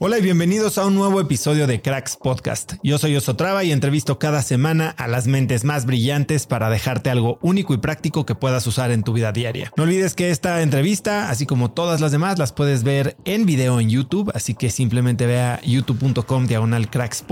Hola 0.00 0.16
y 0.16 0.22
bienvenidos 0.22 0.78
a 0.78 0.86
un 0.86 0.94
nuevo 0.94 1.20
episodio 1.20 1.66
de 1.66 1.82
Cracks 1.82 2.16
Podcast. 2.16 2.74
Yo 2.84 2.98
soy 2.98 3.16
Osotrava 3.16 3.64
y 3.64 3.72
entrevisto 3.72 4.20
cada 4.20 4.42
semana 4.42 4.90
a 4.96 5.08
las 5.08 5.26
mentes 5.26 5.64
más 5.64 5.86
brillantes 5.86 6.46
para 6.46 6.70
dejarte 6.70 7.10
algo 7.10 7.40
único 7.42 7.74
y 7.74 7.78
práctico 7.78 8.24
que 8.24 8.36
puedas 8.36 8.64
usar 8.68 8.92
en 8.92 9.02
tu 9.02 9.12
vida 9.12 9.32
diaria. 9.32 9.72
No 9.76 9.82
olvides 9.82 10.14
que 10.14 10.30
esta 10.30 10.62
entrevista, 10.62 11.30
así 11.30 11.46
como 11.46 11.72
todas 11.72 12.00
las 12.00 12.12
demás, 12.12 12.38
las 12.38 12.52
puedes 12.52 12.84
ver 12.84 13.16
en 13.24 13.44
video 13.44 13.80
en 13.80 13.90
YouTube, 13.90 14.30
así 14.36 14.54
que 14.54 14.70
simplemente 14.70 15.26
ve 15.26 15.40
a 15.40 15.60
youtube.com 15.62 16.46
diagonal 16.46 16.90
Cracks 16.90 17.24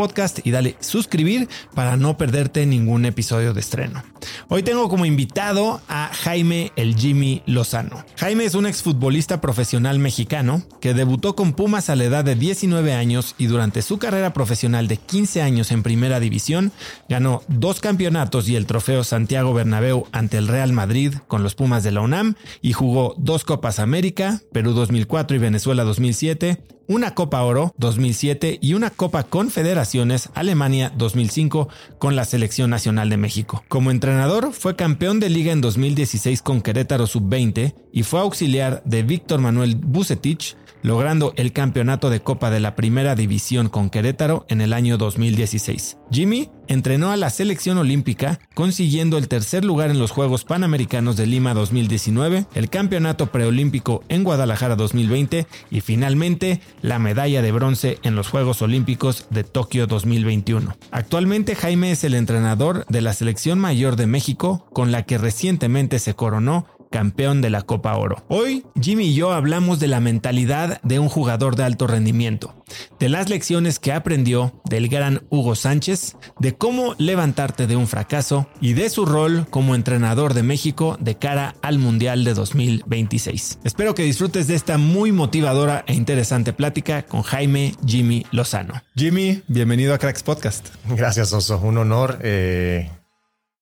y 0.42 0.50
dale 0.50 0.74
suscribir 0.80 1.48
para 1.72 1.96
no 1.96 2.16
perderte 2.18 2.66
ningún 2.66 3.04
episodio 3.04 3.54
de 3.54 3.60
estreno. 3.60 4.02
Hoy 4.48 4.64
tengo 4.64 4.88
como 4.88 5.06
invitado 5.06 5.80
a 5.86 6.10
Jaime 6.12 6.72
el 6.74 6.96
Jimmy 6.96 7.44
Lozano. 7.46 8.04
Jaime 8.16 8.44
es 8.44 8.56
un 8.56 8.66
exfutbolista 8.66 9.40
profesional 9.40 10.00
mexicano 10.00 10.64
que 10.80 10.94
debutó 10.94 11.36
con 11.36 11.52
Pumas 11.52 11.90
a 11.90 11.94
la 11.94 12.02
edad 12.02 12.24
de 12.24 12.34
10 12.34 12.55
19 12.56 12.94
años 12.94 13.34
y 13.36 13.48
durante 13.48 13.82
su 13.82 13.98
carrera 13.98 14.32
profesional 14.32 14.88
de 14.88 14.96
15 14.96 15.42
años 15.42 15.70
en 15.72 15.82
Primera 15.82 16.20
División, 16.20 16.72
ganó 17.06 17.42
dos 17.48 17.80
campeonatos 17.80 18.48
y 18.48 18.56
el 18.56 18.64
trofeo 18.64 19.04
Santiago 19.04 19.52
Bernabéu 19.52 20.06
ante 20.10 20.38
el 20.38 20.48
Real 20.48 20.72
Madrid 20.72 21.12
con 21.28 21.42
los 21.42 21.54
Pumas 21.54 21.82
de 21.82 21.92
la 21.92 22.00
UNAM 22.00 22.34
y 22.62 22.72
jugó 22.72 23.14
dos 23.18 23.44
Copas 23.44 23.78
América, 23.78 24.40
Perú 24.52 24.72
2004 24.72 25.36
y 25.36 25.38
Venezuela 25.38 25.84
2007, 25.84 26.62
una 26.88 27.14
Copa 27.14 27.42
Oro 27.42 27.74
2007 27.76 28.58
y 28.62 28.72
una 28.72 28.88
Copa 28.88 29.24
Confederaciones 29.24 30.30
Alemania 30.34 30.90
2005 30.96 31.68
con 31.98 32.16
la 32.16 32.24
Selección 32.24 32.70
Nacional 32.70 33.10
de 33.10 33.18
México. 33.18 33.64
Como 33.68 33.90
entrenador 33.90 34.54
fue 34.54 34.76
campeón 34.76 35.20
de 35.20 35.28
liga 35.28 35.52
en 35.52 35.60
2016 35.60 36.40
con 36.40 36.62
Querétaro 36.62 37.06
Sub-20 37.06 37.74
y 37.92 38.02
fue 38.04 38.20
auxiliar 38.20 38.82
de 38.86 39.02
Víctor 39.02 39.40
Manuel 39.40 39.76
Bucetich 39.76 40.56
logrando 40.86 41.32
el 41.34 41.52
campeonato 41.52 42.10
de 42.10 42.20
Copa 42.20 42.48
de 42.48 42.60
la 42.60 42.76
Primera 42.76 43.16
División 43.16 43.68
con 43.68 43.90
Querétaro 43.90 44.46
en 44.48 44.60
el 44.60 44.72
año 44.72 44.98
2016. 44.98 45.98
Jimmy 46.12 46.48
entrenó 46.68 47.10
a 47.10 47.16
la 47.16 47.28
selección 47.30 47.76
olímpica, 47.78 48.38
consiguiendo 48.54 49.18
el 49.18 49.26
tercer 49.26 49.64
lugar 49.64 49.90
en 49.90 49.98
los 49.98 50.12
Juegos 50.12 50.44
Panamericanos 50.44 51.16
de 51.16 51.26
Lima 51.26 51.54
2019, 51.54 52.46
el 52.54 52.70
Campeonato 52.70 53.32
Preolímpico 53.32 54.04
en 54.08 54.22
Guadalajara 54.22 54.76
2020 54.76 55.48
y 55.72 55.80
finalmente 55.80 56.60
la 56.82 57.00
medalla 57.00 57.42
de 57.42 57.50
bronce 57.50 57.98
en 58.04 58.14
los 58.14 58.28
Juegos 58.28 58.62
Olímpicos 58.62 59.26
de 59.30 59.42
Tokio 59.42 59.88
2021. 59.88 60.76
Actualmente 60.92 61.56
Jaime 61.56 61.90
es 61.90 62.04
el 62.04 62.14
entrenador 62.14 62.86
de 62.88 63.00
la 63.00 63.12
selección 63.12 63.58
mayor 63.58 63.96
de 63.96 64.06
México, 64.06 64.68
con 64.72 64.92
la 64.92 65.02
que 65.02 65.18
recientemente 65.18 65.98
se 65.98 66.14
coronó 66.14 66.66
campeón 66.90 67.40
de 67.42 67.50
la 67.50 67.62
Copa 67.62 67.96
Oro. 67.96 68.24
Hoy, 68.28 68.64
Jimmy 68.80 69.06
y 69.06 69.14
yo 69.14 69.32
hablamos 69.32 69.80
de 69.80 69.88
la 69.88 70.00
mentalidad 70.00 70.80
de 70.82 70.98
un 70.98 71.08
jugador 71.08 71.56
de 71.56 71.64
alto 71.64 71.86
rendimiento, 71.86 72.54
de 72.98 73.08
las 73.08 73.28
lecciones 73.28 73.78
que 73.78 73.92
aprendió 73.92 74.60
del 74.64 74.88
gran 74.88 75.22
Hugo 75.30 75.54
Sánchez, 75.54 76.16
de 76.38 76.54
cómo 76.56 76.94
levantarte 76.98 77.66
de 77.66 77.76
un 77.76 77.86
fracaso 77.86 78.48
y 78.60 78.72
de 78.72 78.90
su 78.90 79.06
rol 79.06 79.46
como 79.50 79.74
entrenador 79.74 80.34
de 80.34 80.42
México 80.42 80.96
de 81.00 81.16
cara 81.16 81.56
al 81.62 81.78
Mundial 81.78 82.24
de 82.24 82.34
2026. 82.34 83.60
Espero 83.64 83.94
que 83.94 84.02
disfrutes 84.02 84.46
de 84.46 84.54
esta 84.54 84.78
muy 84.78 85.12
motivadora 85.12 85.84
e 85.86 85.94
interesante 85.94 86.52
plática 86.52 87.02
con 87.02 87.22
Jaime 87.22 87.74
Jimmy 87.86 88.26
Lozano. 88.30 88.82
Jimmy, 88.94 89.42
bienvenido 89.48 89.94
a 89.94 89.98
Cracks 89.98 90.22
Podcast. 90.22 90.68
Gracias, 90.88 91.32
Oso. 91.32 91.58
Un 91.58 91.78
honor. 91.78 92.18
Eh, 92.22 92.90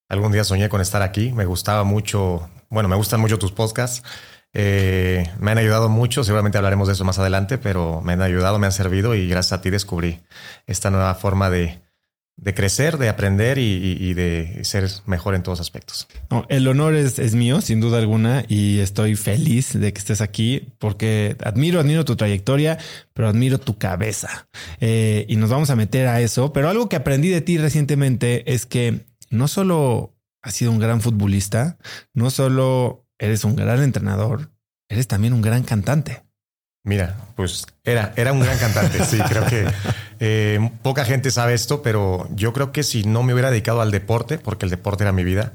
algún 0.08 0.32
día 0.32 0.44
soñé 0.44 0.68
con 0.68 0.80
estar 0.80 1.02
aquí. 1.02 1.32
Me 1.32 1.44
gustaba 1.44 1.84
mucho 1.84 2.48
bueno, 2.74 2.88
me 2.88 2.96
gustan 2.96 3.20
mucho 3.20 3.38
tus 3.38 3.52
podcasts. 3.52 4.02
Eh, 4.52 5.28
me 5.40 5.50
han 5.50 5.58
ayudado 5.58 5.88
mucho, 5.88 6.22
seguramente 6.22 6.58
hablaremos 6.58 6.86
de 6.86 6.94
eso 6.94 7.04
más 7.04 7.18
adelante, 7.18 7.58
pero 7.58 8.00
me 8.02 8.12
han 8.12 8.22
ayudado, 8.22 8.58
me 8.58 8.66
han 8.66 8.72
servido 8.72 9.14
y 9.14 9.28
gracias 9.28 9.58
a 9.58 9.62
ti 9.62 9.70
descubrí 9.70 10.20
esta 10.66 10.90
nueva 10.90 11.14
forma 11.16 11.50
de, 11.50 11.80
crecer, 12.54 12.98
de 12.98 13.08
aprender 13.08 13.58
y, 13.58 14.14
de 14.14 14.60
ser 14.62 14.88
mejor 15.06 15.34
en 15.34 15.42
todos 15.42 15.60
aspectos. 15.60 16.06
el 16.48 16.68
honor 16.68 16.94
es, 16.94 17.34
mío, 17.34 17.60
sin 17.60 17.80
duda 17.80 17.98
alguna, 17.98 18.44
y 18.46 18.78
estoy 18.78 19.16
feliz 19.16 19.72
de 19.72 19.92
que 19.92 19.98
estés 19.98 20.20
aquí 20.20 20.68
porque 20.78 21.36
admiro, 21.42 21.80
admiro 21.80 22.04
tu 22.04 22.14
trayectoria, 22.14 22.78
pero 23.12 23.28
admiro 23.28 23.58
tu 23.58 23.76
cabeza. 23.76 24.46
Eh, 24.80 25.26
y 25.28 25.34
nos 25.34 25.50
vamos 25.50 25.70
a 25.70 25.76
meter 25.76 26.06
a 26.06 26.20
eso, 26.20 26.52
pero 26.52 26.68
algo 26.68 26.88
que 26.88 26.96
aprendí 26.96 27.28
de 27.28 27.40
ti 27.40 27.58
recientemente 27.58 28.52
es 28.52 28.66
que 28.66 29.00
no 29.30 29.48
solo 29.48 30.13
has 30.44 30.54
sido 30.54 30.70
un 30.70 30.78
gran 30.78 31.00
futbolista, 31.00 31.78
no 32.12 32.30
solo 32.30 33.06
eres 33.18 33.44
un 33.44 33.56
gran 33.56 33.82
entrenador, 33.82 34.52
eres 34.88 35.08
también 35.08 35.32
un 35.32 35.40
gran 35.40 35.62
cantante. 35.64 36.22
Mira, 36.84 37.16
pues 37.34 37.66
era, 37.82 38.12
era 38.14 38.34
un 38.34 38.40
gran 38.40 38.58
cantante, 38.58 39.02
sí, 39.06 39.18
creo 39.28 39.46
que 39.46 39.66
eh, 40.20 40.70
poca 40.82 41.06
gente 41.06 41.30
sabe 41.30 41.54
esto, 41.54 41.80
pero 41.82 42.28
yo 42.34 42.52
creo 42.52 42.72
que 42.72 42.82
si 42.82 43.04
no 43.04 43.22
me 43.22 43.32
hubiera 43.32 43.50
dedicado 43.50 43.80
al 43.80 43.90
deporte, 43.90 44.38
porque 44.38 44.66
el 44.66 44.70
deporte 44.70 45.04
era 45.04 45.12
mi 45.12 45.24
vida, 45.24 45.54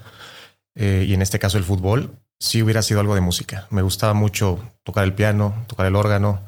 eh, 0.76 1.06
y 1.08 1.14
en 1.14 1.22
este 1.22 1.38
caso 1.38 1.60
el 1.60 1.64
fútbol, 1.64 2.18
sí 2.40 2.64
hubiera 2.64 2.82
sido 2.82 3.00
algo 3.00 3.14
de 3.14 3.22
música. 3.22 3.68
Me 3.70 3.84
gustaba 3.84 4.16
mucho 4.16 4.60
tocar 4.84 5.04
el 5.04 5.14
piano, 5.14 5.66
tocar 5.68 5.86
el 5.86 5.96
órgano, 5.96 6.44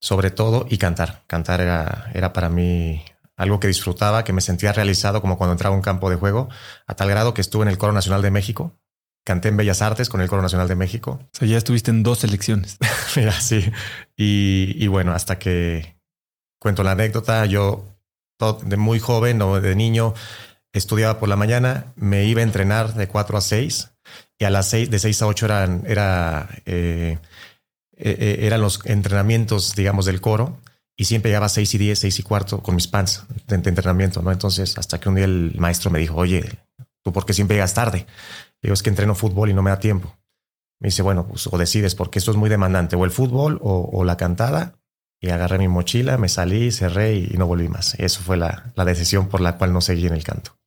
sobre 0.00 0.30
todo, 0.30 0.66
y 0.70 0.78
cantar. 0.78 1.22
Cantar 1.26 1.60
era, 1.60 2.10
era 2.14 2.32
para 2.32 2.48
mí 2.48 3.04
algo 3.36 3.60
que 3.60 3.66
disfrutaba, 3.66 4.24
que 4.24 4.32
me 4.32 4.40
sentía 4.40 4.72
realizado 4.72 5.20
como 5.20 5.36
cuando 5.38 5.52
entraba 5.52 5.74
a 5.74 5.76
un 5.76 5.82
campo 5.82 6.10
de 6.10 6.16
juego, 6.16 6.48
a 6.86 6.94
tal 6.94 7.08
grado 7.08 7.34
que 7.34 7.40
estuve 7.40 7.62
en 7.62 7.68
el 7.68 7.78
Coro 7.78 7.92
Nacional 7.92 8.22
de 8.22 8.30
México, 8.30 8.78
canté 9.24 9.48
en 9.48 9.56
Bellas 9.56 9.82
Artes 9.82 10.08
con 10.08 10.20
el 10.20 10.28
Coro 10.28 10.42
Nacional 10.42 10.68
de 10.68 10.76
México. 10.76 11.18
O 11.22 11.28
sea, 11.32 11.48
ya 11.48 11.58
estuviste 11.58 11.90
en 11.90 12.02
dos 12.02 12.20
selecciones. 12.20 12.78
Mira, 13.16 13.32
sí. 13.32 13.72
Y, 14.16 14.76
y, 14.78 14.86
bueno, 14.86 15.12
hasta 15.12 15.38
que 15.38 15.96
cuento 16.60 16.82
la 16.82 16.92
anécdota, 16.92 17.44
yo 17.46 17.94
de 18.64 18.76
muy 18.76 18.98
joven 18.98 19.40
o 19.42 19.60
de 19.60 19.74
niño 19.74 20.14
estudiaba 20.72 21.18
por 21.18 21.28
la 21.28 21.36
mañana, 21.36 21.92
me 21.96 22.24
iba 22.24 22.40
a 22.40 22.44
entrenar 22.44 22.94
de 22.94 23.08
4 23.08 23.38
a 23.38 23.40
6 23.40 23.92
y 24.38 24.44
a 24.44 24.50
las 24.50 24.68
6, 24.68 24.90
de 24.90 24.98
6 24.98 25.22
a 25.22 25.26
8 25.26 25.46
eran, 25.46 25.84
era, 25.86 26.48
eh, 26.66 27.18
eh, 27.96 28.16
eh, 28.18 28.38
eran 28.40 28.60
los 28.60 28.84
entrenamientos, 28.84 29.74
digamos, 29.74 30.04
del 30.04 30.20
coro 30.20 30.58
y 30.96 31.04
siempre 31.04 31.30
llegaba 31.30 31.46
a 31.46 31.50
6 31.50 31.74
y 31.74 31.78
10, 31.78 31.98
6 31.98 32.18
y 32.18 32.22
cuarto 32.22 32.62
con 32.62 32.74
mis 32.74 32.86
pants 32.86 33.24
de, 33.46 33.56
entrenamiento, 33.56 34.22
¿no? 34.22 34.30
Entonces, 34.30 34.78
hasta 34.78 35.00
que 35.00 35.08
un 35.08 35.16
día 35.16 35.24
el 35.24 35.54
maestro 35.58 35.90
me 35.90 35.98
dijo, 35.98 36.16
oye, 36.16 36.44
¿tú 37.02 37.12
por 37.12 37.26
qué 37.26 37.32
siempre 37.32 37.56
llegas 37.56 37.74
tarde? 37.74 38.06
digo, 38.62 38.72
es 38.72 38.82
que 38.82 38.88
entreno 38.88 39.14
fútbol 39.14 39.50
y 39.50 39.54
no 39.54 39.62
me 39.62 39.70
da 39.70 39.78
tiempo. 39.78 40.16
Me 40.80 40.88
dice, 40.88 41.02
bueno, 41.02 41.26
pues 41.26 41.46
o 41.46 41.58
decides, 41.58 41.94
porque 41.94 42.18
esto 42.18 42.30
es 42.30 42.36
muy 42.36 42.48
demandante, 42.48 42.96
o 42.96 43.04
el 43.04 43.10
fútbol 43.10 43.58
o, 43.62 44.04
la 44.04 44.16
cantada. 44.16 44.78
Y 45.20 45.30
agarré 45.30 45.58
mi 45.58 45.68
mochila, 45.68 46.18
me 46.18 46.28
salí, 46.28 46.70
cerré 46.70 47.14
y, 47.14 47.28
no 47.36 47.46
volví 47.46 47.68
más. 47.68 47.94
Eso 47.94 48.20
fue 48.20 48.36
la, 48.36 48.72
la 48.74 48.84
decisión 48.84 49.28
por 49.28 49.40
la 49.40 49.56
cual 49.56 49.72
no 49.72 49.80
seguí 49.80 50.06
en 50.06 50.14
el 50.14 50.24
canto. 50.24 50.58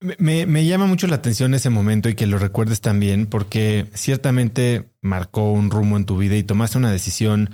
Me, 0.00 0.46
me, 0.46 0.64
llama 0.64 0.86
mucho 0.86 1.06
la 1.06 1.16
atención 1.16 1.54
ese 1.54 1.70
momento 1.70 2.08
y 2.08 2.14
que 2.14 2.26
lo 2.26 2.38
recuerdes 2.38 2.80
también, 2.80 3.26
porque 3.26 3.86
ciertamente 3.94 4.90
marcó 5.02 5.50
un 5.50 5.70
rumbo 5.70 5.96
en 5.96 6.04
tu 6.04 6.16
vida 6.16 6.36
y 6.36 6.44
tomaste 6.44 6.78
una 6.78 6.92
decisión, 6.92 7.50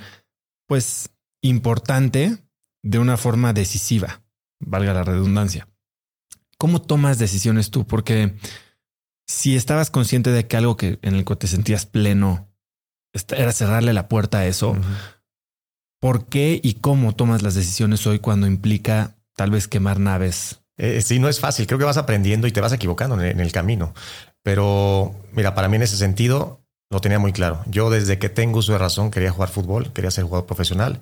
pues, 0.67 1.14
importante 1.45 2.39
de 2.83 2.99
una 2.99 3.17
forma 3.17 3.53
decisiva, 3.53 4.23
valga 4.61 4.95
la 4.95 5.05
redundancia. 5.05 5.69
¿Cómo 6.57 6.81
tomas 6.81 7.19
decisiones 7.19 7.71
tú? 7.71 7.87
Porque 7.87 8.35
si 9.27 9.55
estabas 9.55 9.91
consciente 9.91 10.31
de 10.31 10.47
que 10.47 10.57
algo 10.57 10.77
que 10.77 10.99
en 11.03 11.15
el 11.15 11.25
que 11.25 11.37
te 11.37 11.47
sentías 11.47 11.85
pleno 11.85 12.49
era 13.37 13.53
cerrarle 13.53 13.93
la 13.93 14.09
puerta 14.09 14.39
a 14.39 14.47
eso, 14.47 14.75
¿por 16.01 16.27
qué 16.27 16.61
y 16.63 16.75
cómo 16.75 17.15
tomas 17.15 17.43
las 17.43 17.55
decisiones 17.55 18.07
hoy 18.07 18.21
cuando 18.21 18.47
implica 18.47 19.17
tal 19.37 19.51
vez 19.51 19.69
quemar 19.69 20.01
naves? 20.01 20.63
Eh, 20.79 21.03
sí, 21.03 21.19
no 21.19 21.29
es 21.29 21.41
fácil. 21.41 21.67
Creo 21.67 21.79
que 21.79 21.85
vas 21.85 21.99
aprendiendo 21.99 22.47
y 22.47 22.53
te 22.53 22.61
vas 22.63 22.73
equivocando 22.73 23.21
en 23.21 23.39
el 23.39 23.53
camino. 23.53 23.95
Pero 24.43 25.15
mira, 25.33 25.55
para 25.55 25.69
mí 25.69 25.77
en 25.77 25.83
ese 25.83 25.97
sentido 25.97 26.64
lo 26.91 27.01
tenía 27.01 27.19
muy 27.19 27.33
claro. 27.33 27.63
Yo 27.67 27.91
desde 27.91 28.19
que 28.19 28.29
tengo 28.29 28.59
uso 28.59 28.73
de 28.73 28.79
razón 28.79 29.11
quería 29.11 29.31
jugar 29.31 29.49
fútbol, 29.49 29.93
quería 29.93 30.11
ser 30.11 30.25
jugador 30.25 30.47
profesional 30.47 31.01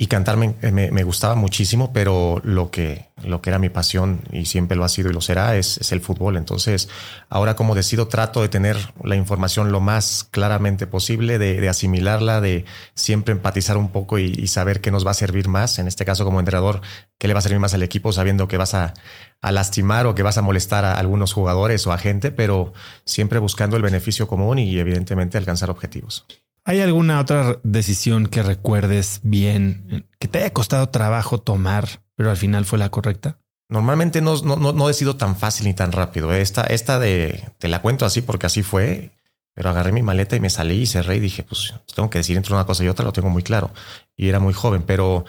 y 0.00 0.06
cantar 0.06 0.36
me, 0.36 0.54
me, 0.70 1.02
gustaba 1.02 1.34
muchísimo, 1.34 1.92
pero 1.92 2.40
lo 2.44 2.70
que, 2.70 3.08
lo 3.24 3.42
que 3.42 3.50
era 3.50 3.58
mi 3.58 3.68
pasión 3.68 4.20
y 4.30 4.44
siempre 4.44 4.76
lo 4.76 4.84
ha 4.84 4.88
sido 4.88 5.10
y 5.10 5.12
lo 5.12 5.20
será 5.20 5.56
es, 5.56 5.76
es, 5.78 5.90
el 5.90 6.00
fútbol. 6.00 6.36
Entonces, 6.36 6.88
ahora 7.28 7.56
como 7.56 7.74
decido, 7.74 8.06
trato 8.06 8.40
de 8.40 8.48
tener 8.48 8.76
la 9.02 9.16
información 9.16 9.72
lo 9.72 9.80
más 9.80 10.22
claramente 10.30 10.86
posible, 10.86 11.38
de, 11.38 11.60
de 11.60 11.68
asimilarla, 11.68 12.40
de 12.40 12.64
siempre 12.94 13.32
empatizar 13.32 13.76
un 13.76 13.90
poco 13.90 14.20
y, 14.20 14.26
y, 14.26 14.46
saber 14.46 14.80
qué 14.80 14.92
nos 14.92 15.04
va 15.04 15.10
a 15.10 15.14
servir 15.14 15.48
más. 15.48 15.80
En 15.80 15.88
este 15.88 16.04
caso, 16.04 16.24
como 16.24 16.38
entrenador, 16.38 16.80
qué 17.18 17.26
le 17.26 17.34
va 17.34 17.40
a 17.40 17.42
servir 17.42 17.58
más 17.58 17.74
al 17.74 17.82
equipo, 17.82 18.12
sabiendo 18.12 18.46
que 18.46 18.56
vas 18.56 18.74
a, 18.74 18.94
a 19.40 19.52
lastimar 19.52 20.06
o 20.06 20.14
que 20.14 20.22
vas 20.22 20.38
a 20.38 20.42
molestar 20.42 20.84
a 20.84 20.94
algunos 20.94 21.32
jugadores 21.32 21.86
o 21.86 21.92
a 21.92 21.98
gente, 21.98 22.32
pero 22.32 22.72
siempre 23.04 23.38
buscando 23.38 23.76
el 23.76 23.82
beneficio 23.82 24.26
común 24.26 24.58
y 24.58 24.78
evidentemente 24.78 25.38
alcanzar 25.38 25.70
objetivos. 25.70 26.26
¿Hay 26.64 26.80
alguna 26.80 27.20
otra 27.20 27.58
decisión 27.62 28.26
que 28.26 28.42
recuerdes 28.42 29.20
bien, 29.22 30.06
que 30.18 30.28
te 30.28 30.38
haya 30.38 30.52
costado 30.52 30.88
trabajo 30.90 31.38
tomar, 31.38 32.02
pero 32.14 32.30
al 32.30 32.36
final 32.36 32.64
fue 32.64 32.78
la 32.78 32.90
correcta? 32.90 33.38
Normalmente 33.70 34.20
no, 34.20 34.36
no, 34.42 34.56
no, 34.56 34.72
no 34.72 34.90
he 34.90 34.94
sido 34.94 35.16
tan 35.16 35.36
fácil 35.36 35.66
ni 35.66 35.74
tan 35.74 35.92
rápido. 35.92 36.32
Esta, 36.32 36.62
esta 36.64 36.98
de, 36.98 37.52
te 37.58 37.68
la 37.68 37.80
cuento 37.80 38.04
así 38.04 38.22
porque 38.22 38.46
así 38.46 38.62
fue, 38.62 39.12
pero 39.54 39.70
agarré 39.70 39.92
mi 39.92 40.02
maleta 40.02 40.36
y 40.36 40.40
me 40.40 40.50
salí 40.50 40.82
y 40.82 40.86
cerré 40.86 41.16
y 41.16 41.20
dije, 41.20 41.42
pues 41.42 41.74
tengo 41.94 42.10
que 42.10 42.18
decir 42.18 42.36
entre 42.36 42.54
una 42.54 42.66
cosa 42.66 42.84
y 42.84 42.88
otra, 42.88 43.04
lo 43.04 43.12
tengo 43.12 43.30
muy 43.30 43.42
claro. 43.42 43.70
Y 44.16 44.28
era 44.28 44.38
muy 44.38 44.52
joven, 44.52 44.82
pero 44.82 45.24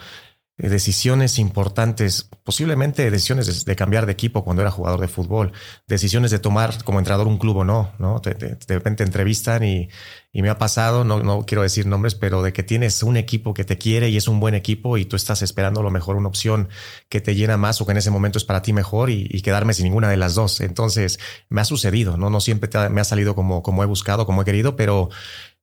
decisiones 0.68 1.38
importantes, 1.38 2.28
posiblemente 2.44 3.10
decisiones 3.10 3.64
de, 3.64 3.76
cambiar 3.76 4.06
de 4.06 4.12
equipo 4.12 4.44
cuando 4.44 4.62
era 4.62 4.70
jugador 4.70 5.00
de 5.00 5.08
fútbol, 5.08 5.52
decisiones 5.86 6.30
de 6.30 6.38
tomar 6.38 6.84
como 6.84 6.98
entrenador 6.98 7.26
un 7.26 7.38
club 7.38 7.58
o 7.58 7.64
no, 7.64 7.92
¿no? 7.98 8.20
de 8.20 8.56
repente 8.68 9.02
entrevistan 9.02 9.64
y, 9.64 9.88
y 10.32 10.42
me 10.42 10.48
ha 10.48 10.58
pasado, 10.58 11.02
no, 11.02 11.22
no 11.22 11.44
quiero 11.44 11.62
decir 11.62 11.86
nombres, 11.86 12.14
pero 12.14 12.42
de 12.42 12.52
que 12.52 12.62
tienes 12.62 13.02
un 13.02 13.16
equipo 13.16 13.52
que 13.52 13.64
te 13.64 13.78
quiere 13.78 14.10
y 14.10 14.16
es 14.16 14.28
un 14.28 14.38
buen 14.38 14.54
equipo 14.54 14.96
y 14.96 15.04
tú 15.04 15.16
estás 15.16 15.42
esperando 15.42 15.80
a 15.80 15.82
lo 15.82 15.90
mejor 15.90 16.16
una 16.16 16.28
opción 16.28 16.68
que 17.08 17.20
te 17.20 17.34
llena 17.34 17.56
más 17.56 17.80
o 17.80 17.86
que 17.86 17.92
en 17.92 17.98
ese 17.98 18.12
momento 18.12 18.38
es 18.38 18.44
para 18.44 18.62
ti 18.62 18.72
mejor 18.72 19.10
y, 19.10 19.40
quedarme 19.40 19.72
sin 19.74 19.84
ninguna 19.84 20.08
de 20.08 20.18
las 20.18 20.34
dos. 20.34 20.60
Entonces 20.60 21.18
me 21.48 21.62
ha 21.62 21.64
sucedido, 21.64 22.16
no, 22.16 22.30
no 22.30 22.40
siempre 22.40 22.68
me 22.90 23.00
ha 23.00 23.04
salido 23.04 23.34
como, 23.34 23.62
como 23.62 23.82
he 23.82 23.86
buscado, 23.86 24.26
como 24.26 24.42
he 24.42 24.44
querido, 24.44 24.76
pero 24.76 25.08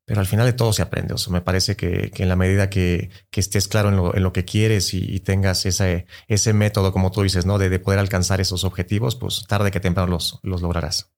pero 0.07 0.21
al 0.21 0.25
final 0.25 0.45
de 0.45 0.53
todo 0.53 0.71
se 0.71 0.81
aprende. 0.81 1.13
O 1.13 1.17
sea, 1.17 1.33
me 1.33 1.41
parece 1.41 1.75
que, 1.75 2.11
que, 2.11 2.23
en 2.23 2.29
la 2.29 2.37
medida 2.37 2.69
que, 2.69 3.09
que 3.29 3.41
estés 3.41 3.67
claro 3.67 3.89
en 3.89 3.97
lo, 3.97 4.15
en 4.15 4.23
lo 4.23 4.31
que 4.31 4.45
quieres 4.45 4.93
y, 4.93 5.19
tengas 5.19 5.65
ese, 5.65 6.05
ese 6.29 6.53
método, 6.53 6.93
como 6.93 7.11
tú 7.11 7.23
dices, 7.23 7.45
¿no? 7.45 7.57
De, 7.57 7.67
de, 7.67 7.79
poder 7.79 7.99
alcanzar 7.99 8.39
esos 8.39 8.63
objetivos, 8.63 9.17
pues 9.17 9.43
tarde 9.49 9.69
que 9.69 9.81
temprano 9.81 10.09
los, 10.09 10.39
los 10.43 10.61
lograrás. 10.61 11.11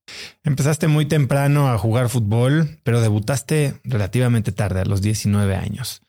Empezaste 0.44 0.88
muy 0.88 1.06
temprano 1.06 1.70
a 1.70 1.78
jugar 1.78 2.10
fútbol, 2.10 2.80
pero 2.82 3.00
debutaste 3.00 3.76
relativamente 3.84 4.52
tarde, 4.52 4.82
a 4.82 4.86
los 4.86 5.04
19 5.04 5.56
años. 5.56 6.02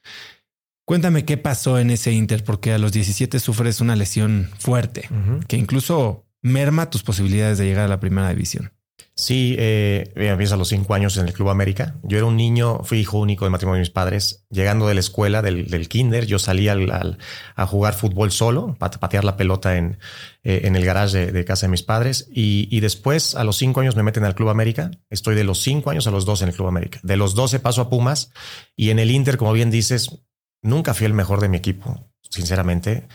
Cuéntame 0.86 1.26
qué 1.26 1.36
pasó 1.36 1.78
en 1.78 1.90
ese 1.90 2.12
Inter, 2.12 2.44
porque 2.44 2.72
a 2.72 2.78
los 2.78 2.92
17 2.92 3.40
sufres 3.40 3.82
una 3.82 3.94
lesión 3.94 4.48
fuerte, 4.58 5.06
que 5.48 5.58
incluso 5.58 6.24
merma 6.40 6.88
tus 6.88 7.02
posibilidades 7.02 7.58
de 7.58 7.66
llegar 7.66 7.84
a 7.84 7.88
la 7.88 8.00
primera 8.00 8.30
división. 8.30 8.72
Sí, 9.20 9.54
eh, 9.58 10.10
empiezo 10.14 10.54
a 10.54 10.56
los 10.56 10.68
cinco 10.68 10.94
años 10.94 11.18
en 11.18 11.26
el 11.26 11.34
Club 11.34 11.50
América. 11.50 11.96
Yo 12.02 12.16
era 12.16 12.24
un 12.24 12.38
niño, 12.38 12.82
fui 12.84 13.00
hijo 13.00 13.18
único 13.18 13.44
de 13.44 13.50
matrimonio 13.50 13.76
de 13.76 13.80
mis 13.82 13.90
padres. 13.90 14.46
Llegando 14.48 14.88
de 14.88 14.94
la 14.94 15.00
escuela, 15.00 15.42
del, 15.42 15.88
kinder, 15.90 16.24
yo 16.24 16.38
salía 16.38 16.72
al, 16.72 17.18
a 17.54 17.66
jugar 17.66 17.92
fútbol 17.92 18.32
solo, 18.32 18.76
para 18.78 18.98
patear 18.98 19.24
la 19.24 19.36
pelota 19.36 19.76
en, 19.76 19.98
eh, 20.42 20.62
en 20.64 20.74
el 20.74 20.86
garage 20.86 21.32
de, 21.32 21.44
casa 21.44 21.66
de 21.66 21.70
mis 21.70 21.82
padres. 21.82 22.28
Y, 22.32 22.80
después, 22.80 23.34
a 23.34 23.44
los 23.44 23.58
cinco 23.58 23.80
años, 23.80 23.94
me 23.94 24.02
meten 24.02 24.24
al 24.24 24.34
Club 24.34 24.48
América. 24.48 24.90
Estoy 25.10 25.34
de 25.34 25.44
los 25.44 25.58
cinco 25.60 25.90
años 25.90 26.06
a 26.06 26.10
los 26.10 26.24
dos 26.24 26.40
en 26.40 26.48
el 26.48 26.54
Club 26.54 26.68
América. 26.68 26.98
De 27.02 27.18
los 27.18 27.34
12 27.34 27.60
paso 27.60 27.82
a 27.82 27.90
Pumas. 27.90 28.32
Y 28.74 28.88
en 28.88 28.98
el 28.98 29.10
Inter, 29.10 29.36
como 29.36 29.52
bien 29.52 29.70
dices, 29.70 30.22
nunca 30.62 30.94
fui 30.94 31.04
el 31.04 31.12
mejor 31.12 31.42
de 31.42 31.50
mi 31.50 31.58
equipo, 31.58 32.10
sinceramente. 32.22 33.06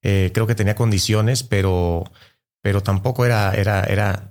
Eh, 0.00 0.30
creo 0.32 0.46
que 0.46 0.54
tenía 0.54 0.74
condiciones, 0.74 1.42
pero, 1.42 2.04
pero 2.62 2.82
tampoco 2.82 3.26
era, 3.26 3.52
era, 3.52 3.84
era 3.84 4.30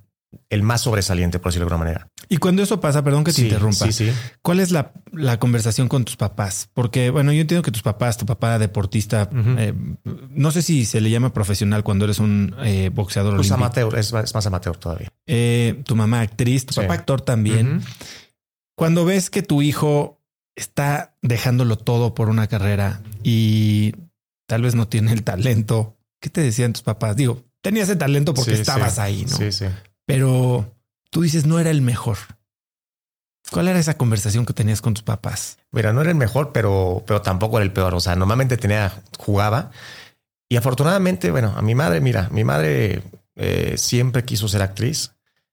el 0.50 0.64
más 0.64 0.82
sobresaliente, 0.82 1.40
por 1.40 1.52
decirlo 1.52 1.68
de 1.68 1.74
alguna 1.74 1.92
manera. 1.92 2.12
Y 2.28 2.38
cuando 2.38 2.62
eso 2.62 2.80
pasa, 2.80 3.04
perdón 3.04 3.24
que 3.24 3.34
te 3.34 3.42
interrumpa, 3.42 3.86
sí, 3.86 3.94
sí. 3.94 4.12
¿cuál 4.42 4.60
es 4.60 4.72
la, 4.72 4.92
la, 5.12 5.40
conversación 5.40 5.88
con 5.88 6.06
tus 6.06 6.16
papás? 6.16 6.70
Porque, 6.74 7.10
bueno, 7.10 7.32
yo 7.32 7.42
entiendo 7.42 7.64
que 7.64 7.72
tus 7.72 7.82
papás, 7.82 8.18
tu 8.18 8.26
papá 8.26 8.60
deportista, 8.60 9.30
eh, 9.34 9.74
no 10.30 10.52
sé 10.52 10.62
si 10.62 10.86
se 10.86 11.02
le 11.02 11.10
llama 11.10 11.34
profesional 11.34 11.84
cuando 11.84 12.06
eres 12.06 12.20
un 12.20 12.56
eh, 12.64 12.90
boxeador 12.94 13.36
pues 13.36 13.52
amateur, 13.52 13.98
es, 13.98 14.14
más 14.14 14.46
amateur 14.46 14.78
todavía. 14.78 15.10
Eh, 15.26 15.82
tu 15.86 15.96
mamá 15.96 16.22
actriz, 16.22 16.66
tu 16.66 16.76
papá 16.76 16.94
actor 16.94 17.22
también. 17.22 17.82
Cuando 18.76 19.06
ves 19.06 19.30
que 19.30 19.42
tu 19.42 19.62
hijo 19.62 20.22
está 20.56 21.16
dejándolo 21.22 21.78
todo 21.78 22.14
por 22.14 22.30
una 22.30 22.48
carrera 22.48 23.02
y 23.24 23.94
tal 24.48 24.62
vez 24.62 24.76
no 24.76 24.88
tiene 24.88 25.12
el 25.12 25.24
talento, 25.24 25.98
¿qué 26.22 26.30
te 26.30 26.42
decían 26.42 26.74
tus 26.74 26.84
papás? 26.84 27.16
Digo, 27.16 27.44
tenía 27.62 27.84
ese 27.84 27.96
talento 27.96 28.34
porque 28.34 28.54
estabas 28.54 29.00
ahí, 29.00 29.26
¿no? 29.26 29.36
Sí, 29.36 29.52
sí 29.52 29.66
pero 30.10 30.76
tú 31.12 31.22
dices 31.22 31.46
no 31.46 31.60
era 31.60 31.70
el 31.70 31.84
mejor. 31.84 32.18
¿Cuál 33.52 33.68
era 33.68 33.78
esa 33.78 33.96
conversación 33.96 34.44
que 34.44 34.54
tenías 34.54 34.82
con 34.82 34.96
tus 34.96 35.04
papás? 35.04 35.60
Mira, 35.70 35.94
no 35.94 36.02
era 36.02 36.10
el 36.10 36.16
mejor, 36.16 36.52
pero, 36.52 37.04
pero 37.06 37.22
tampoco 37.22 37.58
era 37.58 37.64
el 37.64 37.72
peor. 37.72 37.94
O 37.94 38.00
sea, 38.00 38.16
normalmente 38.16 38.58
tenía, 38.58 38.92
jugaba. 39.20 39.70
Y 40.50 40.56
afortunadamente, 40.56 41.30
bueno, 41.30 41.54
a 41.56 41.62
mi 41.62 41.76
madre, 41.76 42.02
mira, 42.02 42.28
mi 42.32 42.44
madre 42.44 43.04
eh, 43.36 43.76
siempre 43.78 44.26
quiso 44.26 44.48
ser 44.48 44.64
actriz. 44.64 45.12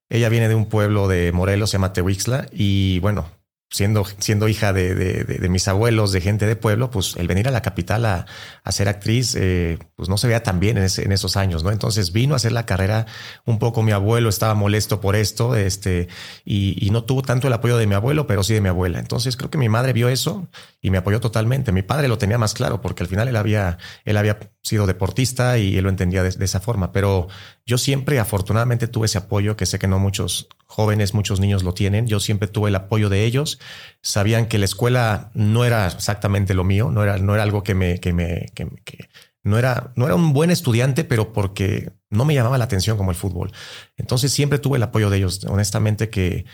Ella 0.09 0.27
viene 0.27 0.47
de 0.47 0.55
un 0.55 0.65
pueblo 0.65 1.07
de 1.07 1.31
Morelos, 1.33 1.69
se 1.69 1.77
llama 1.77 1.93
Tehuixla, 1.93 2.47
y 2.51 2.97
bueno, 2.97 3.29
siendo, 3.69 4.05
siendo 4.17 4.47
hija 4.47 4.71
de, 4.71 5.47
mis 5.49 5.67
abuelos, 5.67 6.11
de 6.11 6.21
gente 6.21 6.45
de 6.45 6.55
pueblo, 6.55 6.89
pues 6.89 7.15
el 7.17 7.27
venir 7.27 7.47
a 7.47 7.51
la 7.51 7.61
capital 7.61 8.05
a, 8.05 8.25
ser 8.69 8.87
actriz, 8.87 9.35
eh, 9.35 9.77
pues 9.95 10.09
no 10.09 10.17
se 10.17 10.27
veía 10.27 10.43
tan 10.43 10.59
bien 10.59 10.77
en, 10.77 10.87
en, 10.97 11.11
esos 11.11 11.35
años, 11.37 11.63
¿no? 11.63 11.71
Entonces 11.71 12.11
vino 12.11 12.33
a 12.33 12.37
hacer 12.37 12.51
la 12.51 12.65
carrera 12.65 13.05
un 13.45 13.59
poco 13.59 13.83
mi 13.83 13.91
abuelo, 13.91 14.29
estaba 14.29 14.53
molesto 14.53 15.01
por 15.01 15.15
esto, 15.15 15.55
este, 15.55 16.07
y, 16.45 16.85
y, 16.85 16.91
no 16.91 17.03
tuvo 17.03 17.21
tanto 17.21 17.47
el 17.47 17.53
apoyo 17.53 17.77
de 17.77 17.87
mi 17.87 17.95
abuelo, 17.95 18.27
pero 18.27 18.43
sí 18.43 18.53
de 18.53 18.61
mi 18.61 18.69
abuela. 18.69 18.99
Entonces 18.99 19.35
creo 19.35 19.49
que 19.49 19.57
mi 19.57 19.69
madre 19.69 19.93
vio 19.93 20.09
eso 20.09 20.47
y 20.81 20.89
me 20.89 20.99
apoyó 20.99 21.19
totalmente. 21.19 21.71
Mi 21.71 21.81
padre 21.81 22.07
lo 22.07 22.17
tenía 22.17 22.37
más 22.37 22.53
claro 22.53 22.81
porque 22.81 23.03
al 23.03 23.09
final 23.09 23.27
él 23.27 23.35
había, 23.35 23.77
él 24.05 24.17
había 24.17 24.39
sido 24.61 24.85
deportista 24.85 25.57
y 25.57 25.77
él 25.77 25.83
lo 25.83 25.89
entendía 25.89 26.23
de 26.23 26.45
esa 26.45 26.59
forma, 26.59 26.91
pero 26.91 27.27
yo 27.65 27.77
siempre 27.77 28.19
afortunadamente 28.19 28.87
tuve 28.87 29.07
ese 29.07 29.17
apoyo 29.17 29.57
que 29.57 29.65
sé 29.65 29.77
que 29.77 29.87
no 29.87 29.99
muchos 29.99 30.47
jóvenes, 30.67 31.13
muchos 31.13 31.39
niños 31.39 31.63
lo 31.63 31.73
tienen. 31.73 32.07
Yo 32.07 32.19
siempre 32.19 32.47
tuve 32.47 32.69
el 32.69 32.75
apoyo 32.75 33.09
de 33.09 33.25
ellos. 33.25 33.56
Sabían 34.01 34.47
que 34.47 34.57
la 34.57 34.65
escuela 34.65 35.31
no 35.33 35.65
era 35.65 35.87
exactamente 35.87 36.53
lo 36.53 36.63
mío, 36.63 36.91
no 36.91 37.03
era, 37.03 37.17
no 37.17 37.33
era 37.33 37.43
algo 37.43 37.63
que 37.63 37.75
me, 37.75 37.99
que 37.99 38.13
me, 38.13 38.47
que, 38.53 38.67
no 39.43 39.57
era, 39.57 39.93
no 39.95 40.05
era 40.05 40.15
un 40.15 40.33
buen 40.33 40.51
estudiante, 40.51 41.03
pero 41.03 41.33
porque 41.33 41.91
no 42.09 42.25
me 42.25 42.33
llamaba 42.33 42.57
la 42.57 42.65
atención 42.65 42.97
como 42.97 43.11
el 43.11 43.17
fútbol. 43.17 43.51
Entonces 43.95 44.31
siempre 44.31 44.59
tuve 44.59 44.77
el 44.77 44.83
apoyo 44.83 45.09
de 45.09 45.17
ellos. 45.17 45.43
Honestamente 45.45 46.09
que 46.09 46.45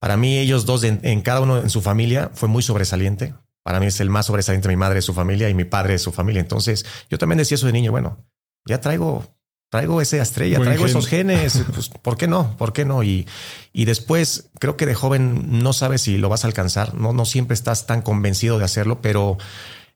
para 0.00 0.16
mí 0.16 0.38
ellos 0.38 0.66
dos 0.66 0.84
en, 0.84 1.20
cada 1.22 1.40
uno 1.40 1.58
en 1.58 1.70
su 1.70 1.80
familia 1.80 2.30
fue 2.34 2.48
muy 2.48 2.62
sobresaliente. 2.62 3.34
Para 3.64 3.80
mí 3.80 3.86
es 3.86 4.00
el 4.00 4.10
más 4.10 4.26
sobresaliente 4.26 4.68
mi 4.68 4.76
madre 4.76 4.96
de 4.96 5.02
su 5.02 5.14
familia 5.14 5.48
y 5.48 5.54
mi 5.54 5.64
padre 5.64 5.94
de 5.94 5.98
su 5.98 6.12
familia. 6.12 6.40
Entonces 6.40 6.84
yo 7.10 7.18
también 7.18 7.38
decía 7.38 7.56
eso 7.56 7.66
de 7.66 7.72
niño, 7.72 7.90
bueno, 7.90 8.24
ya 8.66 8.80
traigo 8.80 9.35
traigo 9.76 10.00
esa 10.00 10.22
estrella, 10.22 10.58
traigo 10.58 10.86
esos 10.86 11.06
genes, 11.06 11.62
pues, 11.74 11.90
¿por 11.90 12.16
qué 12.16 12.26
no? 12.26 12.56
¿Por 12.56 12.72
qué 12.72 12.86
no? 12.86 13.02
Y, 13.02 13.26
y 13.74 13.84
después 13.84 14.48
creo 14.58 14.76
que 14.76 14.86
de 14.86 14.94
joven 14.94 15.62
no 15.62 15.74
sabes 15.74 16.00
si 16.00 16.16
lo 16.16 16.30
vas 16.30 16.44
a 16.44 16.46
alcanzar, 16.46 16.94
no, 16.94 17.12
no 17.12 17.26
siempre 17.26 17.54
estás 17.54 17.86
tan 17.86 18.00
convencido 18.00 18.58
de 18.58 18.64
hacerlo, 18.64 19.02
pero, 19.02 19.36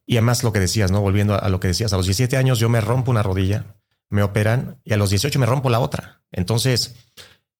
y 0.06 0.16
además 0.16 0.44
lo 0.44 0.52
que 0.52 0.60
decías, 0.60 0.90
¿no? 0.90 1.00
Volviendo 1.00 1.42
a, 1.42 1.48
lo 1.48 1.60
que 1.60 1.68
decías, 1.68 1.92
a 1.94 1.96
los 1.96 2.06
17 2.06 2.36
años 2.36 2.58
yo 2.58 2.68
me 2.68 2.82
rompo 2.82 3.10
una 3.10 3.22
rodilla, 3.22 3.76
me 4.10 4.22
operan 4.22 4.78
y 4.84 4.92
a 4.92 4.98
los 4.98 5.08
18 5.08 5.38
me 5.38 5.46
rompo 5.46 5.70
la 5.70 5.80
otra. 5.80 6.20
Entonces, 6.30 6.96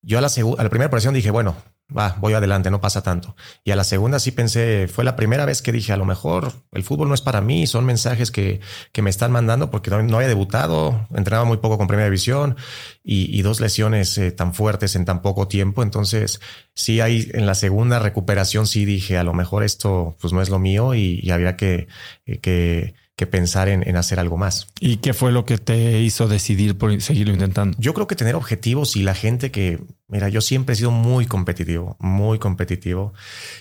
yo 0.03 0.19
a 0.19 0.21
la, 0.21 0.29
a 0.29 0.63
la 0.63 0.71
primera 0.71 0.87
operación 0.87 1.15
dije, 1.15 1.31
bueno, 1.31 1.57
va, 1.97 2.17
voy 2.21 2.35
adelante, 2.35 2.71
no 2.71 2.81
pasa 2.81 3.03
tanto. 3.03 3.37
Y 3.65 3.71
a 3.71 3.77
la 3.77 3.85
segunda 3.85 4.19
sí 4.19 4.31
pensé, 4.31 4.89
fue 4.89 5.05
la 5.05 5.17
primera 5.17 5.45
vez 5.45 5.63
que 5.63 5.73
dije, 5.73 5.93
a 5.93 5.97
lo 5.97 6.05
mejor 6.05 6.53
el 6.73 6.83
fútbol 6.83 7.09
no 7.09 7.15
es 7.15 7.21
para 7.21 7.41
mí, 7.41 7.67
son 7.67 7.85
mensajes 7.85 8.31
que, 8.31 8.61
que 8.93 9.03
me 9.03 9.11
están 9.11 9.33
mandando 9.33 9.71
porque 9.71 9.91
no, 9.91 10.17
había 10.17 10.29
debutado, 10.29 11.07
entrenaba 11.15 11.45
muy 11.45 11.59
poco 11.59 11.79
con 11.79 11.87
primera 11.87 12.07
división 12.07 12.57
y, 13.03 13.41
dos 13.43 13.61
lesiones 13.61 14.19
eh, 14.19 14.33
tan 14.33 14.55
fuertes 14.55 14.95
en 14.97 15.05
tan 15.05 15.23
poco 15.23 15.49
tiempo. 15.49 15.83
Entonces, 15.83 16.41
sí 16.75 17.01
hay 17.01 17.31
en 17.33 17.47
la 17.47 17.55
segunda 17.55 17.99
recuperación, 17.99 18.67
sí 18.67 18.85
dije, 18.85 19.19
a 19.19 19.25
lo 19.25 19.33
mejor 19.35 19.65
esto 19.65 20.17
pues 20.21 20.33
no 20.33 20.43
es 20.43 20.51
lo 20.51 20.59
mío 20.59 20.95
y, 20.95 21.31
había 21.31 21.57
que, 21.57 21.89
eh, 22.27 22.39
que 22.39 22.95
que 23.17 23.27
pensar 23.27 23.69
en, 23.69 23.97
hacer 23.97 24.19
algo 24.19 24.39
más. 24.39 24.69
¿Y 24.81 24.97
qué 24.97 25.13
fue 25.13 25.31
lo 25.31 25.45
que 25.45 25.59
te 25.59 26.01
hizo 26.01 26.27
decidir 26.27 26.79
por 26.79 27.01
seguirlo 27.03 27.35
intentando? 27.35 27.77
Yo 27.79 27.93
creo 27.93 28.07
que 28.07 28.17
tener 28.17 28.35
objetivos 28.35 28.97
y 28.97 29.03
la 29.03 29.15
gente 29.15 29.51
que, 29.51 29.79
mira, 30.09 30.29
yo 30.31 30.41
siempre 30.41 30.73
he 30.73 30.77
sido 30.77 30.91
muy 30.91 31.27
competitivo, 31.27 31.97
muy 32.01 32.39
competitivo. 32.39 33.13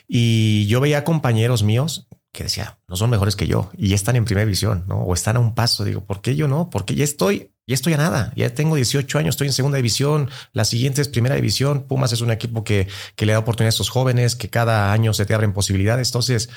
Y 0.08 0.65
yo 0.68 0.79
veía 0.79 1.03
compañeros 1.03 1.63
míos 1.63 2.08
que 2.32 2.44
decía, 2.44 2.79
no 2.88 2.96
son 2.96 3.10
mejores 3.10 3.36
que 3.36 3.48
yo 3.48 3.72
y 3.75 3.94
están 3.94 4.15
en 4.15 4.24
primera 4.24 4.46
división, 4.46 4.86
¿no? 4.88 5.00
O 5.00 5.13
están 5.13 5.36
a 5.36 5.39
un 5.39 5.56
paso. 5.56 5.84
Digo, 5.84 6.06
¿por 6.06 6.22
qué 6.22 6.36
yo 6.36 6.48
no? 6.48 6.70
Porque 6.70 6.96
ya 6.96 7.03
estoy, 7.03 7.51
ya 7.65 7.74
estoy 7.74 7.94
a 7.94 7.98
nada. 7.98 8.32
Ya 8.36 8.53
tengo 8.53 8.75
18 8.75 9.18
años, 9.18 9.34
estoy 9.34 9.48
en 9.48 9.53
segunda 9.53 9.77
división. 9.77 10.29
La 10.53 10.63
siguiente 10.63 11.01
es 11.01 11.08
primera 11.08 11.36
división. 11.36 11.84
Pumas 11.88 12.13
es 12.13 12.22
un 12.22 12.32
equipo 12.32 12.63
que, 12.63 12.88
que 13.15 13.25
le 13.25 13.34
da 13.34 13.39
oportunidad 13.39 13.70
a 13.70 13.75
estos 13.75 13.89
jóvenes, 13.89 14.36
que 14.36 14.50
cada 14.50 14.94
año 14.94 15.13
se 15.13 15.25
te 15.25 15.34
abren 15.34 15.53
posibilidades. 15.53 16.10
Entonces, 16.10 16.50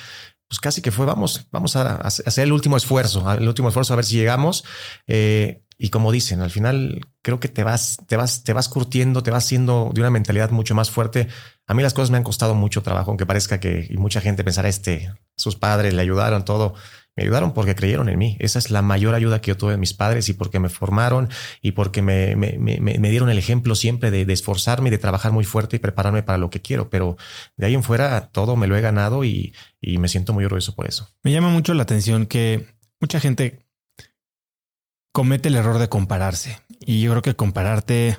pues 0.53 0.59
casi 0.59 0.83
que 0.83 0.91
fue, 0.91 1.07
vamos, 1.07 1.47
vamos 1.51 1.75
a 1.75 1.95
hacer 1.95 2.43
el 2.43 2.53
último 2.53 2.77
esfuerzo, 2.77 3.25
el 3.33 3.47
último 3.47 3.69
esfuerzo 3.69 3.93
a 3.93 3.95
ver 3.95 4.05
si 4.05 4.17
llegamos. 4.17 4.63
Eh, 5.07 5.63
y 5.79 5.89
como 5.89 6.11
dicen, 6.11 6.41
al 6.41 6.51
final 6.51 7.01
creo 7.23 7.39
que 7.39 7.47
te 7.47 7.63
vas, 7.63 7.97
te 8.07 8.17
vas, 8.17 8.43
te 8.43 8.53
vas 8.53 8.69
curtiendo, 8.69 9.23
te 9.23 9.31
vas 9.31 9.45
siendo 9.45 9.89
de 9.91 10.01
una 10.01 10.11
mentalidad 10.11 10.51
mucho 10.51 10.75
más 10.75 10.91
fuerte. 10.91 11.27
A 11.65 11.73
mí 11.73 11.81
las 11.81 11.95
cosas 11.95 12.11
me 12.11 12.17
han 12.17 12.23
costado 12.23 12.53
mucho 12.53 12.83
trabajo, 12.83 13.09
aunque 13.09 13.25
parezca 13.25 13.59
que 13.59 13.87
y 13.89 13.97
mucha 13.97 14.21
gente 14.21 14.43
pensará 14.43 14.69
este, 14.69 15.11
sus 15.35 15.55
padres 15.55 15.95
le 15.95 16.03
ayudaron 16.03 16.45
todo. 16.45 16.75
Me 17.15 17.23
ayudaron 17.23 17.53
porque 17.53 17.75
creyeron 17.75 18.09
en 18.09 18.17
mí. 18.17 18.37
Esa 18.39 18.59
es 18.59 18.71
la 18.71 18.81
mayor 18.81 19.13
ayuda 19.13 19.39
que 19.39 19.49
yo 19.49 19.57
tuve 19.57 19.73
de 19.73 19.77
mis 19.77 19.93
padres 19.93 20.29
y 20.29 20.33
porque 20.33 20.59
me 20.59 20.69
formaron 20.69 21.29
y 21.61 21.73
porque 21.73 22.01
me, 22.01 22.35
me, 22.35 22.57
me, 22.57 23.09
dieron 23.09 23.29
el 23.29 23.37
ejemplo 23.37 23.75
siempre 23.75 24.09
de, 24.09 24.25
de, 24.25 24.33
esforzarme 24.33 24.87
y 24.87 24.91
de 24.91 24.97
trabajar 24.97 25.31
muy 25.31 25.43
fuerte 25.43 25.75
y 25.75 25.79
prepararme 25.79 26.23
para 26.23 26.39
lo 26.39 26.49
que 26.49 26.61
quiero. 26.61 26.89
Pero 26.89 27.17
de 27.55 27.67
ahí 27.67 27.75
en 27.75 27.83
fuera 27.83 28.29
todo 28.31 28.55
me 28.55 28.67
lo 28.67 28.75
he 28.75 28.81
ganado 28.81 29.23
y, 29.23 29.53
y 29.79 29.99
me 29.99 30.07
siento 30.07 30.33
muy 30.33 30.45
orgulloso 30.45 30.73
por 30.73 30.87
eso. 30.87 31.09
Me 31.21 31.31
llama 31.31 31.49
mucho 31.49 31.73
la 31.73 31.83
atención 31.83 32.25
que 32.25 32.65
mucha 32.99 33.19
gente 33.19 33.63
comete 35.11 35.49
el 35.49 35.55
error 35.55 35.77
de 35.77 35.89
compararse. 35.89 36.59
Y 36.79 37.01
yo 37.01 37.11
creo 37.11 37.21
que 37.21 37.35
compararte 37.35 38.17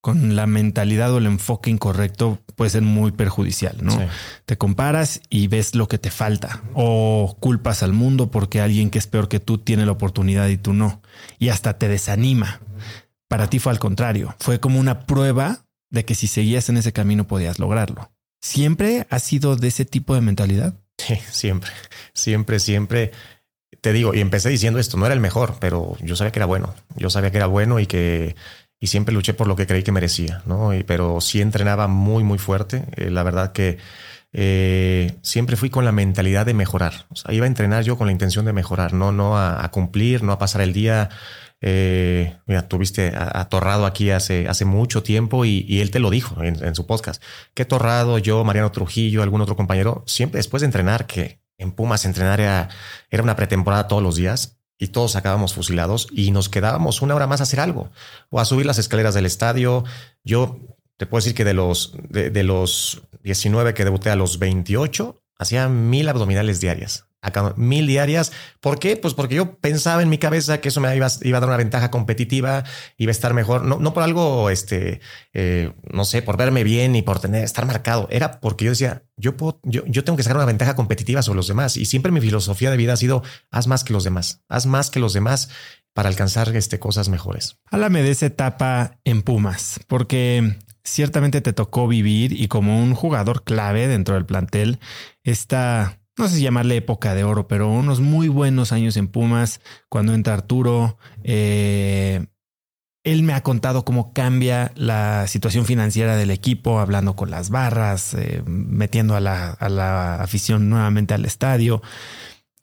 con 0.00 0.34
la 0.34 0.46
mentalidad 0.46 1.12
o 1.12 1.18
el 1.18 1.26
enfoque 1.26 1.70
incorrecto 1.70 2.38
puede 2.56 2.70
ser 2.70 2.82
muy 2.82 3.12
perjudicial, 3.12 3.76
¿no? 3.82 3.98
Te 4.46 4.56
comparas 4.56 5.20
y 5.28 5.46
ves 5.48 5.74
lo 5.74 5.88
que 5.88 5.98
te 5.98 6.10
falta 6.10 6.62
o 6.74 7.36
culpas 7.38 7.82
al 7.82 7.92
mundo 7.92 8.30
porque 8.30 8.60
alguien 8.60 8.90
que 8.90 8.98
es 8.98 9.06
peor 9.06 9.28
que 9.28 9.40
tú 9.40 9.58
tiene 9.58 9.84
la 9.84 9.92
oportunidad 9.92 10.48
y 10.48 10.56
tú 10.56 10.72
no. 10.72 11.02
Y 11.38 11.50
hasta 11.50 11.78
te 11.78 11.88
desanima. 11.88 12.60
Para 13.28 13.48
ti 13.50 13.58
fue 13.58 13.72
al 13.72 13.78
contrario, 13.78 14.34
fue 14.40 14.58
como 14.58 14.80
una 14.80 15.06
prueba 15.06 15.66
de 15.90 16.04
que 16.04 16.14
si 16.14 16.26
seguías 16.26 16.68
en 16.68 16.78
ese 16.78 16.92
camino 16.92 17.26
podías 17.26 17.58
lograrlo. 17.58 18.10
¿Siempre 18.40 19.06
ha 19.10 19.18
sido 19.18 19.56
de 19.56 19.68
ese 19.68 19.84
tipo 19.84 20.14
de 20.14 20.22
mentalidad? 20.22 20.74
Sí, 20.96 21.16
siempre, 21.30 21.70
siempre, 22.14 22.58
siempre. 22.58 23.12
Te 23.80 23.92
digo, 23.92 24.14
y 24.14 24.20
empecé 24.20 24.48
diciendo 24.48 24.78
esto, 24.78 24.96
no 24.96 25.06
era 25.06 25.14
el 25.14 25.20
mejor, 25.20 25.56
pero 25.60 25.96
yo 26.02 26.16
sabía 26.16 26.32
que 26.32 26.38
era 26.38 26.46
bueno. 26.46 26.74
Yo 26.96 27.10
sabía 27.10 27.30
que 27.30 27.36
era 27.36 27.46
bueno 27.46 27.80
y 27.80 27.86
que 27.86 28.34
y 28.80 28.86
siempre 28.86 29.14
luché 29.14 29.34
por 29.34 29.46
lo 29.46 29.56
que 29.56 29.66
creí 29.66 29.82
que 29.82 29.92
merecía, 29.92 30.42
¿no? 30.46 30.74
Y, 30.74 30.82
pero 30.84 31.20
sí 31.20 31.42
entrenaba 31.42 31.86
muy, 31.86 32.24
muy 32.24 32.38
fuerte. 32.38 32.86
Eh, 32.96 33.10
la 33.10 33.22
verdad 33.22 33.52
que 33.52 33.76
eh, 34.32 35.18
siempre 35.22 35.56
fui 35.56 35.68
con 35.68 35.84
la 35.84 35.92
mentalidad 35.92 36.46
de 36.46 36.54
mejorar. 36.54 37.06
O 37.10 37.16
sea, 37.16 37.34
iba 37.34 37.44
a 37.44 37.48
entrenar 37.48 37.84
yo 37.84 37.98
con 37.98 38.06
la 38.06 38.12
intención 38.12 38.46
de 38.46 38.54
mejorar, 38.54 38.94
no, 38.94 39.12
no 39.12 39.38
a, 39.38 39.70
cumplir, 39.70 40.22
no 40.22 40.32
a 40.32 40.38
pasar 40.38 40.62
el 40.62 40.72
día. 40.72 41.10
Eh, 41.60 42.38
mira, 42.46 42.68
tuviste 42.68 43.12
a, 43.14 43.46
Torrado 43.50 43.84
aquí 43.84 44.10
hace, 44.10 44.48
hace 44.48 44.64
mucho 44.64 45.02
tiempo 45.02 45.44
y, 45.44 45.80
él 45.82 45.90
te 45.90 45.98
lo 45.98 46.08
dijo 46.08 46.42
en, 46.42 46.74
su 46.74 46.86
podcast. 46.86 47.22
Que 47.52 47.66
Torrado, 47.66 48.16
yo, 48.16 48.44
Mariano 48.44 48.72
Trujillo, 48.72 49.22
algún 49.22 49.42
otro 49.42 49.56
compañero, 49.56 50.04
siempre 50.06 50.38
después 50.38 50.62
de 50.62 50.66
entrenar, 50.66 51.06
que 51.06 51.42
en 51.58 51.72
Pumas 51.72 52.06
entrenar 52.06 52.40
era, 52.40 52.70
era 53.10 53.22
una 53.22 53.36
pretemporada 53.36 53.88
todos 53.88 54.02
los 54.02 54.16
días, 54.16 54.59
y 54.80 54.88
todos 54.88 55.14
acabamos 55.14 55.54
fusilados 55.54 56.08
y 56.10 56.32
nos 56.32 56.48
quedábamos 56.48 57.02
una 57.02 57.14
hora 57.14 57.26
más 57.26 57.40
a 57.40 57.44
hacer 57.44 57.60
algo 57.60 57.90
o 58.30 58.40
a 58.40 58.44
subir 58.44 58.66
las 58.66 58.78
escaleras 58.78 59.14
del 59.14 59.26
estadio. 59.26 59.84
Yo 60.24 60.58
te 60.96 61.06
puedo 61.06 61.20
decir 61.20 61.34
que 61.34 61.44
de 61.44 61.54
los, 61.54 61.94
de, 62.08 62.42
los 62.42 63.02
19 63.22 63.74
que 63.74 63.84
debuté 63.84 64.10
a 64.10 64.16
los 64.16 64.38
28, 64.38 65.22
hacía 65.38 65.68
mil 65.68 66.08
abdominales 66.08 66.60
diarias 66.60 67.09
acá 67.22 67.54
mil 67.56 67.86
diarias. 67.86 68.32
¿Por 68.60 68.78
qué? 68.78 68.96
Pues 68.96 69.14
porque 69.14 69.34
yo 69.34 69.56
pensaba 69.56 70.02
en 70.02 70.08
mi 70.08 70.18
cabeza 70.18 70.60
que 70.60 70.68
eso 70.68 70.80
me 70.80 70.94
iba, 70.96 71.06
a 71.06 71.40
dar 71.40 71.48
una 71.48 71.56
ventaja 71.56 71.90
competitiva, 71.90 72.64
iba 72.96 73.10
a 73.10 73.12
estar 73.12 73.34
mejor, 73.34 73.64
no, 73.64 73.94
por 73.94 74.02
algo, 74.02 74.50
este, 74.50 75.00
eh, 75.32 75.72
no 75.92 76.04
sé, 76.04 76.22
por 76.22 76.36
verme 76.36 76.64
bien 76.64 76.96
y 76.96 77.02
por 77.02 77.20
tener, 77.20 77.44
estar 77.44 77.66
marcado. 77.66 78.08
Era 78.10 78.40
porque 78.40 78.64
yo 78.64 78.70
decía, 78.70 79.04
yo 79.16 79.36
puedo, 79.36 79.60
yo, 79.64 79.84
yo 79.86 80.04
tengo 80.04 80.16
que 80.16 80.22
sacar 80.22 80.36
una 80.36 80.46
ventaja 80.46 80.76
competitiva 80.76 81.22
sobre 81.22 81.36
los 81.36 81.48
demás. 81.48 81.76
Y 81.76 81.84
siempre 81.84 82.12
mi 82.12 82.20
filosofía 82.20 82.70
de 82.70 82.76
vida 82.76 82.94
ha 82.94 82.96
sido, 82.96 83.22
haz 83.50 83.66
más 83.66 83.84
que 83.84 83.92
los 83.92 84.04
demás, 84.04 84.42
haz 84.48 84.66
más 84.66 84.90
que 84.90 85.00
los 85.00 85.12
demás 85.12 85.50
para 85.92 86.08
alcanzar 86.08 86.54
este, 86.56 86.78
cosas 86.78 87.08
mejores. 87.08 87.58
Háblame 87.70 88.02
de 88.02 88.10
esa 88.10 88.26
etapa 88.26 88.98
en 89.04 89.22
Pumas, 89.22 89.80
porque 89.88 90.56
ciertamente 90.84 91.40
te 91.40 91.52
tocó 91.52 91.88
vivir 91.88 92.32
y 92.32 92.48
como 92.48 92.80
un 92.82 92.94
jugador 92.94 93.44
clave 93.44 93.86
dentro 93.86 94.14
del 94.14 94.26
plantel, 94.26 94.78
esta 95.24 95.99
no 96.20 96.28
sé 96.28 96.36
si 96.36 96.42
llamarle 96.42 96.76
época 96.76 97.14
de 97.14 97.24
oro, 97.24 97.48
pero 97.48 97.68
unos 97.68 98.00
muy 98.00 98.28
buenos 98.28 98.72
años 98.72 98.96
en 98.96 99.08
Pumas, 99.08 99.60
cuando 99.88 100.14
entra 100.14 100.34
Arturo. 100.34 100.98
Eh, 101.24 102.26
él 103.02 103.22
me 103.22 103.32
ha 103.32 103.42
contado 103.42 103.84
cómo 103.84 104.12
cambia 104.12 104.72
la 104.76 105.26
situación 105.26 105.64
financiera 105.64 106.16
del 106.16 106.30
equipo, 106.30 106.80
hablando 106.80 107.16
con 107.16 107.30
las 107.30 107.48
barras, 107.48 108.14
eh, 108.14 108.42
metiendo 108.46 109.16
a 109.16 109.20
la, 109.20 109.50
a 109.50 109.68
la 109.70 110.16
afición 110.16 110.68
nuevamente 110.68 111.14
al 111.14 111.24
estadio. 111.24 111.82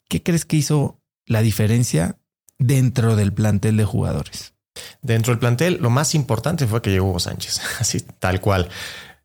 ¿Qué 0.08 0.22
crees 0.22 0.46
que 0.46 0.58
hizo 0.58 1.02
la 1.26 1.42
diferencia 1.42 2.20
dentro 2.60 3.16
del 3.16 3.34
plantel 3.34 3.78
de 3.78 3.86
jugadores? 3.86 4.54
Dentro 5.02 5.34
del 5.34 5.40
plantel, 5.40 5.80
lo 5.82 5.90
más 5.90 6.14
importante 6.14 6.68
fue 6.68 6.84
que 6.84 6.92
llegó 6.92 7.10
Hugo 7.10 7.20
Sánchez, 7.20 7.60
así 7.80 8.02
tal 8.02 8.40
cual. 8.40 8.70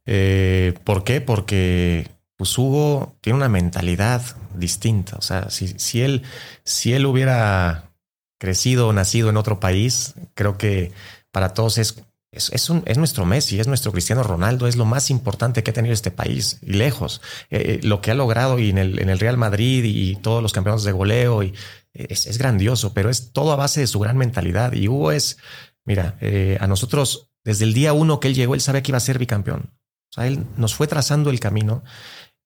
Eh, 0.06 0.74
¿Por 0.84 1.04
qué? 1.04 1.20
Porque 1.20 2.08
pues 2.42 2.58
Hugo 2.58 3.14
tiene 3.20 3.36
una 3.36 3.48
mentalidad 3.48 4.20
distinta. 4.56 5.14
O 5.16 5.22
sea, 5.22 5.48
si, 5.50 5.78
si, 5.78 6.02
él, 6.02 6.22
si 6.64 6.92
él 6.92 7.06
hubiera 7.06 7.92
crecido 8.36 8.88
o 8.88 8.92
nacido 8.92 9.30
en 9.30 9.36
otro 9.36 9.60
país, 9.60 10.14
creo 10.34 10.58
que 10.58 10.90
para 11.30 11.54
todos 11.54 11.78
es, 11.78 12.02
es, 12.32 12.50
es 12.50 12.98
nuestro 12.98 13.26
Messi, 13.26 13.60
es 13.60 13.68
nuestro 13.68 13.92
Cristiano 13.92 14.24
Ronaldo, 14.24 14.66
es 14.66 14.74
lo 14.74 14.86
más 14.86 15.08
importante 15.08 15.62
que 15.62 15.70
ha 15.70 15.74
tenido 15.74 15.94
este 15.94 16.10
país 16.10 16.58
y 16.62 16.72
lejos. 16.72 17.20
Eh, 17.48 17.78
eh, 17.80 17.86
lo 17.86 18.00
que 18.00 18.10
ha 18.10 18.14
logrado 18.14 18.58
y 18.58 18.70
en 18.70 18.78
el, 18.78 18.98
en 18.98 19.08
el 19.08 19.20
Real 19.20 19.36
Madrid 19.36 19.84
y 19.84 20.16
todos 20.16 20.42
los 20.42 20.52
campeonatos 20.52 20.82
de 20.82 20.90
goleo 20.90 21.44
y 21.44 21.54
es, 21.92 22.26
es, 22.26 22.38
grandioso, 22.38 22.92
pero 22.92 23.08
es 23.08 23.30
todo 23.32 23.52
a 23.52 23.56
base 23.56 23.78
de 23.82 23.86
su 23.86 24.00
gran 24.00 24.16
mentalidad. 24.16 24.72
Y 24.72 24.88
Hugo 24.88 25.12
es, 25.12 25.38
mira, 25.84 26.16
eh, 26.20 26.58
a 26.60 26.66
nosotros 26.66 27.30
desde 27.44 27.66
el 27.66 27.72
día 27.72 27.92
uno 27.92 28.18
que 28.18 28.26
él 28.26 28.34
llegó, 28.34 28.56
él 28.56 28.60
sabía 28.60 28.82
que 28.82 28.90
iba 28.90 28.98
a 28.98 29.00
ser 29.00 29.20
bicampeón. 29.20 29.70
O 30.10 30.14
sea, 30.14 30.26
él 30.26 30.44
nos 30.56 30.74
fue 30.74 30.86
trazando 30.88 31.30
el 31.30 31.40
camino 31.40 31.82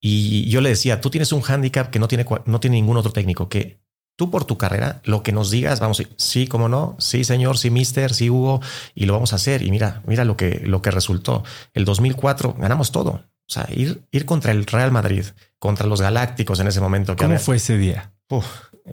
y 0.01 0.49
yo 0.51 0.61
le 0.61 0.71
decía, 0.71 1.01
tú 1.01 1.11
tienes 1.11 1.33
un 1.33 1.41
hándicap 1.41 1.91
que 1.91 1.99
no 1.99 2.09
tiene, 2.09 2.27
no 2.45 2.61
tiene 2.61 2.77
ningún 2.77 2.97
otro 2.97 3.13
técnico, 3.13 3.49
que 3.49 3.81
tú 4.17 4.31
por 4.31 4.45
tu 4.45 4.59
carrera, 4.59 5.01
lo 5.05 5.23
que 5.23 5.33
nos 5.33 5.51
digas, 5.51 5.79
vamos, 5.79 6.03
sí, 6.17 6.47
cómo 6.47 6.69
no, 6.69 6.97
sí, 6.99 7.23
señor, 7.23 7.59
sí, 7.59 7.71
mister, 7.71 8.13
sí, 8.13 8.31
Hugo, 8.31 8.61
y 8.95 9.05
lo 9.07 9.13
vamos 9.13 9.33
a 9.33 9.37
hacer. 9.37 9.63
Y 9.63 9.71
mira, 9.71 10.03
mira 10.07 10.25
lo 10.25 10.37
que, 10.37 10.63
lo 10.65 10.83
que 10.83 10.91
resultó. 10.91 11.45
El 11.75 11.85
2004 11.85 12.55
ganamos 12.59 12.93
todo. 12.93 13.11
O 13.49 13.53
sea, 13.53 13.69
ir, 13.71 14.03
ir 14.11 14.27
contra 14.27 14.51
el 14.53 14.67
Real 14.67 14.91
Madrid, 14.91 15.25
contra 15.59 15.87
los 15.87 16.01
Galácticos 16.01 16.59
en 16.59 16.67
ese 16.67 16.81
momento. 16.81 17.15
¿Cómo 17.17 17.39
fue 17.39 17.57
ese 17.57 17.79
día? 17.79 18.13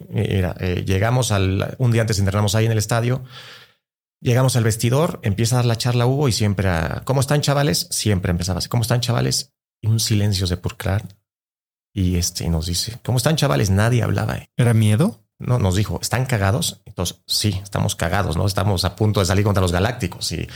Mira, 0.10 0.56
eh, 0.60 0.84
llegamos 0.86 1.32
al, 1.32 1.76
un 1.78 1.92
día 1.92 2.02
antes 2.02 2.20
internamos 2.20 2.56
ahí 2.56 2.66
en 2.66 2.72
el 2.72 2.78
estadio, 2.78 3.24
llegamos 4.22 4.56
al 4.56 4.64
vestidor, 4.64 5.20
empieza 5.24 5.56
a 5.56 5.60
dar 5.60 5.66
la 5.66 5.78
charla 5.78 6.06
Hugo 6.06 6.28
y 6.28 6.32
siempre, 6.32 6.70
¿cómo 7.06 7.22
están 7.22 7.42
chavales? 7.42 7.88
Siempre 7.92 8.32
empezaba 8.32 8.60
así, 8.60 8.70
¿cómo 8.70 8.82
están 8.82 9.02
chavales? 9.02 9.54
Un 9.84 10.00
silencio 10.00 10.48
sepulcral. 10.48 11.04
Y 11.94 12.16
este 12.16 12.50
nos 12.50 12.66
dice, 12.66 13.00
¿cómo 13.04 13.18
están 13.18 13.36
chavales? 13.36 13.70
Nadie 13.70 14.02
hablaba. 14.02 14.40
¿Era 14.58 14.74
miedo? 14.74 15.24
No, 15.38 15.60
nos 15.60 15.76
dijo, 15.76 16.00
¿están 16.02 16.26
cagados? 16.26 16.82
Entonces, 16.86 17.22
sí, 17.28 17.60
estamos 17.62 17.96
cagados, 17.96 18.38
¿no? 18.38 18.48
Estamos 18.48 18.86
a 18.86 18.96
punto 18.96 19.20
de 19.20 19.26
salir 19.26 19.44
contra 19.44 19.62
los 19.62 19.72
galácticos. 19.72 20.32
Y, 20.32 20.48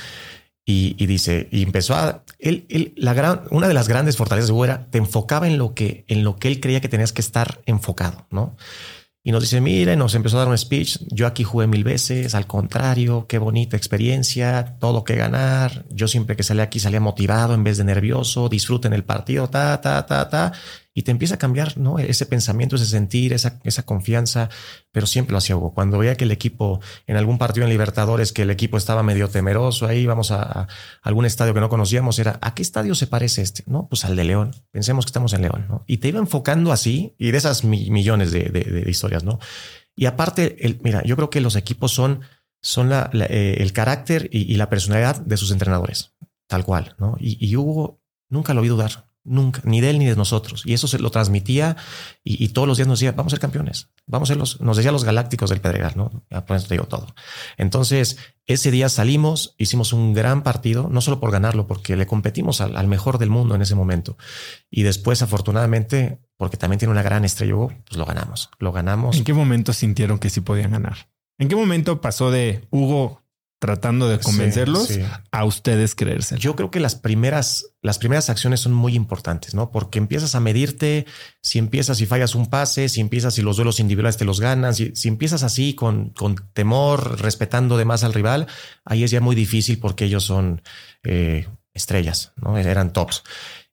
y, 0.66 1.06
dice, 1.06 1.48
y 1.52 1.64
empezó 1.64 1.96
a, 1.96 2.24
él, 2.40 2.94
la 2.98 3.14
gran, 3.14 3.44
una 3.52 3.68
de 3.68 3.74
las 3.74 3.88
grandes 3.88 4.18
fortalezas 4.18 4.48
de 4.48 4.54
Hugo 4.54 4.66
era, 4.66 4.90
te 4.90 4.98
enfocaba 4.98 5.48
en 5.48 5.58
lo 5.58 5.74
que, 5.74 6.06
en 6.08 6.24
lo 6.24 6.36
que 6.36 6.48
él 6.48 6.60
creía 6.60 6.82
que 6.82 6.90
tenías 6.90 7.14
que 7.14 7.22
estar 7.22 7.62
enfocado, 7.66 8.28
¿no? 8.32 8.58
Y 9.24 9.32
nos 9.32 9.42
dice, 9.44 9.60
mire, 9.60 9.96
nos 9.98 10.16
empezó 10.16 10.38
a 10.38 10.42
dar 10.42 10.48
un 10.48 10.58
speech, 10.58 11.00
yo 11.10 11.28
aquí 11.28 11.44
jugué 11.44 11.68
mil 11.68 11.84
veces, 11.84 12.34
al 12.34 12.48
contrario, 12.48 13.26
qué 13.28 13.40
bonita 13.40 13.76
experiencia, 13.76 14.78
todo 14.80 15.04
que 15.04 15.16
ganar, 15.16 15.86
yo 15.90 16.08
siempre 16.08 16.38
que 16.38 16.44
salía 16.44 16.64
aquí 16.64 16.80
salía 16.80 17.02
motivado 17.02 17.54
en 17.54 17.64
vez 17.64 17.78
de 17.78 17.84
nervioso, 17.84 18.48
disfruten 18.48 18.94
el 18.94 19.04
partido, 19.04 19.50
ta, 19.50 19.82
ta, 19.82 20.06
ta, 20.06 20.30
ta 20.30 20.54
y 20.98 21.04
te 21.04 21.12
empieza 21.12 21.36
a 21.36 21.38
cambiar 21.38 21.78
¿no? 21.78 22.00
ese 22.00 22.26
pensamiento, 22.26 22.76
ese 22.76 22.88
sentir, 22.88 23.32
esa, 23.32 23.60
esa 23.64 23.84
confianza, 23.84 24.50
pero 24.92 25.06
siempre 25.06 25.34
lo 25.34 25.38
hacía 25.38 25.56
Hugo. 25.56 25.72
Cuando 25.72 26.00
veía 26.00 26.16
que 26.16 26.24
el 26.24 26.32
equipo, 26.32 26.82
en 27.06 27.18
algún 27.18 27.38
partido 27.38 27.68
en 27.68 27.70
Libertadores, 27.70 28.34
que 28.34 28.42
el 28.42 28.50
equipo 28.50 28.78
estaba 28.78 29.04
medio 29.04 29.30
temeroso, 29.30 29.86
ahí 29.86 30.08
vamos 30.08 30.32
a, 30.32 30.68
algún 31.04 31.28
estadio 31.28 31.54
que 31.54 31.60
no 31.60 31.70
conocíamos, 31.70 32.18
era, 32.18 32.40
¿a 32.42 32.56
qué 32.56 32.64
estadio 32.64 32.96
se 32.96 33.06
parece 33.06 33.44
este? 33.44 33.64
No, 33.68 33.88
pues 33.88 34.06
al 34.06 34.16
de 34.16 34.24
León. 34.24 34.56
Pensemos 34.72 35.06
que 35.06 35.10
estamos 35.10 35.34
en 35.34 35.44
León. 35.44 35.68
Y 35.86 35.98
te 35.98 36.08
iba 36.08 36.18
enfocando 36.18 36.72
así 36.72 37.14
y 37.20 37.30
de 37.30 37.38
esas 37.38 37.64
millones 37.64 38.32
de, 38.32 38.84
historias, 38.88 39.24
¿no? 39.24 39.38
Y 39.96 40.08
aparte, 40.08 40.66
el, 40.66 40.80
mira, 40.82 41.04
yo 41.04 41.16
creo 41.16 41.30
que 41.30 41.42
los 41.42 41.56
equipos 41.56 41.92
son, 41.92 42.22
son 42.60 42.90
la, 42.90 43.12
eh, 43.14 43.58
el 43.60 43.72
carácter 43.72 44.30
y, 44.32 44.56
la 44.56 44.68
personalidad 44.68 45.18
de 45.18 45.38
sus 45.38 45.52
entrenadores, 45.52 46.16
tal 46.48 46.66
cual, 46.66 46.96
¿no? 46.98 47.18
Y, 47.20 47.38
y 47.40 47.56
Hugo 47.56 48.02
nunca 48.30 48.56
lo 48.56 48.64
vi 48.64 48.70
dudar. 48.70 49.08
Nunca, 49.28 49.62
ni 49.66 49.82
de 49.82 49.90
él 49.90 50.00
ni 50.00 50.06
de 50.06 50.16
nosotros. 50.16 50.64
Y 50.66 50.74
eso 50.74 50.88
se 50.88 51.00
lo 51.00 51.10
transmitía 51.12 51.76
y, 52.24 52.48
todos 52.50 52.68
los 52.68 52.78
días 52.78 52.88
nos 52.88 53.00
decía, 53.00 53.12
vamos 53.12 53.34
a 53.34 53.36
ser 53.36 53.42
campeones, 53.42 53.90
vamos 54.06 54.30
a 54.30 54.34
ser 54.34 54.38
los, 54.38 54.62
nos 54.62 54.78
decía 54.78 54.92
los 54.92 55.04
galácticos 55.04 55.50
del 55.50 55.62
Pedregal, 55.62 55.94
¿no? 55.96 56.10
por 56.46 56.56
eso 56.56 56.68
te 56.68 56.76
digo 56.76 56.86
todo. 56.86 57.08
Entonces, 57.58 58.18
ese 58.46 58.72
día 58.72 58.88
salimos, 58.88 59.56
hicimos 59.58 59.92
un 59.92 60.14
gran 60.14 60.42
partido, 60.42 60.88
no 60.90 61.02
solo 61.02 61.20
por 61.20 61.32
ganarlo, 61.32 61.68
porque 61.68 61.98
le 61.98 62.08
competimos 62.08 62.62
al, 62.62 62.88
mejor 62.88 63.18
del 63.18 63.30
mundo 63.30 63.56
en 63.56 63.62
ese 63.62 63.76
momento. 63.76 64.18
Y 64.72 64.84
después, 64.84 65.22
afortunadamente, 65.22 66.22
porque 66.38 66.56
también 66.56 66.80
tiene 66.80 66.94
una 66.94 67.04
gran 67.04 67.26
estrella, 67.26 67.56
pues 67.56 67.98
lo 67.98 68.06
ganamos, 68.06 68.50
lo 68.60 68.72
ganamos. 68.72 69.18
¿En 69.18 69.26
qué 69.26 69.34
momento 69.34 69.74
sintieron 69.74 70.18
que 70.18 70.30
sí 70.30 70.40
podían 70.42 70.72
ganar? 70.72 71.10
¿En 71.38 71.50
qué 71.50 71.56
momento 71.56 72.00
pasó 72.02 72.32
de 72.32 72.66
Hugo 72.72 73.22
tratando 73.60 74.08
de 74.08 74.20
convencerlos 74.20 75.00
a 75.32 75.44
ustedes 75.44 75.96
creerse. 75.96 76.38
Yo 76.38 76.56
creo 76.56 76.70
que 76.70 76.80
las 76.80 76.96
primeras, 76.96 77.74
las 77.82 77.98
primeras 77.98 78.30
acciones 78.30 78.60
son 78.60 78.74
muy 78.74 78.94
importantes, 78.94 79.56
¿no? 79.56 79.72
Porque 79.72 79.98
empiezas 79.98 80.36
a 80.36 80.40
medirte, 80.40 81.08
si 81.42 81.58
empiezas 81.58 82.00
y 82.02 82.06
fallas 82.06 82.36
un 82.36 82.48
pase, 82.48 82.88
si 82.88 83.02
empiezas 83.02 83.38
y 83.40 83.42
los 83.42 83.56
duelos 83.56 83.80
individuales 83.80 84.18
te 84.18 84.26
los 84.26 84.40
ganas, 84.40 84.78
si, 84.78 84.96
si 84.96 85.08
empiezas 85.08 85.42
así 85.42 85.74
con, 85.74 86.10
con 86.12 86.36
temor, 86.54 87.20
respetando 87.20 87.78
de 87.78 87.86
más 87.86 88.04
al 88.04 88.14
rival, 88.14 88.48
ahí 88.86 89.04
es 89.04 89.10
ya 89.10 89.22
muy 89.22 89.36
difícil 89.36 89.80
porque 89.80 90.06
ellos 90.06 90.24
son 90.24 90.62
eh, 91.04 91.48
estrellas, 91.74 92.34
¿no? 92.36 92.58
Eran 92.58 92.94
tops. 92.94 93.24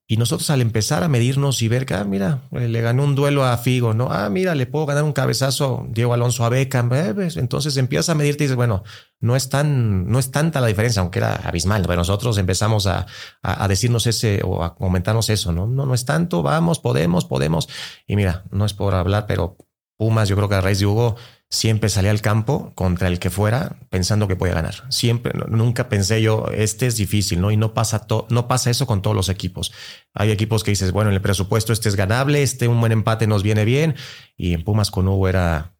Y 0.07 0.19
nosotros 0.19 0.51
al 0.51 0.61
empezar 0.61 1.03
a 1.03 1.09
medirnos 1.09 1.63
y 1.63 1.69
ver 1.69 1.87
que, 1.87 1.95
ah, 1.95 2.05
mira, 2.05 2.43
eh, 2.53 2.69
le 2.69 2.83
ganó 2.83 3.05
un 3.05 3.15
duelo 3.15 3.45
a 3.45 3.57
Figo, 3.57 3.95
¿no? 3.95 4.09
Ah, 4.11 4.29
mira, 4.29 4.55
le 4.55 4.67
puedo 4.67 4.85
ganar 4.85 5.03
un 5.03 5.15
cabezazo 5.15 5.87
Diego 5.89 6.13
Alonso 6.13 6.45
a 6.45 6.51
Beckham. 6.51 6.93
Eh, 6.93 7.15
entonces 7.37 7.77
empiezas 7.79 8.11
a 8.11 8.15
medirte 8.15 8.45
y 8.45 8.47
dices, 8.47 8.57
bueno, 8.57 8.85
no 9.21 9.35
es 9.35 9.49
tan, 9.49 10.11
no 10.11 10.19
es 10.19 10.31
tanta 10.31 10.61
la 10.61 10.67
diferencia, 10.67 11.01
aunque 11.01 11.21
era 11.21 11.37
abismal. 11.37 11.85
Pero 11.87 11.97
nosotros 11.97 12.37
empezamos 12.37 12.87
a, 12.87 13.07
a, 13.43 13.67
decirnos 13.67 14.07
ese 14.07 14.43
o 14.45 14.63
a 14.63 14.75
comentarnos 14.75 15.31
eso, 15.31 15.53
¿no? 15.53 15.67
No, 15.67 15.87
no 15.87 15.95
es 15.95 16.05
tanto, 16.05 16.43
vamos, 16.43 16.81
podemos, 16.81 17.25
podemos. 17.25 17.69
Y 18.07 18.17
mira, 18.17 18.45
no 18.51 18.67
es 18.67 18.75
por 18.75 18.95
hablar, 18.95 19.27
pero 19.27 19.57
Pumas, 19.97 20.29
yo 20.29 20.37
creo 20.37 20.49
que 20.49 20.57
a 20.57 20.61
raíz 20.61 20.81
de 20.81 20.87
Hugo 20.87 21.17
siempre 21.55 21.89
salía 21.89 22.11
al 22.11 22.21
campo 22.21 22.73
contra 22.75 23.07
el 23.07 23.21
que 23.21 23.31
fuera 23.31 23.77
pensando 23.89 24.27
que 24.27 24.35
podía 24.35 24.55
ganar. 24.55 24.75
Siempre, 24.91 25.33
nunca 25.49 25.89
pensé 25.89 26.21
yo, 26.21 26.47
este 26.53 26.87
es 26.87 26.97
difícil, 26.97 27.41
¿no? 27.41 27.53
Y 27.53 27.57
no 27.57 27.75
pasa, 27.75 28.07
no 28.29 28.49
pasa 28.49 28.71
eso 28.71 28.87
con 28.87 29.03
todos 29.03 29.15
los 29.15 29.29
equipos. 29.29 29.73
Hay 30.15 30.33
equipos 30.33 30.65
que 30.65 30.73
dices, 30.73 30.91
bueno, 30.91 31.11
en 31.11 31.15
el 31.15 31.23
presupuesto 31.23 31.73
este 31.73 31.89
es 31.89 31.95
ganable, 31.95 32.43
este 32.43 32.67
un 32.67 32.81
buen 32.81 32.91
empate 32.91 33.29
nos 33.29 33.45
viene 33.45 33.65
bien. 33.65 33.95
Y 34.37 34.53
en 34.53 34.65
Pumas 34.65 34.91
con 34.91 35.07
Hugo 35.07 35.29
era, 35.29 35.77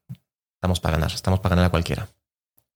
estamos 0.57 0.79
para 0.79 0.97
ganar, 0.97 1.13
estamos 1.13 1.41
para 1.41 1.57
ganar 1.57 1.67
a 1.69 1.71
cualquiera. 1.71 2.09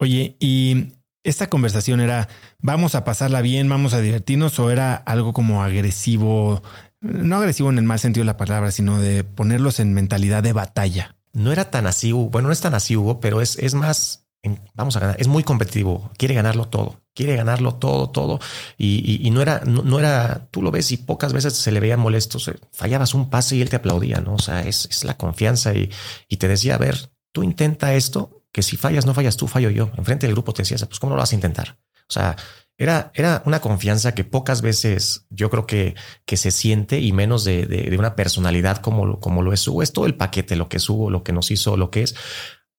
Oye, 0.00 0.36
y 0.40 0.94
esta 1.22 1.48
conversación 1.48 2.00
era, 2.00 2.28
vamos 2.58 2.96
a 2.96 3.04
pasarla 3.04 3.42
bien, 3.42 3.68
vamos 3.68 3.94
a 3.94 4.00
divertirnos, 4.00 4.58
o 4.58 4.70
era 4.72 4.96
algo 4.96 5.32
como 5.32 5.62
agresivo, 5.62 6.62
no 7.00 7.36
agresivo 7.36 7.70
en 7.70 7.78
el 7.78 7.84
mal 7.84 8.00
sentido 8.00 8.22
de 8.22 8.32
la 8.32 8.36
palabra, 8.36 8.72
sino 8.72 9.00
de 9.00 9.22
ponerlos 9.22 9.78
en 9.78 9.94
mentalidad 9.94 10.42
de 10.42 10.52
batalla 10.52 11.17
no 11.38 11.52
era 11.52 11.70
tan 11.70 11.86
así, 11.86 12.12
bueno, 12.12 12.48
no 12.48 12.52
es 12.52 12.60
tan 12.60 12.74
así, 12.74 12.96
Hugo, 12.96 13.20
pero 13.20 13.40
es, 13.40 13.56
es 13.56 13.74
más, 13.74 14.28
vamos 14.74 14.96
a 14.96 15.00
ganar, 15.00 15.16
es 15.18 15.28
muy 15.28 15.42
competitivo, 15.42 16.10
quiere 16.16 16.34
ganarlo 16.34 16.68
todo, 16.68 17.00
quiere 17.14 17.36
ganarlo 17.36 17.74
todo, 17.76 18.10
todo. 18.10 18.40
Y, 18.76 19.28
no 19.32 19.42
era, 19.42 19.62
no, 19.64 19.98
era, 19.98 20.48
tú 20.50 20.62
lo 20.62 20.70
ves 20.70 20.92
y 20.92 20.96
pocas 20.98 21.32
veces 21.32 21.54
se 21.54 21.72
le 21.72 21.80
veía 21.80 21.96
molesto, 21.96 22.38
fallabas 22.72 23.14
un 23.14 23.30
pase 23.30 23.56
y 23.56 23.62
él 23.62 23.70
te 23.70 23.76
aplaudía, 23.76 24.20
¿no? 24.20 24.34
O 24.34 24.38
sea, 24.38 24.62
es, 24.62 25.04
la 25.04 25.16
confianza 25.16 25.72
y, 25.74 25.90
te 26.36 26.48
decía, 26.48 26.74
a 26.74 26.78
ver, 26.78 27.10
tú 27.32 27.42
intenta 27.42 27.94
esto, 27.94 28.44
que 28.52 28.62
si 28.62 28.76
fallas, 28.76 29.06
no 29.06 29.14
fallas 29.14 29.36
tú, 29.36 29.46
fallo 29.46 29.70
yo. 29.70 29.90
Enfrente 29.96 30.26
del 30.26 30.34
grupo 30.34 30.52
te 30.52 30.62
decías, 30.62 30.84
pues 30.86 30.98
¿cómo 30.98 31.14
lo 31.14 31.20
vas 31.20 31.32
a 31.32 31.34
intentar? 31.34 31.78
O 32.08 32.12
sea, 32.12 32.36
era, 32.78 33.10
era 33.14 33.42
una 33.44 33.60
confianza 33.60 34.14
que 34.14 34.22
pocas 34.22 34.62
veces 34.62 35.26
yo 35.30 35.50
creo 35.50 35.66
que, 35.66 35.96
que 36.24 36.36
se 36.36 36.52
siente 36.52 37.00
y 37.00 37.12
menos 37.12 37.42
de, 37.42 37.66
de, 37.66 37.98
una 37.98 38.14
personalidad 38.14 38.78
como, 38.78 39.18
como 39.18 39.42
lo 39.42 39.52
es 39.52 39.66
Hugo. 39.66 39.82
Es 39.82 39.92
todo 39.92 40.06
el 40.06 40.14
paquete, 40.14 40.54
lo 40.54 40.68
que 40.68 40.76
es 40.76 40.88
Hugo, 40.88 41.10
lo 41.10 41.24
que 41.24 41.32
nos 41.32 41.50
hizo, 41.50 41.76
lo 41.76 41.90
que 41.90 42.04
es. 42.04 42.14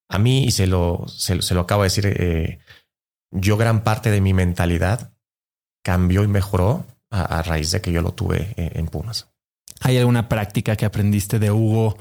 A 0.08 0.18
mí, 0.18 0.46
y 0.46 0.52
se 0.52 0.68
lo, 0.68 1.06
se, 1.10 1.36
lo 1.54 1.62
acabo 1.62 1.84
de 1.84 1.88
decir, 1.88 2.06
eh, 2.08 2.60
yo 3.30 3.58
gran 3.58 3.84
parte 3.84 4.10
de 4.10 4.22
mi 4.22 4.34
mentalidad 4.34 5.12
cambió 5.84 6.24
y 6.24 6.28
mejoró 6.28 6.86
a, 7.12 7.42
raíz 7.42 7.72
de 7.72 7.82
que 7.82 7.92
yo 7.92 8.02
lo 8.02 8.14
tuve 8.14 8.54
en, 8.56 8.80
en 8.80 8.88
Pumas. 8.88 9.28
¿Hay 9.82 9.98
alguna 9.98 10.30
práctica 10.30 10.78
que 10.78 10.86
aprendiste 10.86 11.40
de 11.40 11.52
Hugo 11.52 11.98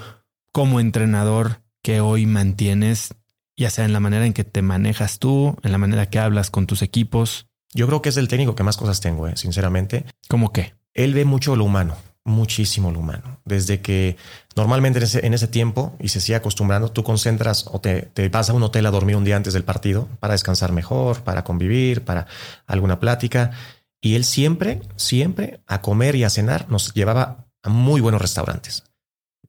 como 0.52 0.78
entrenador 0.78 1.62
que 1.82 2.00
hoy 2.00 2.26
mantienes, 2.26 3.14
ya 3.56 3.70
sea 3.70 3.84
en 3.84 3.92
la 3.92 4.00
manera 4.00 4.24
en 4.24 4.34
que 4.34 4.44
te 4.44 4.62
manejas 4.62 5.18
tú, 5.18 5.56
en 5.64 5.72
la 5.72 5.78
manera 5.78 6.06
que 6.06 6.20
hablas 6.20 6.50
con 6.50 6.68
tus 6.68 6.82
equipos? 6.82 7.47
Yo 7.74 7.86
creo 7.86 8.02
que 8.02 8.08
es 8.08 8.16
el 8.16 8.28
técnico 8.28 8.54
que 8.54 8.62
más 8.62 8.76
cosas 8.76 9.00
tengo, 9.00 9.28
eh, 9.28 9.36
sinceramente. 9.36 10.04
¿Cómo 10.28 10.52
qué? 10.52 10.74
Él 10.94 11.14
ve 11.14 11.24
mucho 11.24 11.54
lo 11.54 11.64
humano, 11.64 11.96
muchísimo 12.24 12.90
lo 12.90 13.00
humano. 13.00 13.40
Desde 13.44 13.80
que 13.80 14.16
normalmente 14.56 14.98
en 14.98 15.34
ese, 15.34 15.48
tiempo, 15.48 15.94
y 16.00 16.08
se 16.08 16.20
sigue 16.20 16.36
acostumbrando, 16.36 16.90
tú 16.90 17.04
concentras 17.04 17.66
o 17.70 17.80
te, 17.80 18.02
te, 18.02 18.28
vas 18.28 18.50
a 18.50 18.54
un 18.54 18.62
hotel 18.62 18.86
a 18.86 18.90
dormir 18.90 19.16
un 19.16 19.24
día 19.24 19.36
antes 19.36 19.52
del 19.52 19.64
partido 19.64 20.08
para 20.20 20.32
descansar 20.32 20.72
mejor, 20.72 21.22
para 21.22 21.44
convivir, 21.44 22.04
para 22.04 22.26
alguna 22.66 23.00
plática. 23.00 23.52
Y 24.00 24.14
él 24.14 24.24
siempre, 24.24 24.80
siempre 24.96 25.60
a 25.66 25.82
comer 25.82 26.14
y 26.16 26.24
a 26.24 26.30
cenar 26.30 26.70
nos 26.70 26.94
llevaba 26.94 27.48
a 27.62 27.68
muy 27.68 28.00
buenos 28.00 28.22
restaurantes. 28.22 28.84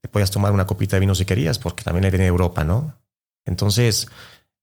Te 0.02 0.10
podías 0.10 0.32
tomar 0.32 0.52
una 0.52 0.66
copita 0.66 0.96
de 0.96 1.02
vino 1.02 1.16
si 1.16 1.26
querías, 1.26 1.60
porque 1.60 1.84
también 1.84 2.06
él 2.06 2.12
viene 2.12 2.24
de 2.24 2.30
Europa, 2.30 2.64
¿no? 2.64 2.96
Entonces, 3.46 4.08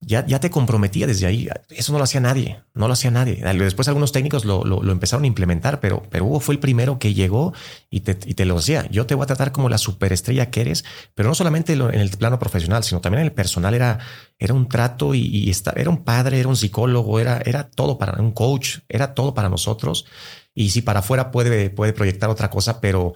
ya, 0.00 0.26
ya 0.26 0.40
te 0.40 0.50
comprometía 0.50 1.06
desde 1.06 1.26
ahí. 1.26 1.48
Eso 1.70 1.92
no 1.92 1.98
lo 1.98 2.04
hacía 2.04 2.20
nadie, 2.20 2.62
no 2.74 2.86
lo 2.86 2.92
hacía 2.92 3.10
nadie. 3.10 3.42
Después 3.58 3.88
algunos 3.88 4.12
técnicos 4.12 4.44
lo, 4.44 4.64
lo, 4.64 4.92
empezaron 4.92 5.24
a 5.24 5.26
implementar, 5.26 5.80
pero, 5.80 6.02
pero 6.10 6.26
Hugo 6.26 6.40
fue 6.40 6.54
el 6.54 6.58
primero 6.58 6.98
que 6.98 7.14
llegó 7.14 7.54
y 7.90 8.00
te, 8.00 8.18
y 8.26 8.34
te, 8.34 8.44
lo 8.44 8.56
decía. 8.56 8.86
Yo 8.90 9.06
te 9.06 9.14
voy 9.14 9.24
a 9.24 9.26
tratar 9.26 9.52
como 9.52 9.68
la 9.68 9.78
superestrella 9.78 10.50
que 10.50 10.60
eres, 10.60 10.84
pero 11.14 11.28
no 11.28 11.34
solamente 11.34 11.72
en 11.72 11.94
el 11.94 12.10
plano 12.10 12.38
profesional, 12.38 12.84
sino 12.84 13.00
también 13.00 13.20
en 13.20 13.26
el 13.26 13.32
personal. 13.32 13.74
Era, 13.74 13.98
era 14.38 14.54
un 14.54 14.68
trato 14.68 15.14
y, 15.14 15.20
y 15.20 15.52
era 15.74 15.90
un 15.90 16.04
padre, 16.04 16.38
era 16.38 16.48
un 16.48 16.56
psicólogo, 16.56 17.18
era, 17.18 17.40
era 17.44 17.70
todo 17.70 17.96
para 17.98 18.20
un 18.20 18.32
coach, 18.32 18.78
era 18.88 19.14
todo 19.14 19.34
para 19.34 19.48
nosotros. 19.48 20.06
Y 20.54 20.70
si 20.70 20.82
para 20.82 21.00
afuera 21.00 21.30
puede, 21.30 21.68
puede 21.68 21.92
proyectar 21.92 22.30
otra 22.30 22.48
cosa, 22.48 22.80
pero 22.80 23.14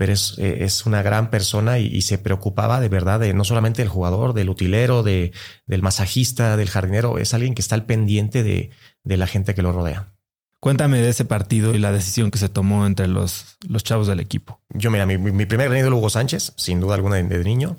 pero 0.00 0.14
es, 0.14 0.38
eh, 0.38 0.64
es 0.64 0.86
una 0.86 1.02
gran 1.02 1.28
persona 1.28 1.78
y, 1.78 2.00
se 2.00 2.16
preocupaba 2.16 2.80
de 2.80 2.88
verdad 2.88 3.20
de 3.20 3.34
no 3.34 3.44
solamente 3.44 3.82
del 3.82 3.90
jugador, 3.90 4.32
del 4.32 4.48
utilero, 4.48 5.02
de, 5.02 5.30
del 5.66 5.82
masajista, 5.82 6.56
del 6.56 6.70
jardinero, 6.70 7.18
es 7.18 7.34
alguien 7.34 7.54
que 7.54 7.60
está 7.60 7.74
al 7.74 7.84
pendiente 7.84 8.42
de, 8.42 8.70
de 9.04 9.16
la 9.18 9.26
gente 9.26 9.54
que 9.54 9.60
lo 9.60 9.72
rodea. 9.72 10.14
Cuéntame 10.58 11.02
de 11.02 11.10
ese 11.10 11.26
partido 11.26 11.74
y 11.74 11.78
la 11.78 11.92
decisión 11.92 12.30
que 12.30 12.38
se 12.38 12.48
tomó 12.48 12.86
entre 12.86 13.08
los, 13.08 13.58
los 13.68 13.84
chavos 13.84 14.06
del 14.06 14.20
equipo. 14.20 14.62
Yo, 14.70 14.90
mira, 14.90 15.04
mi, 15.04 15.18
mi 15.18 15.44
primer 15.44 15.70
ídolo 15.76 15.98
Hugo 15.98 16.08
Sánchez, 16.08 16.54
sin 16.56 16.80
duda 16.80 16.94
alguna 16.94 17.16
de, 17.16 17.24
de 17.24 17.44
niño. 17.44 17.76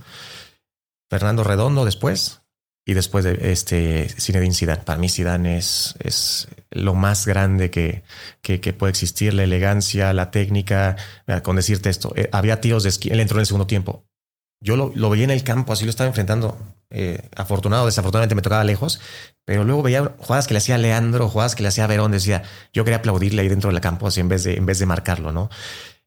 Fernando 1.10 1.44
Redondo 1.44 1.86
después, 1.86 2.44
y 2.86 2.94
después 2.94 3.24
de 3.24 3.52
este 3.52 4.10
Zinedine 4.10 4.54
Zidane. 4.54 4.82
Para 4.84 5.00
mí 5.00 5.10
Zidane 5.10 5.58
es, 5.58 5.96
es 6.00 6.48
lo 6.72 6.94
más 6.96 7.28
grande 7.28 7.70
que, 7.70 8.04
que, 8.42 8.74
puede 8.74 8.92
existir, 8.92 9.34
la 9.34 9.44
elegancia, 9.44 10.14
la 10.14 10.32
técnica. 10.32 10.96
Con 11.44 11.56
decirte 11.56 11.90
esto, 11.90 12.14
eh, 12.16 12.30
había 12.32 12.62
tiros 12.62 12.84
de 12.84 12.90
esquina, 12.90 13.16
él 13.16 13.22
entró 13.22 13.38
en 13.38 13.42
el 13.42 13.46
segundo 13.46 13.68
tiempo. 13.68 14.06
yo 14.62 14.76
lo, 14.76 14.92
lo 14.96 15.10
veía 15.10 15.26
en 15.26 15.32
el 15.32 15.44
campo, 15.44 15.74
así 15.74 15.86
lo 15.86 15.92
estaba 15.92 16.08
enfrentando. 16.08 16.58
Eh, 16.94 17.30
afortunado, 17.38 17.86
desafortunadamente 17.86 18.36
me 18.36 18.42
tocaba 18.42 18.66
lejos, 18.66 19.00
pero 19.46 19.64
luego 19.64 19.82
veía 19.82 20.14
jugadas 20.18 20.48
que 20.48 20.54
le 20.54 20.58
hacía 20.58 20.78
Leandro, 20.78 21.30
jugadas 21.30 21.56
que 21.56 21.64
le 21.64 21.70
hacía 21.70 21.88
Verón, 21.88 22.12
decía, 22.12 22.44
yo 22.74 22.84
quería 22.84 22.98
aplaudirle 22.98 23.44
ahí 23.44 23.48
dentro 23.48 23.72
del 23.72 23.80
campo, 23.80 24.08
así 24.08 24.20
en 24.20 24.28
vez 24.28 24.44
de, 24.44 24.56
en 24.56 24.66
vez 24.66 24.78
de 24.80 24.86
marcarlo, 24.86 25.32
¿no? 25.32 25.50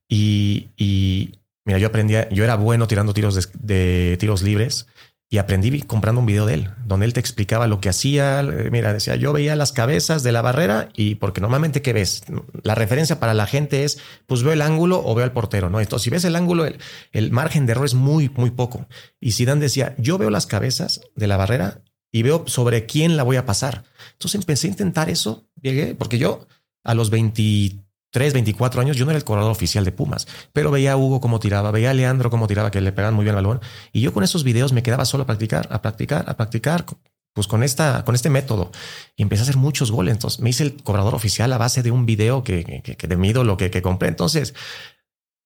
Y, 0.08 0.68
y 0.76 1.38
mira, 1.64 1.78
yo 1.78 1.86
aprendía, 1.86 2.28
yo 2.28 2.44
era 2.44 2.56
bueno 2.56 2.86
tirando 2.86 3.14
tiros 3.14 3.34
de, 3.34 3.46
de 3.54 4.16
tiros 4.18 4.42
libres 4.42 4.86
y 5.30 5.38
aprendí 5.38 5.80
comprando 5.82 6.20
un 6.20 6.26
video 6.26 6.46
de 6.46 6.54
él, 6.54 6.70
donde 6.86 7.06
él 7.06 7.12
te 7.12 7.20
explicaba 7.20 7.66
lo 7.66 7.80
que 7.80 7.88
hacía. 7.88 8.40
Eh, 8.40 8.68
mira, 8.70 8.92
decía, 8.92 9.16
yo 9.16 9.32
veía 9.32 9.56
las 9.56 9.72
cabezas 9.72 10.22
de 10.22 10.32
la 10.32 10.42
barrera 10.42 10.90
y 10.94 11.16
porque 11.16 11.40
normalmente, 11.40 11.82
¿qué 11.82 11.92
ves? 11.92 12.22
La 12.62 12.74
referencia 12.74 13.18
para 13.18 13.34
la 13.34 13.46
gente 13.46 13.84
es, 13.84 13.98
pues 14.26 14.42
veo 14.42 14.52
el 14.52 14.62
ángulo 14.62 15.02
o 15.04 15.14
veo 15.14 15.24
al 15.24 15.32
portero, 15.32 15.70
¿no? 15.70 15.80
Entonces, 15.80 16.04
si 16.04 16.10
ves 16.10 16.24
el 16.24 16.36
ángulo, 16.36 16.66
el, 16.66 16.78
el 17.12 17.32
margen 17.32 17.66
de 17.66 17.72
error 17.72 17.86
es 17.86 17.94
muy, 17.94 18.28
muy 18.28 18.50
poco. 18.50 18.86
Y 19.20 19.32
Zidane 19.32 19.60
decía, 19.60 19.94
yo 19.98 20.18
veo 20.18 20.30
las 20.30 20.46
cabezas 20.46 21.00
de 21.16 21.26
la 21.26 21.36
barrera 21.36 21.82
y 22.12 22.22
veo 22.22 22.44
sobre 22.46 22.86
quién 22.86 23.16
la 23.16 23.24
voy 23.24 23.36
a 23.36 23.46
pasar. 23.46 23.84
Entonces 24.12 24.40
empecé 24.40 24.68
a 24.68 24.70
intentar 24.70 25.10
eso, 25.10 25.48
llegué, 25.60 25.96
porque 25.96 26.18
yo 26.18 26.46
a 26.84 26.94
los 26.94 27.10
23 27.10 27.83
3, 28.14 28.32
24 28.32 28.80
años, 28.80 28.96
yo 28.96 29.04
no 29.04 29.10
era 29.10 29.18
el 29.18 29.24
corredor 29.24 29.50
oficial 29.50 29.84
de 29.84 29.90
Pumas, 29.90 30.28
pero 30.52 30.70
veía 30.70 30.92
a 30.92 30.96
Hugo 30.96 31.20
cómo 31.20 31.40
tiraba, 31.40 31.72
veía 31.72 31.90
a 31.90 31.94
Leandro 31.94 32.30
cómo 32.30 32.46
tiraba, 32.46 32.70
que 32.70 32.80
le 32.80 32.92
pegaban 32.92 33.14
muy 33.14 33.24
bien 33.24 33.36
el 33.36 33.44
balón. 33.44 33.60
Y 33.92 34.02
yo 34.02 34.12
con 34.12 34.22
esos 34.22 34.44
videos 34.44 34.72
me 34.72 34.84
quedaba 34.84 35.04
solo 35.04 35.24
a 35.24 35.26
practicar, 35.26 35.66
a 35.72 35.82
practicar, 35.82 36.24
a 36.30 36.36
practicar, 36.36 36.86
pues 37.32 37.48
con, 37.48 37.64
esta, 37.64 38.04
con 38.04 38.14
este 38.14 38.30
método. 38.30 38.70
Y 39.16 39.22
empecé 39.22 39.40
a 39.40 39.42
hacer 39.42 39.56
muchos 39.56 39.90
goles. 39.90 40.12
Entonces 40.12 40.38
me 40.38 40.50
hice 40.50 40.62
el 40.62 40.80
cobrador 40.80 41.16
oficial 41.16 41.52
a 41.52 41.58
base 41.58 41.82
de 41.82 41.90
un 41.90 42.06
video 42.06 42.44
que, 42.44 42.62
que, 42.84 42.94
que 42.94 43.08
de 43.08 43.16
mi 43.16 43.30
ídolo 43.30 43.56
que, 43.56 43.72
que 43.72 43.82
compré. 43.82 44.10
Entonces, 44.10 44.54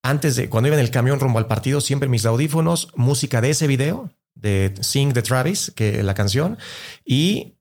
antes 0.02 0.37
de 0.37 0.50
cuando 0.50 0.68
iba 0.68 0.76
en 0.76 0.83
el 0.83 0.90
camión 0.90 1.20
rumbo 1.20 1.38
al 1.38 1.46
partido, 1.46 1.81
siempre 1.81 2.11
mis 2.11 2.26
audífonos, 2.26 2.92
música 2.96 3.40
de 3.40 3.48
ese 3.48 3.66
video, 3.66 4.11
de 4.35 4.74
Sing 4.83 5.14
de 5.14 5.22
Travis, 5.22 5.72
que 5.74 6.02
la 6.02 6.12
canción, 6.12 6.59
y 7.02 7.57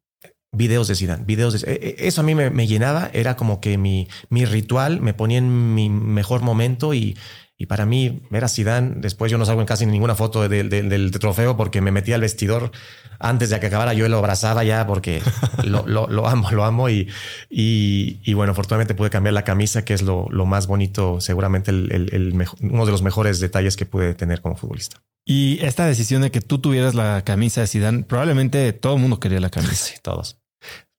videos 0.52 0.88
de 0.88 0.96
Zidane, 0.96 1.26
videos 1.26 1.62
de... 1.62 1.72
E, 1.72 1.98
e, 2.00 2.08
eso 2.08 2.22
a 2.22 2.24
mí 2.24 2.36
me, 2.36 2.68
llenaba, 2.68 3.10
era 3.14 3.36
como 3.36 3.62
que 3.62 3.78
mi, 3.78 4.08
mi 4.30 4.46
ritual, 4.46 5.02
me 5.02 5.14
ponía 5.14 5.38
en 5.38 5.76
mi 5.76 5.90
mejor 5.90 6.42
momento 6.42 6.94
y, 6.94 7.18
y 7.58 7.66
para 7.66 7.86
mí 7.88 8.22
ver 8.30 8.44
a 8.44 8.48
Zidane, 8.48 8.96
después 8.98 9.32
yo 9.32 9.40
no 9.40 9.46
salgo 9.46 9.62
en 9.62 9.68
casi 9.68 9.86
ninguna 9.88 10.14
foto 10.14 10.48
del 10.48 11.12
trofeo 11.12 11.58
porque 11.58 11.82
me 11.82 11.92
metí 11.92 12.14
al 12.14 12.22
vestidor 12.22 12.72
antes 13.20 13.50
de 13.50 13.60
que 13.60 13.66
acabara, 13.66 13.94
yo 13.94 14.08
lo 14.08 14.20
abrazaba 14.20 14.64
ya 14.64 14.86
porque 14.86 15.24
lo, 15.64 15.88
lo, 15.88 16.28
amo, 16.28 16.52
lo 16.52 16.64
amo 16.66 16.90
y, 16.90 17.10
y, 17.50 18.34
bueno, 18.34 18.52
afortunadamente 18.52 18.94
pude 18.94 19.10
cambiar 19.10 19.34
la 19.34 19.44
camisa, 19.44 19.84
que 19.84 19.96
es 19.96 20.04
lo, 20.04 20.28
más 20.46 20.68
bonito, 20.68 21.20
seguramente 21.20 21.72
el, 21.72 21.92
el, 21.92 22.48
uno 22.62 22.86
de 22.86 22.92
los 22.92 23.02
mejores 23.02 23.40
detalles 23.40 23.76
que 23.76 23.88
pude 23.88 24.14
tener 24.14 24.42
como 24.42 24.56
futbolista. 24.56 25.02
Y 25.26 25.58
esta 25.66 25.86
decisión 25.88 26.22
de 26.22 26.32
que 26.32 26.42
tú 26.42 26.60
tuvieras 26.60 26.94
la 26.94 27.24
camisa 27.24 27.62
de 27.62 27.68
Zidane, 27.68 28.04
probablemente 28.04 28.72
todo 28.72 28.96
el 28.96 29.02
mundo 29.02 29.20
quería 29.20 29.40
la 29.40 29.50
camisa. 29.50 29.74
Sí, 29.74 29.96
todos, 30.02 30.40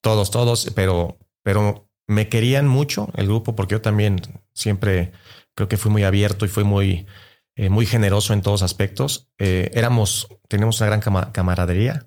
todos, 0.03 0.31
todos, 0.31 0.73
pero, 0.75 1.16
pero 1.42 1.88
me 2.09 2.29
querían 2.29 2.66
mucho 2.66 3.09
el 3.14 3.27
grupo 3.27 3.55
porque 3.55 3.77
yo 3.77 3.81
también 3.81 4.21
siempre 4.53 5.12
creo 5.59 5.68
que 5.68 5.77
fui 5.77 5.90
muy 5.90 6.05
abierto 6.05 6.44
y 6.44 6.49
fui 6.49 6.62
muy, 6.62 7.07
eh, 7.57 7.68
muy 7.68 7.85
generoso 7.85 8.33
en 8.33 8.42
todos 8.42 8.62
aspectos. 8.62 9.29
Eh, 9.38 9.73
éramos, 9.75 10.29
teníamos 10.47 10.81
una 10.81 10.87
gran 10.87 11.33
camaradería, 11.33 12.07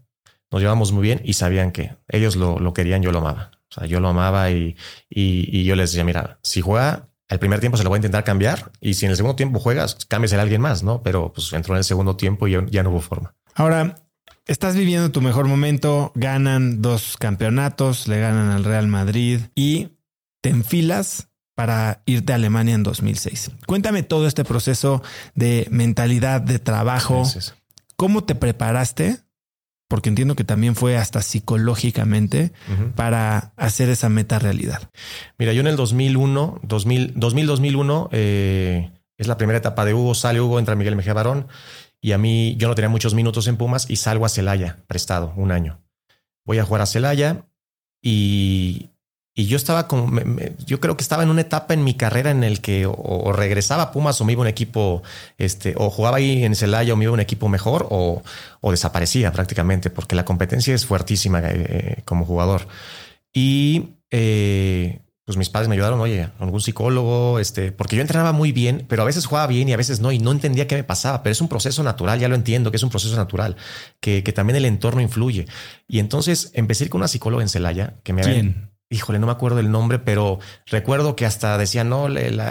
nos 0.50 0.62
llevamos 0.62 0.94
muy 0.94 1.04
bien 1.04 1.22
y 1.26 1.34
sabían 1.34 1.74
que 1.74 1.98
ellos 2.08 2.38
lo, 2.38 2.60
lo 2.60 2.74
querían, 2.74 3.02
yo 3.04 3.12
lo 3.12 3.20
amaba. 3.20 3.52
O 3.70 3.74
sea, 3.74 3.88
yo 3.88 4.00
lo 4.00 4.08
amaba 4.08 4.52
y, 4.52 4.78
y, 5.10 5.66
yo 5.66 5.76
les 5.76 5.92
decía, 5.92 6.06
mira, 6.06 6.40
si 6.44 6.62
juega 6.62 7.10
el 7.28 7.40
primer 7.40 7.60
tiempo 7.60 7.78
se 7.78 7.84
lo 7.84 7.90
voy 7.90 7.98
a 7.98 8.00
intentar 8.00 8.24
cambiar 8.24 8.72
y 8.80 8.94
si 8.94 9.06
en 9.06 9.12
el 9.12 9.18
segundo 9.18 9.36
tiempo 9.36 9.60
juegas, 9.60 9.98
cámbiese 10.08 10.38
a 10.38 10.42
alguien 10.42 10.62
más, 10.62 10.82
¿no? 10.82 11.04
Pero 11.04 11.34
pues 11.34 11.52
entró 11.52 11.74
en 11.74 11.80
el 11.80 11.84
segundo 11.84 12.16
tiempo 12.16 12.48
y 12.48 12.58
ya, 12.70 12.84
no 12.84 12.90
hubo 12.90 13.02
forma. 13.02 13.36
Ahora, 13.54 14.06
estás 14.48 14.78
viviendo 14.78 15.12
tu 15.12 15.22
mejor 15.22 15.48
momento, 15.48 16.14
ganan 16.16 16.82
dos 16.82 17.18
campeonatos, 17.18 18.08
le 18.08 18.22
ganan 18.22 18.50
al 18.52 18.64
Real 18.64 18.88
Madrid 18.88 19.42
y 19.56 19.90
te 20.42 20.50
enfilas 20.50 21.28
para 21.62 22.02
irte 22.08 22.34
a 22.34 22.38
Alemania 22.38 22.74
en 22.74 22.82
2006. 22.82 23.52
Cuéntame 23.68 24.02
todo 24.02 24.26
este 24.26 24.44
proceso 24.44 25.04
de 25.36 25.68
mentalidad, 25.70 26.42
de 26.42 26.58
trabajo. 26.58 27.22
¿Cómo 27.96 28.24
te 28.24 28.34
preparaste 28.34 29.20
porque 29.88 30.10
entiendo 30.10 30.36
que 30.36 30.44
también 30.44 30.76
fue 30.76 30.98
hasta 30.98 31.22
psicológicamente 31.22 32.52
para 32.96 33.54
hacer 33.58 33.90
esa 33.90 34.10
meta 34.10 34.40
realidad. 34.40 34.90
Mira, 35.38 35.54
yo 35.54 35.62
en 35.62 35.68
el 35.68 35.76
2001, 35.76 36.62
2000, 36.64 37.14
2001 37.20 38.10
es 38.12 39.28
la 39.28 39.38
primera 39.38 39.60
etapa 39.60 39.86
de 39.86 39.94
Hugo, 39.94 40.16
sale 40.16 40.42
Hugo, 40.42 40.58
entra 40.58 40.76
Miguel 40.76 40.96
Mejía 40.96 41.14
Barón 41.14 41.48
y 42.02 42.14
a 42.14 42.18
mí 42.18 42.56
yo 42.58 42.70
no 42.70 42.74
tenía 42.74 42.90
muchos 42.90 43.14
minutos 43.14 43.46
en 43.48 43.58
Pumas 43.58 43.88
y 43.88 43.98
salgo 43.98 44.26
a 44.26 44.30
Celaya, 44.30 44.78
prestado, 44.88 45.34
un 45.36 45.52
año. 45.52 45.80
Voy 46.44 46.58
a 46.58 46.64
jugar 46.64 46.82
a 46.82 46.88
Celaya 46.88 47.46
y 48.02 48.90
y 49.34 49.46
yo 49.46 49.56
estaba 49.56 49.88
como, 49.88 50.20
yo 50.66 50.82
creo 50.82 50.98
que 50.98 51.04
estaba 51.04 51.24
en 51.24 51.30
una 51.30 51.42
etapa 51.42 51.74
en 51.74 51.86
mi 51.86 51.94
carrera 51.94 52.32
en 52.32 52.44
el 52.44 52.60
que 52.60 52.86
o, 52.86 53.32
regresaba 53.32 53.84
a 53.84 53.92
Pumas 53.92 54.20
o 54.20 54.26
me 54.26 54.34
iba 54.34 54.42
un 54.42 54.48
equipo, 54.48 55.04
este, 55.38 55.74
o 55.78 55.90
jugaba 55.90 56.18
ahí 56.18 56.44
en 56.44 56.54
Celaya 56.54 56.94
o 56.94 56.98
me 56.98 57.06
iba 57.06 57.14
un 57.14 57.22
equipo 57.22 57.48
mejor 57.48 57.88
o, 57.90 58.24
o 58.60 58.72
desaparecía 58.72 59.32
prácticamente 59.32 59.90
porque 59.90 60.16
la 60.16 60.26
competencia 60.26 60.76
es 60.76 60.86
fuertísima 60.86 61.42
eh, 61.46 62.02
como 62.04 62.26
jugador. 62.26 62.68
Y 63.34 63.92
eh, 64.10 65.00
pues 65.24 65.38
mis 65.38 65.50
padres 65.50 65.70
me 65.70 65.76
ayudaron, 65.76 66.02
oye, 66.02 66.30
algún 66.40 66.60
psicólogo, 66.60 67.40
este, 67.40 67.72
porque 67.72 67.96
yo 67.96 68.02
entrenaba 68.02 68.34
muy 68.34 68.52
bien, 68.52 68.86
pero 68.90 69.04
a 69.04 69.06
veces 69.06 69.26
jugaba 69.28 69.48
bien 69.48 69.70
y 69.70 69.74
a 69.74 69.78
veces 69.78 70.02
no, 70.02 70.12
y 70.12 70.20
no 70.20 70.34
entendía 70.34 70.68
qué 70.68 70.76
me 70.76 70.84
pasaba, 70.84 71.24
pero 71.24 71.32
es 71.32 71.40
un 71.40 71.48
proceso 71.48 71.84
natural, 71.84 72.20
ya 72.20 72.28
lo 72.28 72.36
entiendo, 72.36 72.70
que 72.70 72.76
es 72.76 72.84
un 72.84 72.90
proceso 72.90 73.16
natural, 73.16 73.56
que, 74.02 74.24
que 74.24 74.34
también 74.34 74.58
el 74.58 74.66
entorno 74.66 75.00
influye. 75.00 75.48
Y 75.88 76.00
entonces 76.00 76.52
empecé 76.54 76.90
con 76.90 77.00
una 77.00 77.08
psicóloga 77.08 77.44
en 77.44 77.50
Celaya 77.50 77.94
que 78.04 78.12
me 78.12 78.24
¿Quién? 78.24 78.71
Híjole, 78.92 79.18
no 79.20 79.26
me 79.26 79.32
acuerdo 79.32 79.60
el 79.60 79.72
nombre, 79.72 79.98
pero 79.98 80.40
recuerdo 80.68 81.16
que 81.16 81.26
hasta 81.26 81.58
decía, 81.58 81.84
no, 81.84 82.08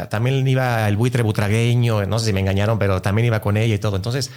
también 0.09 0.47
iba 0.49 0.89
el 0.89 0.97
buitre 0.97 1.23
butragueño, 1.23 2.07
no 2.07 2.19
sé 2.19 2.27
si 2.27 2.33
me 2.33 2.41
engañaron, 2.41 2.79
pero 2.79 3.03
también 3.03 3.27
iba 3.27 3.41
con 3.41 3.57
ella 3.57 3.75
y 3.75 3.79
todo. 3.79 3.97
Entonces, 3.97 4.31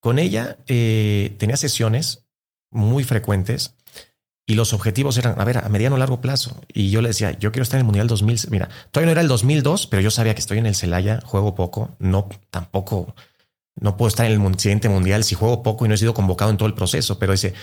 con 0.00 0.18
ella 0.18 0.58
eh, 0.68 1.34
tenía 1.38 1.56
sesiones 1.56 2.26
muy 2.70 3.04
frecuentes 3.04 3.74
y 4.46 4.54
los 4.54 4.72
objetivos 4.72 5.18
eran, 5.18 5.40
a 5.40 5.44
ver, 5.44 5.58
a 5.58 5.68
mediano 5.68 5.96
o 5.96 5.98
largo 5.98 6.20
plazo. 6.20 6.60
Y 6.72 6.90
yo 6.90 7.02
le 7.02 7.08
decía, 7.08 7.32
yo 7.38 7.50
quiero 7.50 7.64
estar 7.64 7.78
en 7.78 7.80
el 7.80 7.86
Mundial 7.86 8.06
2000. 8.06 8.50
Mira, 8.50 8.68
todavía 8.90 9.06
no 9.06 9.12
era 9.12 9.20
el 9.22 9.28
2002, 9.28 9.88
pero 9.88 10.02
yo 10.02 10.10
sabía 10.10 10.34
que 10.34 10.40
estoy 10.40 10.58
en 10.58 10.66
el 10.66 10.74
Celaya, 10.74 11.20
juego 11.24 11.54
poco, 11.54 11.96
no 11.98 12.28
tampoco, 12.50 13.14
no 13.74 13.96
puedo 13.96 14.08
estar 14.08 14.26
en 14.30 14.40
el 14.40 14.58
siguiente 14.58 14.88
Mundial 14.88 15.24
si 15.24 15.34
juego 15.34 15.62
poco 15.62 15.84
y 15.84 15.88
no 15.88 15.94
he 15.94 15.98
sido 15.98 16.14
convocado 16.14 16.50
en 16.50 16.58
todo 16.58 16.68
el 16.68 16.74
proceso. 16.74 17.18
Pero 17.18 17.32
dice, 17.32 17.54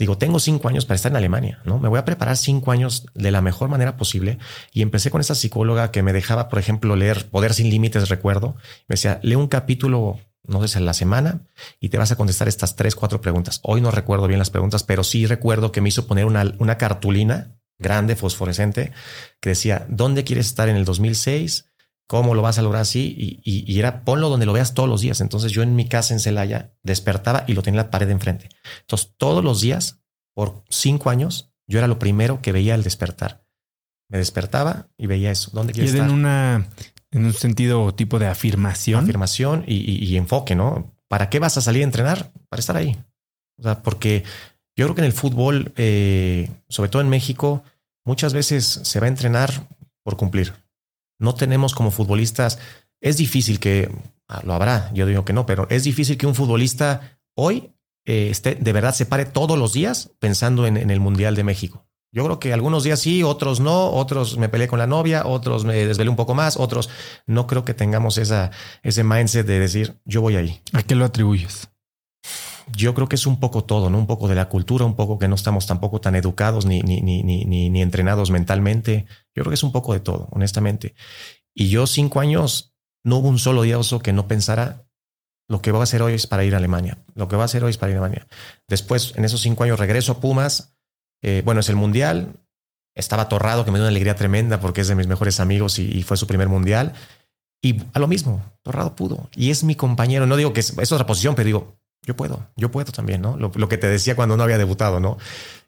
Digo, 0.00 0.16
tengo 0.16 0.40
cinco 0.40 0.66
años 0.66 0.86
para 0.86 0.96
estar 0.96 1.12
en 1.12 1.16
Alemania, 1.16 1.60
¿no? 1.66 1.78
Me 1.78 1.86
voy 1.86 1.98
a 1.98 2.06
preparar 2.06 2.38
cinco 2.38 2.72
años 2.72 3.04
de 3.14 3.30
la 3.30 3.42
mejor 3.42 3.68
manera 3.68 3.98
posible. 3.98 4.38
Y 4.72 4.80
empecé 4.80 5.10
con 5.10 5.20
esa 5.20 5.34
psicóloga 5.34 5.90
que 5.90 6.02
me 6.02 6.14
dejaba, 6.14 6.48
por 6.48 6.58
ejemplo, 6.58 6.96
leer 6.96 7.28
Poder 7.28 7.52
sin 7.52 7.68
Límites, 7.68 8.08
recuerdo. 8.08 8.56
Me 8.88 8.94
decía, 8.94 9.20
lee 9.22 9.34
un 9.34 9.46
capítulo, 9.46 10.18
no 10.42 10.66
sé, 10.66 10.78
a 10.78 10.80
la 10.80 10.94
semana 10.94 11.42
y 11.80 11.90
te 11.90 11.98
vas 11.98 12.12
a 12.12 12.16
contestar 12.16 12.48
estas 12.48 12.76
tres, 12.76 12.94
cuatro 12.94 13.20
preguntas. 13.20 13.60
Hoy 13.62 13.82
no 13.82 13.90
recuerdo 13.90 14.26
bien 14.26 14.38
las 14.38 14.48
preguntas, 14.48 14.84
pero 14.84 15.04
sí 15.04 15.26
recuerdo 15.26 15.70
que 15.70 15.82
me 15.82 15.90
hizo 15.90 16.06
poner 16.06 16.24
una, 16.24 16.54
una 16.58 16.78
cartulina 16.78 17.60
grande, 17.78 18.16
fosforescente, 18.16 18.92
que 19.40 19.50
decía, 19.50 19.84
¿dónde 19.90 20.24
quieres 20.24 20.46
estar 20.46 20.70
en 20.70 20.76
el 20.76 20.86
2006? 20.86 21.69
¿Cómo 22.10 22.34
lo 22.34 22.42
vas 22.42 22.58
a 22.58 22.62
lograr 22.62 22.82
así? 22.82 23.14
Y, 23.16 23.40
y, 23.44 23.78
era 23.78 24.02
ponlo 24.04 24.30
donde 24.30 24.44
lo 24.44 24.52
veas 24.52 24.74
todos 24.74 24.88
los 24.88 25.00
días. 25.00 25.20
Entonces 25.20 25.52
yo 25.52 25.62
en 25.62 25.76
mi 25.76 25.86
casa 25.86 26.12
en 26.12 26.18
Celaya 26.18 26.74
despertaba 26.82 27.44
y 27.46 27.52
lo 27.52 27.62
tenía 27.62 27.78
en 27.78 27.86
la 27.86 27.90
pared 27.92 28.08
de 28.08 28.14
enfrente. 28.14 28.48
Entonces 28.80 29.14
todos 29.16 29.44
los 29.44 29.60
días, 29.60 30.00
por 30.34 30.64
cinco 30.70 31.10
años, 31.10 31.52
yo 31.68 31.78
era 31.78 31.86
lo 31.86 32.00
primero 32.00 32.42
que 32.42 32.50
veía 32.50 32.74
al 32.74 32.82
despertar. 32.82 33.44
Me 34.08 34.18
despertaba 34.18 34.88
y 34.98 35.06
veía 35.06 35.30
eso. 35.30 35.52
¿Dónde 35.54 35.72
quieres 35.72 35.92
estar? 35.92 36.08
en 36.08 36.12
una, 36.12 36.66
en 37.12 37.26
un 37.26 37.32
sentido 37.32 37.94
tipo 37.94 38.18
de 38.18 38.26
afirmación. 38.26 39.04
Afirmación 39.04 39.62
y, 39.68 40.04
y, 40.04 40.16
enfoque, 40.16 40.56
¿no? 40.56 40.92
¿Para 41.06 41.30
qué 41.30 41.38
vas 41.38 41.58
a 41.58 41.60
salir 41.60 41.82
a 41.82 41.84
entrenar? 41.84 42.32
Para 42.48 42.58
estar 42.58 42.76
ahí. 42.76 43.00
O 43.56 43.62
sea, 43.62 43.84
porque 43.84 44.24
yo 44.74 44.86
creo 44.86 44.96
que 44.96 45.02
en 45.02 45.06
el 45.06 45.12
fútbol, 45.12 45.72
eh, 45.76 46.50
sobre 46.68 46.90
todo 46.90 47.02
en 47.02 47.08
México, 47.08 47.62
muchas 48.04 48.32
veces 48.32 48.80
se 48.82 48.98
va 48.98 49.06
a 49.06 49.10
entrenar 49.10 49.68
por 50.02 50.16
cumplir 50.16 50.54
no 51.20 51.34
tenemos 51.34 51.74
como 51.74 51.92
futbolistas, 51.92 52.58
es 53.00 53.16
difícil 53.16 53.60
que, 53.60 53.88
ah, 54.26 54.40
lo 54.44 54.54
habrá, 54.54 54.90
yo 54.92 55.06
digo 55.06 55.24
que 55.24 55.32
no, 55.32 55.46
pero 55.46 55.68
es 55.70 55.84
difícil 55.84 56.16
que 56.18 56.26
un 56.26 56.34
futbolista 56.34 57.20
hoy 57.36 57.72
eh, 58.06 58.28
esté, 58.30 58.56
de 58.56 58.72
verdad 58.72 58.94
se 58.94 59.06
pare 59.06 59.26
todos 59.26 59.56
los 59.58 59.72
días 59.72 60.10
pensando 60.18 60.66
en, 60.66 60.90
el 60.90 61.00
Mundial 61.00 61.36
de 61.36 61.44
México. 61.44 61.86
Yo 62.12 62.24
creo 62.24 62.40
que 62.40 62.52
algunos 62.52 62.82
días 62.82 62.98
sí, 62.98 63.22
otros 63.22 63.60
no, 63.60 63.90
otros 63.92 64.36
me 64.36 64.48
peleé 64.48 64.66
con 64.66 64.80
la 64.80 64.88
novia, 64.88 65.24
otros 65.26 65.64
me 65.64 65.86
desvelé 65.86 66.10
un 66.10 66.16
poco 66.16 66.34
más, 66.34 66.56
otros 66.56 66.90
no 67.26 67.46
creo 67.46 67.64
que 67.64 67.72
tengamos 67.72 68.18
esa, 68.18 68.50
ese 68.82 69.04
mindset 69.04 69.46
de 69.46 69.60
decir 69.60 70.00
yo 70.04 70.20
voy 70.20 70.34
ahí. 70.34 70.60
¿A 70.72 70.82
qué 70.82 70.96
lo 70.96 71.04
atribuyes? 71.04 71.69
Yo 72.76 72.94
creo 72.94 73.08
que 73.08 73.16
es 73.16 73.26
un 73.26 73.40
poco 73.40 73.64
todo, 73.64 73.90
¿no? 73.90 73.98
Un 73.98 74.06
poco 74.06 74.28
de 74.28 74.34
la 74.34 74.48
cultura, 74.48 74.84
un 74.84 74.96
poco 74.96 75.18
que 75.18 75.28
no 75.28 75.34
estamos 75.34 75.66
tampoco 75.66 76.00
tan 76.00 76.14
educados 76.16 76.66
ni, 76.66 76.80
ni, 76.82 77.00
ni, 77.00 77.22
ni, 77.22 77.44
ni 77.44 77.82
entrenados 77.82 78.30
mentalmente. 78.30 79.06
Yo 79.34 79.42
creo 79.42 79.50
que 79.50 79.54
es 79.54 79.62
un 79.62 79.72
poco 79.72 79.92
de 79.92 80.00
todo, 80.00 80.28
honestamente. 80.32 80.94
Y 81.54 81.68
yo 81.68 81.86
cinco 81.86 82.20
años, 82.20 82.74
no 83.04 83.16
hubo 83.16 83.28
un 83.28 83.38
solo 83.38 83.62
día 83.62 83.78
oso 83.78 84.00
que 84.00 84.12
no 84.12 84.28
pensara, 84.28 84.84
lo 85.50 85.60
que 85.60 85.72
voy 85.72 85.80
a 85.80 85.82
hacer 85.82 86.00
hoy 86.00 86.14
es 86.14 86.28
para 86.28 86.44
ir 86.44 86.54
a 86.54 86.58
Alemania. 86.58 86.98
Lo 87.16 87.26
que 87.26 87.34
voy 87.34 87.42
a 87.42 87.46
hacer 87.46 87.64
hoy 87.64 87.70
es 87.70 87.76
para 87.76 87.90
ir 87.90 87.96
a 87.96 88.00
Alemania. 88.00 88.28
Después, 88.68 89.14
en 89.16 89.24
esos 89.24 89.40
cinco 89.40 89.64
años, 89.64 89.80
regreso 89.80 90.12
a 90.12 90.20
Pumas. 90.20 90.76
Eh, 91.22 91.42
bueno, 91.44 91.60
es 91.60 91.68
el 91.68 91.74
mundial. 91.74 92.36
Estaba 92.94 93.24
atorrado, 93.24 93.64
que 93.64 93.72
me 93.72 93.78
dio 93.78 93.82
una 93.82 93.88
alegría 93.90 94.14
tremenda 94.14 94.60
porque 94.60 94.82
es 94.82 94.88
de 94.88 94.94
mis 94.94 95.08
mejores 95.08 95.40
amigos 95.40 95.80
y, 95.80 96.04
fue 96.04 96.16
su 96.16 96.28
primer 96.28 96.48
mundial. 96.48 96.92
Y 97.60 97.82
a 97.92 97.98
lo 97.98 98.06
mismo, 98.06 98.40
Torrado 98.62 98.94
pudo. 98.94 99.28
Y 99.34 99.50
es 99.50 99.64
mi 99.64 99.74
compañero. 99.74 100.24
No 100.24 100.36
digo 100.36 100.52
que 100.52 100.60
es, 100.60 100.92
otra 100.92 101.06
posición, 101.06 101.34
pero 101.34 101.46
digo, 101.46 101.76
yo 102.06 102.16
puedo, 102.16 102.48
yo 102.56 102.70
puedo 102.70 102.92
también, 102.92 103.22
¿no? 103.22 103.36
Lo, 103.36 103.68
que 103.68 103.78
te 103.78 103.88
decía 103.88 104.16
cuando 104.16 104.36
no 104.36 104.42
había 104.42 104.58
debutado, 104.58 105.00
¿no? 105.00 105.18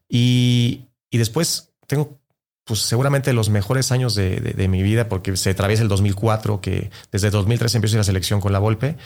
Y, 0.08 0.86
y 1.10 1.18
después 1.18 1.72
tengo 1.86 2.22
pues 2.64 2.80
seguramente 2.80 3.32
los 3.32 3.50
mejores 3.50 3.90
años 3.92 4.14
de, 4.14 4.68
mi 4.68 4.82
vida, 4.82 5.08
porque 5.08 5.36
se 5.36 5.50
atraviesa 5.50 5.82
el 5.82 5.88
2004, 5.88 6.60
que 6.60 6.90
desde 7.10 7.30
2003 7.30 7.74
empiezo 7.74 7.96
la 7.96 8.04
selección 8.04 8.40
con 8.40 8.52
la 8.52 8.58
Volpe, 8.58 8.96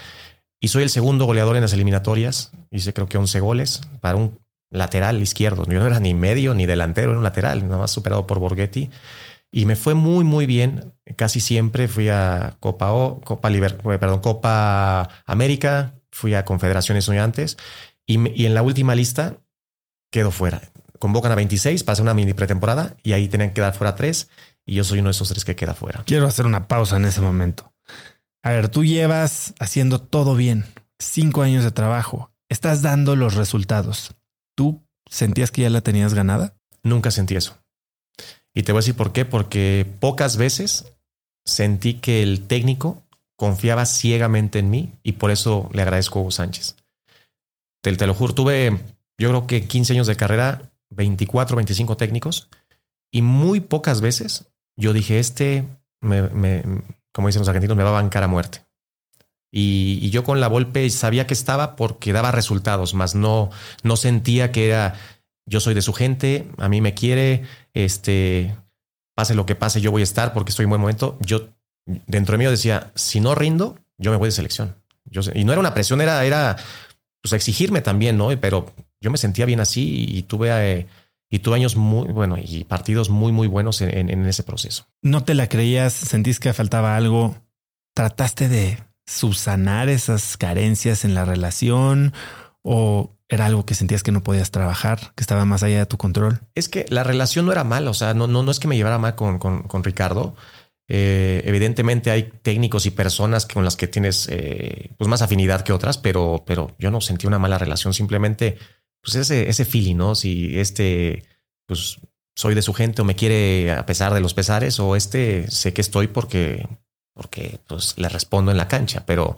y 0.61 0.69
soy 0.69 0.83
el 0.83 0.91
segundo 0.91 1.25
goleador 1.25 1.57
en 1.57 1.63
las 1.63 1.73
eliminatorias, 1.73 2.53
hice 2.71 2.93
creo 2.93 3.09
que 3.09 3.19
11 3.19 3.41
goles 3.41 3.81
para 4.01 4.17
un 4.17 4.39
lateral 4.71 5.21
izquierdo, 5.23 5.65
yo 5.67 5.79
no 5.79 5.87
era 5.87 6.01
ni 6.01 6.13
medio 6.15 6.55
ni 6.55 6.67
delantero, 6.67 7.11
era 7.11 7.19
un 7.19 7.25
lateral, 7.25 7.65
nada 7.65 7.79
más 7.79 7.91
superado 7.91 8.27
por 8.27 8.39
Borghetti, 8.39 8.91
y 9.51 9.65
me 9.65 9.77
fue 9.77 9.95
muy, 9.95 10.25
muy 10.25 10.45
bien, 10.45 10.93
casi 11.17 11.41
siempre 11.41 11.89
fui 11.89 12.09
a 12.09 12.57
Copa 12.61 12.93
O, 12.93 13.21
Copa, 13.21 13.49
Liber, 13.49 13.79
perdón, 13.79 14.21
Copa 14.21 15.09
América, 15.25 15.95
fui 16.17 16.35
a 16.35 16.45
Confederaciones 16.45 17.05
Estudiantes, 17.05 17.57
y, 18.07 18.17
y 18.41 18.47
en 18.47 18.55
la 18.55 18.63
última 18.63 18.95
lista 18.95 19.37
quedo 20.11 20.31
fuera 20.31 20.63
convocan 20.99 21.33
a 21.33 21.35
26 21.35 21.85
para 21.85 21.95
hacer 21.95 22.03
una 22.03 22.15
mini 22.15 22.35
pretemporada 22.35 22.97
y 23.03 23.13
ahí 23.13 23.29
tenían 23.29 23.51
que 23.51 23.57
quedar 23.57 23.75
fuera 23.75 23.95
tres 23.95 24.29
y 24.65 24.75
yo 24.75 24.85
soy 24.85 24.99
uno 24.99 25.09
de 25.09 25.13
esos 25.13 25.29
tres 25.29 25.45
que 25.45 25.57
queda 25.57 25.75
fuera. 25.75 26.03
Quiero 26.07 26.27
hacer 26.27 26.47
una 26.47 26.69
pausa 26.69 26.97
en 26.97 27.05
ese 27.05 27.21
momento. 27.21 27.73
A 28.43 28.51
ver, 28.51 28.69
tú 28.69 28.85
llevas 28.85 29.55
haciendo 29.59 30.01
todo 30.01 30.35
bien, 30.35 30.65
cinco 30.99 31.43
años 31.43 31.65
de 31.65 31.71
trabajo, 31.71 32.33
estás 32.49 32.83
dando 32.83 33.17
los 33.17 33.35
resultados. 33.35 34.15
¿Tú 34.57 34.85
sentías 35.09 35.51
que 35.51 35.63
ya 35.63 35.71
la 35.71 35.81
tenías 35.81 36.15
ganada? 36.15 36.57
Nunca 36.83 37.11
sentí 37.11 37.37
eso. 37.37 37.59
Y 38.55 38.63
te 38.63 38.73
voy 38.73 38.79
a 38.79 38.83
decir 38.83 38.97
por 38.97 39.13
qué, 39.13 39.25
porque 39.25 39.87
pocas 40.01 40.37
veces 40.37 40.93
sentí 41.45 41.95
que 41.95 42.23
el 42.23 42.47
técnico 42.47 43.03
confiaba 43.37 43.87
ciegamente 43.87 44.59
en 44.59 44.71
mí 44.71 44.95
y 45.03 45.13
por 45.13 45.31
eso 45.31 45.69
le 45.73 45.83
agradezco 45.83 46.19
a 46.19 46.23
Hugo 46.23 46.31
Sánchez. 46.31 46.77
Te, 47.83 47.95
te 47.95 48.07
lo 48.07 48.15
juro, 48.15 48.35
tuve 48.35 48.79
yo 49.19 49.29
creo 49.29 49.47
que 49.47 49.67
15 49.67 49.95
años 49.95 50.07
de 50.07 50.17
carrera 50.17 50.73
24, 50.91 51.57
25 51.57 51.97
técnicos 51.97 52.49
y 53.11 53.23
muy 53.23 53.61
pocas 53.61 54.01
veces 54.01 54.47
yo 54.77 54.93
dije, 54.93 55.19
este, 55.19 55.67
me, 56.01 56.63
como 57.13 57.29
dicen 57.29 57.41
los 57.41 57.49
argentinos, 57.49 57.77
me 57.77 57.83
va 57.83 57.91
a 57.91 58.03
bancar 58.03 58.23
a 58.23 58.29
muerte. 58.29 58.63
Y, 59.51 60.11
yo 60.11 60.23
con 60.23 60.41
la 60.41 60.49
Volpe 60.49 60.89
sabía 60.91 61.27
que 61.27 61.33
estaba 61.33 61.77
porque 61.77 62.13
daba 62.13 62.31
resultados, 62.31 62.93
más 62.93 63.15
no, 63.15 63.51
no 63.83 63.97
sentía 63.97 64.53
que 64.53 64.69
era, 64.69 64.95
yo 65.47 65.61
soy 65.61 65.73
de 65.73 65.81
su 65.81 65.95
gente, 65.95 66.51
a 66.59 66.69
mí 66.69 66.83
me 66.83 66.93
quiere, 66.93 67.45
este, 67.73 68.55
pase 69.15 69.35
lo 69.35 69.47
que 69.47 69.55
pase, 69.55 69.81
yo 69.81 69.91
voy 69.91 70.03
a 70.03 70.05
estar 70.05 70.35
porque 70.35 70.51
estoy 70.51 70.65
en 70.65 70.71
buen 70.71 70.81
momento. 70.83 71.17
Yo 71.21 71.49
dentro 71.87 72.33
de 72.33 72.39
mí 72.39 72.51
decía, 72.51 72.93
si 72.95 73.21
no 73.21 73.35
rindo, 73.35 73.79
yo 73.99 74.11
me 74.11 74.17
voy 74.17 74.29
de 74.29 74.33
selección. 74.33 74.77
Yo, 75.05 75.23
y 75.35 75.45
no 75.45 75.53
era 75.53 75.61
una 75.61 75.75
presión, 75.75 76.01
era, 76.01 76.25
era 76.25 76.57
pues 77.23 77.33
exigirme 77.33 77.81
también, 77.81 78.19
¿no? 78.19 78.29
Pero 78.41 78.73
yo 79.01 79.11
me 79.11 79.19
sentía 79.19 79.47
bien 79.47 79.61
así 79.61 80.07
y 80.09 80.23
tuve, 80.25 80.51
eh, 80.51 80.87
y 81.31 81.41
tuve 81.41 81.57
años 81.57 81.77
muy, 81.77 82.09
bueno, 82.09 82.37
y 82.39 82.65
partidos 82.65 83.11
muy, 83.11 83.33
muy 83.33 83.49
buenos 83.49 83.81
en, 83.81 84.27
ese 84.27 84.43
proceso. 84.43 84.87
¿No 85.03 85.25
te 85.25 85.35
la 85.35 85.49
creías? 85.49 85.93
¿Sentís 85.93 86.41
que 86.41 86.53
faltaba 86.53 86.97
algo? 86.97 87.37
¿Trataste 87.95 88.49
de 88.49 88.79
subsanar 89.07 89.89
esas 89.89 90.37
carencias 90.37 91.05
en 91.05 91.15
la 91.15 91.25
relación 91.25 92.13
o 92.63 93.13
era 93.29 93.47
algo 93.47 93.67
que 93.67 93.75
sentías 93.75 94.03
que 94.03 94.13
no 94.13 94.23
podías 94.23 94.51
trabajar, 94.51 95.13
que 95.15 95.23
estaba 95.23 95.45
más 95.45 95.63
allá 95.63 95.79
de 95.79 95.87
tu 95.87 95.97
control? 95.97 96.41
Es 96.55 96.69
que 96.69 96.87
la 96.89 97.05
relación 97.05 97.47
no 97.47 97.53
era 97.53 97.65
mala, 97.65 97.91
o 97.91 97.95
sea, 97.95 98.15
no, 98.15 98.27
no, 98.27 98.43
no 98.43 98.51
es 98.51 98.61
que 98.61 98.69
me 98.69 98.77
llevara 98.77 98.99
mal 98.99 99.17
con, 99.17 99.39
con, 99.39 99.85
Ricardo. 99.85 100.37
Eh, 100.89 101.43
evidentemente 101.45 102.11
hay 102.11 102.31
técnicos 102.43 102.87
y 102.87 102.91
personas 102.91 103.47
con 103.47 103.65
las 103.65 103.77
que 103.77 103.89
tienes 103.89 104.29
eh, 104.31 104.91
pues 104.97 105.09
más 105.09 105.23
afinidad 105.23 105.63
que 105.63 105.73
otras, 105.73 105.99
pero, 105.99 106.45
pero 106.47 106.75
yo 106.79 106.91
no 106.91 107.01
sentí 107.01 107.27
una 107.27 107.39
mala 107.39 107.59
relación. 107.59 107.93
Simplemente 107.93 108.59
pues 109.03 109.17
ese, 109.17 109.49
ese 109.49 109.65
feeling, 109.65 109.97
¿no? 109.97 110.15
Si 110.15 110.59
este, 110.59 111.25
pues 111.67 111.99
soy 112.35 112.55
de 112.55 112.63
su 112.63 112.75
gente 112.75 113.03
o 113.03 113.05
me 113.05 113.17
quiere 113.17 113.73
a 113.73 113.87
pesar 113.87 114.13
de 114.15 114.21
los 114.21 114.35
pesares 114.35 114.79
o 114.79 114.95
este 114.95 115.51
sé 115.51 115.73
que 115.73 115.81
estoy 115.81 116.09
porque, 116.09 116.69
porque 117.15 117.59
pues 117.67 117.95
le 117.99 118.09
respondo 118.09 118.51
en 118.51 118.59
la 118.59 118.69
cancha, 118.69 119.05
pero 119.07 119.37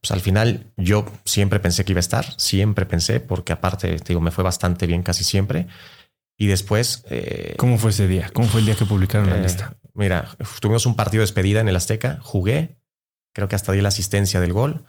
pues 0.00 0.12
al 0.12 0.20
final 0.20 0.72
yo 0.76 1.04
siempre 1.24 1.58
pensé 1.58 1.84
que 1.84 1.92
iba 1.92 1.98
a 1.98 2.00
estar, 2.00 2.38
siempre 2.38 2.86
pensé, 2.86 3.20
porque 3.20 3.52
aparte, 3.52 3.96
digo, 4.06 4.20
me 4.20 4.30
fue 4.30 4.44
bastante 4.44 4.86
bien 4.86 5.02
casi 5.02 5.24
siempre. 5.24 5.66
Y 6.36 6.46
después... 6.46 7.04
Eh, 7.10 7.54
¿Cómo 7.58 7.78
fue 7.78 7.90
ese 7.90 8.06
día? 8.06 8.30
¿Cómo 8.32 8.46
fue 8.46 8.60
el 8.60 8.66
día 8.66 8.76
que 8.76 8.84
publicaron 8.84 9.28
la 9.28 9.38
lista? 9.38 9.76
Mira, 9.98 10.36
tuvimos 10.60 10.86
un 10.86 10.94
partido 10.94 11.22
de 11.22 11.24
despedida 11.24 11.60
en 11.60 11.68
el 11.68 11.74
Azteca, 11.74 12.20
jugué, 12.22 12.78
creo 13.34 13.48
que 13.48 13.56
hasta 13.56 13.72
di 13.72 13.80
la 13.80 13.88
asistencia 13.88 14.40
del 14.40 14.52
gol. 14.52 14.84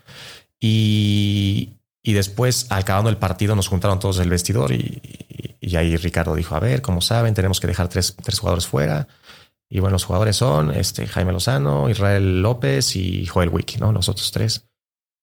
Y, 0.60 1.80
y 2.04 2.14
después, 2.14 2.68
acabando 2.70 3.10
el 3.10 3.18
partido, 3.18 3.56
nos 3.56 3.68
juntaron 3.68 4.00
todos 4.00 4.20
el 4.20 4.30
vestidor 4.30 4.72
y, 4.72 5.02
ahí 5.76 5.98
Ricardo 5.98 6.36
dijo, 6.36 6.56
a 6.56 6.60
ver, 6.60 6.82
como 6.82 7.02
saben, 7.02 7.34
tenemos 7.34 7.60
que 7.60 7.68
dejar 7.68 7.90
tres, 7.90 8.16
tres, 8.24 8.40
jugadores 8.40 8.68
fuera. 8.68 9.08
Y 9.68 9.80
bueno, 9.80 9.94
los 9.94 10.04
jugadores 10.04 10.36
son 10.36 10.72
este, 10.72 11.08
Jaime 11.08 11.32
Lozano, 11.32 11.90
Israel 11.90 12.42
López 12.42 12.96
y 12.96 13.26
Joel 13.26 13.50
Wiki, 13.50 13.78
¿no? 13.78 13.92
Los 13.92 14.10
otros 14.10 14.32
tres. 14.32 14.68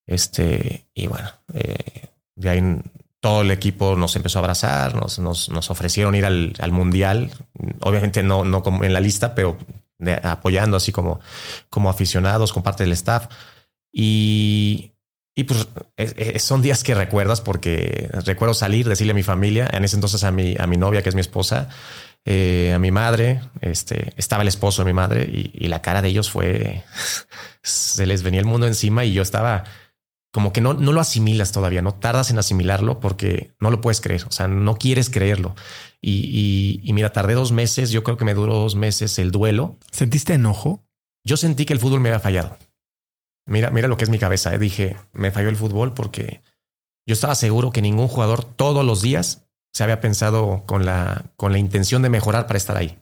Este, 0.07 0.87
y 0.94 1.07
bueno, 1.07 1.31
eh, 1.53 2.09
de 2.37 2.49
ahí 2.49 2.81
todo 3.27 3.43
el 3.43 3.51
equipo 3.51 3.97
nos 3.97 4.15
empezó 4.15 4.39
a 4.39 4.43
abrazar, 4.43 4.95
nos, 4.95 5.49
ofrecieron 5.71 6.15
ir 6.15 6.25
al, 6.25 6.53
al, 6.61 6.71
Mundial. 6.71 7.33
Obviamente 7.81 8.23
no, 8.23 8.45
no 8.45 8.62
como 8.62 8.85
en 8.85 8.93
la 8.93 9.01
lista, 9.01 9.35
pero 9.35 9.59
apoyando 10.23 10.77
así 10.77 10.93
como, 10.93 11.19
como 11.69 11.91
aficionados, 11.91 12.53
con 12.53 12.62
parte 12.62 12.85
del 12.85 12.93
staff. 12.93 13.27
Y 13.93 14.93
y 15.39 15.45
pues 15.45 15.69
son 16.39 16.62
días 16.62 16.83
que 16.83 16.95
recuerdas 16.95 17.43
porque 17.43 18.09
recuerdo 18.25 18.55
salir, 18.55 18.89
decirle 18.89 19.11
a 19.11 19.15
mi 19.15 19.23
familia, 19.23 19.69
en 19.71 19.85
ese 19.85 19.97
entonces 19.97 20.25
a 20.25 20.31
mi, 20.31 20.55
a 20.59 20.67
mi 20.67 20.79
novia, 20.79 21.03
que 21.03 21.11
es 21.11 21.15
mi 21.15 21.21
esposa, 21.21 21.69
eh, 22.25 22.73
a 22.75 22.79
mi 22.79 22.91
madre, 22.91 23.43
este, 23.61 24.15
estaba 24.17 24.43
el 24.43 24.49
esposo 24.49 24.83
de 24.83 24.87
mi 24.87 24.95
madre 24.95 25.25
y, 25.25 25.67
la 25.67 25.83
cara 25.83 26.01
de 26.01 26.09
ellos 26.09 26.31
fue, 26.31 26.85
se 27.62 28.07
les 28.07 28.23
venía 28.23 28.41
el 28.41 28.47
mundo 28.47 28.67
encima 28.67 29.05
y 29.05 29.12
yo 29.12 29.21
estaba 29.21 29.65
como 30.37 30.53
que 30.53 30.61
no, 30.61 30.75
no 30.75 30.92
lo 30.92 31.01
asimilas 31.01 31.51
todavía, 31.51 31.81
no 31.81 31.94
tardas 31.94 32.31
en 32.31 32.38
asimilarlo 32.38 33.01
porque 33.01 33.55
no 33.59 33.70
lo 33.70 33.81
puedes 33.81 34.03
creer, 34.03 34.25
o 34.29 34.31
sea, 34.31 34.49
no 34.49 34.77
quieres 34.77 35.09
creerlo. 35.09 35.55
Y, 36.03 36.79
y 36.85 36.92
mira, 36.92 37.11
tardé 37.11 37.33
dos 37.33 37.53
meses, 37.53 37.90
yo 37.90 38.03
creo 38.03 38.18
que 38.18 38.27
me 38.27 38.35
duró 38.35 38.53
dos 38.53 38.75
meses 38.75 39.18
el 39.18 39.31
duelo. 39.31 39.79
¿Sentiste 39.90 40.35
enojo? 40.35 40.85
Yo 41.25 41.38
sentí 41.38 41.64
que 41.64 41.72
el 41.72 41.79
fútbol 41.79 42.01
me 42.01 42.11
había 42.11 42.20
fallado. 42.20 42.59
Mira, 43.46 43.70
mira 43.70 43.88
lo 43.88 43.96
que 43.96 44.05
es 44.05 44.11
mi 44.11 44.18
cabeza. 44.18 44.55
¿eh? 44.55 44.59
Dije, 44.59 44.99
me 45.14 45.31
falló 45.31 45.49
el 45.49 45.57
fútbol 45.57 45.94
porque 45.94 46.42
yo 47.07 47.14
estaba 47.14 47.35
seguro 47.35 47.70
que 47.70 47.81
ningún 47.81 48.09
jugador 48.09 48.44
todos 48.44 48.85
los 48.85 49.01
días 49.01 49.49
se 49.72 49.85
había 49.85 50.03
pensado 50.03 50.64
con 50.66 50.85
la, 50.85 51.33
con 51.37 51.51
la 51.51 51.59
intención 51.59 52.03
de 52.03 52.11
mejorar 52.11 52.46
para 52.46 52.59
estar 52.59 52.77
ahí. 52.77 52.99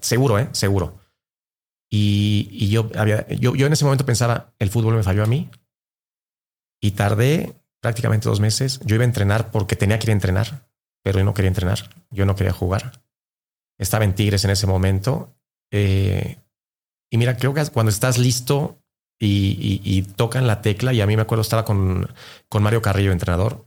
seguro, 0.00 0.38
¿eh? 0.38 0.48
Seguro. 0.52 1.00
Y, 1.90 2.48
y 2.50 2.70
yo, 2.70 2.88
había, 2.96 3.28
yo, 3.28 3.54
yo 3.54 3.66
en 3.66 3.74
ese 3.74 3.84
momento 3.84 4.06
pensaba, 4.06 4.54
el 4.58 4.70
fútbol 4.70 4.94
me 4.94 5.02
falló 5.02 5.22
a 5.22 5.26
mí. 5.26 5.50
Y 6.80 6.92
tardé 6.92 7.54
prácticamente 7.80 8.28
dos 8.28 8.40
meses. 8.40 8.80
Yo 8.84 8.94
iba 8.94 9.04
a 9.04 9.06
entrenar 9.06 9.50
porque 9.50 9.76
tenía 9.76 9.98
que 9.98 10.06
ir 10.06 10.10
a 10.10 10.12
entrenar, 10.12 10.68
pero 11.02 11.18
yo 11.18 11.24
no 11.24 11.34
quería 11.34 11.48
entrenar. 11.48 11.90
Yo 12.10 12.26
no 12.26 12.36
quería 12.36 12.52
jugar. 12.52 13.02
Estaba 13.78 14.04
en 14.04 14.14
Tigres 14.14 14.44
en 14.44 14.50
ese 14.50 14.66
momento. 14.66 15.36
Eh, 15.70 16.38
y 17.10 17.16
mira, 17.18 17.36
creo 17.36 17.54
que 17.54 17.64
cuando 17.66 17.90
estás 17.90 18.18
listo 18.18 18.82
y, 19.20 20.02
tocan 20.16 20.46
la 20.46 20.62
tecla. 20.62 20.92
Y 20.92 21.00
a 21.00 21.06
mí 21.06 21.16
me 21.16 21.22
acuerdo, 21.22 21.42
estaba 21.42 21.64
con, 21.64 22.08
con 22.48 22.62
Mario 22.62 22.82
Carrillo, 22.82 23.12
entrenador, 23.12 23.64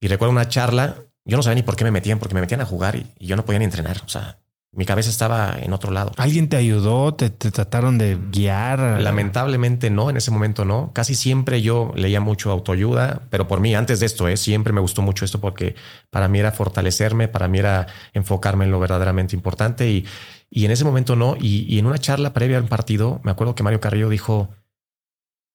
y 0.00 0.08
recuerdo 0.08 0.32
una 0.32 0.48
charla. 0.48 0.96
Yo 1.24 1.36
no 1.36 1.42
sabía 1.42 1.56
ni 1.56 1.62
por 1.62 1.76
qué 1.76 1.84
me 1.84 1.90
metían, 1.90 2.18
porque 2.18 2.34
me 2.34 2.40
metían 2.40 2.60
a 2.60 2.66
jugar 2.66 2.96
y, 2.96 3.06
yo 3.26 3.36
no 3.36 3.44
podía 3.44 3.60
ni 3.60 3.66
entrenar. 3.66 4.02
O 4.04 4.08
sea, 4.08 4.38
mi 4.74 4.86
cabeza 4.86 5.10
estaba 5.10 5.54
en 5.60 5.74
otro 5.74 5.92
lado. 5.92 6.12
¿Alguien 6.16 6.48
te 6.48 6.56
ayudó? 6.56 7.12
¿Te, 7.12 7.28
trataron 7.28 7.98
de 7.98 8.18
guiar? 8.30 9.02
Lamentablemente 9.02 9.90
no, 9.90 10.08
en 10.08 10.16
ese 10.16 10.30
momento 10.30 10.64
no. 10.64 10.92
Casi 10.94 11.14
siempre 11.14 11.60
yo 11.60 11.92
leía 11.94 12.20
mucho 12.20 12.50
autoayuda, 12.50 13.22
pero 13.28 13.46
por 13.46 13.60
mí, 13.60 13.74
antes 13.74 14.00
de 14.00 14.06
esto, 14.06 14.28
¿eh? 14.28 14.38
siempre 14.38 14.72
me 14.72 14.80
gustó 14.80 15.02
mucho 15.02 15.26
esto 15.26 15.40
porque 15.42 15.74
para 16.08 16.26
mí 16.26 16.38
era 16.38 16.52
fortalecerme, 16.52 17.28
para 17.28 17.48
mí 17.48 17.58
era 17.58 17.86
enfocarme 18.14 18.64
en 18.64 18.70
lo 18.70 18.80
verdaderamente 18.80 19.36
importante 19.36 19.90
y, 19.90 20.06
y 20.48 20.64
en 20.64 20.70
ese 20.70 20.84
momento 20.84 21.16
no. 21.16 21.36
Y, 21.38 21.66
y 21.68 21.78
en 21.78 21.84
una 21.84 21.98
charla 21.98 22.32
previa 22.32 22.56
al 22.56 22.66
partido, 22.66 23.20
me 23.24 23.30
acuerdo 23.30 23.54
que 23.54 23.62
Mario 23.62 23.80
Carrillo 23.80 24.08
dijo, 24.08 24.48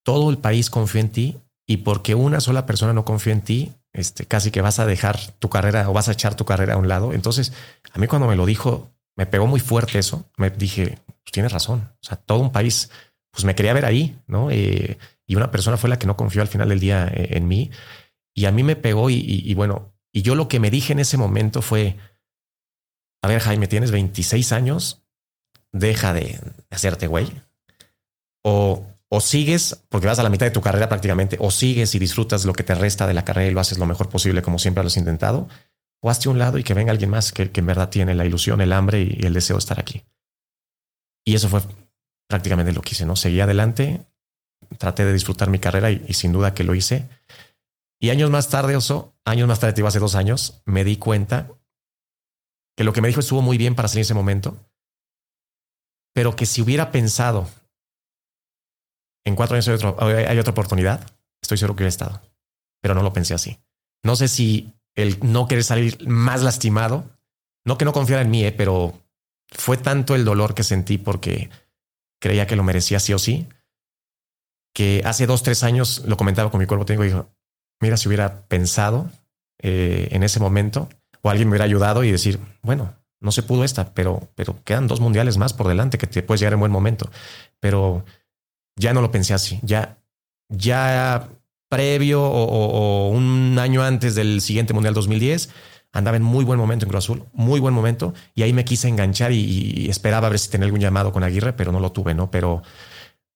todo 0.06 0.30
el 0.30 0.38
país 0.38 0.70
confía 0.70 1.02
en 1.02 1.10
ti 1.10 1.38
y 1.66 1.78
porque 1.78 2.14
una 2.14 2.40
sola 2.40 2.68
persona 2.68 2.94
no 2.94 3.04
confía 3.04 3.34
en 3.34 3.42
ti, 3.42 3.74
este, 3.94 4.28
casi 4.28 4.52
que 4.52 4.62
vas 4.62 4.78
a 4.78 4.86
dejar 4.86 5.18
tu 5.40 5.50
carrera 5.50 5.90
o 5.90 5.94
vas 5.94 6.08
a 6.08 6.12
echar 6.12 6.36
tu 6.36 6.46
carrera 6.46 6.76
a 6.76 6.78
un 6.78 6.88
lado. 6.88 7.14
Entonces, 7.14 7.52
a 7.92 7.98
mí 7.98 8.06
cuando 8.06 8.28
me 8.28 8.36
lo 8.36 8.46
dijo, 8.46 8.92
me 9.18 9.26
pegó 9.26 9.48
muy 9.48 9.60
fuerte 9.60 10.00
eso. 10.00 10.30
Me 10.38 10.50
dije, 10.50 11.00
pues 11.06 11.32
tienes 11.34 11.52
razón. 11.52 11.92
O 11.92 12.04
sea, 12.04 12.16
todo 12.16 12.40
un 12.40 12.52
país 12.52 12.90
pues 13.32 13.44
me 13.44 13.56
quería 13.56 13.74
ver 13.74 13.86
ahí, 13.86 14.18
¿no? 14.28 14.50
Eh, 14.50 14.98
y 15.26 15.36
una 15.36 15.52
persona 15.52 15.78
fue 15.78 15.90
la 15.90 16.00
que 16.00 16.08
no 16.08 16.16
confió 16.16 16.42
al 16.42 16.48
final 16.48 16.70
del 16.70 16.80
día 16.80 17.08
eh, 17.14 17.38
en 17.38 17.48
mí 17.48 17.70
y 18.34 18.46
a 18.46 18.52
mí 18.52 18.64
me 18.64 18.76
pegó 18.76 19.10
y, 19.10 19.54
bueno, 19.56 19.94
y 20.14 20.22
yo 20.22 20.36
lo 20.36 20.48
que 20.48 20.60
me 20.60 20.70
dije 20.70 20.94
en 20.94 21.00
ese 21.00 21.18
momento 21.18 21.62
fue, 21.64 21.98
a 23.24 23.28
ver 23.28 23.42
Jaime, 23.42 23.68
tienes 23.68 23.92
26 23.92 24.52
años, 24.52 25.04
deja 25.72 26.14
de 26.14 26.40
hacerte 26.70 27.08
güey. 27.08 27.32
O, 28.44 28.86
o 29.10 29.22
sigues, 29.22 29.84
porque 29.90 30.08
vas 30.08 30.20
a 30.20 30.24
la 30.24 30.30
mitad 30.30 30.46
de 30.46 30.52
tu 30.52 30.62
carrera 30.62 30.88
prácticamente, 30.88 31.38
o 31.40 31.50
sigues 31.50 31.96
y 31.96 32.00
disfrutas 32.00 32.46
lo 32.46 32.54
que 32.54 32.64
te 32.64 32.76
resta 32.76 33.08
de 33.08 33.16
la 33.16 33.26
carrera 33.26 33.50
y 33.50 33.54
lo 33.54 33.60
haces 33.60 33.80
lo 33.80 33.88
mejor 33.88 34.10
posible 34.10 34.44
como 34.44 34.60
siempre 34.60 34.86
has 34.86 34.98
intentado, 34.98 35.48
o 36.02 36.10
hazte 36.10 36.30
un 36.30 36.40
lado 36.40 36.58
y 36.58 36.64
que 36.64 36.74
venga 36.74 36.92
alguien 36.92 37.10
más 37.10 37.32
que, 37.32 37.52
en 37.54 37.66
verdad 37.66 37.90
tiene 37.90 38.14
la 38.16 38.26
ilusión, 38.26 38.62
el 38.62 38.74
hambre 38.74 39.02
y, 39.02 39.26
el 39.26 39.34
deseo 39.34 39.56
de 39.56 39.60
estar 39.60 39.80
aquí. 39.80 40.04
Y 41.26 41.36
eso 41.36 41.50
fue 41.50 41.62
prácticamente 42.30 42.74
lo 42.74 42.82
que 42.82 42.92
hice, 42.92 43.06
¿no? 43.06 43.16
Seguí 43.16 43.40
adelante, 43.40 44.06
traté 44.78 45.06
de 45.06 45.14
disfrutar 45.14 45.50
mi 45.50 45.60
carrera 45.60 45.92
y, 45.92 46.14
sin 46.14 46.32
duda 46.32 46.54
que 46.54 46.64
lo 46.64 46.76
hice. 46.76 47.10
Y 48.00 48.12
años 48.12 48.30
más 48.30 48.50
tarde, 48.50 48.76
Oso, 48.76 49.16
años 49.26 49.48
más 49.48 49.60
tarde, 49.60 49.86
hace 49.86 50.00
dos 50.00 50.16
años, 50.16 50.62
me 50.66 50.84
di 50.84 50.98
cuenta 50.98 51.52
que 52.78 52.84
lo 52.84 52.94
que 52.94 53.02
me 53.02 53.08
dijo 53.08 53.22
estuvo 53.22 53.42
muy 53.42 53.58
bien 53.58 53.76
para 53.76 53.88
salir 53.88 54.02
ese 54.02 54.14
momento, 54.14 54.58
pero 56.14 56.36
que 56.36 56.46
si 56.46 56.62
hubiera 56.62 56.92
pensado 56.92 57.50
en 59.26 59.36
cuatro 59.36 59.56
años 59.56 59.68
hay, 59.68 59.74
otro, 59.74 59.98
hay 60.00 60.38
otra 60.38 60.52
oportunidad, 60.52 61.12
estoy 61.42 61.58
seguro 61.58 61.76
que 61.76 61.84
hubiera 61.84 61.90
estado, 61.90 62.22
pero 62.82 62.94
no 62.94 63.02
lo 63.02 63.14
pensé 63.14 63.34
así. 63.34 63.60
No 64.04 64.16
sé 64.16 64.28
si 64.28 64.77
el 64.98 65.18
no 65.22 65.48
querer 65.48 65.64
salir 65.64 66.06
más 66.08 66.44
lastimado, 66.44 67.06
no 67.64 67.78
que 67.78 67.86
no 67.86 67.94
confiara 67.94 68.24
en 68.24 68.32
mí, 68.32 68.44
eh, 68.44 68.52
pero 68.52 69.00
fue 69.50 69.78
tanto 69.78 70.16
el 70.16 70.26
dolor 70.26 70.54
que 70.54 70.64
sentí 70.64 70.98
porque 70.98 71.50
creía 72.20 72.48
que 72.48 72.56
lo 72.56 72.64
merecía 72.64 73.00
sí 73.00 73.14
o 73.14 73.20
sí, 73.20 73.48
que 74.74 75.04
hace 75.06 75.28
dos, 75.28 75.44
tres 75.44 75.64
años 75.64 76.04
lo 76.06 76.18
comentaba 76.18 76.52
con 76.52 76.60
mi 76.60 76.66
cuerpo 76.66 76.86
técnico 76.86 77.06
y 77.06 77.10
dijo, 77.10 77.30
mira, 77.80 77.96
si 77.96 78.08
hubiera 78.08 78.48
pensado 78.48 79.10
eh, 79.60 80.10
en 80.12 80.24
ese 80.24 80.40
momento 80.40 80.90
o 81.22 81.30
alguien 81.30 81.48
me 81.48 81.54
hubiera 81.54 81.66
ayudado 81.66 82.04
y 82.04 82.12
decir, 82.12 82.40
bueno, 82.64 82.96
no 83.20 83.32
se 83.32 83.44
pudo 83.44 83.64
esta, 83.64 83.94
pero, 83.94 84.30
pero 84.36 84.64
quedan 84.64 84.88
dos 84.88 85.00
mundiales 85.00 85.38
más 85.38 85.54
por 85.54 85.68
delante 85.68 85.98
que 85.98 86.08
te 86.08 86.24
puedes 86.24 86.42
llegar 86.42 86.54
en 86.54 86.60
buen 86.60 86.72
momento. 86.72 87.10
Pero 87.60 88.04
ya 88.76 88.94
no 88.94 89.02
lo 89.02 89.12
pensé 89.12 89.34
así, 89.34 89.60
ya, 89.62 90.00
ya 90.50 91.30
previo 91.70 92.24
o, 92.24 93.10
un 93.10 93.58
año 93.60 93.84
antes 93.84 94.16
del 94.16 94.42
siguiente 94.42 94.74
mundial 94.74 94.94
2010 94.94 95.50
andaba 95.94 96.18
en 96.18 96.24
muy 96.24 96.46
buen 96.46 96.60
momento 96.60 96.86
en 96.86 96.90
Cruz 96.90 97.06
Azul, 97.06 97.24
muy 97.34 97.60
buen 97.60 97.74
momento, 97.74 98.14
y 98.36 98.44
ahí 98.44 98.54
me 98.54 98.66
quise 98.66 98.88
enganchar 98.88 99.32
y, 99.32 99.90
esperaba 99.90 100.28
a 100.28 100.30
ver 100.30 100.38
si 100.38 100.50
tenía 100.50 100.66
algún 100.66 100.82
llamado 100.82 101.12
con 101.12 101.24
Aguirre, 101.24 101.54
pero 101.54 101.72
no 101.72 101.80
lo 101.80 101.92
tuve, 101.92 102.14
¿no? 102.14 102.30
Pero 102.30 102.62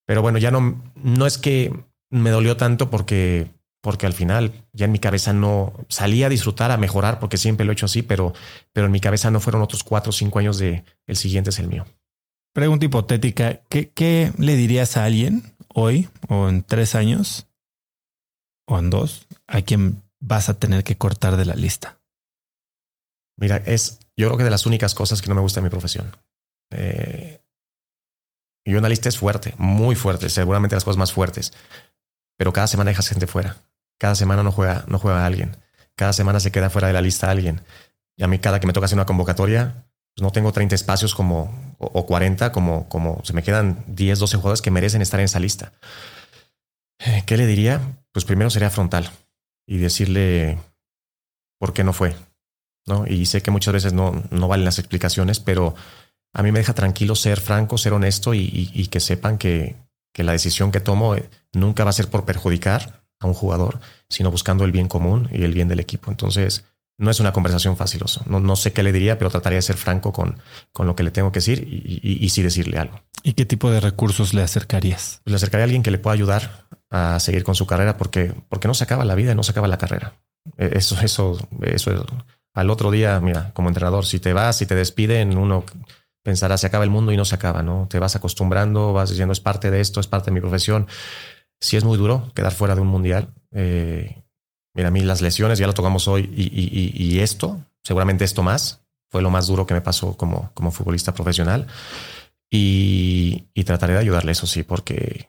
pero 0.05 0.21
bueno, 0.21 0.39
ya 0.39 0.51
no, 0.51 0.83
no 0.95 1.25
es 1.25 1.37
que 1.37 1.73
me 2.09 2.31
dolió 2.31 2.57
tanto 2.57 2.89
porque, 2.89 3.47
porque 3.81 4.05
al 4.05 4.11
final 4.11 4.51
ya 4.73 4.85
en 4.85 4.91
mi 4.91 4.99
cabeza 4.99 5.31
no 5.31 5.73
salía 5.87 6.25
a 6.25 6.29
disfrutar, 6.29 6.69
a 6.69 6.75
mejorar, 6.75 7.19
porque 7.19 7.37
siempre 7.37 7.65
lo 7.65 7.71
he 7.71 7.75
hecho 7.75 7.85
así, 7.85 8.01
pero, 8.01 8.33
pero 8.73 8.87
en 8.87 8.91
mi 8.91 8.99
cabeza 8.99 9.31
no 9.31 9.39
fueron 9.39 9.61
otros 9.61 9.85
cuatro 9.85 10.09
o 10.09 10.13
cinco 10.13 10.39
años 10.39 10.57
de 10.57 10.83
el 11.07 11.15
siguiente 11.15 11.51
es 11.51 11.59
el 11.59 11.69
mío. 11.69 11.85
Pregunta 12.53 12.85
hipotética, 12.85 13.61
¿qué, 13.69 13.89
qué 13.89 14.33
le 14.37 14.57
dirías 14.57 14.97
a 14.97 15.05
alguien 15.05 15.55
hoy 15.73 16.09
o 16.27 16.49
en 16.49 16.63
tres 16.63 16.95
años 16.95 17.47
o 18.71 18.79
en 18.79 18.89
dos 18.89 19.27
a 19.47 19.61
quien 19.61 20.01
vas 20.19 20.49
a 20.49 20.55
tener 20.55 20.83
que 20.83 20.97
cortar 20.97 21.37
de 21.37 21.45
la 21.45 21.55
lista? 21.55 21.99
Mira, 23.37 23.57
es 23.57 23.99
yo 24.17 24.27
creo 24.27 24.37
que 24.37 24.43
de 24.43 24.51
las 24.51 24.65
únicas 24.65 24.93
cosas 24.93 25.21
que 25.21 25.29
no 25.29 25.35
me 25.35 25.41
gusta 25.41 25.59
en 25.59 25.63
mi 25.63 25.69
profesión. 25.69 26.15
Eh, 26.71 27.41
y 28.63 28.75
una 28.75 28.89
lista 28.89 29.09
es 29.09 29.17
fuerte, 29.17 29.55
muy 29.57 29.95
fuerte, 29.95 30.29
seguramente 30.29 30.75
las 30.75 30.83
cosas 30.83 30.97
más 30.97 31.11
fuertes. 31.11 31.53
Pero 32.37 32.53
cada 32.53 32.67
semana 32.67 32.91
dejas 32.91 33.07
gente 33.07 33.27
fuera. 33.27 33.57
Cada 33.97 34.15
semana 34.15 34.43
no 34.43 34.51
juega, 34.51 34.83
no 34.87 34.99
juega 34.99 35.23
a 35.23 35.25
alguien. 35.25 35.57
Cada 35.95 36.13
semana 36.13 36.39
se 36.39 36.51
queda 36.51 36.69
fuera 36.69 36.87
de 36.87 36.93
la 36.93 37.01
lista 37.01 37.31
alguien. 37.31 37.61
Y 38.15 38.23
a 38.23 38.27
mí 38.27 38.39
cada 38.39 38.59
que 38.59 38.67
me 38.67 38.73
toca 38.73 38.85
hacer 38.85 38.97
una 38.97 39.05
convocatoria, 39.05 39.85
pues 40.15 40.23
no 40.23 40.31
tengo 40.31 40.51
30 40.51 40.75
espacios 40.75 41.15
como, 41.15 41.75
o, 41.79 42.05
40 42.05 42.51
como, 42.51 42.87
como 42.89 43.21
se 43.23 43.33
me 43.33 43.43
quedan 43.43 43.83
10, 43.87 44.19
12 44.19 44.37
jugadores 44.37 44.61
que 44.61 44.71
merecen 44.71 45.01
estar 45.01 45.19
en 45.19 45.25
esa 45.25 45.39
lista. 45.39 45.73
Eh, 46.99 47.23
¿Qué 47.25 47.37
le 47.37 47.47
diría? 47.47 47.81
Pues 48.13 48.25
primero 48.25 48.49
sería 48.49 48.69
frontal 48.69 49.09
y 49.67 49.77
decirle 49.77 50.57
por 51.59 51.73
qué 51.73 51.83
no 51.83 51.93
fue. 51.93 52.15
¿no? 52.87 53.05
Y 53.07 53.25
sé 53.25 53.41
que 53.41 53.51
muchas 53.51 53.73
veces 53.73 53.93
no, 53.93 54.23
no 54.31 54.47
valen 54.47 54.65
las 54.65 54.79
explicaciones, 54.79 55.39
pero 55.39 55.75
a 56.33 56.43
mí 56.43 56.51
me 56.51 56.59
deja 56.59 56.73
tranquilo 56.73 57.15
ser 57.15 57.39
franco, 57.39 57.77
ser 57.77 57.93
honesto 57.93 58.33
y, 58.33 58.87
que 58.87 58.99
sepan 58.99 59.37
que, 59.37 59.75
la 60.15 60.31
decisión 60.31 60.71
que 60.71 60.79
tomo 60.79 61.15
eh, 61.15 61.29
nunca 61.53 61.83
va 61.83 61.89
a 61.89 61.93
ser 61.93 62.09
por 62.09 62.25
perjudicar 62.25 63.03
a 63.19 63.27
un 63.27 63.33
jugador, 63.33 63.79
sino 64.09 64.31
buscando 64.31 64.65
el 64.65 64.71
bien 64.71 64.87
común 64.87 65.29
y 65.31 65.43
el 65.43 65.53
bien 65.53 65.67
del 65.67 65.79
equipo. 65.79 66.11
Entonces, 66.11 66.65
no 67.01 67.09
es 67.09 67.19
una 67.19 67.33
conversación 67.33 67.75
fácil. 67.75 68.03
No, 68.27 68.39
no 68.39 68.55
sé 68.55 68.73
qué 68.73 68.83
le 68.83 68.91
diría, 68.91 69.17
pero 69.17 69.31
trataría 69.31 69.57
de 69.57 69.63
ser 69.63 69.75
franco 69.75 70.13
con, 70.13 70.37
con 70.71 70.85
lo 70.85 70.95
que 70.95 71.01
le 71.01 71.09
tengo 71.09 71.31
que 71.31 71.39
decir 71.39 71.67
y, 71.67 72.29
sí 72.29 72.43
decirle 72.43 72.77
algo. 72.77 73.01
¿Y 73.23 73.33
qué 73.33 73.45
tipo 73.45 73.71
de 73.71 73.79
recursos 73.79 74.33
le 74.35 74.43
acercarías? 74.43 75.21
le 75.25 75.35
acercaría 75.35 75.63
a 75.63 75.65
alguien 75.65 75.81
que 75.81 75.89
le 75.89 75.97
pueda 75.97 76.13
ayudar 76.13 76.67
a 76.91 77.19
seguir 77.19 77.43
con 77.43 77.55
su 77.55 77.65
carrera 77.65 77.97
porque, 77.97 78.33
porque 78.49 78.67
no 78.67 78.75
se 78.75 78.83
acaba 78.83 79.03
la 79.03 79.15
vida 79.15 79.31
y 79.31 79.35
no 79.35 79.41
se 79.41 79.51
acaba 79.51 79.67
la 79.67 79.79
carrera. 79.79 80.13
E, 80.57 80.77
eso, 80.77 80.95
eso, 81.01 81.39
eso, 81.63 82.05
al 82.53 82.69
otro 82.69 82.91
día, 82.91 83.19
mira, 83.19 83.51
como 83.53 83.69
entrenador, 83.69 84.05
si 84.05 84.19
te 84.19 84.33
vas, 84.33 84.61
y 84.61 84.67
te 84.67 84.75
despiden, 84.75 85.35
uno 85.37 85.65
pensará 86.23 86.57
se 86.59 86.67
acaba 86.67 86.83
el 86.83 86.91
mundo 86.91 87.11
y 87.11 87.17
no 87.17 87.25
se 87.25 87.33
acaba, 87.33 87.63
¿no? 87.63 87.87
Te 87.89 87.97
vas 87.97 88.15
acostumbrando, 88.15 88.93
vas 88.93 89.09
diciendo 89.09 89.33
es 89.33 89.39
parte 89.39 89.71
de 89.71 89.81
esto, 89.81 89.99
es 89.99 90.07
parte 90.07 90.29
de 90.29 90.35
mi 90.35 90.39
profesión. 90.39 90.87
Si 91.59 91.77
es 91.77 91.83
muy 91.83 91.97
duro 91.97 92.31
quedar 92.35 92.51
fuera 92.51 92.75
de 92.75 92.81
un 92.81 92.87
mundial. 92.87 93.33
Eh, 93.51 94.21
mira, 94.73 94.89
a 94.89 94.91
mí 94.91 95.01
las 95.01 95.21
lesiones 95.21 95.59
ya 95.59 95.67
lo 95.67 95.73
tocamos 95.73 96.07
hoy 96.07 96.29
y, 96.33 97.19
esto, 97.19 97.59
seguramente 97.83 98.23
esto 98.23 98.43
más, 98.43 98.81
fue 99.09 99.21
lo 99.21 99.29
más 99.29 99.47
duro 99.47 99.65
que 99.65 99.73
me 99.73 99.81
pasó 99.81 100.15
como, 100.15 100.51
como 100.53 100.71
futbolista 100.71 101.13
profesional. 101.13 101.67
Y, 102.49 103.47
trataré 103.65 103.93
de 103.93 103.99
ayudarle, 103.99 104.33
eso 104.33 104.47
sí, 104.47 104.63
porque, 104.63 105.27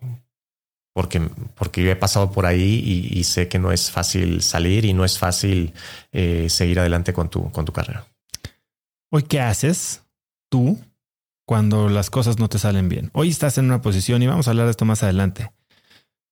porque, 0.92 1.20
porque 1.54 1.84
yo 1.84 1.90
he 1.90 1.96
pasado 1.96 2.32
por 2.32 2.46
ahí 2.46 3.10
y, 3.12 3.24
sé 3.24 3.48
que 3.48 3.58
no 3.58 3.72
es 3.72 3.90
fácil 3.90 4.42
salir 4.42 4.84
y 4.84 4.92
no 4.92 5.04
es 5.04 5.18
fácil 5.18 5.74
eh, 6.12 6.48
seguir 6.48 6.80
adelante 6.80 7.12
con 7.12 7.28
tu, 7.28 7.50
con 7.50 7.64
tu 7.64 7.72
carrera. 7.72 8.06
Hoy, 9.10 9.24
¿qué 9.24 9.40
haces? 9.40 10.02
tú 10.52 10.78
cuando 11.46 11.88
las 11.88 12.10
cosas 12.10 12.38
no 12.38 12.48
te 12.48 12.58
salen 12.58 12.88
bien. 12.88 13.10
Hoy 13.14 13.30
estás 13.30 13.56
en 13.58 13.64
una 13.64 13.80
posición, 13.80 14.22
y 14.22 14.26
vamos 14.26 14.46
a 14.46 14.50
hablar 14.50 14.66
de 14.66 14.72
esto 14.72 14.84
más 14.84 15.02
adelante, 15.02 15.50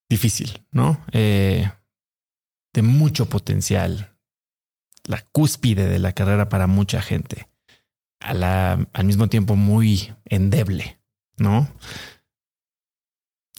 difícil, 0.08 0.62
¿no? 0.70 1.04
Eh, 1.12 1.68
de 2.72 2.82
mucho 2.82 3.26
potencial, 3.26 4.16
la 5.04 5.22
cúspide 5.32 5.88
de 5.88 5.98
la 5.98 6.12
carrera 6.12 6.48
para 6.48 6.66
mucha 6.66 7.02
gente, 7.02 7.48
a 8.20 8.34
la, 8.34 8.88
al 8.92 9.04
mismo 9.04 9.28
tiempo 9.28 9.56
muy 9.56 10.14
endeble, 10.24 11.00
¿no? 11.36 11.68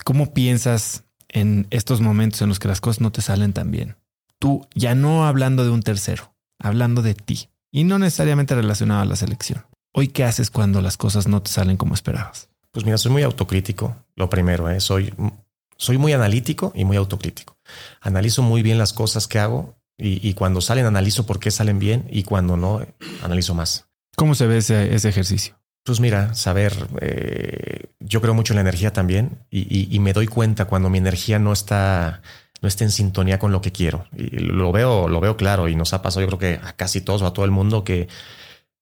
¿Cómo 0.04 0.34
piensas 0.34 1.04
en 1.30 1.67
estos 1.69 2.02
momentos 2.02 2.41
en 2.41 2.50
los 2.50 2.60
que 2.60 2.67
las 2.67 2.82
cosas 2.82 3.02
no 3.02 3.12
te 3.12 3.21
salen 3.21 3.54
tan 3.54 3.71
bien? 3.71 3.97
Tú 4.39 4.67
ya 4.74 4.95
no 4.95 5.26
hablando 5.26 5.63
de 5.63 5.69
un 5.69 5.84
tercero, 5.84 6.34
hablando 6.60 7.02
de 7.02 7.13
ti 7.13 7.50
y 7.71 7.84
no 7.84 8.00
necesariamente 8.00 8.56
relacionado 8.56 9.02
a 9.02 9.06
la 9.06 9.15
selección. 9.15 9.65
Hoy, 9.93 10.08
¿qué 10.08 10.24
haces 10.24 10.50
cuando 10.50 10.82
las 10.82 10.97
cosas 10.97 11.28
no 11.28 11.41
te 11.41 11.52
salen 11.52 11.78
como 11.78 11.93
esperabas? 11.93 12.50
Pues 12.71 12.86
mira, 12.86 12.97
soy 12.97 13.12
muy 13.12 13.24
autocrítico. 13.24 13.95
Lo 14.15 14.30
primero, 14.30 14.69
¿eh? 14.69 14.80
soy, 14.80 15.13
soy 15.78 15.97
muy 15.97 16.13
analítico 16.13 16.71
y 16.74 16.86
muy 16.86 16.97
autocrítico. 16.97 17.50
Analizo 18.01 18.41
muy 18.41 18.62
bien 18.62 18.77
las 18.77 18.93
cosas 18.93 19.27
que 19.27 19.39
hago 19.39 19.75
y, 19.97 20.34
cuando 20.34 20.62
salen 20.62 20.86
analizo 20.86 21.25
por 21.25 21.39
qué 21.39 21.51
salen 21.51 21.77
bien 21.77 22.07
y 22.10 22.23
cuando 22.23 22.57
no, 22.57 22.81
analizo 23.23 23.53
más. 23.53 23.86
¿Cómo 24.15 24.34
se 24.34 24.47
ve 24.47 24.57
ese, 24.57 24.95
ejercicio? 24.95 25.55
Pues 25.84 25.99
mira, 25.99 26.34
saber, 26.34 26.73
eh, 27.01 27.86
yo 27.99 28.19
creo 28.21 28.34
mucho 28.34 28.53
en 28.53 28.55
la 28.55 28.62
energía 28.62 28.93
también 28.93 29.45
y, 29.51 29.99
me 29.99 30.13
doy 30.13 30.27
cuenta 30.27 30.65
cuando 30.65 30.89
mi 30.89 30.97
energía 30.97 31.38
no 31.38 31.53
está, 31.53 32.23
no 32.62 32.67
está 32.67 32.84
en 32.84 32.91
sintonía 32.91 33.38
con 33.38 33.51
lo 33.51 33.62
que 33.62 33.71
quiero. 33.71 34.08
Y 34.15 34.39
lo 34.39 34.71
veo, 34.71 35.08
lo 35.08 35.19
veo 35.19 35.37
claro 35.37 35.67
y 35.67 35.75
nos 35.75 35.93
ha 35.93 36.02
pasado, 36.02 36.21
yo 36.21 36.27
creo 36.27 36.39
que 36.39 36.67
a 36.67 36.73
casi 36.73 37.02
todos 37.02 37.21
o 37.21 37.27
a 37.27 37.33
todo 37.33 37.46
el 37.46 37.52
mundo 37.52 37.83
que 37.83 38.08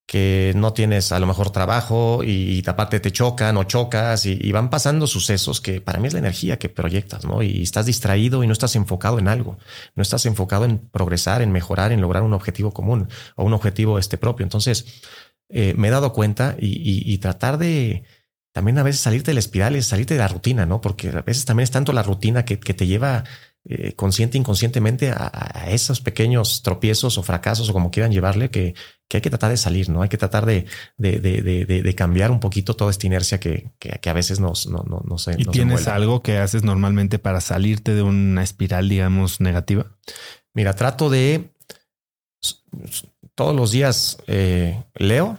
que 0.10 0.54
no 0.56 0.74
tienes 0.74 1.12
a 1.12 1.20
lo 1.20 1.28
mejor 1.28 1.52
trabajo 1.52 2.24
y, 2.24 2.64
aparte 2.66 3.00
te 3.00 3.12
chocan 3.12 3.56
o 3.58 3.66
chocas 3.66 4.26
y, 4.26 4.52
van 4.52 4.72
pasando 4.72 5.06
sucesos 5.06 5.62
que 5.62 5.82
para 5.82 6.00
mí 6.00 6.08
es 6.08 6.14
la 6.14 6.20
energía 6.20 6.58
que 6.58 6.68
proyectas, 6.68 7.26
¿no? 7.26 7.44
Y 7.44 7.62
estás 7.62 7.86
distraído 7.86 8.44
y 8.44 8.48
no 8.48 8.54
estás 8.54 8.76
enfocado 8.76 9.20
en 9.20 9.28
algo, 9.28 9.60
no 9.94 10.02
estás 10.02 10.26
enfocado 10.26 10.66
en 10.66 10.80
progresar, 10.80 11.44
en 11.44 11.52
mejorar, 11.52 11.92
en 11.92 12.02
lograr 12.02 12.24
un 12.24 12.34
objetivo 12.34 12.72
común 12.72 13.08
o 13.36 13.44
un 13.44 13.54
objetivo 13.54 14.00
este 14.00 14.18
propio. 14.18 14.46
Entonces, 14.46 14.88
eh, 15.48 15.76
me 15.78 15.90
he 15.90 15.92
dado 15.92 16.12
cuenta 16.12 16.56
y, 16.60 17.16
tratar 17.20 17.60
de 17.60 18.04
también 18.52 18.80
a 18.80 18.84
veces 18.84 19.02
salirte 19.02 19.30
de 19.30 19.36
la 19.36 19.42
espiral 19.42 19.76
es 19.76 19.86
salirte 19.86 20.16
de 20.16 20.22
la 20.22 20.28
rutina, 20.28 20.66
¿no? 20.66 20.82
Porque 20.82 21.10
a 21.10 21.22
veces 21.22 21.46
también 21.46 21.66
es 21.66 21.72
tanto 21.72 21.94
la 21.94 22.02
rutina 22.02 22.46
que, 22.46 22.58
te 22.58 22.88
lleva 22.88 23.26
eh, 23.66 23.94
consciente 23.94 24.38
inconscientemente 24.38 25.12
a, 25.12 25.66
esos 25.70 26.00
pequeños 26.02 26.64
tropiezos 26.64 27.18
o 27.18 27.24
fracasos 27.24 27.70
o 27.70 27.74
como 27.74 27.92
quieran 27.92 28.12
llevarle 28.12 28.50
que, 28.50 28.74
que 29.08 29.18
hay 29.18 29.22
que 29.22 29.30
tratar 29.30 29.52
de 29.52 29.58
salir, 29.58 29.90
¿no? 29.90 30.02
Hay 30.02 30.10
que 30.10 30.18
tratar 30.18 30.46
de, 30.46 30.66
de, 30.98 31.20
de, 31.20 31.66
de 31.66 31.96
cambiar 31.96 32.32
un 32.32 32.40
poquito 32.40 32.76
toda 32.76 32.90
esta 32.90 33.06
inercia 33.06 33.40
que, 33.40 33.72
que, 33.78 34.10
a 34.10 34.14
veces 34.14 34.40
nos, 34.40 34.68
no, 34.68 34.84
no, 34.88 35.04
no 35.06 35.16
¿Y 35.38 35.46
tienes 35.46 35.88
algo 35.88 36.22
que 36.22 36.38
haces 36.38 36.64
normalmente 36.64 37.20
para 37.20 37.42
salirte 37.42 37.94
de 37.94 38.02
una 38.02 38.44
espiral, 38.44 38.88
digamos, 38.88 39.42
negativa? 39.42 39.88
Mira, 40.54 40.74
trato 40.74 41.10
de 41.10 41.52
todos 43.36 43.56
los 43.56 43.72
días 43.72 44.18
eh, 44.28 44.84
leo, 44.96 45.38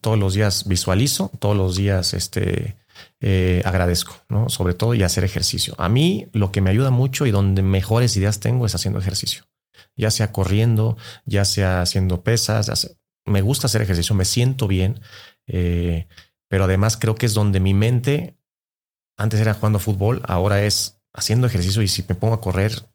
todos 0.00 0.18
los 0.18 0.34
días 0.34 0.66
visualizo, 0.68 1.30
todos 1.40 1.56
los 1.56 1.76
días 1.76 2.14
este, 2.14 2.76
eh, 3.28 3.60
agradezco, 3.64 4.14
¿no? 4.28 4.48
Sobre 4.48 4.74
todo 4.74 4.94
y 4.94 5.02
hacer 5.02 5.24
ejercicio. 5.24 5.74
A 5.78 5.88
mí 5.88 6.28
lo 6.32 6.52
que 6.52 6.60
me 6.60 6.70
ayuda 6.70 6.92
mucho 6.92 7.26
y 7.26 7.32
donde 7.32 7.60
mejores 7.60 8.16
ideas 8.16 8.38
tengo 8.38 8.66
es 8.66 8.76
haciendo 8.76 9.00
ejercicio, 9.00 9.48
ya 9.96 10.12
sea 10.12 10.30
corriendo, 10.30 10.96
ya 11.24 11.44
sea 11.44 11.82
haciendo 11.82 12.22
pesas, 12.22 12.96
me 13.24 13.42
gusta 13.42 13.66
hacer 13.66 13.82
ejercicio, 13.82 14.14
me 14.14 14.24
siento 14.24 14.68
bien, 14.68 15.00
eh, 15.48 16.06
pero 16.46 16.62
además 16.62 16.96
creo 16.96 17.16
que 17.16 17.26
es 17.26 17.34
donde 17.34 17.58
mi 17.58 17.74
mente, 17.74 18.38
antes 19.16 19.40
era 19.40 19.54
jugando 19.54 19.80
fútbol, 19.80 20.22
ahora 20.28 20.62
es 20.62 21.00
haciendo 21.12 21.48
ejercicio 21.48 21.82
y 21.82 21.88
si 21.88 22.04
me 22.08 22.14
pongo 22.14 22.34
a 22.34 22.40
correr, 22.40 22.88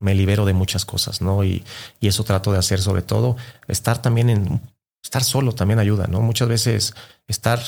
me 0.00 0.14
libero 0.14 0.46
de 0.46 0.54
muchas 0.54 0.86
cosas, 0.86 1.20
¿no? 1.20 1.44
Y, 1.44 1.64
y 2.00 2.08
eso 2.08 2.24
trato 2.24 2.50
de 2.50 2.58
hacer 2.58 2.80
sobre 2.80 3.02
todo, 3.02 3.36
estar 3.68 4.00
también 4.00 4.30
en, 4.30 4.62
estar 5.04 5.22
solo 5.22 5.54
también 5.54 5.80
ayuda, 5.80 6.06
¿no? 6.06 6.22
Muchas 6.22 6.48
veces 6.48 6.94
estar 7.26 7.60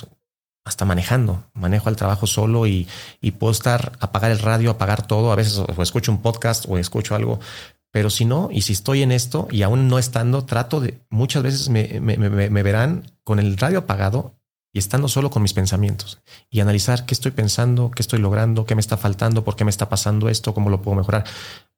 hasta 0.68 0.84
manejando, 0.84 1.44
manejo 1.54 1.88
el 1.88 1.96
trabajo 1.96 2.26
solo 2.26 2.66
y, 2.66 2.86
puedo 3.38 3.52
estar, 3.52 3.92
apagar 4.00 4.30
el 4.30 4.38
radio, 4.38 4.70
apagar 4.70 5.06
todo, 5.06 5.32
a 5.32 5.36
veces 5.36 5.58
o 5.58 5.82
escucho 5.82 6.12
un 6.12 6.20
podcast 6.20 6.66
o 6.68 6.76
escucho 6.76 7.14
algo, 7.14 7.40
pero 7.90 8.10
si 8.10 8.26
no, 8.26 8.50
y 8.52 8.62
si 8.62 8.74
estoy 8.74 9.02
en 9.02 9.12
esto 9.12 9.48
y 9.50 9.62
aún 9.62 9.88
no 9.88 9.98
estando, 9.98 10.44
trato 10.44 10.80
de, 10.80 11.00
muchas 11.08 11.42
veces 11.42 11.68
me, 11.70 11.86
verán 12.62 13.10
con 13.24 13.38
el 13.38 13.56
radio 13.56 13.80
apagado 13.80 14.34
y 14.74 14.78
estando 14.78 15.08
solo 15.08 15.30
con 15.30 15.42
mis 15.42 15.54
pensamientos 15.54 16.20
y 16.50 16.60
analizar 16.60 17.06
qué 17.06 17.14
estoy 17.14 17.32
pensando, 17.32 17.90
qué 17.90 18.02
estoy 18.02 18.18
logrando, 18.18 18.66
qué 18.66 18.74
me 18.74 18.82
está 18.82 18.98
faltando, 18.98 19.42
por 19.42 19.56
qué 19.56 19.64
me 19.64 19.70
está 19.70 19.88
pasando 19.88 20.28
esto, 20.28 20.52
cómo 20.52 20.68
lo 20.68 20.82
puedo 20.82 20.98
mejorar. 20.98 21.24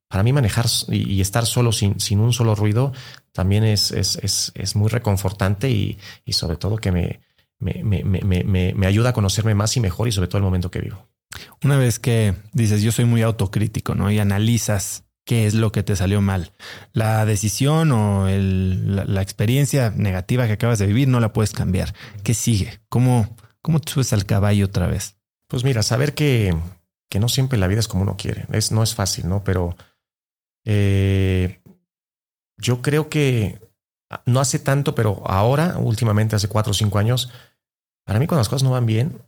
Para 0.09 0.25
mí 0.25 0.33
manejar 0.33 0.67
y, 0.89 1.21
estar 1.21 1.47
solo 1.47 1.71
sin, 1.71 2.01
sin, 2.01 2.19
un 2.19 2.33
solo 2.33 2.57
ruido 2.57 2.93
también 3.31 3.63
es, 3.63 3.93
es, 3.93 4.17
es, 4.17 4.51
es 4.57 4.75
muy 4.75 4.89
reconfortante 4.89 5.71
y 5.71 5.97
sobre 6.33 6.57
todo 6.57 6.79
que 6.79 6.91
me, 6.91 7.21
me, 7.61 7.85
me, 7.85 8.03
me, 8.05 8.75
me, 8.75 8.87
ayuda 8.87 9.11
a 9.11 9.13
conocerme 9.13 9.55
más 9.55 9.77
y 9.77 9.81
mejor 9.81 10.09
y 10.09 10.13
sobre 10.13 10.29
todo 10.29 10.39
el 10.39 10.45
momento 10.45 10.71
que 10.71 10.81
vivo. 10.81 11.07
Una 11.63 11.77
vez 11.77 11.99
que 11.99 12.35
dices, 12.53 12.83
yo 12.83 12.91
soy 12.91 13.05
muy 13.05 13.23
autocrítico, 13.23 13.95
¿no? 13.95 14.11
Y 14.11 14.19
analizas 14.19 15.05
qué 15.25 15.47
es 15.47 15.55
lo 15.55 15.71
que 15.71 15.83
te 15.83 15.95
salió 15.95 16.21
mal. 16.21 16.53
La 16.93 17.25
decisión 17.25 17.93
o 17.93 18.27
la, 18.29 19.23
experiencia 19.23 19.93
negativa 19.95 20.47
que 20.47 20.55
acabas 20.55 20.79
de 20.79 20.87
vivir 20.87 21.07
no 21.07 21.21
la 21.21 21.33
puedes 21.33 21.53
cambiar. 21.53 21.95
¿Qué 22.25 22.35
sigue? 22.35 22.81
¿Cómo, 22.89 23.37
cómo 23.63 23.81
te 23.81 23.93
subes 23.93 24.13
al 24.13 24.27
caballo 24.27 24.65
otra 24.67 24.87
vez? 24.87 25.17
Pues 25.47 25.63
mira, 25.63 25.83
saber 25.83 26.15
que, 26.15 26.57
que 27.09 27.21
no 27.21 27.29
siempre 27.29 27.59
la 27.59 27.69
vida 27.69 27.81
es 27.81 27.89
como 27.89 28.03
uno 28.03 28.17
quiere. 28.17 28.47
Es, 28.51 28.73
no 28.73 28.83
es 28.83 28.95
fácil, 28.95 29.29
¿no? 29.29 29.45
Pero 29.45 29.77
eh, 30.65 31.61
yo 32.57 32.83
creo 32.83 33.09
que 33.09 33.61
no 34.27 34.41
hace 34.41 34.59
tanto, 34.59 34.95
pero 34.95 35.23
ahora, 35.27 35.79
últimamente, 35.79 36.37
hace 36.37 36.49
cuatro 36.49 36.73
o 36.73 36.75
cinco 36.75 36.99
años, 36.99 37.31
para 38.11 38.19
mí 38.19 38.27
cuando 38.27 38.41
las 38.41 38.49
cosas 38.49 38.65
no 38.65 38.73
van 38.73 38.87
bien, 38.87 39.23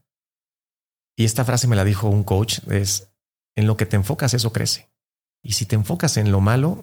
y 1.16 1.24
esta 1.24 1.44
frase 1.44 1.68
me 1.68 1.76
la 1.76 1.84
dijo 1.84 2.08
un 2.08 2.24
coach, 2.24 2.58
es, 2.68 3.12
en 3.54 3.68
lo 3.68 3.76
que 3.76 3.86
te 3.86 3.94
enfocas, 3.94 4.34
eso 4.34 4.52
crece. 4.52 4.90
Y 5.40 5.52
si 5.52 5.66
te 5.66 5.76
enfocas 5.76 6.16
en 6.16 6.32
lo 6.32 6.40
malo, 6.40 6.82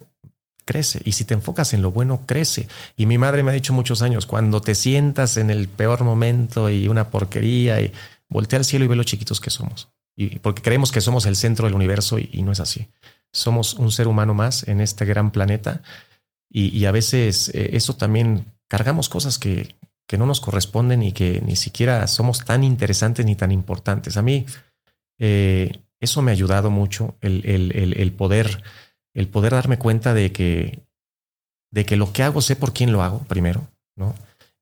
crece. 0.64 1.02
Y 1.04 1.12
si 1.12 1.26
te 1.26 1.34
enfocas 1.34 1.74
en 1.74 1.82
lo 1.82 1.92
bueno, 1.92 2.22
crece. 2.26 2.70
Y 2.96 3.06
mi 3.06 3.18
madre 3.18 3.44
me 3.44 3.52
ha 3.52 3.54
dicho 3.54 3.74
muchos 3.74 4.02
años, 4.02 4.26
cuando 4.26 4.62
te 4.62 4.76
sientas 4.76 5.36
en 5.36 5.50
el 5.50 5.68
peor 5.68 6.06
momento 6.06 6.70
y 6.70 6.88
una 6.88 7.10
porquería, 7.10 7.82
y 7.82 7.92
voltea 8.30 8.60
al 8.60 8.64
cielo 8.64 8.86
y 8.86 8.88
ve 8.88 8.96
lo 8.96 9.04
chiquitos 9.04 9.42
que 9.42 9.50
somos. 9.50 9.90
Y 10.16 10.40
porque 10.40 10.62
creemos 10.62 10.94
que 10.94 11.02
somos 11.02 11.26
el 11.26 11.36
centro 11.36 11.66
del 11.66 11.76
universo 11.76 12.18
y, 12.18 12.42
no 12.44 12.54
es 12.54 12.62
así. 12.62 12.88
Somos 13.34 13.74
un 13.74 13.92
ser 13.92 14.08
humano 14.08 14.34
más 14.34 14.66
en 14.70 14.80
este 14.80 15.04
gran 15.04 15.32
planeta. 15.32 15.82
Y, 16.50 16.86
a 16.86 16.94
veces 16.94 17.50
eh, 17.54 17.72
eso 17.74 17.98
también 17.98 18.46
cargamos 18.70 19.10
cosas 19.10 19.38
que, 19.38 19.76
que 20.10 20.18
no 20.18 20.26
nos 20.26 20.42
corresponden 20.42 21.04
y 21.04 21.12
que 21.12 21.40
ni 21.46 21.56
siquiera 21.56 22.08
somos 22.08 22.44
tan 22.44 22.64
interesantes 22.64 23.28
ni 23.28 23.36
tan 23.36 23.52
importantes. 23.52 24.18
A 24.18 24.24
mí, 24.24 24.44
eh, 25.20 25.84
eso 26.00 26.24
me 26.24 26.32
ha 26.32 26.34
ayudado 26.34 26.72
mucho, 26.72 27.16
el, 27.22 27.46
el, 27.46 27.94
el, 27.96 28.12
poder, 28.14 28.64
el 29.14 29.28
poder 29.28 29.52
darme 29.52 29.78
cuenta 29.78 30.16
de 30.16 30.32
que, 30.32 30.80
de 31.72 31.86
que 31.86 31.96
lo 31.96 32.12
que 32.12 32.24
hago 32.24 32.42
sé 32.42 32.56
por 32.56 32.74
quién 32.74 32.92
lo 32.92 33.04
hago 33.04 33.20
primero, 33.20 33.68
¿no? 33.96 34.16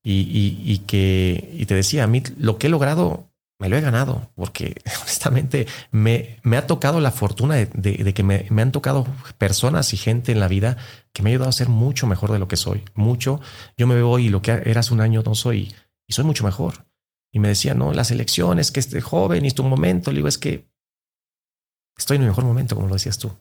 Y, 0.04 0.20
y, 0.20 0.62
y 0.70 0.80
que, 0.80 1.50
y 1.54 1.66
te 1.66 1.76
decía, 1.76 2.04
a 2.04 2.08
mí 2.08 2.22
lo 2.38 2.58
que 2.58 2.68
he 2.68 2.70
logrado 2.70 3.27
me 3.60 3.70
lo 3.70 3.78
he 3.78 3.82
ganado, 3.82 4.32
porque 4.36 4.82
honestamente 5.02 5.68
me, 5.92 6.40
me 6.44 6.58
ha 6.58 6.68
tocado 6.68 7.00
la 7.00 7.12
fortuna 7.12 7.56
de, 7.56 7.66
de, 7.66 8.14
que 8.14 8.24
me, 8.24 8.46
me, 8.50 8.62
han 8.62 8.72
tocado 8.72 9.08
personas 9.38 9.94
y 9.94 9.98
gente 9.98 10.32
en 10.32 10.40
la 10.40 10.48
vida 10.48 10.78
que 11.14 11.24
me 11.24 11.30
ha 11.30 11.32
ayudado 11.32 11.50
a 11.50 11.54
ser 11.54 11.70
mucho 11.70 12.08
mejor 12.08 12.32
de 12.32 12.40
lo 12.40 12.48
que 12.48 12.58
soy. 12.58 12.84
Mucho. 12.94 13.42
Yo 13.78 13.88
me 13.88 13.96
veo 13.96 14.20
y 14.20 14.30
lo 14.30 14.42
que 14.42 14.52
eras 14.66 14.92
un 14.92 15.02
año 15.02 15.24
no 15.26 15.36
soy, 15.36 15.74
y 16.08 16.14
soy 16.14 16.26
mucho 16.26 16.44
mejor. 16.44 16.86
Y 17.32 17.40
me 17.40 17.50
decía, 17.50 17.74
no, 17.74 17.94
las 17.94 18.12
elecciones, 18.12 18.72
que 18.72 18.80
este 18.80 19.02
joven 19.02 19.46
y 19.46 19.52
tu 19.52 19.64
momento. 19.64 20.12
Le 20.12 20.18
digo, 20.18 20.28
es 20.28 20.38
que 20.38 20.70
estoy 21.98 22.16
en 22.16 22.22
mi 22.22 22.28
mejor 22.28 22.46
momento, 22.46 22.76
como 22.76 22.88
lo 22.88 22.94
decías 22.94 23.18
tú. 23.18 23.32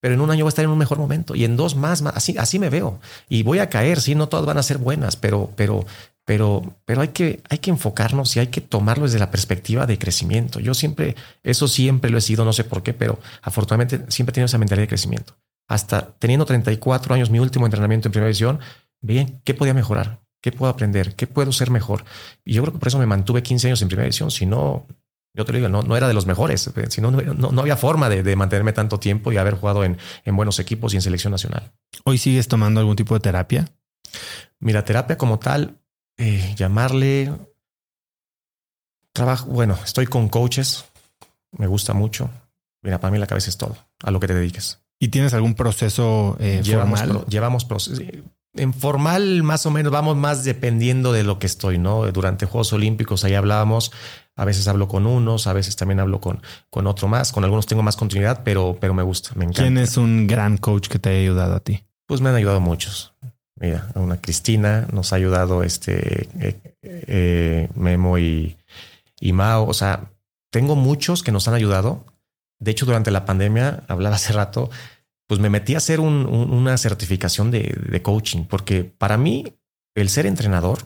Pero 0.00 0.14
en 0.14 0.20
un 0.20 0.30
año 0.30 0.44
voy 0.44 0.48
a 0.48 0.50
estar 0.50 0.64
en 0.64 0.70
un 0.70 0.78
mejor 0.78 0.98
momento 0.98 1.34
y 1.34 1.44
en 1.44 1.56
dos 1.56 1.74
más, 1.74 2.02
más 2.02 2.16
así, 2.16 2.36
así 2.38 2.58
me 2.58 2.70
veo. 2.70 3.00
Y 3.28 3.42
voy 3.42 3.60
a 3.60 3.70
caer, 3.70 4.00
sí, 4.00 4.14
no 4.14 4.28
todas 4.28 4.46
van 4.46 4.58
a 4.58 4.62
ser 4.62 4.78
buenas, 4.78 5.16
pero, 5.16 5.50
pero, 5.56 5.86
pero, 6.26 6.76
pero 6.84 7.02
hay 7.02 7.08
que, 7.08 7.40
hay 7.48 7.58
que 7.58 7.70
enfocarnos 7.70 8.36
y 8.36 8.40
hay 8.40 8.48
que 8.48 8.60
tomarlo 8.60 9.04
desde 9.04 9.20
la 9.20 9.30
perspectiva 9.30 9.86
de 9.86 9.96
crecimiento. 9.96 10.58
Yo 10.58 10.74
siempre, 10.74 11.14
eso 11.44 11.68
siempre 11.68 12.10
lo 12.10 12.18
he 12.18 12.20
sido, 12.20 12.44
no 12.44 12.52
sé 12.52 12.64
por 12.64 12.82
qué, 12.82 12.92
pero 12.92 13.20
afortunadamente 13.42 14.04
siempre 14.08 14.32
he 14.32 14.34
tenido 14.34 14.46
esa 14.46 14.58
mentalidad 14.58 14.82
de 14.82 14.88
crecimiento. 14.88 15.38
Hasta 15.68 16.16
teniendo 16.18 16.44
34 16.44 17.14
años, 17.14 17.30
mi 17.30 17.38
último 17.38 17.64
entrenamiento 17.64 18.08
en 18.08 18.12
primera 18.12 18.26
división, 18.26 18.58
bien, 19.00 19.40
¿qué 19.44 19.54
podía 19.54 19.72
mejorar? 19.72 20.20
¿Qué 20.42 20.50
puedo 20.50 20.70
aprender? 20.70 21.14
¿Qué 21.14 21.28
puedo 21.28 21.52
ser 21.52 21.70
mejor? 21.70 22.04
Y 22.44 22.54
yo 22.54 22.62
creo 22.62 22.72
que 22.72 22.80
por 22.80 22.88
eso 22.88 22.98
me 22.98 23.06
mantuve 23.06 23.44
15 23.44 23.68
años 23.68 23.82
en 23.82 23.88
primera 23.88 24.04
división. 24.04 24.32
Si 24.32 24.46
no, 24.46 24.84
yo 25.32 25.44
te 25.44 25.52
lo 25.52 25.58
digo, 25.58 25.68
no, 25.68 25.82
no 25.82 25.96
era 25.96 26.08
de 26.08 26.14
los 26.14 26.26
mejores, 26.26 26.66
eh, 26.66 26.86
sino 26.88 27.12
no, 27.12 27.52
no, 27.52 27.60
había 27.60 27.76
forma 27.76 28.08
de, 28.08 28.34
mantenerme 28.34 28.72
tanto 28.72 28.98
tiempo 28.98 29.30
y 29.30 29.36
haber 29.36 29.54
jugado 29.54 29.84
en, 29.84 29.96
en, 30.24 30.34
buenos 30.34 30.58
equipos 30.58 30.92
y 30.92 30.96
en 30.96 31.02
selección 31.02 31.30
nacional. 31.30 31.72
¿Hoy 32.04 32.18
sigues 32.18 32.48
tomando 32.48 32.80
algún 32.80 32.96
tipo 32.96 33.14
de 33.14 33.20
terapia? 33.20 33.68
Mira, 34.58 34.84
terapia 34.84 35.16
como 35.16 35.38
tal, 35.38 35.78
eh, 36.18 36.54
llamarle 36.56 37.32
trabajo. 39.12 39.46
Bueno, 39.46 39.78
estoy 39.84 40.06
con 40.06 40.28
coaches, 40.28 40.84
me 41.52 41.66
gusta 41.66 41.94
mucho. 41.94 42.30
Mira, 42.82 43.00
para 43.00 43.10
mí 43.10 43.18
la 43.18 43.26
cabeza 43.26 43.50
es 43.50 43.56
todo, 43.56 43.76
a 44.02 44.10
lo 44.10 44.20
que 44.20 44.28
te 44.28 44.34
dediques. 44.34 44.80
¿Y 44.98 45.08
tienes 45.08 45.34
algún 45.34 45.54
proceso 45.54 46.36
eh, 46.40 46.60
llevamos, 46.62 47.26
llevamos 47.26 47.64
procesos 47.64 48.00
en 48.56 48.72
formal, 48.72 49.42
más 49.42 49.66
o 49.66 49.70
menos, 49.70 49.92
vamos 49.92 50.16
más 50.16 50.44
dependiendo 50.44 51.12
de 51.12 51.22
lo 51.22 51.38
que 51.38 51.46
estoy, 51.46 51.78
¿no? 51.78 52.10
Durante 52.12 52.46
Juegos 52.46 52.72
Olímpicos, 52.72 53.24
ahí 53.24 53.34
hablábamos, 53.34 53.92
a 54.34 54.44
veces 54.44 54.66
hablo 54.68 54.88
con 54.88 55.06
unos, 55.06 55.46
a 55.46 55.52
veces 55.52 55.76
también 55.76 56.00
hablo 56.00 56.20
con, 56.20 56.42
con 56.70 56.86
otro 56.86 57.08
más, 57.08 57.32
con 57.32 57.44
algunos 57.44 57.66
tengo 57.66 57.82
más 57.82 57.96
continuidad, 57.96 58.42
pero, 58.44 58.76
pero 58.80 58.94
me 58.94 59.02
gusta, 59.02 59.30
me 59.34 59.44
encanta. 59.44 59.62
¿Quién 59.62 59.78
es 59.78 59.96
un 59.96 60.26
gran 60.26 60.56
coach 60.56 60.88
que 60.88 60.98
te 60.98 61.10
haya 61.10 61.20
ayudado 61.20 61.54
a 61.54 61.60
ti? 61.60 61.84
Pues 62.06 62.20
me 62.20 62.28
han 62.28 62.36
ayudado 62.36 62.60
muchos. 62.60 63.14
Mira, 63.58 63.88
una 63.94 64.20
Cristina 64.20 64.86
nos 64.92 65.12
ha 65.12 65.16
ayudado 65.16 65.62
este 65.62 66.28
eh, 66.40 66.60
eh, 66.82 67.68
Memo 67.74 68.18
y, 68.18 68.56
y 69.20 69.32
Mao. 69.32 69.66
O 69.66 69.74
sea, 69.74 70.10
tengo 70.50 70.76
muchos 70.76 71.22
que 71.22 71.32
nos 71.32 71.48
han 71.48 71.54
ayudado. 71.54 72.04
De 72.58 72.70
hecho, 72.70 72.86
durante 72.86 73.10
la 73.10 73.24
pandemia, 73.24 73.84
hablaba 73.88 74.16
hace 74.16 74.32
rato, 74.32 74.70
pues 75.26 75.40
me 75.40 75.50
metí 75.50 75.74
a 75.74 75.78
hacer 75.78 76.00
una 76.00 76.78
certificación 76.78 77.50
de, 77.50 78.00
coaching, 78.02 78.44
porque 78.44 78.84
para 78.84 79.16
mí 79.16 79.44
el 79.94 80.08
ser 80.08 80.26
entrenador 80.26 80.78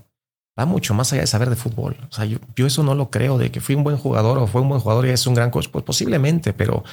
va 0.58 0.64
mucho 0.64 0.94
más 0.94 1.12
allá 1.12 1.22
de 1.22 1.26
saber 1.26 1.50
de 1.50 1.56
fútbol. 1.56 1.96
O 2.10 2.12
sea, 2.12 2.24
yo, 2.24 2.38
eso 2.66 2.82
no 2.82 2.94
lo 2.94 3.10
creo, 3.10 3.36
de 3.38 3.50
que 3.50 3.60
fui 3.60 3.74
un 3.74 3.84
buen 3.84 3.98
jugador 3.98 4.38
o 4.38 4.46
fue 4.46 4.62
un 4.62 4.68
buen 4.70 4.80
jugador 4.80 5.06
y 5.06 5.10
es 5.10 5.26
un 5.26 5.34
gran 5.34 5.50
coach, 5.50 5.68
pues 5.70 5.84
posiblemente, 5.84 6.52
pero 6.52 6.84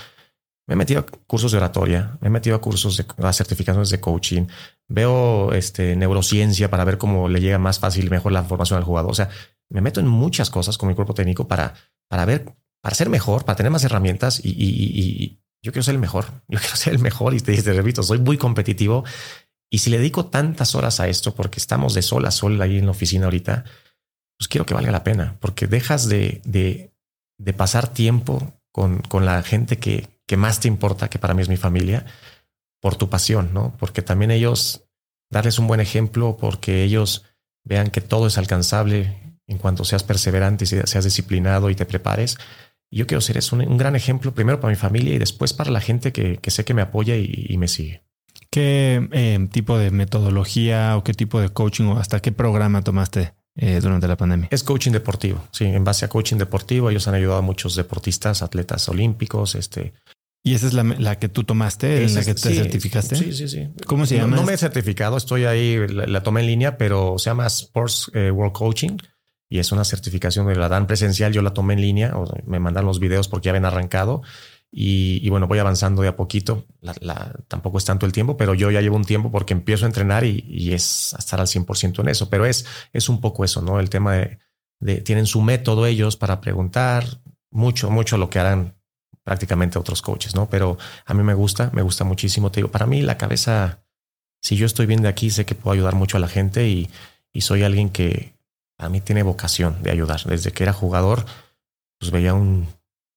me 0.68 0.74
he 0.74 0.76
metido 0.76 1.00
a 1.00 1.06
cursos 1.06 1.52
de 1.52 1.58
oratoria, 1.58 2.18
me 2.20 2.28
he 2.28 2.32
metido 2.32 2.56
a 2.56 2.62
cursos 2.62 2.98
de 2.98 3.06
a 3.26 3.34
certificaciones 3.34 3.90
de 3.90 4.02
coaching, 4.02 4.48
veo 4.88 5.54
este, 5.54 5.96
neurociencia 5.96 6.70
para 6.70 6.84
ver 6.84 6.98
cómo 6.98 7.30
le 7.30 7.40
llega 7.40 7.58
más 7.58 7.80
fácil 7.80 8.06
y 8.06 8.10
mejor 8.10 8.34
la 8.34 8.44
formación 8.44 8.78
al 8.78 8.84
jugador. 8.84 9.12
O 9.12 9.16
sea, 9.16 9.30
me 9.70 9.82
meto 9.82 10.02
en 10.02 10.08
muchas 10.08 10.50
cosas 10.50 10.78
con 10.78 10.90
mi 10.90 10.96
cuerpo 10.96 11.14
técnico 11.14 11.48
para, 11.48 11.74
para 12.10 12.26
ver, 12.26 12.54
para 12.82 12.96
ser 12.96 13.10
mejor, 13.10 13.46
para 13.46 13.56
tener 13.56 13.72
más 13.72 13.84
herramientas 13.84 14.42
y, 14.44 15.40
yo 15.64 15.72
quiero 15.72 15.84
ser 15.84 15.96
el 15.96 16.00
mejor, 16.00 16.26
yo 16.48 16.60
quiero 16.60 16.76
ser 16.76 16.94
el 16.94 17.00
mejor 17.00 17.34
y 17.34 17.40
te, 17.40 17.62
te 17.62 17.74
repito, 17.74 18.04
soy 18.04 18.20
muy 18.20 18.38
competitivo. 18.38 19.04
Y 19.70 19.80
si 19.80 19.90
le 19.90 19.98
dedico 19.98 20.28
tantas 20.28 20.76
horas 20.76 21.00
a 21.00 21.08
esto, 21.08 21.34
porque 21.34 21.60
estamos 21.60 21.94
de 21.94 22.02
sol 22.02 22.26
a 22.26 22.32
sol 22.32 22.62
ahí 22.62 22.78
en 22.78 22.86
la 22.86 22.92
oficina 22.92 23.26
ahorita, 23.26 23.66
pues 24.38 24.48
quiero 24.48 24.66
que 24.66 24.74
valga 24.74 24.92
la 24.92 25.04
pena, 25.04 25.38
porque 25.40 25.68
dejas 25.68 26.08
de, 26.08 26.42
de, 26.46 26.94
de 27.38 27.54
pasar 27.54 27.88
tiempo 27.88 28.54
con, 28.72 29.00
con, 29.00 29.26
la 29.26 29.42
gente 29.44 29.78
que, 29.78 30.17
que 30.28 30.38
más 30.38 30.60
te 30.60 30.68
importa, 30.68 31.10
que 31.10 31.20
para 31.20 31.34
mí 31.34 31.42
es 31.42 31.50
mi 31.50 31.58
familia, 31.58 32.06
por 32.80 32.96
tu 32.96 33.10
pasión, 33.10 33.54
¿no? 33.54 33.76
Porque 33.80 34.02
también 34.02 34.30
ellos, 34.30 34.86
darles 35.32 35.58
un 35.58 35.68
buen 35.68 35.80
ejemplo, 35.80 36.38
porque 36.38 36.84
ellos 36.84 37.26
vean 37.64 37.90
que 37.90 38.02
todo 38.02 38.28
es 38.28 38.38
alcanzable 38.38 39.18
en 39.48 39.58
cuanto 39.58 39.86
seas 39.86 40.04
perseverante 40.04 40.66
y 40.66 40.68
seas 40.68 41.04
disciplinado 41.04 41.70
y 41.70 41.76
te 41.76 41.86
prepares. 41.86 42.38
Yo 42.92 43.08
quiero 43.08 43.22
ser 43.22 43.40
un, 43.52 43.78
gran 43.78 43.96
ejemplo, 43.96 44.34
primero 44.34 44.60
para 44.60 44.72
mi 44.72 44.78
familia 44.78 45.16
y 45.16 45.20
después 45.20 45.54
para 45.54 45.72
la 45.72 45.82
gente 45.82 46.12
que, 46.12 46.40
sé 46.48 46.64
que 46.64 46.74
me 46.74 46.82
apoya 46.82 47.16
y, 47.16 47.56
me 47.58 47.68
sigue. 47.68 48.04
¿Qué 48.50 49.08
eh, 49.12 49.48
tipo 49.52 49.78
de 49.78 49.92
metodología 49.92 50.96
o 50.96 51.04
qué 51.04 51.14
tipo 51.14 51.42
de 51.42 51.50
coaching 51.50 51.86
o 51.86 51.98
hasta 51.98 52.22
qué 52.22 52.32
programa 52.32 52.82
tomaste 52.82 53.34
eh, 53.56 53.80
durante 53.82 54.08
la 54.08 54.16
pandemia? 54.16 54.48
Es 54.52 54.64
coaching 54.64 54.92
deportivo, 54.92 55.44
sí, 55.52 55.66
en 55.66 55.84
base 55.84 56.06
a 56.06 56.08
coaching 56.08 56.38
deportivo. 56.38 56.90
Ellos 56.90 57.08
han 57.10 57.16
ayudado 57.16 57.40
a 57.40 57.42
muchos 57.42 57.76
deportistas, 57.76 58.42
atletas 58.42 58.88
olímpicos, 58.88 59.56
este, 59.56 59.94
¿Y 60.44 60.54
esa 60.54 60.68
es 60.68 60.74
la, 60.74 61.20
que 61.20 61.28
tú 61.28 61.44
tomaste, 61.44 62.06
en 62.06 62.16
la 62.16 62.24
que 62.24 62.34
te 62.34 62.54
certificaste? 62.54 63.18
Sí, 63.18 63.34
sí, 63.34 63.50
sí. 63.50 63.68
¿Cómo 63.86 64.06
se 64.06 64.16
llama? 64.16 64.38
No, 64.38 64.44
me 64.44 64.54
he 64.54 64.58
certificado, 64.58 65.18
estoy 65.18 65.44
ahí, 65.44 65.78
la, 65.88 66.24
tomé 66.24 66.40
en 66.42 66.48
línea, 66.48 66.78
pero 66.78 67.16
se 67.18 67.30
llama 67.30 67.48
Sports 67.48 68.10
eh, 68.14 68.32
World 68.32 68.54
Coaching 68.54 68.98
y 69.50 69.60
es 69.60 69.72
una 69.72 69.84
certificación 69.84 70.48
de 70.48 70.56
la 70.56 70.70
dan 70.70 70.88
presencial. 70.88 71.34
Yo 71.34 71.42
la 71.42 71.54
tomé 71.54 71.74
en 71.74 71.82
línea, 71.82 72.18
o 72.18 72.26
me 72.46 72.60
mandaron 72.60 72.88
los 72.88 73.00
videos 73.00 73.28
porque 73.28 73.46
ya 73.46 73.52
habían 73.52 73.66
arrancado. 73.66 74.22
Y, 74.70 75.28
bueno, 75.30 75.48
voy 75.48 75.60
avanzando 75.60 76.02
de 76.02 76.10
a 76.10 76.16
poquito. 76.16 76.66
tampoco 77.48 77.78
es 77.78 77.86
tanto 77.86 78.06
el 78.06 78.12
tiempo, 78.12 78.36
pero 78.36 78.54
yo 78.54 78.70
ya 78.70 78.82
llevo 78.82 78.98
un 78.98 79.06
tiempo 79.06 79.32
porque 79.32 79.54
empiezo 79.54 79.86
a 79.86 79.88
entrenar 79.88 80.24
y, 80.26 80.74
es 80.74 81.16
estar 81.18 81.40
al 81.40 81.48
100% 81.48 82.02
en 82.02 82.10
eso. 82.10 82.30
Pero 82.30 82.46
es, 82.46 82.66
es 82.94 83.10
un 83.10 83.22
poco 83.22 83.46
eso, 83.46 83.62
¿no? 83.62 83.80
El 83.80 83.90
tema 83.90 84.16
de, 84.16 84.40
de, 84.80 85.02
tienen 85.02 85.26
su 85.26 85.42
método 85.42 85.86
ellos 85.86 86.18
para 86.18 86.42
preguntar 86.42 87.22
mucho, 87.50 87.90
mucho 87.90 88.18
lo 88.18 88.30
que 88.30 88.40
harán 88.40 88.77
prácticamente 89.28 89.78
otros 89.78 90.02
coaches, 90.02 90.36
¿no? 90.36 90.48
Pero 90.50 90.78
a 91.06 91.14
mí 91.14 91.22
me 91.22 91.34
gusta, 91.34 91.70
me 91.74 91.82
gusta 91.82 92.06
muchísimo. 92.06 92.50
Te 92.50 92.62
digo, 92.62 92.72
para 92.72 92.86
mí 92.86 93.02
la 93.02 93.18
cabeza, 93.18 93.80
si 94.42 94.56
yo 94.56 94.66
estoy 94.66 94.86
bien 94.86 95.02
de 95.02 95.10
aquí, 95.10 95.32
sé 95.32 95.46
que 95.46 95.54
puedo 95.54 95.74
ayudar 95.74 95.96
mucho 95.96 96.16
a 96.16 96.22
la 96.22 96.30
gente 96.30 96.70
y, 96.70 96.90
soy 97.42 97.64
alguien 97.64 97.90
que 97.90 98.34
a 98.80 98.88
mí 98.88 99.02
tiene 99.02 99.24
vocación 99.24 99.84
de 99.84 99.92
ayudar. 99.92 100.24
Desde 100.24 100.54
que 100.54 100.64
era 100.64 100.72
jugador, 100.72 101.26
pues 102.00 102.10
veía 102.10 102.34
un, 102.34 102.68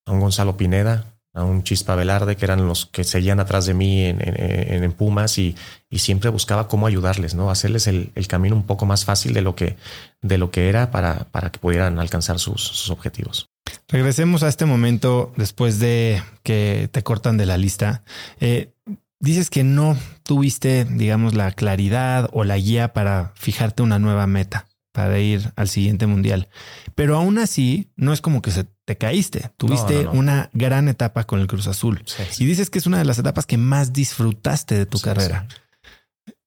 a 0.05 0.11
un 0.11 0.19
Gonzalo 0.19 0.57
Pineda, 0.57 1.10
a 1.33 1.45
un 1.45 1.63
Chispa 1.63 1.95
Velarde, 1.95 2.37
que 2.37 2.45
eran 2.45 2.67
los 2.67 2.87
que 2.87 3.05
seguían 3.05 3.39
atrás 3.41 3.67
de 3.67 3.75
mí 3.75 4.05
en, 4.05 4.19
en, 4.21 4.93
Pumas 4.93 5.39
y, 5.39 5.55
y, 5.89 6.01
siempre 6.01 6.29
buscaba 6.31 6.67
cómo 6.67 6.87
ayudarles, 6.87 7.35
¿no? 7.35 7.51
Hacerles 7.51 7.87
el, 7.87 8.11
el, 8.17 8.27
camino 8.27 8.57
un 8.57 8.65
poco 8.65 8.85
más 8.85 9.05
fácil 9.05 9.33
de 9.33 9.43
lo 9.43 9.55
que, 9.55 9.77
de 10.23 10.39
lo 10.39 10.51
que 10.51 10.69
era 10.69 10.91
para, 10.91 11.27
para 11.31 11.51
que 11.51 11.61
pudieran 11.61 11.99
alcanzar 12.01 12.39
sus, 12.39 12.63
sus 12.63 12.91
objetivos. 12.91 13.49
Regresemos 13.89 14.43
a 14.43 14.49
este 14.49 14.67
momento 14.67 15.33
después 15.37 15.79
de 15.79 16.23
que 16.43 16.89
te 16.91 17.03
cortan 17.03 17.37
de 17.37 17.47
la 17.47 17.57
lista. 17.57 18.03
Eh, 18.41 18.73
dices 19.21 19.51
que 19.51 19.63
no 19.63 19.97
tuviste, 20.25 20.85
digamos, 20.85 21.35
la 21.35 21.53
claridad 21.53 22.29
o 22.33 22.43
la 22.43 22.57
guía 22.57 22.93
para 22.93 23.33
fijarte 23.37 23.83
una 23.83 24.01
nueva 24.01 24.27
meta 24.27 24.67
para 24.93 25.19
ir 25.19 25.53
al 25.57 25.69
siguiente 25.69 26.07
mundial. 26.07 26.49
Pero 26.95 27.17
aún 27.17 27.39
así, 27.39 27.91
no 27.97 28.13
es 28.13 28.21
como 28.21 28.43
que 28.43 28.51
se 28.51 28.67
te 28.85 28.97
caíste. 28.97 29.51
Tuviste 29.57 30.07
una 30.09 30.51
gran 30.53 30.89
etapa 30.89 31.25
con 31.25 31.41
el 31.41 31.47
Cruz 31.47 31.67
Azul. 31.67 32.05
Y 32.39 32.45
dices 32.45 32.71
que 32.71 32.79
es 32.79 32.87
una 32.87 32.99
de 32.99 33.05
las 33.05 33.19
etapas 33.19 33.47
que 33.47 33.57
más 33.57 33.93
disfrutaste 33.93 34.75
de 34.75 34.87
tu 34.87 34.99
carrera. 34.99 35.47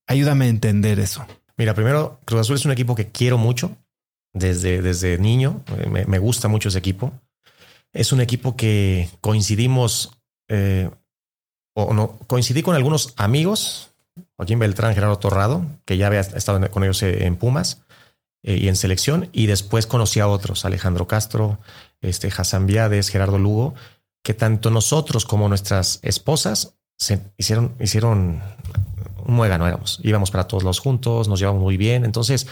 Ayúdame 0.08 0.46
a 0.46 0.50
entender 0.50 1.00
eso. 1.00 1.26
Mira, 1.58 1.74
primero, 1.74 2.20
Cruz 2.26 2.42
Azul 2.42 2.56
es 2.56 2.66
un 2.66 2.72
equipo 2.72 2.96
que 2.96 3.10
quiero 3.10 3.38
mucho 3.38 3.78
desde, 4.34 4.82
desde 4.82 5.18
niño. 5.18 5.64
me 6.08 6.20
gusta 6.20 6.48
mucho 6.48 6.70
ese 6.70 6.80
equipo. 6.80 7.14
Es 7.94 8.12
un 8.12 8.22
equipo 8.22 8.58
que 8.58 9.10
coincidimos, 9.22 10.12
eh, 10.50 10.90
o 11.76 11.94
no, 11.94 12.18
coincidí 12.28 12.64
con 12.64 12.76
algunos 12.76 13.14
amigos, 13.18 13.92
Joaquín 14.36 14.60
Beltrán, 14.60 14.96
Gerardo 14.96 15.20
Torrado, 15.20 15.66
que 15.86 15.98
ya 15.98 16.08
había 16.08 16.22
estado 16.22 16.70
con 16.72 16.84
ellos 16.84 17.02
eh, 17.04 17.26
en 17.26 17.36
Pumas 17.36 17.83
eh, 18.44 18.58
y 18.58 18.68
en 18.68 18.76
selección, 18.76 19.30
y 19.32 19.48
después 19.48 19.88
conocí 19.88 20.20
a 20.20 20.28
otros, 20.28 20.66
Alejandro 20.66 21.08
Castro, 21.08 21.60
este, 22.02 22.32
Hassan 22.36 22.66
Viades, 22.66 23.10
Gerardo 23.10 23.40
Lugo, 23.40 23.74
que 24.22 24.34
tanto 24.34 24.70
nosotros 24.70 25.26
como 25.26 25.50
nuestras 25.50 26.00
esposas 26.04 26.76
se 26.98 27.20
hicieron, 27.38 27.76
hicieron 27.80 28.42
un 29.26 29.36
muégano, 29.36 29.68
éramos, 29.68 30.00
íbamos 30.04 30.32
para 30.32 30.48
todos 30.48 30.64
los 30.64 30.80
juntos, 30.80 31.28
nos 31.28 31.40
llevamos 31.40 31.62
muy 31.62 31.78
bien, 31.78 32.06
entonces 32.06 32.48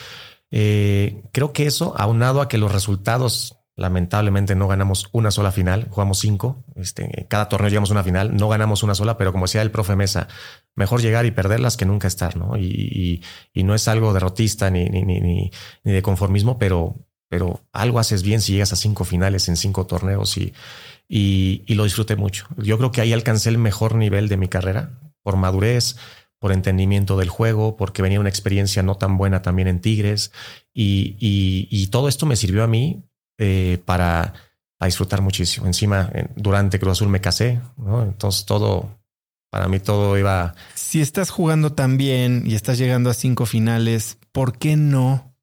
creo 0.50 1.54
que 1.54 1.66
eso, 1.66 1.94
aunado 1.98 2.42
a 2.42 2.50
que 2.50 2.58
los 2.58 2.74
resultados 2.74 3.61
Lamentablemente 3.78 4.54
no 4.54 4.68
ganamos 4.68 5.08
una 5.14 5.32
sola 5.32 5.52
final, 5.52 5.88
jugamos 5.90 6.20
cinco. 6.20 6.64
Este, 6.76 7.26
cada 7.30 7.48
torneo 7.48 7.70
llegamos 7.70 7.90
a 7.90 7.94
una 7.94 8.04
final, 8.04 8.36
no 8.36 8.50
ganamos 8.50 8.84
una 8.84 8.96
sola, 8.96 9.18
pero 9.18 9.32
como 9.32 9.46
decía 9.46 9.62
el 9.62 9.72
profe 9.72 9.96
Mesa, 9.96 10.28
mejor 10.76 11.02
llegar 11.02 11.26
y 11.26 11.32
perderlas 11.32 11.78
que 11.78 11.86
nunca 11.86 12.08
estar, 12.08 12.36
¿no? 12.36 12.58
Y, 12.58 13.22
no 13.56 13.74
es 13.74 13.88
algo 13.88 14.14
derrotista 14.14 14.70
ni, 14.70 14.86
ni, 14.90 15.04
ni, 15.04 15.22
ni, 15.22 15.52
de 15.84 16.02
conformismo, 16.02 16.58
pero, 16.60 16.96
pero 17.30 17.62
algo 17.72 18.00
haces 18.00 18.24
bien 18.24 18.42
si 18.42 18.54
llegas 18.54 18.74
a 18.74 18.76
cinco 18.76 19.06
finales 19.06 19.48
en 19.48 19.56
cinco 19.56 19.86
torneos 19.86 20.38
y, 20.38 20.54
y, 21.08 21.74
lo 21.74 21.86
disfruté 21.86 22.18
mucho. 22.18 22.48
Yo 22.58 22.78
creo 22.78 22.92
que 22.92 23.00
ahí 23.00 23.14
alcancé 23.14 23.50
el 23.50 23.58
mejor 23.58 23.96
nivel 23.96 24.28
de 24.28 24.38
mi 24.38 24.50
carrera 24.50 25.00
por 25.24 25.38
madurez, 25.38 25.96
por 26.40 26.52
entendimiento 26.52 27.18
del 27.18 27.30
juego, 27.30 27.78
porque 27.78 28.02
venía 28.02 28.20
una 28.20 28.30
experiencia 28.30 28.84
no 28.84 28.96
tan 28.96 29.18
buena 29.18 29.42
también 29.42 29.70
en 29.70 29.80
Tigres 29.80 30.34
y, 30.74 31.16
y 31.20 31.88
todo 31.88 32.10
esto 32.10 32.26
me 32.26 32.36
sirvió 32.36 32.64
a 32.64 32.68
mí 32.68 33.06
eh, 33.44 33.82
para, 33.86 34.34
disfrutar 34.80 35.22
muchísimo. 35.22 35.68
Encima, 35.68 36.12
durante 36.36 36.80
Cruz 36.80 36.94
Azul 36.94 37.08
me 37.08 37.22
casé, 37.22 37.60
¿no? 37.78 38.04
Entonces 38.04 38.46
todo, 38.46 39.00
para 39.52 39.68
mí 39.68 39.80
todo 39.80 40.18
iba... 40.18 40.56
Si 40.76 41.02
estás 41.02 41.30
jugando 41.30 41.74
tan 41.74 41.98
bien 41.98 42.44
y 42.46 42.56
estás 42.56 42.78
llegando 42.78 43.10
a 43.10 43.14
cinco 43.14 43.46
finales, 43.46 44.18
¿por 44.32 44.58
qué 44.58 44.76
no 44.76 45.36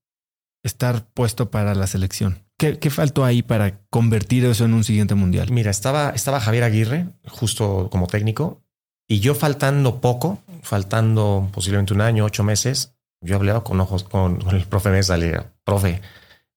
estar 0.65 1.07
puesto 1.13 1.51
para 1.51 1.75
la 1.75 1.87
selección? 1.87 2.45
¿Qué, 2.57 2.79
¿Qué, 2.79 2.91
faltó 2.91 3.25
ahí 3.25 3.43
para 3.43 3.81
convertir 3.91 4.45
eso 4.45 4.65
en 4.65 4.75
un 4.75 4.83
siguiente 4.83 5.15
mundial? 5.15 5.51
Mira, 5.53 5.71
estaba, 5.71 6.11
estaba 6.11 6.41
Javier 6.41 6.65
Aguirre 6.65 7.09
justo 7.29 7.89
como 7.91 8.09
técnico 8.09 8.63
y 9.09 9.21
yo 9.21 9.35
faltando 9.35 10.01
poco, 10.01 10.41
faltando 10.63 11.49
posiblemente 11.53 11.95
un 11.95 12.01
año, 12.01 12.25
ocho 12.25 12.45
meses, 12.45 12.95
yo 13.21 13.37
hablaba 13.37 13.65
con 13.65 13.81
ojos 13.81 14.05
con, 14.05 14.41
el 14.51 14.65
profe 14.67 14.91
Mesa, 14.91 15.17
le 15.17 15.41
profe, 15.65 16.01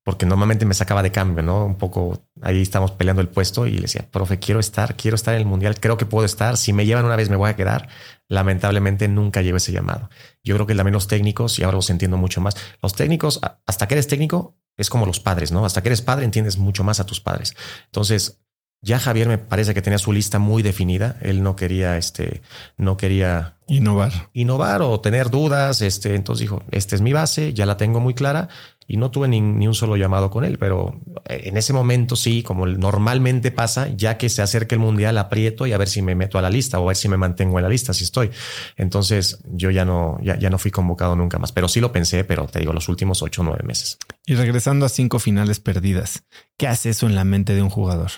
porque 0.04 0.26
normalmente 0.26 0.66
me 0.66 0.74
sacaba 0.74 1.04
de 1.04 1.12
cambio, 1.12 1.44
¿no? 1.44 1.66
Un 1.66 1.78
poco 1.78 2.26
ahí 2.42 2.62
estamos 2.62 2.92
peleando 2.92 3.22
el 3.22 3.30
puesto 3.30 3.68
y 3.68 3.74
le 3.74 3.82
decía, 3.82 4.10
profe, 4.10 4.40
quiero 4.40 4.60
estar, 4.60 4.96
quiero 4.96 5.16
estar 5.16 5.36
en 5.36 5.42
el 5.42 5.46
mundial, 5.46 5.80
creo 5.80 5.98
que 5.98 6.06
puedo 6.06 6.26
estar. 6.26 6.58
Si 6.58 6.74
me 6.74 6.86
llevan 6.86 7.06
una 7.06 7.16
vez 7.16 7.30
me 7.30 7.36
voy 7.36 7.50
a 7.50 7.56
quedar. 7.56 7.88
Lamentablemente 8.28 9.08
nunca 9.08 9.42
llevo 9.42 9.58
ese 9.58 9.72
llamado. 9.72 10.10
Yo 10.44 10.56
creo 10.56 10.66
que 10.66 10.74
también 10.74 10.94
los 10.94 11.08
técnicos, 11.08 11.60
y 11.60 11.64
ahora 11.64 11.76
los 11.76 11.90
entiendo 11.90 12.18
mucho 12.18 12.42
más, 12.42 12.56
los 12.82 12.94
técnicos, 12.94 13.42
hasta 13.66 13.88
que 13.88 13.96
eres 13.96 14.08
técnico, 14.08 14.58
es 14.78 14.90
como 14.90 15.06
los 15.06 15.20
padres, 15.20 15.52
¿no? 15.52 15.66
Hasta 15.66 15.84
que 15.84 15.90
eres 15.90 16.02
padre 16.02 16.26
entiendes 16.26 16.58
mucho 16.58 16.84
más 16.84 17.00
a 17.00 17.06
tus 17.06 17.20
padres. 17.20 17.56
Entonces, 17.86 18.42
ya 18.82 19.00
Javier 19.00 19.28
me 19.28 19.38
parece 19.38 19.74
que 19.74 19.82
tenía 19.82 20.00
su 20.00 20.12
lista 20.12 20.40
muy 20.40 20.64
definida. 20.64 21.18
Él 21.22 21.44
no 21.44 21.56
quería, 21.56 21.98
este, 21.98 22.42
no 22.78 22.98
quería 22.98 23.58
innovar, 23.68 24.30
innovar 24.34 24.82
o 24.82 25.00
tener 25.00 25.30
dudas. 25.30 25.82
Este, 25.82 26.16
entonces 26.16 26.42
dijo, 26.42 26.64
esta 26.72 26.96
es 26.96 27.02
mi 27.02 27.14
base, 27.14 27.54
ya 27.54 27.66
la 27.66 27.78
tengo 27.78 28.00
muy 28.00 28.16
clara 28.16 28.50
y 28.88 28.98
no 28.98 29.10
tuve 29.10 29.28
ni, 29.28 29.40
un 29.40 29.74
solo 29.74 29.96
llamado 29.96 30.30
con 30.30 30.44
él, 30.44 30.58
pero 30.58 31.00
eh, 31.30 31.44
en 31.46 31.56
ese 31.56 31.72
momento 31.72 32.18
sí, 32.18 32.44
como 32.44 32.66
normalmente 32.66 33.52
pasa, 33.52 33.88
ya 33.96 34.18
que 34.18 34.28
se 34.28 34.42
acerca 34.42 34.76
el 34.76 34.82
mundial, 34.82 35.18
aprieto 35.18 35.66
y 35.66 35.72
a 35.72 35.78
ver 35.78 35.88
si 35.88 36.02
me 36.02 36.16
meto 36.16 36.38
a 36.38 36.42
la 36.42 36.50
lista 36.50 36.78
o 36.78 36.84
a 36.84 36.88
ver 36.88 36.98
si 36.98 37.08
me 37.08 37.16
mantengo 37.16 37.58
en 37.58 37.64
la 37.64 37.70
lista, 37.70 37.94
si 37.94 38.04
estoy. 38.04 38.32
Entonces 38.76 39.40
yo 39.46 39.70
ya 39.70 39.86
no, 39.86 40.18
ya, 40.22 40.38
ya 40.38 40.50
no 40.50 40.58
fui 40.58 40.72
convocado 40.72 41.16
nunca 41.16 41.40
más, 41.40 41.52
pero 41.54 41.70
sí 41.70 41.80
lo 41.80 41.92
pensé, 41.92 42.24
pero 42.24 42.48
te 42.48 42.60
digo, 42.60 42.74
los 42.74 42.90
últimos 42.90 43.22
ocho 43.22 43.44
o 43.44 43.46
nueve 43.46 43.64
meses. 43.64 43.98
Y 44.26 44.36
regresando 44.36 44.86
a 44.86 44.90
cinco 44.90 45.20
finales 45.20 45.60
perdidas, 45.60 46.24
¿qué 46.58 46.68
hace 46.68 46.90
eso 46.90 47.06
en 47.06 47.16
la 47.16 47.24
mente 47.24 47.54
de 47.54 47.62
un 47.62 47.70
jugador? 47.70 48.12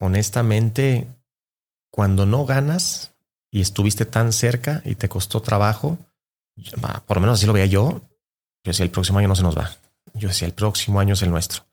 Honestamente, 0.00 1.06
cuando 1.92 2.26
no 2.26 2.46
ganas 2.46 3.14
y 3.50 3.60
estuviste 3.60 4.04
tan 4.04 4.32
cerca 4.32 4.82
y 4.84 4.96
te 4.96 5.08
costó 5.08 5.40
trabajo, 5.42 5.98
por 7.06 7.16
lo 7.16 7.20
menos 7.20 7.38
así 7.38 7.46
lo 7.46 7.52
veía 7.52 7.66
yo, 7.66 8.00
yo 8.64 8.72
decía, 8.72 8.84
el 8.84 8.90
próximo 8.90 9.18
año 9.18 9.28
no 9.28 9.36
se 9.36 9.42
nos 9.42 9.56
va 9.56 9.70
yo 10.14 10.28
decía, 10.28 10.46
el 10.46 10.54
próximo 10.54 11.00
año 11.00 11.14
es 11.14 11.22
el 11.22 11.30
nuestro. 11.30 11.64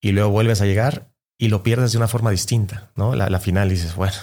Y 0.00 0.12
luego 0.12 0.30
vuelves 0.30 0.60
a 0.60 0.66
llegar 0.66 1.12
y 1.38 1.48
lo 1.48 1.62
pierdes 1.62 1.92
de 1.92 1.98
una 1.98 2.08
forma 2.08 2.30
distinta, 2.30 2.90
¿no? 2.96 3.14
La, 3.14 3.38
final 3.40 3.68
dices, 3.68 3.94
bueno, 3.94 4.16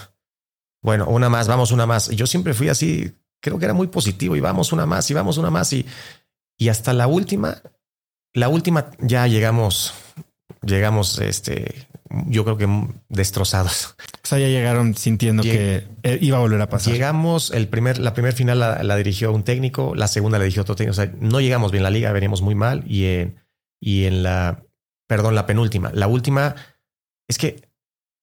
bueno, 0.82 1.06
una 1.06 1.28
más, 1.28 1.48
vamos 1.48 1.72
una 1.72 1.86
más. 1.86 2.10
Y 2.10 2.16
yo 2.16 2.26
siempre 2.26 2.54
fui 2.54 2.68
así, 2.68 3.14
creo 3.40 3.58
que 3.58 3.64
era 3.64 3.74
muy 3.74 3.88
positivo 3.88 4.36
y 4.36 4.40
vamos 4.40 4.72
una 4.72 4.86
más 4.86 5.10
y 5.10 5.14
vamos 5.14 5.38
una 5.38 5.50
más 5.50 5.72
y, 5.72 5.86
y 6.56 6.68
hasta 6.68 6.92
la 6.92 7.06
última, 7.06 7.60
la 8.32 8.48
última 8.48 8.90
ya 8.98 9.26
llegamos, 9.26 9.94
llegamos, 10.62 11.18
este, 11.18 11.86
yo 12.26 12.44
creo 12.44 12.56
que 12.56 12.68
destrozados. 13.08 13.96
O 14.22 14.26
sea, 14.26 14.38
ya 14.38 14.48
llegaron 14.48 14.96
sintiendo 14.96 15.42
que 15.42 15.86
eh, 16.02 16.18
iba 16.20 16.38
a 16.38 16.40
volver 16.40 16.60
a 16.60 16.68
pasar. 16.68 16.92
Llegamos, 16.92 17.50
el 17.52 17.68
primer, 17.68 17.98
la 17.98 18.14
primera 18.14 18.34
final 18.34 18.58
la, 18.58 18.96
dirigió 18.96 19.32
un 19.32 19.44
técnico, 19.44 19.94
la 19.94 20.08
segunda 20.08 20.38
la 20.38 20.44
dirigió 20.44 20.62
otro 20.62 20.76
técnico. 20.76 20.92
O 20.92 21.02
sea, 21.02 21.12
no 21.20 21.40
llegamos 21.40 21.72
bien 21.72 21.84
la 21.84 21.90
liga, 21.90 22.12
veníamos 22.12 22.42
muy 22.42 22.54
mal. 22.54 22.84
Y 22.86 23.06
en, 23.06 23.40
y 23.80 24.04
en 24.04 24.22
la, 24.22 24.64
perdón, 25.08 25.34
la 25.34 25.46
penúltima, 25.46 25.90
la 25.94 26.08
última, 26.08 26.56
es 27.28 27.38
que, 27.38 27.68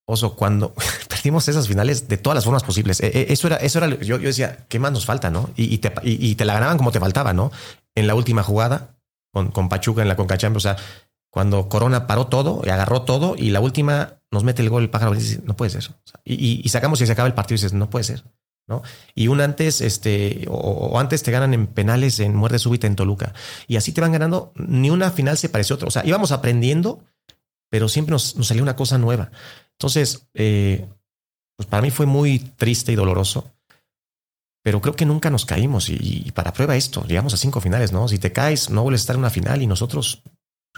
oso, 0.05 0.35
cuando 0.35 0.73
perdimos 1.09 1.47
esas 1.47 1.67
finales 1.67 2.07
de 2.07 2.17
todas 2.17 2.35
las 2.35 2.43
formas 2.43 2.63
posibles. 2.63 2.99
Eh, 3.01 3.11
eh, 3.13 3.25
eso 3.29 3.47
era, 3.47 3.57
eso 3.57 3.79
era, 3.79 3.87
yo, 3.99 4.17
yo 4.17 4.27
decía, 4.27 4.65
¿qué 4.69 4.79
más 4.79 4.91
nos 4.91 5.05
falta, 5.05 5.29
no? 5.29 5.49
Y, 5.55 5.77
te, 5.77 5.93
y, 6.03 6.35
te 6.35 6.45
la 6.45 6.53
ganaban 6.53 6.77
como 6.77 6.91
te 6.91 6.99
faltaba, 6.99 7.33
¿no? 7.33 7.51
En 7.95 8.05
la 8.05 8.15
última 8.15 8.43
jugada 8.43 8.97
con, 9.33 9.51
con 9.51 9.69
Pachuca 9.69 10.01
en 10.01 10.07
la 10.07 10.15
Conca 10.15 10.37
Champions, 10.37 10.65
o 10.65 10.69
sea, 10.69 10.77
cuando 11.29 11.69
Corona 11.69 12.07
paró 12.07 12.27
todo 12.27 12.61
y 12.63 12.69
agarró 12.69 13.03
todo 13.03 13.35
y 13.37 13.49
la 13.49 13.59
última 13.59 14.19
nos 14.31 14.43
mete 14.43 14.61
el 14.61 14.69
gol 14.69 14.83
el 14.83 14.89
pájaro 14.89 15.13
y 15.13 15.19
dice, 15.19 15.41
no 15.43 15.55
puede 15.55 15.71
ser. 15.71 15.89
y, 16.23 16.61
y, 16.63 16.69
sacamos 16.69 17.01
y 17.01 17.05
se 17.05 17.11
acaba 17.11 17.27
el 17.27 17.33
partido 17.33 17.55
y 17.55 17.59
dices, 17.59 17.73
no 17.73 17.89
puede 17.89 18.03
ser. 18.03 18.23
¿no? 18.67 18.81
Y 19.15 19.29
un 19.29 19.39
antes, 19.41 19.81
este, 19.81 20.45
o, 20.49 20.99
antes 20.99 21.23
te 21.23 21.31
ganan 21.31 21.53
en 21.53 21.67
penales 21.67 22.19
en 22.19 22.35
muerte 22.35 22.59
súbita 22.59 22.85
en 22.87 22.95
Toluca. 22.95 23.33
Y 23.67 23.77
así 23.77 23.93
te 23.93 24.01
van 24.01 24.11
ganando. 24.11 24.51
Ni 24.55 24.89
una 24.89 25.11
final 25.11 25.37
se 25.37 25.49
parece 25.49 25.73
a 25.73 25.75
otra. 25.75 25.87
O 25.87 25.91
sea, 25.91 26.05
íbamos 26.05 26.31
aprendiendo, 26.31 27.03
pero 27.69 27.87
siempre 27.87 28.11
nos, 28.11 28.35
nos 28.35 28.47
salió 28.47 28.63
una 28.63 28.75
cosa 28.75 28.97
nueva. 28.97 29.31
Entonces, 29.71 30.27
eh, 30.33 30.85
pues 31.55 31.67
para 31.67 31.81
mí 31.81 31.91
fue 31.91 32.05
muy 32.05 32.39
triste 32.39 32.91
y 32.91 32.95
doloroso. 32.95 33.51
Pero 34.63 34.81
creo 34.81 34.95
que 34.97 35.05
nunca 35.05 35.29
nos 35.29 35.45
caímos. 35.45 35.89
Y, 35.89 36.31
para 36.35 36.51
prueba 36.51 36.75
esto, 36.75 37.05
llegamos 37.05 37.33
a 37.33 37.37
cinco 37.37 37.61
finales, 37.61 37.93
¿no? 37.93 38.09
Si 38.09 38.19
te 38.19 38.33
caes, 38.33 38.69
no 38.69 38.83
vuelves 38.83 39.01
a 39.01 39.03
estar 39.03 39.15
en 39.15 39.21
una 39.21 39.29
final. 39.29 39.61
Y 39.61 39.67
nosotros 39.67 40.23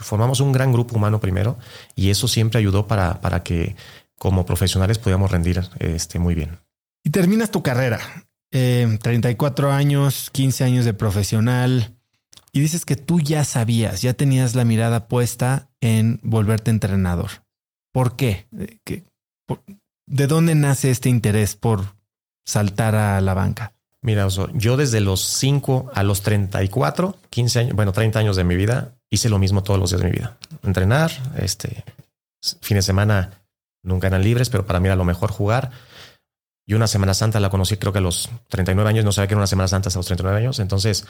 formamos 0.04 0.40
un 0.40 0.52
gran 0.52 0.72
grupo 0.72 0.96
humano 0.96 1.20
primero. 1.20 1.58
Y 1.94 2.10
eso 2.10 2.28
siempre 2.28 2.58
ayudó 2.58 2.86
para, 2.86 3.20
para 3.20 3.42
que 3.42 3.76
como 4.18 4.44
profesionales 4.44 4.98
pudiéramos 4.98 5.30
rendir 5.30 5.62
este, 5.78 6.18
muy 6.18 6.34
bien. 6.34 6.58
Y 7.02 7.10
terminas 7.10 7.50
tu 7.50 7.62
carrera. 7.62 8.00
34 8.50 9.68
eh, 9.68 9.72
años, 9.72 10.30
15 10.30 10.64
años 10.64 10.84
de 10.84 10.92
profesional. 10.92 11.96
Y 12.52 12.60
dices 12.60 12.84
que 12.84 12.96
tú 12.96 13.20
ya 13.20 13.44
sabías, 13.44 14.02
ya 14.02 14.12
tenías 14.12 14.54
la 14.54 14.64
mirada 14.64 15.06
puesta 15.06 15.70
en 15.80 16.20
volverte 16.22 16.70
entrenador. 16.70 17.30
¿Por 17.92 18.16
qué? 18.16 18.46
Eh, 18.58 19.04
¿De 20.06 20.26
dónde 20.26 20.54
nace 20.54 20.90
este 20.90 21.08
interés 21.08 21.54
por 21.54 21.94
saltar 22.44 22.96
a 22.96 23.20
la 23.20 23.34
banca? 23.34 23.72
Mira, 24.02 24.26
yo 24.54 24.76
desde 24.76 25.00
los 25.00 25.20
5 25.20 25.92
a 25.94 26.02
los 26.02 26.22
34, 26.22 27.16
15 27.28 27.58
años, 27.58 27.74
bueno, 27.74 27.92
30 27.92 28.18
años 28.18 28.36
de 28.36 28.44
mi 28.44 28.56
vida, 28.56 28.96
hice 29.10 29.28
lo 29.28 29.38
mismo 29.38 29.62
todos 29.62 29.78
los 29.78 29.90
días 29.90 30.02
de 30.02 30.08
mi 30.08 30.12
vida. 30.12 30.38
Entrenar, 30.62 31.10
este, 31.36 31.84
fin 32.60 32.76
de 32.76 32.82
semana 32.82 33.42
nunca 33.82 34.06
eran 34.06 34.22
libres, 34.22 34.48
pero 34.48 34.64
para 34.66 34.80
mí 34.80 34.86
era 34.86 34.96
lo 34.96 35.04
mejor 35.04 35.30
jugar. 35.30 35.70
Y 36.66 36.74
una 36.74 36.86
Semana 36.86 37.14
Santa 37.14 37.40
la 37.40 37.50
conocí 37.50 37.76
creo 37.76 37.92
que 37.92 37.98
a 37.98 38.02
los 38.02 38.30
39 38.48 38.88
años, 38.88 39.04
no 39.04 39.12
sabía 39.12 39.26
que 39.26 39.34
era 39.34 39.40
una 39.40 39.46
Semana 39.48 39.66
Santa 39.66 39.88
hasta 39.88 39.98
los 39.98 40.06
39 40.06 40.38
años. 40.38 40.60
Entonces, 40.60 41.04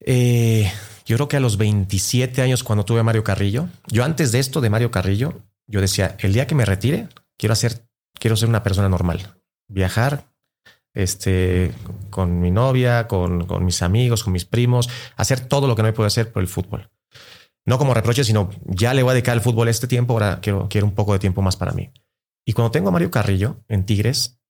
eh, 0.00 0.70
yo 1.04 1.16
creo 1.16 1.28
que 1.28 1.36
a 1.36 1.40
los 1.40 1.56
27 1.56 2.42
años 2.42 2.62
cuando 2.62 2.84
tuve 2.84 3.00
a 3.00 3.02
Mario 3.02 3.24
Carrillo, 3.24 3.68
yo 3.88 4.04
antes 4.04 4.30
de 4.30 4.38
esto 4.38 4.60
de 4.60 4.70
Mario 4.70 4.90
Carrillo, 4.90 5.40
yo 5.66 5.80
decía, 5.80 6.16
el 6.20 6.32
día 6.32 6.46
que 6.46 6.54
me 6.54 6.64
retire, 6.64 7.08
quiero 7.36 7.54
hacer, 7.54 7.86
quiero 8.18 8.36
ser 8.36 8.48
una 8.48 8.62
persona 8.62 8.88
normal, 8.88 9.34
viajar, 9.68 10.31
este, 10.94 11.72
con 12.10 12.40
mi 12.40 12.50
novia, 12.50 13.08
con, 13.08 13.46
con 13.46 13.64
mis 13.64 13.82
amigos, 13.82 14.24
con 14.24 14.32
mis 14.32 14.44
primos, 14.44 14.88
hacer 15.16 15.40
todo 15.40 15.66
lo 15.66 15.76
que 15.76 15.82
no 15.82 15.88
me 15.88 15.92
puedo 15.92 16.06
hacer 16.06 16.32
por 16.32 16.42
el 16.42 16.48
fútbol. 16.48 16.90
No 17.64 17.78
como 17.78 17.94
reproche, 17.94 18.24
sino 18.24 18.50
ya 18.64 18.92
le 18.92 19.02
voy 19.02 19.10
a 19.10 19.14
dedicar 19.14 19.34
al 19.34 19.40
fútbol 19.40 19.68
este 19.68 19.86
tiempo, 19.86 20.14
ahora 20.14 20.40
quiero, 20.40 20.68
quiero 20.68 20.86
un 20.86 20.94
poco 20.94 21.12
de 21.12 21.18
tiempo 21.18 21.42
más 21.42 21.56
para 21.56 21.72
mí. 21.72 21.92
Y 22.44 22.54
cuando 22.54 22.72
tengo 22.72 22.88
a 22.88 22.92
Mario 22.92 23.10
Carrillo 23.10 23.62
en 23.68 23.86
Tigres, 23.86 24.40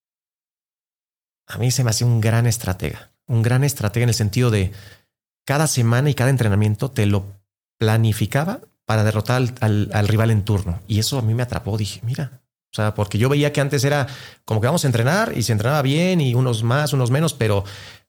a 1.46 1.58
mí 1.58 1.70
se 1.70 1.84
me 1.84 1.90
hacía 1.90 2.06
un 2.06 2.20
gran 2.20 2.46
estratega, 2.46 3.12
un 3.26 3.42
gran 3.42 3.64
estratega 3.64 4.04
en 4.04 4.08
el 4.08 4.14
sentido 4.14 4.50
de 4.50 4.72
cada 5.44 5.66
semana 5.66 6.08
y 6.08 6.14
cada 6.14 6.30
entrenamiento 6.30 6.90
te 6.90 7.06
lo 7.06 7.42
planificaba 7.78 8.60
para 8.86 9.04
derrotar 9.04 9.42
al, 9.60 10.08
rival 10.08 10.30
en 10.30 10.44
turno. 10.44 10.80
Y 10.86 10.98
eso 10.98 11.18
a 11.18 11.22
mí 11.22 11.34
me 11.34 11.42
atrapó. 11.42 11.76
Dije, 11.76 12.00
mira, 12.04 12.41
o 12.72 12.74
sea, 12.74 12.94
porque 12.94 13.18
yo 13.18 13.28
veía 13.28 13.52
que 13.52 13.60
antes 13.60 13.84
era 13.84 14.06
como 14.44 14.60
que 14.60 14.66
vamos 14.66 14.84
a 14.84 14.88
entrenar 14.88 15.32
y 15.36 15.42
se 15.42 15.52
entrenaba 15.52 15.82
bien 15.82 16.20
y 16.22 16.34
unos 16.34 16.62
más, 16.62 16.94
unos 16.94 17.10
menos, 17.10 17.34
pero, 17.34 17.64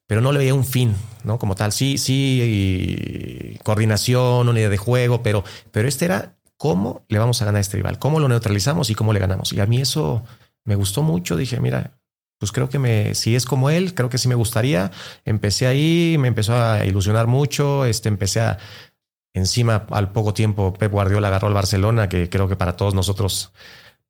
pero 0.07 0.21
no 0.21 0.31
le 0.31 0.39
veía 0.39 0.53
un 0.53 0.63
fin, 0.63 0.95
¿no? 1.23 1.37
Como 1.37 1.55
tal, 1.55 1.73
sí, 1.73 1.97
sí, 1.97 3.59
coordinación, 3.63 4.47
unidad 4.47 4.69
de 4.69 4.77
juego, 4.77 5.21
pero, 5.21 5.43
pero 5.71 5.87
este 5.87 6.05
era 6.05 6.37
cómo 6.55 7.03
le 7.09 7.19
vamos 7.19 7.41
a 7.41 7.45
ganar 7.45 7.57
a 7.57 7.61
este 7.61 7.75
rival, 7.75 7.99
cómo 7.99 8.21
lo 8.21 8.29
neutralizamos 8.29 8.89
y 8.89 8.95
cómo 8.95 9.11
le 9.11 9.19
ganamos. 9.19 9.51
Y 9.51 9.59
a 9.59 9.65
mí 9.65 9.81
eso 9.81 10.23
me 10.63 10.75
gustó 10.75 11.03
mucho. 11.03 11.35
Dije, 11.35 11.59
mira, 11.59 11.99
pues 12.37 12.53
creo 12.53 12.69
que 12.69 12.79
me, 12.79 13.15
si 13.15 13.35
es 13.35 13.45
como 13.45 13.69
él, 13.69 13.93
creo 13.93 14.09
que 14.09 14.17
sí 14.17 14.29
me 14.29 14.35
gustaría. 14.35 14.91
Empecé 15.25 15.67
ahí, 15.67 16.15
me 16.17 16.29
empezó 16.29 16.55
a 16.55 16.85
ilusionar 16.85 17.27
mucho, 17.27 17.83
este, 17.83 18.07
empecé 18.07 18.39
a, 18.39 18.59
encima 19.33 19.87
al 19.91 20.11
poco 20.11 20.33
tiempo 20.33 20.73
Pep 20.73 20.91
Guardiola 20.91 21.27
agarró 21.27 21.47
al 21.49 21.53
Barcelona, 21.53 22.07
que 22.07 22.29
creo 22.29 22.47
que 22.47 22.55
para 22.55 22.77
todos 22.77 22.93
nosotros, 22.93 23.51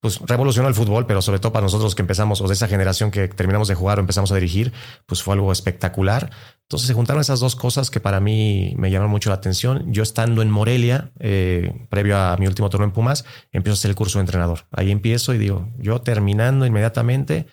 pues 0.03 0.19
revolucionó 0.19 0.67
el 0.67 0.75
fútbol, 0.75 1.05
pero 1.05 1.21
sobre 1.21 1.39
todo 1.39 1.53
para 1.53 1.63
nosotros 1.63 1.95
que 1.95 2.01
empezamos, 2.01 2.41
o 2.41 2.47
de 2.49 2.55
esa 2.55 2.67
generación 2.67 3.09
que 3.09 3.29
terminamos 3.29 3.69
de 3.69 3.75
jugar 3.75 3.99
o 3.99 4.01
empezamos 4.01 4.33
a 4.33 4.35
dirigir, 4.35 4.73
pues 5.05 5.23
fue 5.23 5.33
algo 5.33 5.49
espectacular. 5.49 6.29
Entonces 6.63 6.89
se 6.89 6.93
juntaron 6.93 7.21
esas 7.21 7.39
dos 7.39 7.55
cosas 7.55 7.89
que 7.89 8.01
para 8.01 8.19
mí 8.19 8.73
me 8.75 8.91
llamaron 8.91 9.11
mucho 9.11 9.29
la 9.29 9.37
atención. 9.37 9.93
Yo 9.93 10.03
estando 10.03 10.41
en 10.41 10.51
Morelia, 10.51 11.13
eh, 11.21 11.87
previo 11.89 12.17
a 12.17 12.35
mi 12.35 12.47
último 12.47 12.69
turno 12.69 12.85
en 12.85 12.91
Pumas, 12.91 13.23
empiezo 13.53 13.75
a 13.75 13.79
hacer 13.79 13.91
el 13.91 13.95
curso 13.95 14.19
de 14.19 14.23
entrenador. 14.23 14.65
Ahí 14.71 14.91
empiezo 14.91 15.33
y 15.33 15.37
digo, 15.37 15.69
yo 15.77 16.01
terminando 16.01 16.65
inmediatamente, 16.65 17.47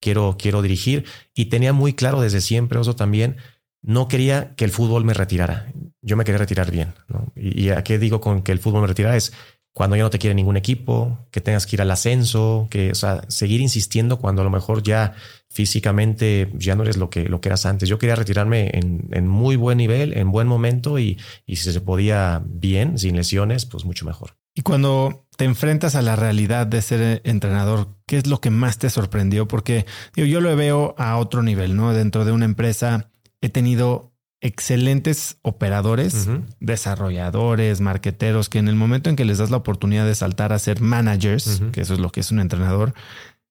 quiero, 0.00 0.36
quiero 0.38 0.62
dirigir. 0.62 1.04
Y 1.34 1.50
tenía 1.50 1.74
muy 1.74 1.92
claro 1.92 2.22
desde 2.22 2.40
siempre, 2.40 2.80
eso 2.80 2.96
también, 2.96 3.36
no 3.82 4.08
quería 4.08 4.54
que 4.54 4.64
el 4.64 4.70
fútbol 4.70 5.04
me 5.04 5.12
retirara. 5.12 5.70
Yo 6.00 6.16
me 6.16 6.24
quería 6.24 6.38
retirar 6.38 6.70
bien. 6.70 6.94
Y, 7.36 7.66
y, 7.66 7.70
a 7.72 7.84
qué 7.84 7.98
digo 7.98 8.22
con 8.22 8.40
que 8.40 8.52
el 8.52 8.58
fútbol 8.58 8.80
me 8.80 8.86
retirara 8.86 9.18
es 9.18 9.34
cuando 9.72 9.96
ya 9.96 10.02
no 10.02 10.10
te 10.10 10.18
quiere 10.18 10.34
ningún 10.34 10.56
equipo, 10.56 11.26
que 11.30 11.40
tengas 11.40 11.66
que 11.66 11.76
ir 11.76 11.82
al 11.82 11.90
ascenso, 11.90 12.66
que, 12.70 12.94
sea, 12.94 13.22
seguir 13.28 13.60
insistiendo 13.60 14.18
cuando 14.18 14.42
a 14.42 14.44
lo 14.44 14.50
mejor 14.50 14.82
ya 14.82 15.14
físicamente 15.48 16.50
ya 16.54 16.74
no 16.74 16.82
eres 16.82 16.96
lo 16.96 17.10
que, 17.10 17.28
lo 17.28 17.40
que 17.40 17.48
eras 17.48 17.66
antes. 17.66 17.88
Yo 17.88 17.98
quería 17.98 18.16
retirarme 18.16 18.70
en, 18.72 19.08
en 19.12 19.28
muy 19.28 19.56
buen 19.56 19.78
nivel, 19.78 20.16
en 20.16 20.30
buen 20.32 20.48
momento 20.48 20.98
y, 20.98 21.18
y 21.46 21.56
si 21.56 21.72
se 21.72 21.80
podía 21.80 22.42
bien, 22.44 22.98
sin 22.98 23.16
lesiones, 23.16 23.66
pues 23.66 23.84
mucho 23.84 24.04
mejor. 24.04 24.36
Y 24.54 24.62
cuando 24.62 25.26
te 25.36 25.44
enfrentas 25.44 25.94
a 25.94 26.02
la 26.02 26.16
realidad 26.16 26.66
de 26.66 26.82
ser 26.82 27.22
entrenador, 27.24 27.96
¿qué 28.06 28.18
es 28.18 28.26
lo 28.26 28.40
que 28.40 28.50
más 28.50 28.78
te 28.78 28.90
sorprendió? 28.90 29.46
Porque 29.46 29.86
yo 30.14 30.40
lo 30.40 30.54
veo 30.56 30.94
a 30.98 31.16
otro 31.16 31.42
nivel, 31.42 31.76
¿no? 31.76 31.94
Dentro 31.94 32.24
de 32.24 32.32
una 32.32 32.44
empresa 32.44 33.10
he 33.40 33.48
tenido 33.48 34.09
excelentes 34.40 35.38
operadores, 35.42 36.28
desarrolladores, 36.60 37.80
marqueteros, 37.80 38.48
que 38.48 38.58
en 38.58 38.68
el 38.68 38.74
momento 38.74 39.10
en 39.10 39.16
que 39.16 39.24
les 39.24 39.38
das 39.38 39.50
la 39.50 39.58
oportunidad 39.58 40.06
de 40.06 40.14
saltar 40.14 40.52
a 40.52 40.58
ser 40.58 40.80
managers, 40.80 41.62
que 41.72 41.82
eso 41.82 41.94
es 41.94 42.00
lo 42.00 42.10
que 42.10 42.20
es 42.20 42.30
un 42.30 42.40
entrenador, 42.40 42.94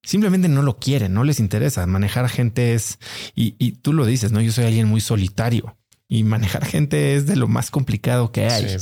simplemente 0.03 0.49
no 0.49 0.61
lo 0.61 0.79
quieren, 0.79 1.13
no 1.13 1.23
les 1.23 1.39
interesa. 1.39 1.85
Manejar 1.85 2.27
gente 2.29 2.73
es, 2.73 2.99
y, 3.35 3.55
y 3.59 3.73
tú 3.73 3.93
lo 3.93 4.05
dices, 4.05 4.31
¿no? 4.31 4.41
Yo 4.41 4.51
soy 4.51 4.65
alguien 4.65 4.87
muy 4.87 5.01
solitario 5.01 5.77
y 6.07 6.23
manejar 6.23 6.65
gente 6.65 7.15
es 7.15 7.27
de 7.27 7.35
lo 7.35 7.47
más 7.47 7.69
complicado 7.69 8.31
que 8.31 8.47
hay. 8.47 8.77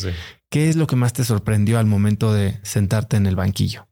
¿Qué 0.49 0.69
es 0.69 0.77
lo 0.77 0.87
que 0.87 0.95
más 0.95 1.11
te 1.11 1.25
sorprendió 1.25 1.77
al 1.77 1.85
momento 1.85 2.33
de 2.33 2.57
sentarte 2.63 3.17
en 3.17 3.27
el 3.27 3.35
banquillo? 3.35 3.87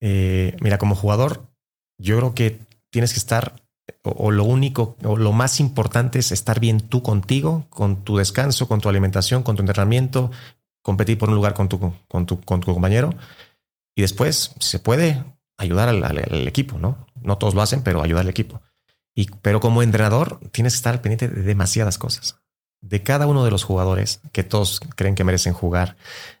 Eh, 0.00 0.56
mira, 0.60 0.76
como 0.76 0.96
jugador, 0.96 1.52
yo 1.98 2.16
creo 2.18 2.34
que 2.34 2.58
tienes 2.90 3.12
que 3.12 3.20
estar, 3.20 3.63
o, 4.02 4.30
lo 4.30 4.44
único, 4.44 4.96
o 5.04 5.16
lo 5.16 5.32
más 5.32 5.60
importante 5.60 6.18
es 6.18 6.32
estar 6.32 6.60
bien 6.60 6.80
tú 6.80 7.02
contigo, 7.02 7.66
con 7.70 8.04
tu 8.04 8.16
descanso, 8.16 8.68
con 8.68 8.80
tu 8.80 8.88
alimentación, 8.88 9.42
con 9.42 9.56
tu 9.56 9.62
entrenamiento, 9.62 10.30
competir 10.82 11.18
por 11.18 11.28
un 11.28 11.34
lugar 11.34 11.54
con 11.54 11.68
tu, 11.68 11.94
con 12.08 12.26
tu, 12.26 12.40
con 12.40 12.60
tu 12.60 12.72
compañero. 12.72 13.10
Y 13.96 14.02
después, 14.02 14.54
se 14.58 14.78
puede, 14.78 15.24
ayudar 15.56 15.88
al, 15.88 16.02
al, 16.04 16.48
equipo, 16.48 16.78
¿no? 16.78 17.06
No 17.22 17.38
todos 17.38 17.54
lo 17.54 17.62
hacen, 17.62 17.82
pero 17.82 18.02
ayudar 18.02 18.22
al 18.22 18.30
equipo. 18.30 18.60
Y, 19.14 19.30
pero 19.42 19.60
como 19.60 19.82
entrenador, 19.82 20.40
tienes 20.50 20.74
que 20.74 20.78
estar 20.78 21.00
pendiente 21.00 21.28
de 21.28 21.42
demasiadas 21.42 21.98
cosas 21.98 22.44
de 22.84 23.02
cada 23.02 23.26
uno 23.26 23.44
de 23.44 23.50
los 23.50 23.64
jugadores 23.64 24.20
que 24.32 24.44
todos 24.44 24.80
creen 24.94 25.14
que 25.14 25.24
merecen 25.24 25.54
jugar, 25.54 25.96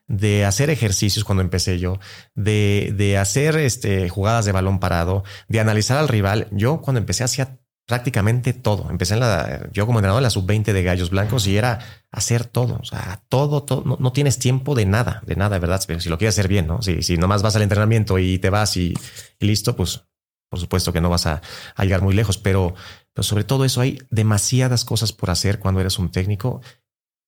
de 0.06 0.44
hacer 0.44 0.70
ejercicios 0.70 1.24
cuando 1.24 1.42
empecé 1.42 1.78
yo, 1.78 1.98
de, 2.34 2.92
de 2.96 3.18
hacer 3.18 3.56
este, 3.56 4.08
jugadas 4.08 4.44
de 4.44 4.52
balón 4.52 4.80
parado, 4.80 5.24
de 5.48 5.60
analizar 5.60 5.98
al 5.98 6.08
rival. 6.08 6.48
Yo 6.52 6.80
cuando 6.80 7.00
empecé 7.00 7.24
hacía 7.24 7.58
prácticamente 7.86 8.52
todo. 8.52 8.90
Empecé 8.90 9.14
en 9.14 9.20
la, 9.20 9.68
yo 9.72 9.86
como 9.86 9.98
entrenador 9.98 10.20
en 10.20 10.24
la 10.24 10.30
sub-20 10.30 10.72
de 10.72 10.82
Gallos 10.82 11.10
Blancos 11.10 11.46
y 11.46 11.56
era 11.56 11.80
hacer 12.10 12.44
todo, 12.44 12.78
o 12.80 12.84
sea, 12.84 13.22
todo, 13.28 13.62
todo. 13.62 13.98
No, 13.98 14.12
tienes 14.12 14.38
tiempo 14.38 14.74
de 14.74 14.86
nada, 14.86 15.22
de 15.26 15.36
nada, 15.36 15.58
¿verdad? 15.58 15.82
Pero 15.86 16.00
si 16.00 16.08
lo 16.08 16.16
quieres 16.18 16.34
hacer 16.34 16.48
bien, 16.48 16.66
¿no? 16.66 16.80
Si, 16.80 17.02
si 17.02 17.18
nomás 17.18 17.42
vas 17.42 17.56
al 17.56 17.62
entrenamiento 17.62 18.18
y 18.18 18.38
te 18.38 18.50
vas 18.50 18.76
y, 18.76 18.94
listo, 19.38 19.76
pues 19.76 20.04
por 20.48 20.60
supuesto 20.60 20.92
que 20.92 21.00
no 21.00 21.10
vas 21.10 21.26
a, 21.26 21.42
a 21.74 21.84
llegar 21.84 22.00
muy 22.00 22.14
lejos, 22.14 22.38
pero 22.38 22.74
pero 23.14 23.22
sobre 23.22 23.44
todo 23.44 23.64
eso 23.64 23.80
hay 23.80 24.02
demasiadas 24.10 24.84
cosas 24.84 25.12
por 25.12 25.30
hacer 25.30 25.60
cuando 25.60 25.80
eres 25.80 25.98
un 25.98 26.10
técnico, 26.10 26.60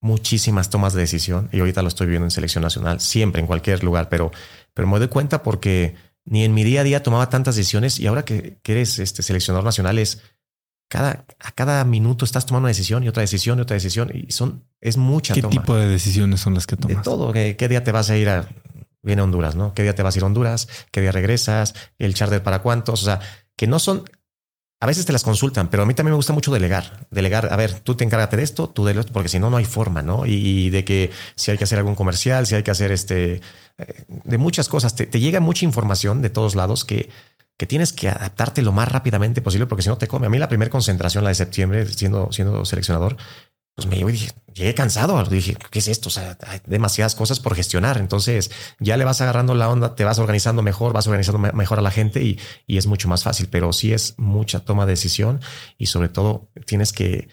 muchísimas 0.06 0.70
tomas 0.70 0.94
de 0.94 1.00
decisión 1.00 1.48
y 1.52 1.58
ahorita 1.58 1.82
lo 1.82 1.88
estoy 1.88 2.06
viendo 2.06 2.26
en 2.26 2.30
selección 2.30 2.62
nacional, 2.62 3.00
siempre 3.00 3.40
en 3.40 3.46
cualquier 3.46 3.82
lugar, 3.82 4.08
pero, 4.08 4.30
pero 4.72 4.86
me 4.88 4.98
doy 4.98 5.08
cuenta 5.08 5.42
porque 5.42 5.96
ni 6.24 6.44
en 6.44 6.54
mi 6.54 6.64
día 6.64 6.80
a 6.80 6.84
día 6.84 7.02
tomaba 7.02 7.28
tantas 7.28 7.56
decisiones 7.56 7.98
y 7.98 8.06
ahora 8.06 8.24
que, 8.24 8.58
eres 8.64 8.98
este 8.98 9.22
seleccionador 9.22 9.64
nacional 9.64 9.98
es 9.98 10.22
cada, 10.88 11.26
a 11.40 11.50
cada 11.52 11.84
minuto 11.84 12.24
estás 12.24 12.46
tomando 12.46 12.66
una 12.66 12.68
decisión 12.68 13.02
y 13.02 13.08
otra 13.08 13.22
decisión 13.22 13.58
y 13.58 13.62
otra 13.62 13.74
decisión 13.74 14.10
y 14.14 14.30
son, 14.30 14.64
es 14.80 14.96
mucha 14.96 15.34
¿Qué 15.34 15.42
tipo 15.42 15.74
de 15.74 15.88
decisiones 15.88 16.40
son 16.40 16.54
las 16.54 16.66
que 16.66 16.76
tomas? 16.76 16.98
De 16.98 17.02
todo. 17.02 17.32
¿Qué, 17.32 17.68
día 17.68 17.82
te 17.82 17.90
vas 17.90 18.08
a 18.08 18.16
ir 18.16 18.28
a 18.28 18.48
viene 19.02 19.22
Honduras, 19.22 19.56
¿no? 19.56 19.74
¿Qué 19.74 19.82
día 19.82 19.94
te 19.94 20.02
vas 20.02 20.14
a 20.14 20.18
ir 20.18 20.22
a 20.22 20.26
Honduras? 20.26 20.68
¿Qué 20.92 21.00
día 21.00 21.12
regresas? 21.12 21.74
¿El 21.98 22.14
charter 22.14 22.42
para 22.42 22.62
cuántos? 22.62 23.02
O 23.02 23.04
sea, 23.04 23.20
que 23.56 23.66
no 23.66 23.78
son 23.78 24.04
a 24.78 24.86
veces 24.86 25.06
te 25.06 25.12
las 25.12 25.22
consultan, 25.22 25.68
pero 25.68 25.82
a 25.82 25.86
mí 25.86 25.94
también 25.94 26.12
me 26.12 26.16
gusta 26.16 26.34
mucho 26.34 26.52
delegar. 26.52 27.06
Delegar, 27.10 27.50
a 27.50 27.56
ver, 27.56 27.80
tú 27.80 27.94
te 27.94 28.04
encárgate 28.04 28.36
de 28.36 28.42
esto, 28.42 28.68
tú 28.68 28.84
de 28.84 28.92
esto, 28.92 29.12
porque 29.12 29.28
si 29.28 29.38
no, 29.38 29.48
no 29.48 29.56
hay 29.56 29.64
forma, 29.64 30.02
¿no? 30.02 30.26
Y, 30.26 30.68
de 30.70 30.84
que 30.84 31.10
si 31.34 31.50
hay 31.50 31.56
que 31.56 31.64
hacer 31.64 31.78
algún 31.78 31.94
comercial, 31.94 32.46
si 32.46 32.54
hay 32.56 32.62
que 32.62 32.70
hacer 32.70 32.92
este, 32.92 33.40
eh, 33.78 34.04
de 34.08 34.38
muchas 34.38 34.68
cosas, 34.68 34.94
te, 34.94 35.06
llega 35.18 35.40
mucha 35.40 35.64
información 35.64 36.20
de 36.20 36.28
todos 36.28 36.54
lados 36.54 36.84
que, 36.84 37.08
que 37.56 37.66
tienes 37.66 37.94
que 37.94 38.10
adaptarte 38.10 38.60
lo 38.60 38.72
más 38.72 38.90
rápidamente 38.92 39.40
posible, 39.40 39.66
porque 39.66 39.82
si 39.82 39.88
no 39.88 39.96
te 39.96 40.08
come. 40.08 40.26
A 40.26 40.30
mí 40.30 40.38
la 40.38 40.48
primera 40.48 40.70
concentración, 40.70 41.24
la 41.24 41.30
de 41.30 41.36
septiembre, 41.36 41.86
siendo, 41.86 42.30
siendo 42.30 42.64
seleccionador, 42.66 43.16
pues 43.74 43.88
me 43.88 43.96
dije, 43.96 44.30
llegué 44.56 44.74
cansado. 44.74 45.22
Dije, 45.24 45.56
¿qué 45.70 45.78
es 45.78 45.88
esto? 45.88 46.08
O 46.08 46.10
sea, 46.10 46.36
hay 46.46 46.60
demasiadas 46.66 47.14
cosas 47.14 47.40
por 47.40 47.54
gestionar. 47.54 47.98
Entonces 47.98 48.50
ya 48.80 48.96
le 48.96 49.04
vas 49.04 49.20
agarrando 49.20 49.54
la 49.54 49.68
onda, 49.68 49.94
te 49.94 50.04
vas 50.04 50.18
organizando 50.18 50.62
mejor, 50.62 50.92
vas 50.92 51.06
organizando 51.06 51.38
mejor 51.38 51.78
a 51.78 51.82
la 51.82 51.90
gente 51.90 52.22
y, 52.22 52.38
es 52.66 52.86
mucho 52.86 53.08
más 53.08 53.22
fácil. 53.22 53.48
Pero 53.50 53.72
sí 53.72 53.92
es 53.92 54.14
mucha 54.16 54.60
toma 54.60 54.86
de 54.86 54.92
decisión 54.92 55.40
y 55.78 55.86
sobre 55.86 56.08
todo 56.08 56.48
tienes 56.64 56.92
que, 56.92 57.28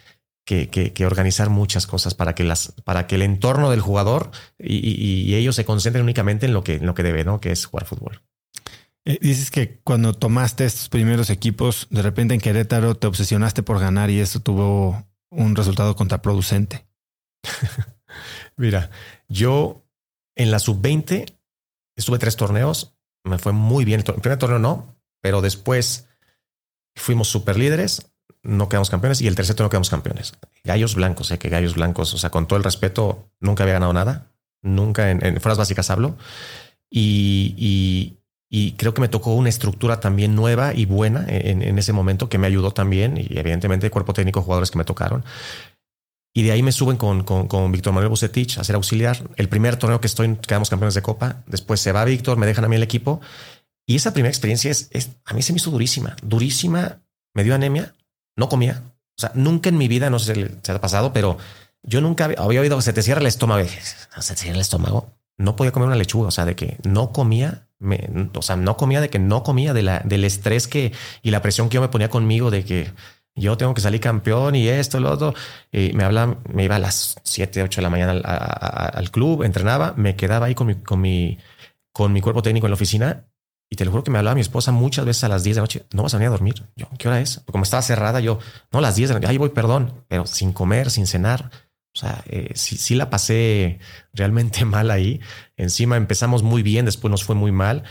que, 0.46 1.06
organizar 1.06 1.50
muchas 1.50 1.88
cosas 1.88 2.14
para 2.14 2.36
que 2.36 2.44
las, 2.44 2.74
para 2.84 3.08
que 3.08 3.16
el 3.16 3.22
entorno 3.22 3.72
del 3.72 3.82
jugador 3.82 4.32
y, 4.60 5.34
ellos 5.36 5.56
se 5.56 5.66
concentren 5.66 6.04
únicamente 6.04 6.46
en 6.46 6.54
lo 6.54 6.64
que, 6.64 6.76
en 6.76 6.86
lo 6.86 6.94
que 6.94 7.04
debe, 7.04 7.24
¿no? 7.24 7.40
Que 7.40 7.52
es 7.52 7.66
jugar 7.66 7.86
fútbol. 7.86 8.22
Eh, 9.06 9.18
dices 9.22 9.52
que 9.52 9.80
cuando 9.84 10.14
tomaste 10.14 10.66
estos 10.66 10.88
primeros 10.88 11.30
equipos, 11.30 11.88
de 11.90 12.02
repente 12.02 12.34
en 12.34 12.40
Querétaro 12.40 12.96
te 12.96 13.08
obsesionaste 13.08 13.62
por 13.62 13.80
ganar 13.80 14.10
y 14.10 14.20
eso 14.20 14.40
tuvo 14.40 15.06
un 15.30 15.56
resultado 15.56 15.96
contraproducente? 15.96 16.86
Mira, 18.58 18.90
yo 19.28 19.84
en 20.36 20.52
la 20.52 20.60
sub-20 20.60 21.38
estuve 21.96 22.20
tres 22.20 22.36
torneos, 22.36 22.96
me 23.24 23.38
fue 23.38 23.52
muy 23.52 23.86
bien. 23.86 24.04
El 24.06 24.22
primer 24.22 24.40
torneo 24.40 24.60
no, 24.60 24.96
pero 25.22 25.42
después 25.42 26.08
fuimos 26.96 27.28
super 27.30 27.58
líderes, 27.58 28.14
no 28.44 28.70
quedamos 28.70 28.90
campeones 28.90 29.22
y 29.22 29.28
el 29.28 29.36
tercer 29.36 29.56
torneo 29.56 29.70
quedamos 29.70 29.90
campeones. 29.90 30.34
Gallos 30.64 30.96
blancos, 30.96 31.28
sé 31.28 31.40
que 31.40 31.50
gallos 31.50 31.76
blancos, 31.76 32.14
o 32.14 32.18
sea, 32.18 32.30
con 32.30 32.48
todo 32.48 32.58
el 32.58 32.64
respeto, 32.64 33.30
nunca 33.40 33.64
había 33.64 33.74
ganado 33.74 33.94
nada, 33.94 34.32
nunca 34.62 35.12
en, 35.12 35.26
en 35.26 35.40
fuerzas 35.40 35.60
básicas 35.60 35.90
hablo. 35.90 36.18
y, 36.90 38.18
creo 38.78 38.94
que 38.94 39.02
me 39.02 39.08
tocó 39.08 39.34
una 39.34 39.50
estructura 39.50 40.00
también 40.00 40.36
nueva 40.36 40.76
y 40.76 40.86
buena 40.86 41.26
en, 41.28 41.80
ese 41.80 41.92
momento 41.92 42.30
que 42.30 42.38
me 42.38 42.46
ayudó 42.46 42.72
también 42.72 43.18
y 43.18 43.38
evidentemente 43.38 43.90
cuerpo 43.90 44.14
técnico, 44.14 44.44
jugadores 44.44 44.70
que 44.70 44.78
me 44.78 44.86
tocaron. 44.86 45.24
Y 46.34 46.44
de 46.44 46.52
ahí 46.52 46.64
me 46.64 46.72
suben 46.72 46.98
con, 46.98 47.24
con, 47.24 47.72
Víctor 47.72 47.94
Manuel 47.94 48.10
Bucetich 48.10 48.58
a 48.58 48.64
ser 48.64 48.76
auxiliar. 48.76 49.30
El 49.36 49.50
primer 49.50 49.76
torneo 49.78 50.02
que 50.02 50.08
estoy, 50.08 50.36
quedamos 50.38 50.70
campeones 50.70 50.96
de 50.96 51.04
Copa. 51.04 51.44
Después 51.46 51.80
se 51.80 51.92
va 51.92 52.04
Víctor, 52.06 52.38
me 52.38 52.48
dejan 52.48 52.66
a 52.66 52.68
mí 52.68 52.76
el 52.76 52.84
equipo. 52.84 53.22
Y 53.86 53.96
esa 53.96 54.14
primera 54.14 54.32
experiencia 54.32 54.72
es, 54.72 54.90
a 55.26 55.34
mí 55.34 55.44
se 55.44 55.54
me 55.54 55.58
hizo 55.58 55.70
durísima, 55.70 56.16
durísima. 56.24 57.00
Me 57.36 57.44
dio 57.44 57.54
anemia, 57.54 57.94
no 58.36 58.50
comía. 58.50 58.82
O 59.16 59.22
sea, 59.22 59.32
nunca 59.36 59.70
en 59.70 59.78
mi 59.78 59.88
vida, 59.88 60.10
no 60.10 60.18
sé 60.18 60.34
si 60.34 60.46
se 60.64 60.72
ha 60.72 60.82
pasado, 60.82 61.14
pero 61.14 61.38
yo 61.84 62.02
nunca 62.02 62.26
había, 62.26 62.40
había 62.40 62.62
oído 62.62 62.82
se 62.82 62.94
te 62.94 63.04
cierra 63.04 63.22
el 63.22 63.28
estómago. 63.28 63.68
Se 64.20 64.34
te 64.34 64.42
cierra 64.42 64.56
el 64.56 64.62
estómago. 64.62 65.12
No 65.38 65.56
podía 65.56 65.72
comer 65.72 65.88
una 65.88 65.96
lechuga, 65.96 66.28
o 66.28 66.32
sea, 66.32 66.46
de 66.46 66.56
que 66.56 66.78
no 66.84 67.12
comía 67.12 67.68
o 68.34 68.42
sea, 68.42 68.56
no 68.56 68.78
comía 68.78 69.02
de 69.02 69.10
que 69.10 69.20
no 69.20 69.44
comía, 69.44 69.74
de 69.74 69.84
la, 69.84 70.00
del 70.00 70.24
estrés 70.24 70.68
que 70.68 70.94
y 71.22 71.32
la 71.32 71.42
presión 71.42 71.70
que 71.70 71.76
yo 71.76 71.82
me 71.82 71.90
ponía 71.90 72.10
conmigo 72.10 72.50
de 72.50 72.64
que 72.64 72.92
yo 73.36 73.58
tengo 73.58 73.74
que 73.74 73.82
salir 73.82 74.00
campeón 74.00 74.56
y 74.56 74.68
esto, 74.68 75.00
lo 75.00 75.12
otro. 75.12 75.34
Y 75.72 75.94
me 75.94 76.04
habla, 76.04 76.38
me 76.52 76.66
iba 76.66 76.76
a 76.76 76.80
las 76.80 77.16
7, 77.24 77.64
8 77.64 77.82
de 77.82 77.84
la 77.84 77.90
mañana 77.90 78.12
al, 78.14 79.12
club, 79.12 79.44
entrenaba, 79.44 79.94
me 79.98 80.16
quedaba 80.16 80.46
ahí 80.48 80.56
con 80.56 80.68
mi, 80.68 80.76
con 80.76 81.02
mi, 81.02 81.40
con 81.92 82.14
mi 82.14 82.22
cuerpo 82.22 82.42
técnico 82.42 82.68
en 82.68 82.72
la 82.72 82.76
oficina. 82.76 83.26
Y 83.70 83.76
te 83.76 83.86
lo 83.86 83.92
juro 83.92 84.04
que 84.04 84.12
me 84.12 84.20
hablaba 84.20 84.36
mi 84.36 84.42
esposa 84.42 84.72
muchas 84.72 85.04
veces 85.04 85.24
a 85.24 85.30
las 85.30 85.44
10 85.44 85.56
de 85.56 85.60
la 85.60 85.64
noche. 85.64 85.86
No 85.94 86.04
vas 86.04 86.14
a 86.14 86.18
venir 86.18 86.28
a 86.28 86.32
dormir. 86.32 86.64
Yo, 86.76 86.88
¿qué 87.00 87.08
hora 87.08 87.22
es? 87.22 87.42
Como 87.52 87.64
estaba 87.64 87.82
cerrada, 87.82 88.20
yo, 88.20 88.38
no, 88.72 88.82
las 88.82 88.96
10 88.96 89.10
de 89.10 89.14
la 89.16 89.20
noche. 89.20 89.32
Ahí 89.32 89.38
voy, 89.38 89.50
perdón, 89.50 90.06
pero 90.08 90.28
sin 90.28 90.54
comer, 90.54 90.92
sin 90.92 91.08
cenar. 91.08 91.50
O 91.96 92.00
sea, 92.00 92.24
eh, 92.28 92.52
sí, 92.54 92.78
sí, 92.78 92.94
la 92.94 93.10
pasé 93.10 93.80
realmente 94.14 94.64
mal 94.66 94.92
ahí. 94.92 95.22
Encima 95.58 95.98
empezamos 95.98 96.44
muy 96.44 96.62
bien, 96.62 96.86
después 96.86 97.10
nos 97.10 97.24
fue 97.24 97.36
muy 97.36 97.52
mal. 97.52 97.84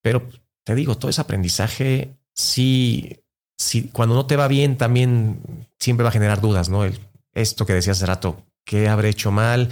Pero 0.00 0.28
te 0.64 0.76
digo, 0.76 0.96
todo 0.96 1.10
ese 1.10 1.20
aprendizaje, 1.20 2.16
sí, 2.32 3.24
sí, 3.56 3.90
cuando 3.92 4.14
no 4.14 4.26
te 4.26 4.36
va 4.36 4.48
bien, 4.48 4.76
también 4.76 5.40
siempre 5.78 6.04
va 6.04 6.10
a 6.10 6.12
generar 6.12 6.40
dudas, 6.40 6.68
¿no? 6.68 6.84
El, 6.84 6.98
esto 7.34 7.66
que 7.66 7.74
decía 7.74 7.92
hace 7.92 8.06
rato, 8.06 8.42
¿qué 8.64 8.88
habré 8.88 9.10
hecho 9.10 9.30
mal? 9.30 9.68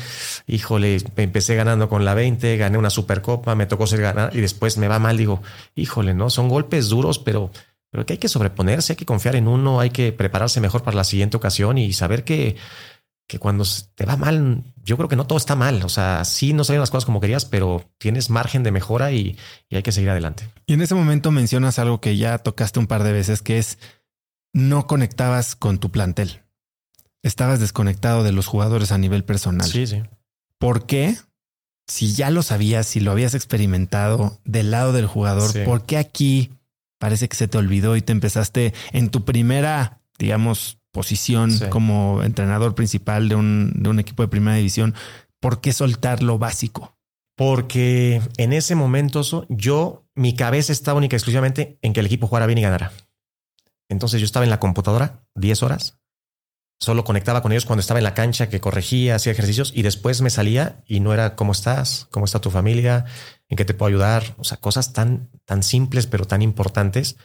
Híjole, 0.46 0.98
empecé 1.16 1.54
ganando 1.54 1.88
con 1.88 2.04
la 2.04 2.14
20, 2.14 2.56
gané 2.56 2.78
una 2.78 2.90
supercopa, 2.90 3.54
me 3.54 3.66
tocó 3.66 3.86
ser 3.86 4.00
ganar 4.00 4.34
y 4.34 4.40
después 4.40 4.78
me 4.78 4.88
va 4.88 4.98
mal. 4.98 5.16
Digo, 5.16 5.42
híjole, 5.74 6.14
¿no? 6.14 6.30
Son 6.30 6.48
golpes 6.48 6.88
duros, 6.88 7.18
pero 7.18 7.50
pero 7.94 8.06
que 8.06 8.14
hay 8.14 8.18
que 8.18 8.28
sobreponerse, 8.28 8.94
hay 8.94 8.96
que 8.96 9.06
confiar 9.06 9.36
en 9.36 9.46
uno, 9.46 9.78
hay 9.78 9.90
que 9.90 10.10
prepararse 10.10 10.60
mejor 10.60 10.82
para 10.82 10.96
la 10.96 11.04
siguiente 11.04 11.36
ocasión 11.36 11.78
y 11.78 11.92
saber 11.92 12.24
que 12.24 12.56
que 13.26 13.38
cuando 13.38 13.64
te 13.94 14.04
va 14.04 14.16
mal, 14.16 14.64
yo 14.82 14.96
creo 14.96 15.08
que 15.08 15.16
no 15.16 15.26
todo 15.26 15.38
está 15.38 15.56
mal. 15.56 15.82
O 15.84 15.88
sea, 15.88 16.24
sí 16.24 16.52
no 16.52 16.64
salen 16.64 16.80
las 16.80 16.90
cosas 16.90 17.06
como 17.06 17.20
querías, 17.20 17.44
pero 17.44 17.84
tienes 17.98 18.30
margen 18.30 18.62
de 18.62 18.70
mejora 18.70 19.12
y, 19.12 19.38
hay 19.70 19.82
que 19.82 19.92
seguir 19.92 20.10
adelante. 20.10 20.48
Y 20.66 20.74
en 20.74 20.82
ese 20.82 20.94
momento 20.94 21.30
mencionas 21.30 21.78
algo 21.78 22.00
que 22.00 22.16
ya 22.16 22.38
tocaste 22.38 22.78
un 22.78 22.86
par 22.86 23.02
de 23.02 23.12
veces, 23.12 23.42
que 23.42 23.58
es 23.58 23.78
no 24.52 24.86
conectabas 24.86 25.56
con 25.56 25.78
tu 25.78 25.90
plantel. 25.90 26.42
Estabas 27.22 27.60
desconectado 27.60 28.22
de 28.22 28.32
los 28.32 28.46
jugadores 28.46 28.92
a 28.92 28.98
nivel 28.98 29.24
personal. 29.24 29.68
Sí, 29.68 29.86
sí. 29.86 30.02
¿Por 30.58 30.86
qué? 30.86 31.16
Si 31.86 32.14
ya 32.14 32.30
lo 32.30 32.42
sabías, 32.42 32.86
si 32.86 33.00
lo 33.00 33.10
habías 33.10 33.34
experimentado 33.34 34.40
del 34.44 34.70
lado 34.70 34.92
del 34.92 35.06
jugador, 35.06 35.50
¿por 35.64 35.84
qué 35.84 35.96
aquí 35.96 36.50
parece 36.98 37.28
que 37.28 37.36
se 37.36 37.48
te 37.48 37.58
olvidó 37.58 37.96
y 37.96 38.02
te 38.02 38.12
empezaste 38.12 38.72
en 38.92 39.10
tu 39.10 39.24
primera, 39.24 40.00
digamos, 40.18 40.78
posición 40.94 41.50
como 41.70 42.22
entrenador 42.22 42.74
principal 42.74 43.28
de 43.28 43.34
un, 43.34 43.72
de 43.74 43.90
un 43.90 43.98
equipo 43.98 44.22
de 44.22 44.28
primera 44.28 44.56
división, 44.56 44.94
¿por 45.40 45.60
qué 45.60 45.72
soltar 45.72 46.22
lo 46.22 46.38
básico? 46.38 46.96
Porque 47.36 48.22
en 48.36 48.52
ese 48.52 48.76
momento 48.76 49.22
yo, 49.48 50.06
mi 50.14 50.36
cabeza 50.36 50.72
estaba 50.72 50.96
única 50.96 51.16
y 51.16 51.18
exclusivamente 51.18 51.78
en 51.82 51.92
que 51.92 52.00
el 52.00 52.06
equipo 52.06 52.28
jugara 52.28 52.46
bien 52.46 52.58
y 52.58 52.62
ganara. 52.62 52.92
Entonces 53.90 54.20
yo 54.20 54.24
estaba 54.24 54.44
en 54.44 54.50
la 54.50 54.60
computadora 54.60 55.26
10 55.34 55.64
horas, 55.64 55.98
solo 56.80 57.02
conectaba 57.02 57.42
con 57.42 57.50
ellos 57.50 57.66
cuando 57.66 57.80
estaba 57.80 57.98
en 57.98 58.04
la 58.04 58.14
cancha, 58.14 58.48
que 58.48 58.60
corregía, 58.60 59.16
hacía 59.16 59.32
ejercicios 59.32 59.72
y 59.74 59.82
después 59.82 60.22
me 60.22 60.30
salía 60.30 60.84
y 60.86 61.00
no 61.00 61.12
era 61.12 61.34
cómo 61.34 61.50
estás, 61.50 62.06
cómo 62.12 62.24
está 62.24 62.40
tu 62.40 62.52
familia, 62.52 63.04
en 63.48 63.56
qué 63.56 63.64
te 63.64 63.74
puedo 63.74 63.88
ayudar, 63.88 64.36
o 64.38 64.44
sea, 64.44 64.58
cosas 64.58 64.92
tan, 64.92 65.28
tan 65.44 65.64
simples 65.64 66.06
pero 66.06 66.24
tan 66.24 66.40
importantes 66.40 67.16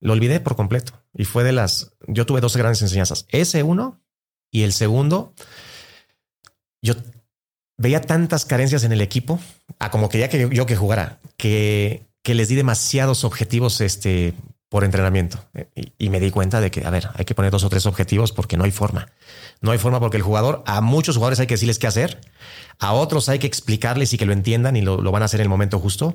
lo 0.00 0.12
olvidé 0.12 0.40
por 0.40 0.56
completo. 0.56 0.92
Y 1.14 1.24
fue 1.24 1.44
de 1.44 1.52
las, 1.52 1.92
yo 2.06 2.26
tuve 2.26 2.40
dos 2.40 2.56
grandes 2.56 2.82
enseñanzas. 2.82 3.26
Ese 3.28 3.62
uno 3.62 4.00
y 4.50 4.62
el 4.62 4.72
segundo, 4.72 5.34
yo 6.82 6.94
veía 7.76 8.00
tantas 8.00 8.44
carencias 8.44 8.84
en 8.84 8.92
el 8.92 9.00
equipo, 9.00 9.38
a 9.78 9.90
como 9.90 10.08
quería 10.08 10.28
que 10.28 10.48
yo, 10.50 10.66
que 10.66 10.76
jugara, 10.76 11.20
que, 11.36 12.06
que 12.22 12.34
les 12.34 12.48
di 12.48 12.54
demasiados 12.54 13.24
objetivos 13.24 13.80
este, 13.80 14.34
por 14.68 14.84
entrenamiento. 14.84 15.38
Y, 15.98 16.10
me 16.10 16.20
di 16.20 16.30
cuenta 16.30 16.60
de 16.60 16.70
que, 16.70 16.84
a 16.84 16.90
ver, 16.90 17.08
hay 17.14 17.24
que 17.24 17.34
poner 17.34 17.50
dos 17.50 17.64
o 17.64 17.68
tres 17.68 17.86
objetivos 17.86 18.32
porque 18.32 18.56
no 18.56 18.64
hay 18.64 18.70
forma. 18.70 19.08
No 19.60 19.70
hay 19.70 19.78
forma 19.78 20.00
porque 20.00 20.16
el 20.16 20.22
jugador, 20.22 20.62
a 20.66 20.80
muchos 20.80 21.16
jugadores 21.16 21.40
hay 21.40 21.46
que 21.46 21.54
decirles 21.54 21.78
qué 21.78 21.86
hacer, 21.86 22.20
a 22.78 22.92
otros 22.92 23.28
hay 23.28 23.38
que 23.38 23.46
explicarles 23.46 24.12
y 24.12 24.18
que 24.18 24.26
lo 24.26 24.32
entiendan 24.32 24.76
y 24.76 24.82
lo, 24.82 25.00
lo 25.00 25.12
van 25.12 25.22
a 25.22 25.26
hacer 25.26 25.40
en 25.40 25.44
el 25.44 25.50
momento 25.50 25.78
justo, 25.78 26.14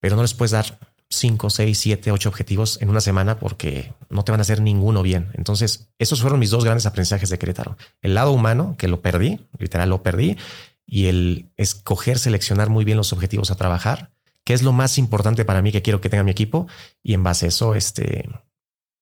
pero 0.00 0.16
no 0.16 0.22
les 0.22 0.34
puedes 0.34 0.52
dar 0.52 0.78
5, 1.10 1.50
6, 1.50 1.78
7, 1.78 2.10
8 2.12 2.28
objetivos 2.28 2.78
en 2.82 2.88
una 2.88 3.00
semana 3.00 3.38
porque 3.38 3.94
no 4.10 4.24
te 4.24 4.32
van 4.32 4.40
a 4.40 4.42
hacer 4.42 4.60
ninguno 4.60 5.02
bien. 5.02 5.30
Entonces, 5.34 5.88
esos 5.98 6.20
fueron 6.20 6.40
mis 6.40 6.50
dos 6.50 6.64
grandes 6.64 6.86
aprendizajes 6.86 7.30
de 7.30 7.38
Querétaro. 7.38 7.76
El 8.00 8.14
lado 8.14 8.32
humano, 8.32 8.74
que 8.78 8.88
lo 8.88 9.00
perdí, 9.00 9.40
literal 9.58 9.90
lo 9.90 10.02
perdí, 10.02 10.36
y 10.84 11.06
el 11.06 11.50
escoger, 11.56 12.18
seleccionar 12.18 12.70
muy 12.70 12.84
bien 12.84 12.96
los 12.96 13.12
objetivos 13.12 13.50
a 13.50 13.56
trabajar, 13.56 14.12
que 14.44 14.54
es 14.54 14.62
lo 14.62 14.72
más 14.72 14.98
importante 14.98 15.44
para 15.44 15.62
mí 15.62 15.72
que 15.72 15.82
quiero 15.82 16.00
que 16.00 16.08
tenga 16.08 16.24
mi 16.24 16.30
equipo, 16.30 16.66
y 17.02 17.14
en 17.14 17.22
base 17.22 17.46
a 17.46 17.48
eso, 17.48 17.74
este, 17.74 18.28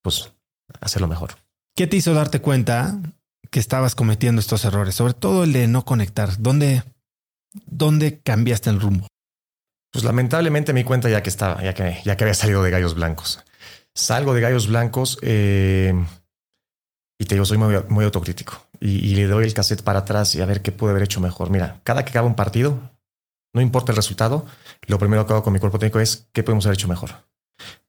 pues, 0.01 0.31
hacerlo 0.81 1.07
mejor. 1.07 1.35
¿Qué 1.75 1.87
te 1.87 1.97
hizo 1.97 2.13
darte 2.13 2.39
cuenta 2.39 2.99
que 3.51 3.59
estabas 3.59 3.95
cometiendo 3.95 4.39
estos 4.39 4.65
errores? 4.65 4.95
Sobre 4.95 5.13
todo 5.13 5.43
el 5.43 5.53
de 5.53 5.67
no 5.67 5.85
conectar. 5.85 6.41
¿Dónde, 6.41 6.83
dónde 7.65 8.19
cambiaste 8.21 8.69
el 8.69 8.79
rumbo? 8.79 9.07
Pues 9.95 10.03
lamentablemente 10.03 10.73
me 10.73 10.83
cuenta 10.83 11.07
ya 11.07 11.23
que 11.23 11.29
estaba, 11.29 11.63
ya 11.63 11.73
que, 11.73 12.01
ya 12.03 12.17
que 12.17 12.25
había 12.25 12.33
salido 12.33 12.61
de 12.61 12.69
Gallos 12.69 12.95
Blancos. 12.95 13.39
Salgo 13.93 14.33
de 14.33 14.41
Gallos 14.41 14.67
Blancos 14.67 15.17
eh, 15.21 15.93
y 17.17 17.23
te 17.23 17.35
digo, 17.35 17.45
soy 17.45 17.57
muy, 17.57 18.03
autocrítico 18.03 18.67
y, 18.81 19.15
le 19.15 19.25
doy 19.25 19.45
el 19.45 19.53
cassette 19.53 19.83
para 19.83 19.99
atrás 19.99 20.35
y 20.35 20.41
a 20.41 20.45
ver 20.45 20.61
qué 20.61 20.73
pude 20.73 20.91
haber 20.91 21.03
hecho 21.03 21.21
mejor. 21.21 21.49
Mira, 21.49 21.79
cada 21.85 22.03
que 22.03 22.09
acaba 22.09 22.27
un 22.27 22.35
partido, 22.35 22.77
no 23.53 23.61
importa 23.61 23.93
el 23.93 23.95
resultado, 23.95 24.45
lo 24.85 24.99
primero 24.99 25.25
que 25.25 25.31
hago 25.31 25.43
con 25.43 25.53
mi 25.53 25.59
cuerpo 25.59 25.79
técnico 25.79 26.01
es 26.01 26.27
qué 26.33 26.43
podemos 26.43 26.65
haber 26.65 26.77
hecho 26.77 26.89
mejor. 26.89 27.11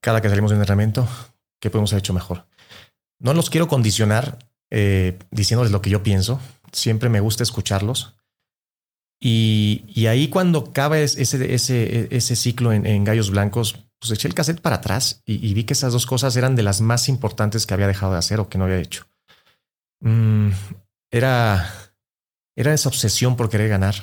Cada 0.00 0.22
que 0.22 0.28
salimos 0.28 0.52
de 0.52 0.54
un 0.54 0.60
entrenamiento, 0.60 1.08
qué 1.60 1.70
podemos 1.70 1.92
haber 1.92 2.02
hecho 2.02 2.14
mejor. 2.14 2.46
No 3.18 3.34
los 3.34 3.50
quiero 3.50 3.66
condicionar 3.66 4.38
eh, 4.70 5.18
diciéndoles 5.32 5.72
lo 5.72 5.82
que 5.82 5.90
yo 5.90 6.04
pienso. 6.04 6.38
Siempre 6.70 7.08
me 7.08 7.18
gusta 7.18 7.42
escucharlos 7.42 8.14
Y, 9.18 10.06
ahí 10.06 10.28
cuando 10.28 10.72
cabe 10.72 11.02
ese, 11.02 12.36
ciclo 12.36 12.72
en, 12.72 13.04
Gallos 13.04 13.30
Blancos, 13.30 13.86
pues 13.98 14.12
eché 14.12 14.28
el 14.28 14.34
cassette 14.34 14.60
para 14.60 14.76
atrás 14.76 15.22
y, 15.24 15.54
vi 15.54 15.64
que 15.64 15.72
esas 15.72 15.92
dos 15.92 16.06
cosas 16.06 16.36
eran 16.36 16.54
de 16.54 16.62
las 16.62 16.80
más 16.80 17.08
importantes 17.08 17.66
que 17.66 17.74
había 17.74 17.86
dejado 17.86 18.12
de 18.12 18.18
hacer 18.18 18.40
o 18.40 18.48
que 18.48 18.58
no 18.58 18.64
había 18.64 18.78
hecho. 18.78 19.06
Mm, 20.00 20.50
era, 21.10 21.72
esa 22.54 22.88
obsesión 22.88 23.36
por 23.36 23.48
querer 23.48 23.68
ganar. 23.68 23.94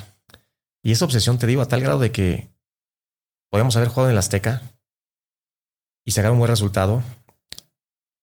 Y 0.84 0.91
esa 0.91 1.05
obsesión, 1.05 1.38
te 1.38 1.47
digo, 1.47 1.61
a 1.61 1.68
tal 1.68 1.82
grado 1.82 1.99
de 1.99 2.11
que 2.11 2.49
podíamos 3.49 3.76
haber 3.76 3.89
jugado 3.89 4.09
en 4.09 4.16
la 4.16 4.20
Azteca 4.20 4.61
y 6.05 6.11
sacar 6.11 6.32
un 6.32 6.39
buen 6.39 6.49
resultado. 6.49 7.03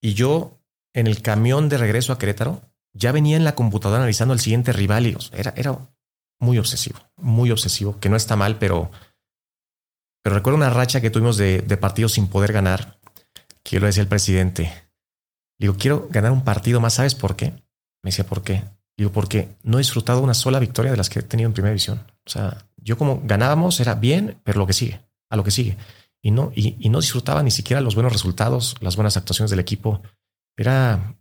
Y 0.02 0.14
yo, 0.14 0.58
en 0.92 1.06
el 1.06 1.22
camión 1.22 1.68
de 1.68 1.78
regreso 1.78 2.12
a 2.12 2.18
Querétaro, 2.18 2.62
ya 2.92 3.12
venía 3.12 3.36
en 3.36 3.44
la 3.44 3.54
computadora 3.54 4.00
analizando 4.00 4.34
el 4.34 4.40
siguiente 4.40 4.72
rival 4.72 5.06
y 5.06 5.16
era, 5.32 5.54
era 5.56 5.78
muy 6.40 6.58
obsesivo, 6.58 6.98
muy 7.16 7.50
obsesivo, 7.50 8.00
que 8.00 8.08
no 8.08 8.16
está 8.16 8.34
mal, 8.34 8.58
pero, 8.58 8.90
pero 10.22 10.34
recuerdo 10.34 10.56
una 10.56 10.70
racha 10.70 11.00
que 11.00 11.10
tuvimos 11.10 11.36
de, 11.36 11.60
de 11.60 11.76
partidos 11.76 12.12
sin 12.12 12.26
poder 12.26 12.52
ganar, 12.52 12.98
que 13.62 13.76
yo 13.76 13.80
le 13.80 13.86
decía 13.86 14.02
al 14.02 14.08
presidente, 14.08 14.72
digo, 15.58 15.76
quiero 15.78 16.08
ganar 16.10 16.32
un 16.32 16.42
partido 16.42 16.80
más, 16.80 16.94
¿sabes 16.94 17.14
por 17.14 17.36
qué? 17.36 17.50
Me 18.02 18.08
decía, 18.08 18.26
¿por 18.26 18.42
qué? 18.42 18.64
Digo, 18.96 19.12
porque 19.12 19.56
no 19.62 19.78
he 19.78 19.80
disfrutado 19.82 20.20
una 20.20 20.34
sola 20.34 20.58
victoria 20.58 20.90
de 20.90 20.96
las 20.96 21.08
que 21.08 21.20
he 21.20 21.22
tenido 21.22 21.46
en 21.46 21.52
primera 21.52 21.70
división. 21.70 22.04
O 22.26 22.30
sea, 22.30 22.66
yo 22.76 22.98
como 22.98 23.22
ganábamos 23.24 23.80
era 23.80 23.94
bien, 23.94 24.40
pero 24.44 24.58
lo 24.58 24.66
que 24.66 24.72
sigue, 24.72 25.00
a 25.30 25.36
lo 25.36 25.44
que 25.44 25.50
sigue. 25.50 25.76
Y 26.22 26.30
no, 26.30 26.52
y, 26.54 26.76
y 26.78 26.88
no 26.88 27.00
disfrutaba 27.00 27.42
ni 27.42 27.50
siquiera 27.50 27.80
los 27.80 27.94
buenos 27.94 28.12
resultados, 28.12 28.76
las 28.80 28.96
buenas 28.96 29.16
actuaciones 29.16 29.50
del 29.50 29.60
equipo. 29.60 30.02
Era 30.56 31.16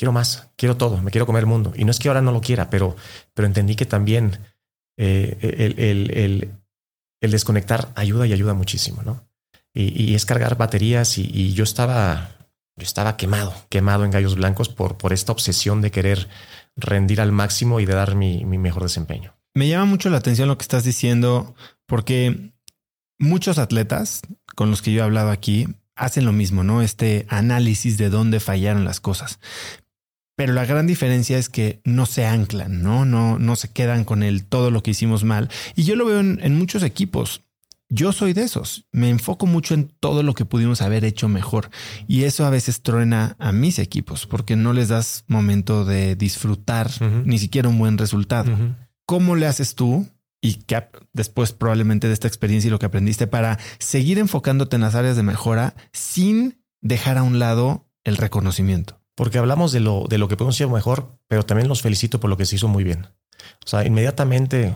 quiero 0.00 0.12
más, 0.12 0.48
quiero 0.56 0.78
todo, 0.78 1.02
me 1.02 1.10
quiero 1.10 1.26
comer 1.26 1.40
el 1.40 1.46
mundo. 1.46 1.74
Y 1.76 1.84
no 1.84 1.90
es 1.90 1.98
que 1.98 2.08
ahora 2.08 2.22
no 2.22 2.32
lo 2.32 2.40
quiera, 2.40 2.70
pero, 2.70 2.96
pero 3.34 3.44
entendí 3.44 3.76
que 3.76 3.84
también 3.84 4.38
eh, 4.96 5.36
el, 5.76 6.48
el, 7.20 7.30
desconectar 7.30 7.92
ayuda 7.96 8.26
y 8.26 8.32
ayuda 8.32 8.54
muchísimo, 8.54 9.02
¿no? 9.02 9.28
Y, 9.74 10.14
es 10.14 10.24
cargar 10.24 10.56
baterías 10.56 11.18
y, 11.18 11.52
yo 11.52 11.64
estaba, 11.64 12.30
yo 12.76 12.84
estaba 12.84 13.18
quemado, 13.18 13.54
quemado 13.68 14.06
en 14.06 14.10
gallos 14.10 14.36
blancos 14.36 14.70
por, 14.70 14.96
por 14.96 15.12
esta 15.12 15.32
obsesión 15.32 15.82
de 15.82 15.90
querer 15.90 16.28
rendir 16.76 17.20
al 17.20 17.30
máximo 17.30 17.78
y 17.78 17.84
de 17.84 17.92
dar 17.92 18.14
mi, 18.14 18.46
mi 18.46 18.56
mejor 18.56 18.84
desempeño. 18.84 19.36
Me 19.52 19.68
llama 19.68 19.84
mucho 19.84 20.08
la 20.08 20.16
atención 20.16 20.48
lo 20.48 20.56
que 20.56 20.62
estás 20.62 20.82
diciendo, 20.82 21.54
porque 21.84 22.54
muchos 23.18 23.58
atletas 23.58 24.22
con 24.56 24.70
los 24.70 24.80
que 24.80 24.92
yo 24.92 25.02
he 25.02 25.04
hablado 25.04 25.30
aquí 25.30 25.66
hacen 26.00 26.24
lo 26.24 26.32
mismo, 26.32 26.64
¿no? 26.64 26.80
Este 26.80 27.26
análisis 27.28 27.98
de 27.98 28.08
dónde 28.08 28.40
fallaron 28.40 28.86
las 28.86 29.00
cosas. 29.00 29.38
Pero 30.40 30.54
la 30.54 30.64
gran 30.64 30.86
diferencia 30.86 31.36
es 31.36 31.50
que 31.50 31.82
no 31.84 32.06
se 32.06 32.24
anclan, 32.24 32.82
¿no? 32.82 33.04
No, 33.04 33.38
no 33.38 33.56
se 33.56 33.68
quedan 33.68 34.06
con 34.06 34.22
el 34.22 34.46
todo 34.46 34.70
lo 34.70 34.82
que 34.82 34.92
hicimos 34.92 35.22
mal. 35.22 35.50
Y 35.76 35.82
yo 35.82 35.96
lo 35.96 36.06
veo 36.06 36.20
en, 36.20 36.58
muchos 36.58 36.82
equipos. 36.82 37.42
Yo 37.90 38.10
soy 38.12 38.32
de 38.32 38.44
esos. 38.44 38.86
Me 38.90 39.10
enfoco 39.10 39.44
mucho 39.44 39.74
en 39.74 39.92
todo 40.00 40.22
lo 40.22 40.32
que 40.32 40.46
pudimos 40.46 40.80
haber 40.80 41.04
hecho 41.04 41.28
mejor. 41.28 41.68
Y 42.08 42.24
eso 42.24 42.46
a 42.46 42.50
veces 42.50 42.80
truena 42.80 43.36
a 43.38 43.52
mis 43.52 43.78
equipos 43.78 44.26
porque 44.26 44.56
no 44.56 44.72
les 44.72 44.88
das 44.88 45.24
momento 45.28 45.84
de 45.84 46.16
disfrutar 46.16 46.90
ni 47.26 47.38
siquiera 47.38 47.68
un 47.68 47.78
buen 47.78 47.98
resultado. 47.98 48.50
¿Cómo 49.04 49.36
le 49.36 49.46
haces 49.46 49.74
tú? 49.74 50.08
Y 50.40 50.54
que 50.54 50.82
después 51.12 51.52
probablemente 51.52 52.06
de 52.06 52.14
esta 52.14 52.28
experiencia 52.28 52.68
y 52.68 52.70
lo 52.70 52.78
que 52.78 52.86
aprendiste 52.86 53.26
para 53.26 53.58
seguir 53.78 54.18
enfocándote 54.18 54.76
en 54.76 54.82
las 54.82 54.94
áreas 54.94 55.16
de 55.16 55.22
mejora 55.22 55.74
sin 55.92 56.62
dejar 56.80 57.18
a 57.18 57.24
un 57.24 57.38
lado 57.38 57.90
el 58.04 58.16
reconocimiento 58.16 58.99
porque 59.20 59.36
hablamos 59.36 59.70
de 59.70 59.80
lo, 59.80 60.06
de 60.08 60.16
lo 60.16 60.28
que 60.28 60.38
podemos 60.38 60.54
hacer 60.54 60.66
mejor, 60.68 61.18
pero 61.28 61.44
también 61.44 61.68
los 61.68 61.82
felicito 61.82 62.20
por 62.20 62.30
lo 62.30 62.38
que 62.38 62.46
se 62.46 62.56
hizo 62.56 62.68
muy 62.68 62.84
bien. 62.84 63.06
O 63.62 63.68
sea, 63.68 63.84
inmediatamente 63.84 64.74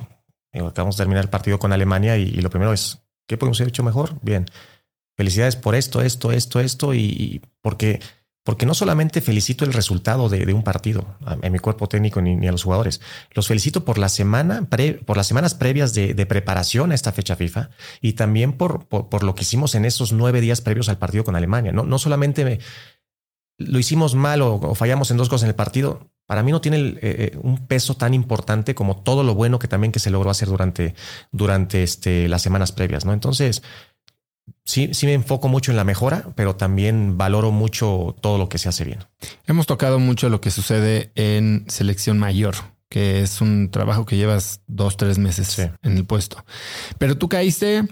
acabamos 0.53 0.99
de 0.99 1.01
terminar 1.01 1.25
el 1.25 1.31
partido 1.31 1.59
con 1.59 1.73
Alemania 1.73 2.19
y, 2.19 2.27
lo 2.27 2.51
primero 2.51 2.75
es, 2.75 2.99
¿qué 3.27 3.39
podemos 3.39 3.59
haber 3.59 3.71
hecho 3.71 3.83
mejor? 3.83 4.19
Bien, 4.21 4.45
felicidades 5.17 5.57
por 5.57 5.75
esto, 5.75 6.03
esto, 6.03 6.31
esto, 6.31 6.61
esto, 6.61 6.93
y, 6.93 7.41
porque, 7.63 8.01
porque 8.43 8.67
no 8.67 8.75
solamente 8.75 9.23
felicito 9.23 9.65
el 9.65 9.73
resultado 9.73 10.29
de, 10.29 10.53
un 10.53 10.63
partido, 10.63 11.17
a, 11.25 11.37
mi 11.49 11.59
cuerpo 11.59 11.89
técnico 11.89 12.21
ni, 12.21 12.47
a 12.47 12.53
los 12.53 12.65
jugadores, 12.65 13.01
los 13.33 13.49
felicito 13.49 13.87
por 13.87 13.97
la 13.97 14.11
semana, 14.11 14.69
por 15.07 15.17
las 15.17 15.27
semanas 15.27 15.55
previas 15.55 15.95
de, 15.95 16.27
preparación 16.27 16.93
a 16.93 16.95
esta 16.95 17.13
fecha 17.13 17.35
FIFA 17.35 17.71
y 18.03 18.13
también 18.13 18.53
por, 18.53 18.89
por, 18.89 19.23
lo 19.23 19.35
que 19.35 19.41
hicimos 19.41 19.75
en 19.75 19.87
esos 19.87 20.13
nueve 20.13 20.43
días 20.43 20.61
previos 20.61 20.91
al 20.91 20.99
partido 20.99 21.25
con 21.25 21.35
Alemania. 21.35 21.73
No, 21.73 21.85
no 21.85 21.99
solamente 21.99 22.45
me, 22.45 22.59
lo 23.59 23.79
hicimos 23.79 24.15
mal 24.15 24.43
o, 24.43 24.75
fallamos 24.75 25.11
en 25.11 25.17
dos 25.17 25.29
cosas 25.29 25.45
en 25.45 25.51
el 25.51 25.55
partido, 25.55 26.11
para 26.27 26.43
mí 26.43 26.53
no 26.53 26.61
tiene 26.61 26.79
eh, 26.79 26.99
eh, 27.03 27.39
un 27.43 27.67
peso 27.67 27.95
tan 27.97 28.15
importante 28.15 28.75
como 28.75 29.03
todo 29.03 29.23
lo 29.23 29.35
bueno 29.35 29.59
que 29.59 29.69
también 29.69 29.93
que 29.93 29.99
se 29.99 30.11
logró 30.11 30.31
hacer 30.31 30.49
durante, 30.49 30.95
durante 31.33 31.83
este, 31.83 32.29
las 32.29 32.43
semanas 32.43 32.73
previas, 32.73 33.05
¿no? 33.05 33.13
Entonces, 33.13 33.63
sí, 34.65 34.91
sí 34.93 35.07
me 35.07 35.13
enfoco 35.13 35.49
mucho 35.49 35.71
en 35.71 35.77
la 35.77 35.85
mejora, 35.85 36.33
pero 36.35 36.57
también 36.57 37.19
valoro 37.19 37.51
mucho 37.51 38.17
todo 38.21 38.39
lo 38.39 38.49
que 38.49 38.59
se 38.59 38.69
hace 38.69 38.85
bien. 38.85 39.01
Hemos 39.47 39.67
tocado 39.67 39.99
mucho 39.99 40.29
lo 40.31 40.41
que 40.41 40.51
sucede 40.51 41.13
en 41.15 41.65
selección 41.69 42.19
mayor, 42.19 42.55
que 42.89 43.21
es 43.21 43.41
un 43.41 43.71
trabajo 43.71 44.07
que 44.07 44.17
llevas 44.17 44.63
dos, 44.67 44.97
tres 44.97 45.19
meses 45.19 45.59
en 45.59 45.97
el 45.97 46.07
puesto. 46.07 46.45
Pero 46.99 47.19
tú 47.19 47.29
caíste 47.29 47.85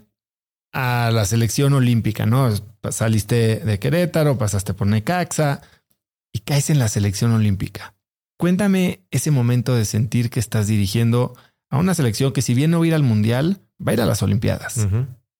a 0.72 1.10
la 1.12 1.24
selección 1.24 1.74
olímpica, 1.74 2.26
¿no? 2.26 2.50
Saliste 2.90 3.60
de 3.60 3.78
Querétaro, 3.78 4.38
pasaste 4.38 4.74
por 4.74 4.86
Necaxa 4.86 5.60
y 6.32 6.40
caes 6.40 6.70
en 6.70 6.78
la 6.78 6.88
selección 6.88 7.32
olímpica. 7.32 7.94
Cuéntame 8.38 9.04
ese 9.10 9.30
momento 9.30 9.74
de 9.76 9.84
sentir 9.84 10.30
que 10.30 10.40
estás 10.40 10.66
dirigiendo 10.66 11.36
a 11.70 11.78
una 11.78 11.94
selección 11.94 12.32
que 12.32 12.42
si 12.42 12.54
bien 12.54 12.70
no 12.70 12.78
va 12.78 12.84
a 12.84 12.88
ir 12.88 12.94
al 12.94 13.02
Mundial, 13.02 13.60
va 13.86 13.92
a 13.92 13.94
ir 13.94 14.00
a 14.00 14.06
las 14.06 14.22
Olimpiadas. 14.22 14.88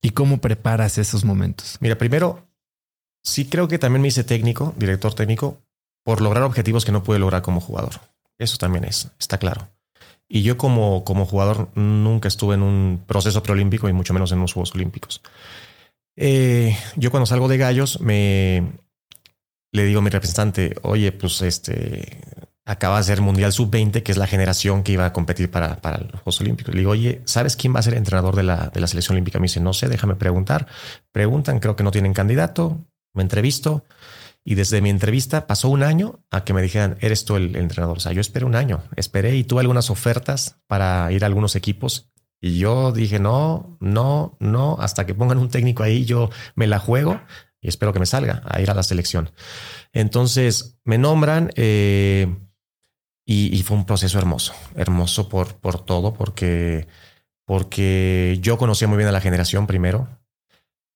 ¿Y 0.03 0.11
cómo 0.11 0.39
preparas 0.39 0.99
esos 0.99 1.25
momentos? 1.25 1.79
Mira, 1.81 1.97
primero, 1.97 2.49
sí 3.25 3.47
creo 3.47 3.69
que 3.69 3.79
también 3.79 4.03
me 4.03 4.09
hice 4.09 4.25
técnico, 4.25 4.75
director 4.77 5.15
técnico, 5.15 5.63
por 6.05 6.21
lograr 6.21 6.45
objetivos 6.45 6.85
que 6.85 6.93
no 6.93 7.03
pude 7.03 7.19
lograr 7.19 7.43
como 7.43 7.61
jugador. 7.61 8.01
Eso 8.39 8.57
también 8.57 8.85
es, 8.85 9.09
está 9.19 9.39
claro. 9.39 9.72
Y 10.35 10.43
yo 10.43 10.57
como, 10.57 11.05
como 11.05 11.27
jugador 11.27 11.69
nunca 11.75 12.27
estuve 12.27 12.55
en 12.55 12.63
un 12.63 13.05
proceso 13.07 13.43
preolímpico 13.43 13.87
y 13.91 13.93
mucho 13.93 14.15
menos 14.15 14.33
en 14.33 14.41
los 14.41 14.55
Juegos 14.55 14.75
Olímpicos. 14.75 15.21
Eh, 16.17 16.75
yo 16.97 17.11
cuando 17.11 17.27
salgo 17.27 17.49
de 17.49 17.59
Gallos 17.59 18.01
me 18.01 18.73
le 19.73 19.85
digo 19.85 19.99
a 19.99 20.03
mi 20.03 20.09
representante, 20.09 20.75
oye, 20.81 21.13
pues 21.13 21.43
este 21.43 22.19
acaba 22.65 22.97
de 22.97 23.05
ser 23.05 23.21
Mundial 23.21 23.53
Sub-20, 23.53 24.03
que 24.03 24.11
es 24.11 24.17
la 24.17 24.27
generación 24.27 24.83
que 24.83 24.93
iba 24.93 25.05
a 25.05 25.13
competir 25.13 25.51
para, 25.51 25.83
para 25.83 25.99
los 25.99 26.13
Juegos 26.23 26.41
Olímpicos. 26.41 26.75
Le 26.75 26.81
digo, 26.81 26.93
oye, 26.93 27.21
¿sabes 27.27 27.55
quién 27.55 27.75
va 27.75 27.81
a 27.81 27.83
ser 27.83 27.93
entrenador 27.93 28.35
de 28.35 28.45
la, 28.45 28.71
de 28.73 28.81
la 28.81 28.87
selección 28.87 29.17
olímpica? 29.17 29.39
Me 29.39 29.49
dice, 29.49 29.61
no 29.61 29.75
sé, 29.75 29.91
déjame 29.91 30.15
preguntar. 30.15 30.67
Preguntan, 31.13 31.61
creo 31.61 31.77
que 31.77 31.85
no 31.85 31.91
tienen 31.91 32.15
candidato. 32.15 32.79
Me 33.13 33.23
entrevisto. 33.23 33.85
Y 34.45 34.57
desde 34.57 34.81
mi 34.81 34.91
entrevista 34.91 35.47
pasó 35.47 35.69
un 35.69 35.83
año 35.83 36.25
a 36.31 36.45
que 36.45 36.53
me 36.53 36.63
dijeran, 36.63 36.97
eres 37.01 37.25
tú 37.25 37.37
el, 37.37 37.55
entrenador. 37.57 37.99
O 37.99 38.01
sea, 38.01 38.13
yo 38.13 38.21
esperé 38.21 38.45
un 38.45 38.57
año, 38.57 38.83
esperé 38.97 39.37
y 39.37 39.45
tuve 39.45 39.61
algunas 39.61 39.91
ofertas 39.91 40.57
para 40.67 41.11
ir 41.13 41.23
a 41.23 41.27
algunos 41.27 41.55
equipos. 41.55 42.11
Y 42.41 42.59
yo 42.59 42.91
dije, 42.91 43.21
no, 43.21 43.77
no, 43.81 44.37
no, 44.41 44.77
hasta 44.81 45.07
que 45.07 45.15
pongan 45.15 45.39
un 45.39 45.49
técnico 45.49 45.85
ahí, 45.85 46.05
yo 46.05 46.31
me 46.57 46.67
la 46.67 46.81
juego 46.81 47.21
y 47.61 47.69
espero 47.69 47.93
que 47.93 48.01
me 48.01 48.07
salga 48.07 48.43
a 48.45 48.61
ir 48.61 48.69
a 48.69 48.75
la 48.75 48.83
selección. 48.83 49.31
Entonces 49.93 50.81
me 50.85 50.99
nombran 50.99 51.51
eh, 51.55 52.27
y, 53.25 53.63
fue 53.63 53.77
un 53.77 53.87
proceso 53.87 54.19
hermoso, 54.19 54.53
hermoso 54.75 55.29
por, 55.29 55.55
por 55.61 55.85
todo, 55.85 56.13
porque, 56.13 56.89
porque 57.47 58.39
yo 58.43 58.59
conocía 58.59 58.89
muy 58.89 58.97
bien 58.97 59.09
a 59.09 59.13
la 59.13 59.21
generación 59.21 59.69
primero, 59.69 60.09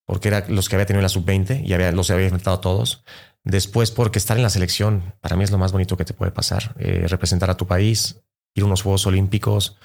porque 0.05 0.28
era 0.28 0.44
los 0.49 0.68
que 0.68 0.74
había 0.74 0.86
tenido 0.86 1.03
la 1.03 1.09
sub-20 1.09 1.64
y 1.64 1.72
había, 1.72 1.92
los 1.92 2.11
había 2.11 2.24
enfrentado 2.24 2.57
a 2.57 2.61
todos. 2.61 3.05
Después, 3.47 3.92
porque 3.92 4.18
estar 4.18 4.36
en 4.36 4.42
la 4.42 4.51
selección, 4.51 5.14
para 5.20 5.36
mí 5.36 5.44
es 5.44 5.53
lo 5.53 5.59
más 5.59 5.70
bonito 5.70 5.97
que 5.97 6.05
te 6.05 6.14
puede 6.14 6.32
pasar. 6.32 6.74
Eh, 6.80 7.07
representar 7.09 7.49
a 7.49 7.57
tu 7.57 7.64
país, 7.64 8.16
ir 8.57 8.64
a 8.64 8.66
unos 8.66 8.82
Juegos 8.82 9.07
Olímpicos. 9.07 9.76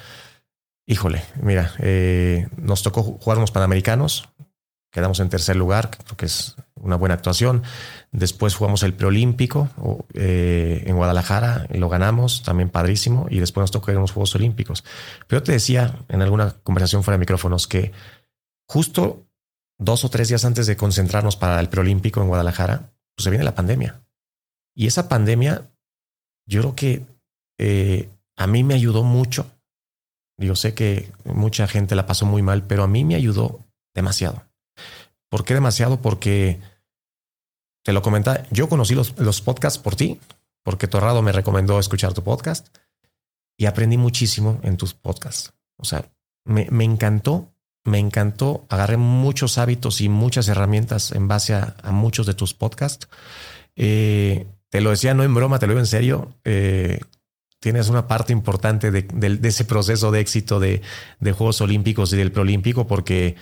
Híjole, 0.88 1.24
mira, 1.40 1.72
eh, 1.78 2.48
nos 2.58 2.82
tocó 2.82 3.04
jugar 3.04 3.38
unos 3.38 3.52
Panamericanos, 3.52 4.30
quedamos 4.92 5.20
en 5.20 5.30
tercer 5.30 5.58
lugar, 5.58 5.92
creo 5.92 6.18
que 6.18 6.26
es 6.26 6.56
una 6.74 6.96
buena 6.96 7.14
actuación. 7.14 7.62
Después 8.12 8.56
jugamos 8.56 8.82
el 8.82 8.96
preolímpico 8.96 9.70
eh, 10.16 10.82
en 10.88 10.96
Guadalajara, 10.96 11.68
lo 11.70 11.88
ganamos, 11.88 12.42
también 12.42 12.72
padrísimo, 12.72 13.28
y 13.30 13.38
después 13.38 13.62
nos 13.62 13.72
tocó 13.72 13.92
ir 13.92 13.98
a 13.98 14.00
unos 14.00 14.12
Juegos 14.12 14.34
Olímpicos. 14.34 14.84
Pero 15.28 15.44
te 15.44 15.52
decía 15.52 16.00
en 16.10 16.24
alguna 16.24 16.56
conversación 16.64 17.04
fuera 17.04 17.18
de 17.18 17.22
micrófonos 17.22 17.68
que 17.68 17.92
justo 18.68 19.28
dos 19.78 20.04
o 20.04 20.10
tres 20.10 20.30
días 20.30 20.46
antes 20.46 20.66
de 20.66 20.76
concentrarnos 20.76 21.36
para 21.36 21.60
el 21.60 21.70
preolímpico 21.70 22.24
en 22.24 22.28
Guadalajara, 22.28 22.92
pues 23.16 23.24
se 23.24 23.30
viene 23.30 23.46
la 23.46 23.56
pandemia. 23.56 24.02
Y 24.76 24.88
esa 24.88 25.10
pandemia, 25.10 25.70
yo 26.48 26.62
creo 26.62 26.76
que 26.76 27.06
eh, 27.60 28.10
a 28.38 28.48
mí 28.48 28.64
me 28.64 28.74
ayudó 28.74 29.04
mucho. 29.04 29.52
Yo 30.38 30.56
sé 30.56 30.74
que 30.74 31.12
mucha 31.26 31.68
gente 31.68 31.96
la 31.96 32.08
pasó 32.08 32.26
muy 32.26 32.42
mal, 32.42 32.66
pero 32.66 32.84
a 32.84 32.88
mí 32.88 33.06
me 33.06 33.16
ayudó 33.16 33.60
demasiado. 33.94 34.44
¿Por 35.30 35.46
qué 35.46 35.54
demasiado? 35.54 36.02
Porque 36.02 36.60
te 37.84 37.94
lo 37.94 38.02
comentaba, 38.02 38.44
yo 38.52 38.68
conocí 38.70 38.96
los, 38.96 39.18
los 39.20 39.42
podcasts 39.42 39.80
por 39.80 39.96
ti, 39.96 40.20
porque 40.64 40.88
Torrado 40.88 41.22
me 41.22 41.32
recomendó 41.32 41.80
escuchar 41.80 42.14
tu 42.14 42.24
podcast 42.24 42.76
y 43.58 43.66
aprendí 43.66 43.98
muchísimo 43.98 44.60
en 44.64 44.78
tus 44.78 44.94
podcasts. 44.94 45.54
O 45.78 45.86
sea, 45.86 46.12
me, 46.46 46.68
me 46.72 46.84
encantó, 46.84 47.54
me 47.84 48.00
encantó. 48.00 48.66
Agarré 48.70 48.98
muchos 48.98 49.58
hábitos 49.58 50.02
y 50.02 50.10
muchas 50.10 50.48
herramientas 50.48 51.12
en 51.12 51.28
base 51.28 51.54
a, 51.54 51.76
muchos 51.92 52.26
de 52.26 52.34
tus 52.34 52.54
podcasts. 52.54 53.08
Eh, 53.76 54.48
te 54.70 54.82
lo 54.82 54.92
decía 54.92 55.14
no 55.14 55.24
en 55.24 55.34
broma, 55.34 55.60
te 55.60 55.68
lo 55.68 55.74
digo 55.74 55.80
en 55.80 55.88
serio. 55.88 56.38
Eh, 56.44 57.00
tienes 57.60 57.90
una 57.90 58.08
parte 58.08 58.34
importante 58.34 58.92
de, 58.92 59.40
ese 59.44 59.66
proceso 59.66 60.12
de 60.12 60.20
éxito 60.20 60.60
de, 60.60 60.82
Juegos 61.22 61.62
Olímpicos 61.62 62.14
y 62.14 62.18
del 62.18 62.32
Preolímpico, 62.32 62.88
porque 62.88 63.36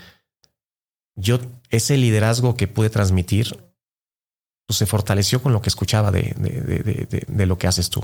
yo, 1.15 1.39
ese 1.69 1.97
liderazgo 1.97 2.55
que 2.55 2.67
pude 2.67 2.89
transmitir, 2.89 3.71
pues 4.65 4.77
se 4.77 4.85
fortaleció 4.85 5.41
con 5.41 5.53
lo 5.53 5.61
que 5.61 5.69
escuchaba 5.69 6.11
de 6.11 7.45
lo 7.45 7.57
que 7.57 7.67
haces 7.67 7.89
tú. 7.89 8.03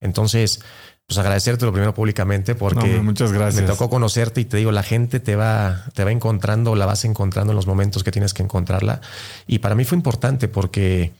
Entonces, 0.00 0.60
pues 1.08 1.16
agradecerte 1.18 1.64
lo 1.64 1.72
primero 1.72 1.94
públicamente 1.94 2.54
porque 2.54 2.98
no, 2.98 3.02
muchas 3.02 3.32
gracias. 3.32 3.62
me 3.62 3.66
tocó 3.66 3.88
conocerte 3.88 4.42
y 4.42 4.44
te 4.44 4.58
digo, 4.58 4.72
la 4.72 4.82
gente 4.82 5.20
te 5.20 5.36
va, 5.36 5.86
te 5.94 6.04
va 6.04 6.12
encontrando, 6.12 6.74
la 6.74 6.84
vas 6.84 7.06
encontrando 7.06 7.52
en 7.52 7.56
los 7.56 7.66
momentos 7.66 8.04
que 8.04 8.12
tienes 8.12 8.34
que 8.34 8.42
encontrarla. 8.42 9.00
Y 9.46 9.60
para 9.60 9.74
mí 9.74 9.86
fue 9.86 9.96
importante 9.96 10.48
porque 10.48 11.12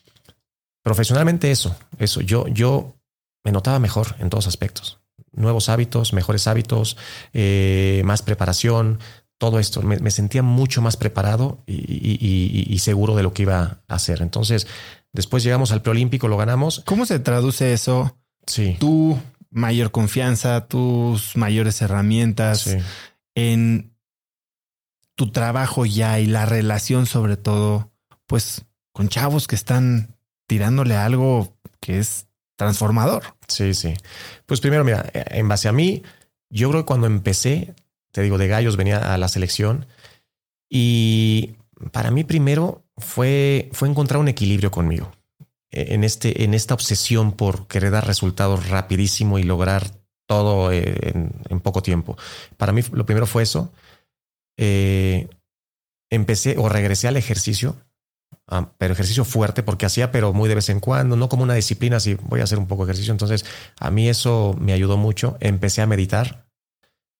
profesionalmente 0.82 1.50
eso, 1.50 1.74
eso, 1.98 2.20
yo, 2.20 2.46
yo 2.48 2.96
me 3.44 3.50
notaba 3.50 3.78
mejor 3.78 4.14
en 4.18 4.28
todos 4.28 4.46
aspectos. 4.46 4.98
Nuevos 5.32 5.70
hábitos, 5.70 6.12
mejores 6.12 6.46
hábitos, 6.48 6.98
eh, 7.32 8.02
más 8.04 8.20
preparación, 8.20 8.98
todo 9.38 9.58
esto. 9.58 9.80
Me, 9.80 9.98
me, 10.00 10.10
sentía 10.10 10.42
mucho 10.42 10.82
más 10.82 10.98
preparado 10.98 11.62
y, 11.66 11.74
y, 11.74 12.66
y, 12.68 12.78
seguro 12.80 13.14
de 13.16 13.22
lo 13.22 13.32
que 13.32 13.42
iba 13.42 13.80
a 13.88 13.94
hacer. 13.94 14.20
Entonces, 14.20 14.66
después 15.14 15.42
llegamos 15.44 15.72
al 15.72 15.80
preolímpico, 15.80 16.28
lo 16.28 16.36
ganamos. 16.36 16.82
¿Cómo 16.84 17.06
se 17.06 17.18
traduce 17.20 17.72
eso? 17.72 18.17
Sí. 18.48 18.76
Tu 18.80 19.16
mayor 19.50 19.90
confianza, 19.92 20.66
tus 20.66 21.36
mayores 21.36 21.80
herramientas 21.80 22.62
Sí. 22.62 22.78
en 23.36 23.94
tu 25.14 25.30
trabajo 25.30 25.86
ya 25.86 26.18
y 26.20 26.26
la 26.26 26.46
relación 26.46 27.06
sobre 27.06 27.36
todo, 27.36 27.90
pues 28.26 28.64
con 28.92 29.08
chavos 29.08 29.46
que 29.46 29.54
están 29.56 30.16
tirándole 30.46 30.96
a 30.96 31.04
algo 31.04 31.56
que 31.80 31.98
es 31.98 32.26
transformador. 32.56 33.22
Sí, 33.46 33.74
sí. 33.74 33.94
Pues 34.46 34.60
primero, 34.60 34.84
mira, 34.84 35.08
en 35.12 35.46
base 35.48 35.68
a 35.68 35.72
mí, 35.72 36.02
yo 36.50 36.70
creo 36.70 36.82
que 36.82 36.86
cuando 36.86 37.06
empecé, 37.06 37.74
te 38.12 38.22
digo, 38.22 38.38
de 38.38 38.48
gallos 38.48 38.76
venía 38.76 39.12
a 39.14 39.18
la 39.18 39.28
selección 39.28 39.86
y 40.70 41.56
para 41.92 42.10
mí 42.10 42.24
primero 42.24 42.84
fue, 42.96 43.70
fue 43.72 43.88
encontrar 43.88 44.20
un 44.20 44.28
equilibrio 44.28 44.70
conmigo 44.70 45.12
en, 45.70 46.04
este, 46.04 46.44
en 46.44 46.54
esta 46.54 46.74
obsesión 46.74 47.32
por 47.32 47.66
querer 47.66 47.90
dar 47.92 48.06
resultados 48.06 48.68
rapidísimo 48.68 49.38
y 49.38 49.42
lograr 49.42 49.90
todo 50.26 50.72
en, 50.72 51.32
en 51.48 51.60
poco 51.60 51.82
tiempo. 51.82 52.16
Para 52.56 52.72
mí 52.72 52.82
lo 52.92 53.06
primero 53.06 53.26
fue 53.26 53.42
eso. 53.42 53.72
Eh, 54.58 55.28
empecé 56.10 56.56
o 56.58 56.68
regresé 56.68 57.08
al 57.08 57.16
ejercicio, 57.16 57.76
Ah, 58.50 58.72
pero 58.78 58.94
ejercicio 58.94 59.26
fuerte 59.26 59.62
porque 59.62 59.84
hacía, 59.84 60.10
pero 60.10 60.32
muy 60.32 60.48
de 60.48 60.54
vez 60.54 60.70
en 60.70 60.80
cuando, 60.80 61.16
no 61.16 61.28
como 61.28 61.42
una 61.42 61.52
disciplina, 61.52 61.98
así 61.98 62.14
voy 62.14 62.40
a 62.40 62.44
hacer 62.44 62.58
un 62.58 62.66
poco 62.66 62.84
de 62.84 62.92
ejercicio. 62.92 63.12
Entonces, 63.12 63.44
a 63.78 63.90
mí 63.90 64.08
eso 64.08 64.56
me 64.58 64.72
ayudó 64.72 64.96
mucho. 64.96 65.36
Empecé 65.40 65.82
a 65.82 65.86
meditar, 65.86 66.46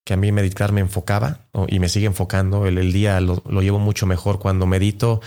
que 0.07 0.15
a 0.15 0.17
mí 0.17 0.33
meditar 0.33 0.73
me 0.73 0.81
enfocaba 0.81 1.41
y 1.69 1.81
me 1.81 1.91
sigue 1.91 2.07
enfocando. 2.07 2.67
El, 2.67 2.79
el 2.79 2.93
día 2.93 3.21
lo, 3.21 3.43
lo, 3.47 3.61
llevo 3.61 3.79
mucho 3.79 4.07
mejor 4.07 4.39
cuando 4.39 4.67
medito, 4.67 5.21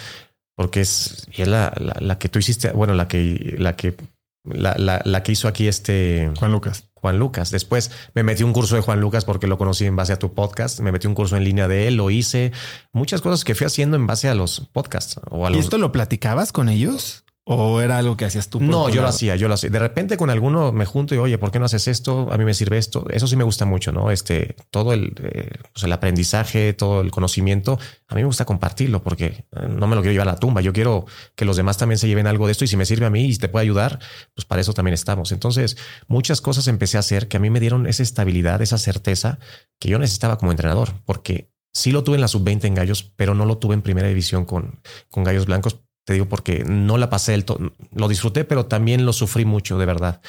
porque 0.62 0.82
es, 0.82 1.26
y 1.36 1.42
es 1.42 1.48
la, 1.48 1.74
la, 1.80 1.96
la, 2.00 2.20
que 2.20 2.30
tú 2.30 2.38
hiciste, 2.38 2.72
bueno, 2.72 2.94
la 2.94 3.08
que, 3.08 3.56
la 3.58 3.76
que, 3.76 3.96
la, 4.44 4.76
la, 4.78 5.02
la 5.04 5.24
que 5.24 5.32
hizo 5.32 5.48
aquí 5.48 5.68
este 5.68 6.32
Juan 6.38 6.52
Lucas. 6.52 6.86
Juan 6.94 7.18
Lucas. 7.18 7.50
Después 7.50 7.90
me 8.14 8.22
metí 8.22 8.44
un 8.44 8.54
curso 8.54 8.76
de 8.76 8.82
Juan 8.84 9.02
Lucas 9.02 9.26
porque 9.26 9.48
lo 9.48 9.58
conocí 9.58 9.88
en 9.88 9.96
base 9.96 10.14
a 10.14 10.20
tu 10.20 10.36
podcast. 10.36 10.80
Me 10.82 10.92
metí 10.92 11.08
un 11.08 11.16
curso 11.16 11.36
en 11.36 11.46
línea 11.46 11.68
de 11.68 11.88
él, 11.88 11.96
lo 11.96 12.12
hice. 12.12 12.52
Muchas 12.94 13.22
cosas 13.22 13.44
que 13.44 13.56
fui 13.56 13.66
haciendo 13.66 13.98
en 13.98 14.06
base 14.06 14.30
a 14.30 14.36
los 14.36 14.70
podcasts. 14.72 15.20
O 15.32 15.48
a 15.48 15.50
¿Y 15.50 15.56
los... 15.56 15.64
esto 15.64 15.80
lo 15.80 15.92
platicabas 15.92 16.52
con 16.52 16.70
ellos? 16.70 17.26
¿O 17.54 17.82
era 17.82 17.98
algo 17.98 18.16
que 18.16 18.26
hacías 18.26 18.50
tú? 18.50 18.62
No, 18.62 18.88
yo 18.88 18.96
lado? 18.96 19.02
lo 19.02 19.08
hacía, 19.10 19.36
yo 19.36 19.48
lo 19.48 19.56
hacía. 19.56 19.70
De 19.70 19.80
repente 19.80 20.16
con 20.16 20.30
alguno 20.30 20.72
me 20.72 20.86
junto 20.86 21.16
y 21.16 21.18
oye, 21.18 21.38
¿por 21.38 21.52
qué 21.52 21.60
no 21.60 21.66
haces 21.66 21.88
esto? 21.88 22.30
A 22.32 22.38
mí 22.38 22.46
me 22.46 22.54
sirve 22.54 22.78
esto. 22.78 23.06
Eso 23.10 23.28
sí 23.28 23.36
me 23.36 23.44
gusta 23.44 23.66
mucho, 23.66 23.92
¿no? 23.92 24.10
Este, 24.10 24.56
todo 24.70 24.94
el, 24.94 25.14
eh, 25.22 25.50
pues 25.74 25.84
el 25.84 25.92
aprendizaje, 25.92 26.74
todo 26.74 27.02
el 27.02 27.12
conocimiento, 27.12 27.78
a 28.08 28.16
mí 28.16 28.22
me 28.22 28.28
gusta 28.28 28.46
compartirlo 28.46 29.04
porque 29.04 29.46
no 29.70 29.88
me 29.88 29.96
lo 29.96 30.02
quiero 30.02 30.14
llevar 30.14 30.30
a 30.30 30.32
la 30.34 30.40
tumba. 30.40 30.62
Yo 30.62 30.72
quiero 30.72 31.06
que 31.36 31.46
los 31.46 31.58
demás 31.58 31.78
también 31.78 31.98
se 31.98 32.08
lleven 32.08 32.28
algo 32.28 32.46
de 32.46 32.54
esto 32.54 32.64
y 32.64 32.68
si 32.68 32.78
me 32.78 32.86
sirve 32.86 33.06
a 33.06 33.10
mí 33.10 33.26
y 33.26 33.36
te 33.38 33.50
puede 33.50 33.64
ayudar, 33.64 34.00
pues 34.34 34.46
para 34.46 34.62
eso 34.62 34.74
también 34.74 34.94
estamos. 34.94 35.32
Entonces, 35.32 35.78
muchas 36.08 36.42
cosas 36.42 36.68
empecé 36.68 36.98
a 36.98 37.02
hacer 37.02 37.28
que 37.28 37.38
a 37.38 37.40
mí 37.40 37.50
me 37.50 37.60
dieron 37.60 37.86
esa 37.86 38.04
estabilidad, 38.04 38.62
esa 38.62 38.78
certeza 38.78 39.40
que 39.80 39.90
yo 39.90 40.00
necesitaba 40.00 40.38
como 40.38 40.52
entrenador, 40.52 40.94
porque 41.06 41.52
sí 41.74 41.92
lo 41.92 42.04
tuve 42.04 42.16
en 42.16 42.22
la 42.22 42.28
sub-20 42.28 42.66
en 42.66 42.76
Gallos, 42.76 43.12
pero 43.16 43.36
no 43.36 43.46
lo 43.46 43.58
tuve 43.58 43.74
en 43.74 43.82
primera 43.82 44.08
división 44.08 44.46
con, 44.46 44.80
con 45.10 45.24
Gallos 45.24 45.46
Blancos 45.46 45.82
te 46.06 46.14
digo 46.14 46.28
porque 46.28 46.64
no 46.66 46.98
la 46.98 47.10
pasé 47.10 47.34
del 47.34 47.46
todo, 47.46 47.74
lo 47.94 48.08
disfruté, 48.08 48.44
pero 48.44 48.66
también 48.66 49.06
lo 49.06 49.14
sufrí 49.14 49.46
mucho, 49.46 49.78
de 49.78 49.86
verdad. 49.86 50.22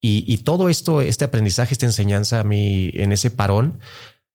Y, 0.00 0.24
y, 0.32 0.38
todo 0.38 0.68
esto, 0.68 1.00
este 1.00 1.24
aprendizaje, 1.24 1.74
esta 1.74 1.86
enseñanza 1.86 2.40
a 2.40 2.44
mí 2.44 2.90
en 2.94 3.12
ese 3.12 3.30
parón, 3.30 3.80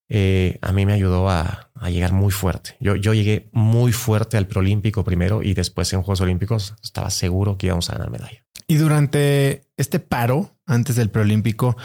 eh, 0.10 0.60
a 0.62 0.74
mí 0.74 0.86
me 0.86 0.94
ayudó 0.94 1.30
a, 1.30 1.72
a 1.74 1.90
llegar 1.90 2.12
muy 2.12 2.32
fuerte. 2.32 2.76
Yo, 2.80 2.96
yo, 2.96 3.14
llegué 3.14 3.50
muy 3.54 3.94
fuerte 3.94 4.38
al 4.38 4.48
preolímpico 4.48 5.04
primero 5.04 5.42
y 5.42 5.54
después 5.54 5.92
en 5.94 6.02
Juegos 6.02 6.22
Olímpicos 6.22 6.76
estaba 6.84 7.10
seguro 7.10 7.58
que 7.58 7.68
íbamos 7.68 7.90
a 7.90 7.94
ganar 7.94 8.12
medalla. 8.12 8.44
Y 8.68 8.76
durante 8.76 9.64
este 9.78 10.00
paro, 10.00 10.58
antes 10.66 10.96
del 10.96 11.10
preolímpico, 11.10 11.78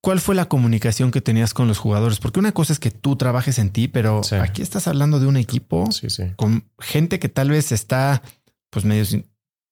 ¿Cuál 0.00 0.20
fue 0.20 0.36
la 0.36 0.48
comunicación 0.48 1.10
que 1.10 1.20
tenías 1.20 1.52
con 1.52 1.66
los 1.66 1.78
jugadores? 1.78 2.20
Porque 2.20 2.38
una 2.38 2.52
cosa 2.52 2.72
es 2.72 2.78
que 2.78 2.92
tú 2.92 3.16
trabajes 3.16 3.58
en 3.58 3.70
ti, 3.70 3.88
pero 3.88 4.22
sí. 4.22 4.36
aquí 4.36 4.62
estás 4.62 4.86
hablando 4.86 5.18
de 5.18 5.26
un 5.26 5.36
equipo 5.36 5.90
sí, 5.90 6.08
sí. 6.08 6.22
con 6.36 6.70
gente 6.78 7.18
que 7.18 7.28
tal 7.28 7.50
vez 7.50 7.72
está 7.72 8.22
pues 8.70 8.84
medio, 8.84 9.04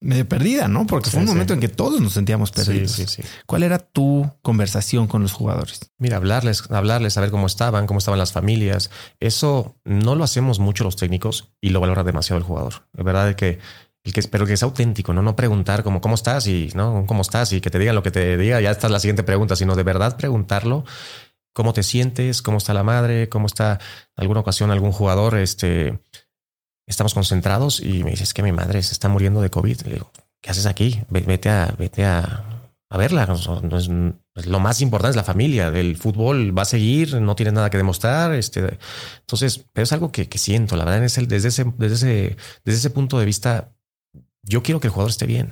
medio 0.01 0.29
perdida, 0.29 0.69
¿no? 0.69 0.87
Porque 0.87 1.11
fue 1.11 1.21
un 1.21 1.27
momento 1.27 1.55
en 1.55 1.61
que 1.61 1.69
todos 1.69 2.01
nos 2.01 2.13
sentíamos 2.13 2.51
perdidos. 2.51 3.19
¿Cuál 3.47 3.63
era 3.63 3.79
tu 3.79 4.31
conversación 4.43 5.07
con 5.07 5.23
los 5.23 5.33
jugadores? 5.33 5.93
Mira, 5.99 6.17
hablarles, 6.17 6.71
hablarles, 6.71 7.15
saber 7.15 7.31
cómo 7.31 7.47
estaban, 7.47 7.87
cómo 7.87 7.99
estaban 7.99 8.19
las 8.19 8.33
familias. 8.33 8.91
Eso 9.21 9.77
no 9.85 10.15
lo 10.15 10.25
hacemos 10.25 10.59
mucho 10.59 10.85
los 10.85 10.97
técnicos 10.97 11.53
y 11.61 11.71
lo 11.71 11.81
valora 11.81 12.05
demasiado 12.05 12.39
el 12.39 12.45
jugador. 12.45 12.87
Es 12.97 13.05
verdad 13.05 13.35
que 13.35 13.59
el 14.05 14.13
que, 14.13 14.23
pero 14.23 14.47
que 14.47 14.53
es 14.53 14.63
auténtico, 14.63 15.13
¿no? 15.13 15.21
No 15.21 15.35
preguntar 15.35 15.83
como 15.83 16.01
cómo 16.01 16.15
estás 16.15 16.47
y 16.47 16.71
no 16.75 17.05
cómo 17.07 17.23
estás 17.23 17.53
y 17.53 17.61
que 17.61 17.71
te 17.71 17.79
digan 17.81 17.97
lo 17.97 18.05
que 18.05 18.13
te 18.13 18.37
diga. 18.37 18.61
Ya 18.61 18.71
está 18.71 18.89
la 18.89 19.01
siguiente 19.01 19.25
pregunta, 19.25 19.57
sino 19.57 19.75
de 19.75 19.83
verdad 19.83 20.17
preguntarlo. 20.17 20.85
¿Cómo 21.53 21.73
te 21.73 21.83
sientes? 21.83 22.41
¿Cómo 22.41 22.59
está 22.59 22.73
la 22.73 22.85
madre? 22.85 23.29
¿Cómo 23.29 23.47
está 23.47 23.81
alguna 24.15 24.41
ocasión 24.41 24.71
algún 24.71 24.93
jugador? 24.93 25.37
Este, 25.39 25.99
estamos 26.87 27.15
concentrados 27.15 27.81
y 27.81 28.05
me 28.05 28.11
dices 28.11 28.33
que 28.33 28.43
mi 28.43 28.53
madre 28.53 28.83
se 28.83 28.93
está 28.93 29.09
muriendo 29.09 29.41
de 29.41 29.51
COVID. 29.51 29.83
Le 29.83 29.95
digo, 29.95 30.11
¿qué 30.41 30.51
haces 30.51 30.67
aquí? 30.67 31.03
Vete 31.11 31.49
a, 31.49 31.75
vete 31.79 32.05
a, 32.05 32.45
a 32.89 32.99
verla. 32.99 33.27
No 33.27 33.79
es, 33.79 33.89
lo 34.47 34.61
más 34.61 34.81
importante 34.81 35.11
es 35.11 35.17
la 35.17 35.25
familia. 35.25 35.69
El 35.69 35.97
fútbol 35.97 36.57
va 36.57 36.63
a 36.63 36.67
seguir, 36.67 37.21
no 37.21 37.35
tienes 37.35 37.55
nada 37.55 37.71
que 37.71 37.77
demostrar. 37.77 38.35
Este, 38.35 38.79
entonces, 39.21 39.65
pero 39.73 39.85
es 39.85 39.93
algo 39.93 40.13
que, 40.13 40.29
que 40.29 40.39
siento. 40.39 40.77
La 40.77 40.85
verdad 40.85 41.05
es 41.05 41.19
el, 41.19 41.27
desde 41.27 41.49
ese, 41.49 41.65
desde 41.77 41.95
ese, 41.95 42.37
desde 42.65 42.79
ese 42.79 42.91
punto 42.91 43.19
de 43.19 43.25
vista, 43.25 43.73
yo 44.43 44.63
quiero 44.63 44.81
que 44.81 44.87
el 44.87 44.93
jugador 44.93 45.11
esté 45.11 45.27
bien. 45.27 45.51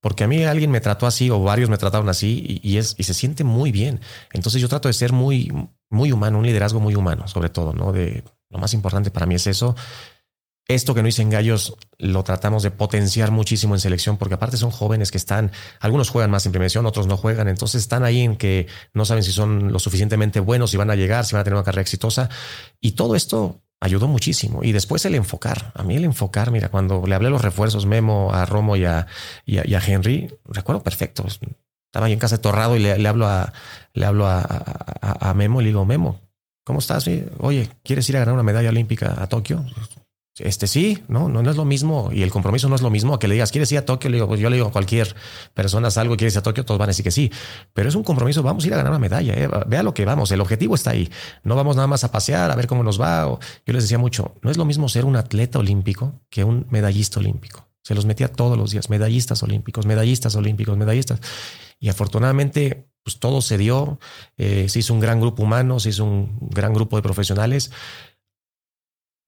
Porque 0.00 0.24
a 0.24 0.26
mí 0.26 0.42
alguien 0.42 0.72
me 0.72 0.80
trató 0.80 1.06
así 1.06 1.30
o 1.30 1.40
varios 1.44 1.70
me 1.70 1.78
trataron 1.78 2.08
así 2.08 2.60
y, 2.60 2.68
y, 2.68 2.78
es, 2.78 2.96
y 2.98 3.04
se 3.04 3.14
siente 3.14 3.44
muy 3.44 3.70
bien. 3.70 4.00
Entonces 4.32 4.60
yo 4.60 4.68
trato 4.68 4.88
de 4.88 4.94
ser 4.94 5.12
muy, 5.12 5.52
muy 5.90 6.10
humano, 6.10 6.38
un 6.38 6.46
liderazgo 6.46 6.80
muy 6.80 6.96
humano, 6.96 7.28
sobre 7.28 7.50
todo, 7.50 7.72
¿no? 7.72 7.92
De 7.92 8.24
lo 8.50 8.58
más 8.58 8.74
importante 8.74 9.12
para 9.12 9.26
mí 9.26 9.36
es 9.36 9.46
eso. 9.46 9.76
Esto 10.68 10.94
que 10.94 11.02
no 11.02 11.08
hice 11.08 11.22
en 11.22 11.30
Gallos 11.30 11.76
lo 11.98 12.22
tratamos 12.22 12.62
de 12.62 12.70
potenciar 12.70 13.30
muchísimo 13.30 13.74
en 13.74 13.80
selección, 13.80 14.16
porque 14.16 14.34
aparte 14.34 14.56
son 14.56 14.70
jóvenes 14.70 15.10
que 15.10 15.18
están, 15.18 15.50
algunos 15.80 16.08
juegan 16.08 16.30
más 16.30 16.46
en 16.46 16.52
primera 16.52 16.80
otros 16.88 17.06
no 17.06 17.16
juegan, 17.16 17.48
entonces 17.48 17.82
están 17.82 18.04
ahí 18.04 18.20
en 18.20 18.36
que 18.36 18.68
no 18.94 19.04
saben 19.04 19.22
si 19.24 19.32
son 19.32 19.72
lo 19.72 19.78
suficientemente 19.78 20.40
buenos, 20.40 20.70
si 20.70 20.76
van 20.76 20.90
a 20.90 20.96
llegar, 20.96 21.24
si 21.24 21.34
van 21.34 21.40
a 21.40 21.44
tener 21.44 21.56
una 21.56 21.64
carrera 21.64 21.82
exitosa. 21.82 22.30
Y 22.80 22.92
todo 22.92 23.16
esto 23.16 23.60
ayudó 23.80 24.06
muchísimo. 24.06 24.62
Y 24.62 24.70
después 24.70 25.04
el 25.04 25.16
enfocar. 25.16 25.72
A 25.74 25.82
mí 25.82 25.96
el 25.96 26.04
enfocar, 26.04 26.52
mira, 26.52 26.68
cuando 26.68 27.04
le 27.06 27.14
hablé 27.16 27.30
los 27.30 27.42
refuerzos 27.42 27.84
Memo, 27.84 28.32
a 28.32 28.46
Romo 28.46 28.76
y 28.76 28.84
a, 28.84 29.08
y 29.44 29.58
a, 29.58 29.66
y 29.66 29.74
a 29.74 29.82
Henry, 29.84 30.32
recuerdo 30.44 30.82
perfecto. 30.84 31.26
Estaba 31.26 32.06
ahí 32.06 32.12
en 32.12 32.20
casa 32.20 32.36
de 32.36 32.42
Torrado 32.42 32.76
y 32.76 32.78
le, 32.78 33.08
hablo 33.08 33.26
a, 33.26 33.52
le 33.92 34.06
hablo 34.06 34.26
a, 34.26 34.40
a, 35.00 35.34
Memo 35.34 35.60
y 35.60 35.64
le 35.64 35.70
digo, 35.70 35.84
Memo, 35.84 36.20
¿cómo 36.64 36.78
estás? 36.78 37.08
Oye, 37.40 37.68
¿quieres 37.82 38.08
ir 38.08 38.16
a 38.16 38.20
ganar 38.20 38.34
una 38.34 38.44
medalla 38.44 38.68
olímpica 38.68 39.20
a 39.20 39.26
Tokio? 39.26 39.64
Este 40.38 40.66
sí, 40.66 41.02
no, 41.08 41.28
no, 41.28 41.42
no 41.42 41.50
es 41.50 41.56
lo 41.56 41.66
mismo 41.66 42.08
y 42.10 42.22
el 42.22 42.30
compromiso 42.30 42.66
no 42.66 42.74
es 42.74 42.80
lo 42.80 42.88
mismo 42.88 43.12
a 43.12 43.18
que 43.18 43.28
le 43.28 43.34
digas, 43.34 43.52
¿quieres 43.52 43.70
ir 43.70 43.76
a 43.76 43.84
Tokio? 43.84 44.08
Le 44.08 44.16
digo, 44.16 44.26
pues 44.28 44.40
yo 44.40 44.48
le 44.48 44.56
digo 44.56 44.68
a 44.68 44.72
cualquier 44.72 45.14
persona 45.52 45.90
salgo, 45.90 46.16
¿quieres 46.16 46.32
ir 46.34 46.38
a 46.38 46.42
Tokio? 46.42 46.64
Todos 46.64 46.78
van 46.78 46.88
a 46.88 46.92
decir 46.92 47.04
que 47.04 47.10
sí, 47.10 47.30
pero 47.74 47.90
es 47.90 47.94
un 47.94 48.02
compromiso, 48.02 48.42
vamos 48.42 48.64
a 48.64 48.66
ir 48.66 48.72
a 48.72 48.78
ganar 48.78 48.92
una 48.92 48.98
medalla, 48.98 49.34
¿eh? 49.34 49.48
vea 49.66 49.82
lo 49.82 49.92
que 49.92 50.06
vamos, 50.06 50.30
el 50.32 50.40
objetivo 50.40 50.74
está 50.74 50.92
ahí, 50.92 51.10
no 51.44 51.54
vamos 51.54 51.76
nada 51.76 51.86
más 51.86 52.02
a 52.04 52.10
pasear, 52.10 52.50
a 52.50 52.56
ver 52.56 52.66
cómo 52.66 52.82
nos 52.82 52.98
va. 52.98 53.38
Yo 53.66 53.72
les 53.74 53.84
decía 53.84 53.98
mucho, 53.98 54.34
no 54.40 54.50
es 54.50 54.56
lo 54.56 54.64
mismo 54.64 54.88
ser 54.88 55.04
un 55.04 55.16
atleta 55.16 55.58
olímpico 55.58 56.22
que 56.30 56.44
un 56.44 56.66
medallista 56.70 57.20
olímpico. 57.20 57.68
Se 57.82 57.94
los 57.94 58.06
metía 58.06 58.28
todos 58.28 58.56
los 58.56 58.70
días, 58.70 58.88
medallistas 58.88 59.42
olímpicos, 59.42 59.84
medallistas 59.84 60.34
olímpicos, 60.36 60.78
medallistas. 60.78 61.20
Y 61.78 61.90
afortunadamente 61.90 62.88
pues 63.02 63.18
todo 63.18 63.42
se 63.42 63.58
dio, 63.58 63.98
eh, 64.36 64.68
se 64.68 64.78
hizo 64.78 64.94
un 64.94 65.00
gran 65.00 65.20
grupo 65.20 65.42
humano, 65.42 65.80
se 65.80 65.88
hizo 65.88 66.04
un 66.04 66.38
gran 66.40 66.72
grupo 66.72 66.96
de 66.96 67.02
profesionales. 67.02 67.72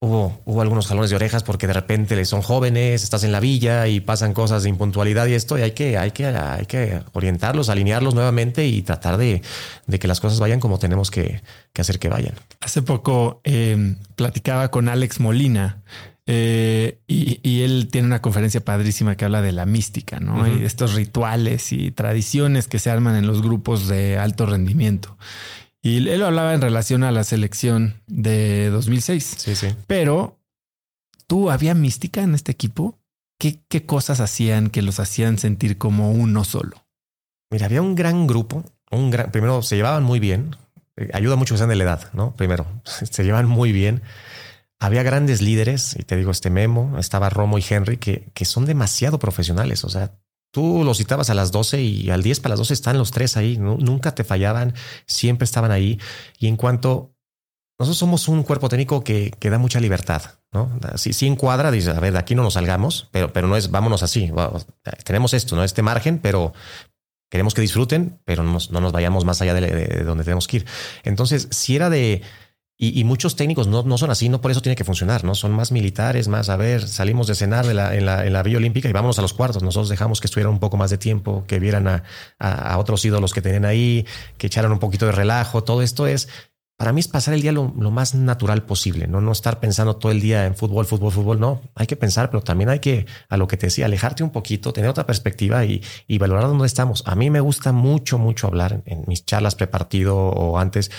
Hubo, 0.05 0.39
hubo 0.45 0.61
algunos 0.61 0.85
jalones 0.85 1.09
de 1.09 1.15
orejas 1.15 1.41
porque 1.41 1.65
de 1.65 1.73
repente 1.73 2.23
son 2.25 2.43
jóvenes, 2.43 3.01
estás 3.03 3.23
en 3.23 3.31
la 3.31 3.39
villa 3.39 3.87
y 3.87 4.01
pasan 4.01 4.33
cosas 4.33 4.61
de 4.61 4.69
impuntualidad 4.69 5.25
y 5.25 5.33
esto, 5.33 5.57
y 5.57 5.63
hay 5.63 5.71
que, 5.71 5.97
hay 5.97 6.11
que, 6.11 6.27
hay 6.27 6.67
que 6.67 7.01
orientarlos, 7.13 7.69
alinearlos 7.69 8.13
nuevamente 8.13 8.67
y 8.67 8.83
tratar 8.83 9.17
de, 9.17 9.41
de 9.87 9.99
que 9.99 10.07
las 10.07 10.19
cosas 10.19 10.39
vayan 10.39 10.59
como 10.59 10.77
tenemos 10.77 11.09
que, 11.09 11.41
que 11.73 11.81
hacer 11.81 11.97
que 11.97 12.09
vayan. 12.09 12.35
Hace 12.61 12.83
poco 12.83 13.41
eh, 13.45 13.95
platicaba 14.15 14.69
con 14.69 14.89
Alex 14.89 15.19
Molina, 15.19 15.81
eh, 16.27 16.99
y, 17.07 17.39
y, 17.43 17.61
él 17.61 17.87
tiene 17.91 18.07
una 18.07 18.21
conferencia 18.21 18.63
padrísima 18.63 19.15
que 19.15 19.25
habla 19.25 19.43
de 19.43 19.51
la 19.51 19.65
mística, 19.67 20.19
¿no? 20.19 20.37
Uh 20.37 20.45
-huh. 20.45 20.61
Y 20.61 20.65
estos 20.65 20.95
rituales 20.95 21.71
y 21.71 21.91
tradiciones 21.91 22.67
que 22.67 22.79
se 22.79 22.89
arman 22.89 23.15
en 23.15 23.27
los 23.27 23.43
grupos 23.43 23.87
de 23.87 24.17
alto 24.17 24.47
rendimiento. 24.47 25.17
Y 25.85 26.09
él 26.09 26.19
lo 26.19 26.25
hablaba 26.25 26.55
en 26.55 26.61
relación 26.61 27.03
a 27.03 27.11
la 27.11 27.23
selección 27.23 28.01
de 28.07 28.71
2006. 28.71 29.35
Sí, 29.37 29.55
sí. 29.55 29.67
Pero 29.85 30.39
tú 31.27 31.51
había 31.51 31.75
mística 31.75 32.23
en 32.23 32.33
este 32.33 32.51
equipo. 32.51 32.97
¿Qué, 33.37 33.59
qué 33.69 33.85
cosas 33.85 34.19
hacían 34.19 34.71
que 34.71 34.81
los 34.81 34.99
hacían 34.99 35.37
sentir 35.37 35.77
como 35.77 36.11
uno 36.11 36.43
solo? 36.43 36.87
Mira, 37.51 37.67
había 37.67 37.83
un 37.83 37.93
gran 37.93 38.25
grupo. 38.25 38.63
Un 38.89 39.11
gran, 39.11 39.31
primero 39.31 39.61
se 39.61 39.75
llevaban 39.75 40.03
muy 40.03 40.19
bien. 40.19 40.55
Eh, 40.97 41.11
ayuda 41.13 41.35
mucho 41.35 41.53
que 41.53 41.59
sean 41.59 41.69
de 41.69 41.75
la 41.75 41.83
edad, 41.83 42.11
¿no? 42.13 42.35
Primero 42.35 42.65
se 42.85 43.23
llevan 43.23 43.47
muy 43.47 43.71
bien 43.71 44.01
había 44.79 45.03
grandes 45.03 45.41
líderes, 45.41 45.95
y 45.97 46.03
te 46.03 46.15
digo, 46.15 46.31
este 46.31 46.49
Memo, 46.49 46.97
estaba 46.99 47.29
Romo 47.29 47.57
y 47.57 47.65
Henry, 47.67 47.97
que, 47.97 48.29
que 48.33 48.45
son 48.45 48.65
demasiado 48.65 49.19
profesionales. 49.19 49.83
O 49.83 49.89
sea, 49.89 50.11
tú 50.55 50.85
los 50.85 50.97
citabas 50.97 51.29
a 51.29 51.33
las 51.33 51.51
12 51.51 51.81
y 51.81 52.09
al 52.11 52.23
10 52.23 52.39
para 52.39 52.53
las 52.53 52.59
12 52.59 52.73
están 52.73 52.97
los 52.97 53.11
tres 53.11 53.35
ahí. 53.35 53.57
Nunca 53.57 54.15
te 54.15 54.23
fallaban, 54.23 54.73
siempre 55.05 55.43
estaban 55.43 55.69
ahí. 55.69 55.99
Y 56.39 56.47
en 56.47 56.55
cuanto 56.55 57.13
nosotros 57.77 57.97
somos 57.97 58.29
un 58.29 58.43
cuerpo 58.43 58.69
técnico 58.69 59.03
que, 59.03 59.31
que 59.37 59.49
da 59.49 59.57
mucha 59.57 59.81
libertad, 59.81 60.21
¿no? 60.53 60.71
Si, 60.95 61.11
si 61.11 61.27
encuadra, 61.27 61.71
dice, 61.71 61.91
a 61.91 61.99
ver, 61.99 62.13
de 62.13 62.19
aquí 62.19 62.35
no 62.35 62.43
nos 62.43 62.53
salgamos, 62.53 63.09
pero, 63.11 63.33
pero 63.33 63.49
no 63.49 63.57
es 63.57 63.69
vámonos 63.69 64.01
así. 64.01 64.31
Tenemos 65.03 65.33
esto, 65.33 65.57
¿no? 65.57 65.63
Este 65.65 65.81
margen, 65.81 66.19
pero, 66.19 66.53
queremos 67.29 67.53
que 67.53 67.59
disfruten, 67.59 68.21
pero 68.23 68.43
no 68.43 68.53
nos, 68.53 68.71
no 68.71 68.79
nos 68.79 68.93
vayamos 68.93 69.25
más 69.25 69.41
allá 69.41 69.53
de, 69.53 70.05
donde 70.05 70.23
tenemos 70.23 70.47
que 70.47 70.57
ir. 70.57 70.65
Entonces, 71.03 71.49
si 71.51 71.75
era 71.75 71.89
de 71.89 72.21
y, 72.77 73.05
muchos 73.05 73.37
técnicos 73.37 73.67
no, 73.67 73.83
no 73.83 73.97
son 73.97 74.11
así, 74.11 74.27
no 74.27 74.41
por 74.41 74.51
eso 74.51 74.61
tiene 74.61 74.75
que 74.75 74.83
funcionar, 74.83 75.23
¿no? 75.23 75.33
Son 75.33 75.53
más 75.53 75.71
militares, 75.71 76.27
más, 76.27 76.49
a 76.49 76.57
ver, 76.57 76.85
salimos 76.85 77.25
de 77.25 77.35
cenar 77.35 77.65
de 77.65 77.73
la, 77.73 77.95
en, 77.95 78.05
la, 78.05 78.25
en 78.25 78.33
la 78.33 78.43
Villa 78.43 78.57
Olímpica 78.57 78.89
y 78.89 78.91
vámonos 78.91 79.17
a 79.17 79.21
los 79.21 79.33
cuartos. 79.33 79.63
Nosotros 79.63 79.87
dejamos 79.87 80.19
que 80.19 80.27
estuvieran 80.27 80.51
un 80.51 80.59
poco 80.59 80.75
más 80.75 80.89
de 80.89 80.97
tiempo, 80.97 81.45
que 81.47 81.59
vieran 81.59 81.87
a, 81.87 82.03
a, 82.37 82.73
a 82.73 82.77
otros 82.77 83.05
ídolos 83.05 83.33
que 83.33 83.41
tenían 83.41 83.63
ahí, 83.63 84.05
que 84.37 84.47
echaran 84.47 84.73
un 84.73 84.79
poquito 84.79 85.05
de 85.05 85.13
relajo. 85.13 85.63
Todo 85.63 85.81
esto 85.81 86.05
es, 86.05 86.27
para 86.77 86.91
mí 86.91 86.99
es 86.99 87.07
pasar 87.07 87.33
el 87.33 87.41
día 87.41 87.53
lo, 87.53 87.73
lo, 87.79 87.91
más 87.91 88.13
natural 88.13 88.65
posible, 88.65 89.07
¿no? 89.07 89.21
No 89.21 89.31
estar 89.31 89.61
pensando 89.61 89.95
todo 89.95 90.11
el 90.11 90.19
día 90.19 90.45
en 90.45 90.55
fútbol, 90.55 90.85
fútbol, 90.85 91.13
fútbol. 91.13 91.39
No, 91.39 91.61
hay 91.75 91.87
que 91.87 91.95
pensar, 91.95 92.29
pero 92.29 92.43
también 92.43 92.69
hay 92.69 92.79
que, 92.79 93.05
a 93.29 93.37
lo 93.37 93.47
que 93.47 93.55
te 93.55 93.67
decía, 93.67 93.85
alejarte 93.85 94.21
un 94.21 94.31
poquito, 94.31 94.73
tener 94.73 94.89
otra 94.89 95.05
perspectiva 95.05 95.63
y, 95.63 95.81
y 96.07 96.17
valorar 96.17 96.43
dónde 96.43 96.65
estamos. 96.65 97.03
A 97.05 97.15
mí 97.15 97.29
me 97.29 97.39
gusta 97.39 97.71
mucho, 97.71 98.17
mucho 98.17 98.47
hablar 98.47 98.73
en, 98.73 98.83
en 98.85 99.03
mis 99.07 99.25
charlas 99.25 99.55
prepartido 99.55 100.17
o 100.17 100.57
antes 100.57 100.91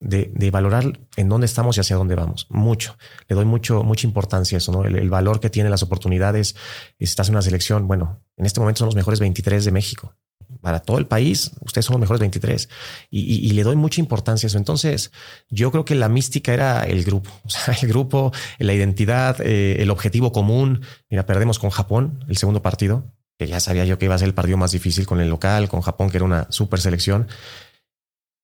de, 0.00 0.30
de, 0.34 0.50
valorar 0.50 1.00
en 1.16 1.28
dónde 1.28 1.46
estamos 1.46 1.76
y 1.76 1.80
hacia 1.80 1.96
dónde 1.96 2.14
vamos. 2.14 2.46
Mucho. 2.50 2.96
Le 3.28 3.34
doy 3.34 3.44
mucho, 3.44 3.82
mucha 3.82 4.06
importancia 4.06 4.56
a 4.56 4.58
eso, 4.58 4.72
¿no? 4.72 4.84
El, 4.84 5.10
valor 5.10 5.40
que 5.40 5.50
tiene 5.50 5.70
las 5.70 5.82
oportunidades. 5.82 6.54
Si 6.98 7.04
estás 7.04 7.28
en 7.28 7.34
una 7.34 7.42
selección, 7.42 7.88
bueno, 7.88 8.20
en 8.36 8.46
este 8.46 8.60
momento 8.60 8.78
son 8.78 8.86
los 8.86 8.94
mejores 8.94 9.20
23 9.20 9.64
de 9.64 9.72
México. 9.72 10.14
Para 10.60 10.80
todo 10.80 10.98
el 10.98 11.06
país, 11.06 11.50
ustedes 11.60 11.84
son 11.84 11.94
los 11.94 12.00
mejores 12.00 12.20
23. 12.20 12.68
Y, 13.10 13.46
y, 13.46 13.50
le 13.50 13.62
doy 13.64 13.76
mucha 13.76 14.00
importancia 14.00 14.46
a 14.46 14.48
eso. 14.48 14.58
Entonces, 14.58 15.12
yo 15.50 15.70
creo 15.70 15.84
que 15.84 15.94
la 15.94 16.08
mística 16.08 16.54
era 16.54 16.84
el 16.84 17.04
grupo. 17.04 17.30
El 17.82 17.88
grupo, 17.88 18.32
la 18.58 18.72
identidad, 18.72 19.40
eh, 19.40 19.76
el 19.80 19.90
objetivo 19.90 20.32
común. 20.32 20.82
Mira, 21.10 21.26
perdemos 21.26 21.58
con 21.58 21.70
Japón 21.70 22.24
el 22.28 22.36
segundo 22.36 22.62
partido, 22.62 23.04
que 23.36 23.46
ya 23.46 23.60
sabía 23.60 23.84
yo 23.84 23.98
que 23.98 24.06
iba 24.06 24.14
a 24.14 24.18
ser 24.18 24.28
el 24.28 24.34
partido 24.34 24.56
más 24.56 24.72
difícil 24.72 25.06
con 25.06 25.20
el 25.20 25.28
local, 25.28 25.68
con 25.68 25.80
Japón, 25.80 26.10
que 26.10 26.16
era 26.16 26.24
una 26.24 26.46
super 26.50 26.80
selección 26.80 27.28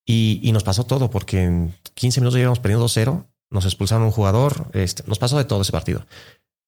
y, 0.07 0.41
y, 0.43 0.53
nos 0.53 0.65
pasó 0.65 0.85
todo 0.85 1.11
porque 1.11 1.45
en 1.45 1.75
15 1.95 2.21
minutos 2.21 2.37
ya 2.37 2.43
íbamos 2.43 2.61
perdiendo 2.61 2.87
2-0, 2.87 3.27
nos 3.51 3.65
expulsaron 3.65 4.05
un 4.05 4.11
jugador, 4.11 4.69
este, 4.73 5.05
nos 5.07 5.19
pasó 5.19 5.39
de 5.39 5.45
todo 5.45 5.63
ese 5.63 5.73
partido. 5.73 6.07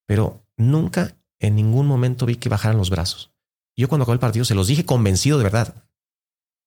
Pero 0.06 0.46
nunca 0.56 1.16
en 1.40 1.56
ningún 1.56 1.86
momento 1.86 2.26
vi 2.26 2.36
que 2.36 2.48
bajaran 2.48 2.78
los 2.78 2.90
brazos. 2.90 3.32
Yo 3.76 3.88
cuando 3.88 4.04
acabó 4.04 4.14
el 4.14 4.20
partido 4.20 4.44
se 4.44 4.54
los 4.54 4.68
dije 4.68 4.86
convencido 4.86 5.36
de 5.38 5.44
verdad. 5.44 5.74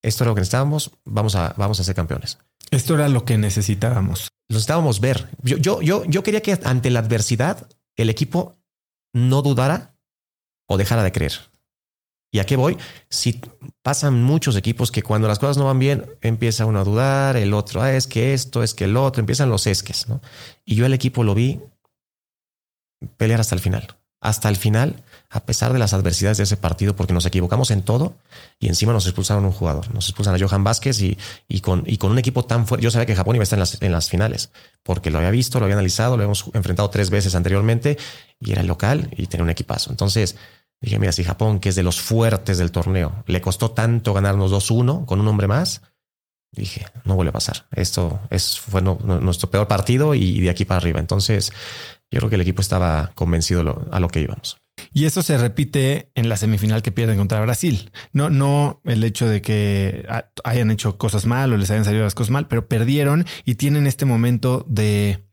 Esto 0.04 0.24
era 0.24 0.30
lo 0.30 0.36
que 0.36 0.42
necesitábamos, 0.42 0.92
vamos 1.06 1.36
a, 1.36 1.54
vamos 1.58 1.80
a 1.80 1.84
ser 1.84 1.96
campeones. 1.96 2.38
Esto 2.72 2.96
era 2.96 3.10
lo 3.10 3.26
que 3.26 3.38
necesitábamos. 3.38 4.30
Lo 4.48 4.56
necesitábamos 4.56 5.00
ver. 5.00 5.30
Yo, 5.42 5.58
yo, 5.58 5.82
yo, 5.82 6.06
yo 6.06 6.24
quería 6.24 6.42
que 6.42 6.58
ante 6.64 6.90
la 6.90 7.00
adversidad 7.00 7.68
el 7.96 8.10
equipo 8.10 8.56
no 9.14 9.42
dudara 9.42 9.96
o 10.68 10.78
dejara 10.78 11.04
de 11.04 11.12
creer. 11.12 11.49
¿Y 12.32 12.40
a 12.40 12.46
qué 12.46 12.56
voy? 12.56 12.78
Si 13.10 13.42
pasan 13.82 14.22
muchos 14.22 14.56
equipos 14.56 14.92
que 14.92 15.02
cuando 15.02 15.28
las 15.28 15.40
cosas 15.40 15.58
no 15.58 15.66
van 15.66 15.80
bien, 15.80 16.06
empieza 16.22 16.66
uno 16.66 16.80
a 16.80 16.84
dudar, 16.84 17.38
el 17.38 17.54
otro, 17.54 17.82
ah, 17.82 17.94
es 17.94 18.06
que 18.06 18.34
esto, 18.34 18.62
es 18.62 18.74
que 18.74 18.84
el 18.86 18.98
otro, 18.98 19.20
empiezan 19.20 19.50
los 19.50 19.66
esques, 19.66 20.08
¿no? 20.08 20.22
Y 20.64 20.76
yo 20.76 20.86
el 20.86 20.94
equipo 20.94 21.24
lo 21.24 21.34
vi 21.34 21.60
pelear 23.18 23.40
hasta 23.40 23.56
el 23.56 23.62
final. 23.62 23.96
Hasta 24.22 24.50
el 24.50 24.58
final, 24.58 25.02
a 25.30 25.46
pesar 25.46 25.72
de 25.72 25.80
las 25.80 25.94
adversidades 25.94 26.38
de 26.38 26.44
ese 26.44 26.58
partido, 26.58 26.94
porque 26.94 27.14
nos 27.14 27.26
equivocamos 27.26 27.72
en 27.72 27.84
todo 27.84 28.18
y 28.60 28.68
encima 28.68 28.92
nos 28.92 29.06
expulsaron 29.06 29.46
un 29.46 29.54
jugador. 29.54 29.94
Nos 29.94 30.10
expulsan 30.10 30.36
a 30.36 30.40
Johan 30.46 30.66
Vázquez 30.66 31.02
y, 31.02 31.18
y, 31.48 31.62
con, 31.62 31.84
y 31.88 31.98
con 31.98 32.12
un 32.12 32.20
equipo 32.20 32.44
tan 32.44 32.68
fuerte. 32.68 32.84
Yo 32.84 32.92
sabía 32.92 33.06
que 33.06 33.16
Japón 33.16 33.38
iba 33.38 33.44
a 33.44 33.46
estar 33.46 33.56
en 33.56 33.62
las, 33.62 33.82
en 33.82 33.92
las 33.94 34.10
finales, 34.10 34.52
porque 34.84 35.10
lo 35.10 35.20
había 35.20 35.32
visto, 35.32 35.60
lo 35.60 35.66
había 35.66 35.76
analizado, 35.76 36.18
lo 36.18 36.24
habíamos 36.24 36.44
enfrentado 36.54 36.90
tres 36.90 37.10
veces 37.10 37.34
anteriormente 37.34 37.98
y 38.42 38.52
era 38.52 38.60
el 38.60 38.68
local 38.68 39.10
y 39.16 39.28
tenía 39.28 39.46
un 39.46 39.52
equipazo. 39.52 39.90
Entonces, 39.90 40.36
Dije, 40.82 41.00
mira, 41.00 41.12
si 41.12 41.24
Japón, 41.24 41.60
que 41.60 41.70
es 41.70 41.76
de 41.76 41.84
los 41.84 42.00
fuertes 42.00 42.58
del 42.58 42.72
torneo, 42.72 43.24
le 43.28 43.42
costó 43.42 43.72
tanto 43.72 44.14
ganarnos 44.14 44.52
2-1 44.52 45.06
con 45.06 45.20
un 45.20 45.28
hombre 45.28 45.48
más, 45.48 45.82
dije, 46.52 46.86
no 47.04 47.16
vuelve 47.16 47.30
a 47.30 47.34
pasar. 47.34 47.68
Esto 47.72 48.22
es, 48.30 48.60
fue 48.60 48.82
nuestro 48.82 49.50
peor 49.52 49.68
partido 49.68 50.16
y 50.16 50.40
de 50.40 50.50
aquí 50.50 50.66
para 50.66 50.78
arriba. 50.78 51.00
Entonces, 51.00 51.52
yo 52.12 52.20
creo 52.20 52.30
que 52.30 52.36
el 52.36 52.42
equipo 52.42 52.62
estaba 52.62 53.12
convencido 53.16 53.64
lo, 53.64 53.88
a 53.92 54.00
lo 54.00 54.08
que 54.08 54.22
íbamos. 54.22 54.58
Y 54.94 55.06
eso 55.06 55.22
se 55.22 55.38
repite 55.38 56.10
en 56.16 56.30
la 56.30 56.38
semifinal 56.38 56.82
que 56.82 56.92
pierden 56.92 57.18
contra 57.18 57.42
Brasil. 57.42 57.92
No, 58.14 58.30
no 58.30 58.82
el 58.86 59.04
hecho 59.04 59.28
de 59.28 59.42
que 59.42 60.08
hayan 60.44 60.72
hecho 60.72 60.98
cosas 60.98 61.26
mal 61.26 61.52
o 61.52 61.58
les 61.58 61.70
hayan 61.72 61.86
salido 61.86 62.04
las 62.04 62.16
cosas 62.16 62.32
mal, 62.32 62.48
pero 62.48 62.68
perdieron 62.68 63.26
y 63.44 63.56
tienen 63.56 63.88
este 63.88 64.06
momento 64.06 64.66
de 64.70 65.26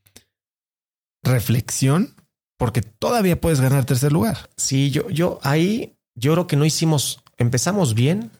reflexión 1.22 2.16
porque 2.57 2.83
todavía 2.83 3.41
puedes 3.41 3.61
ganar 3.61 3.85
tercer 3.85 4.13
lugar. 4.13 4.51
Sí, 4.57 4.91
yo, 4.91 5.09
yo 5.11 5.39
ahí, 5.43 5.97
yo 6.15 6.33
creo 6.33 6.47
que 6.47 6.57
no 6.57 6.65
hicimos, 6.65 7.23
empezamos 7.37 7.95
bien, 7.95 8.31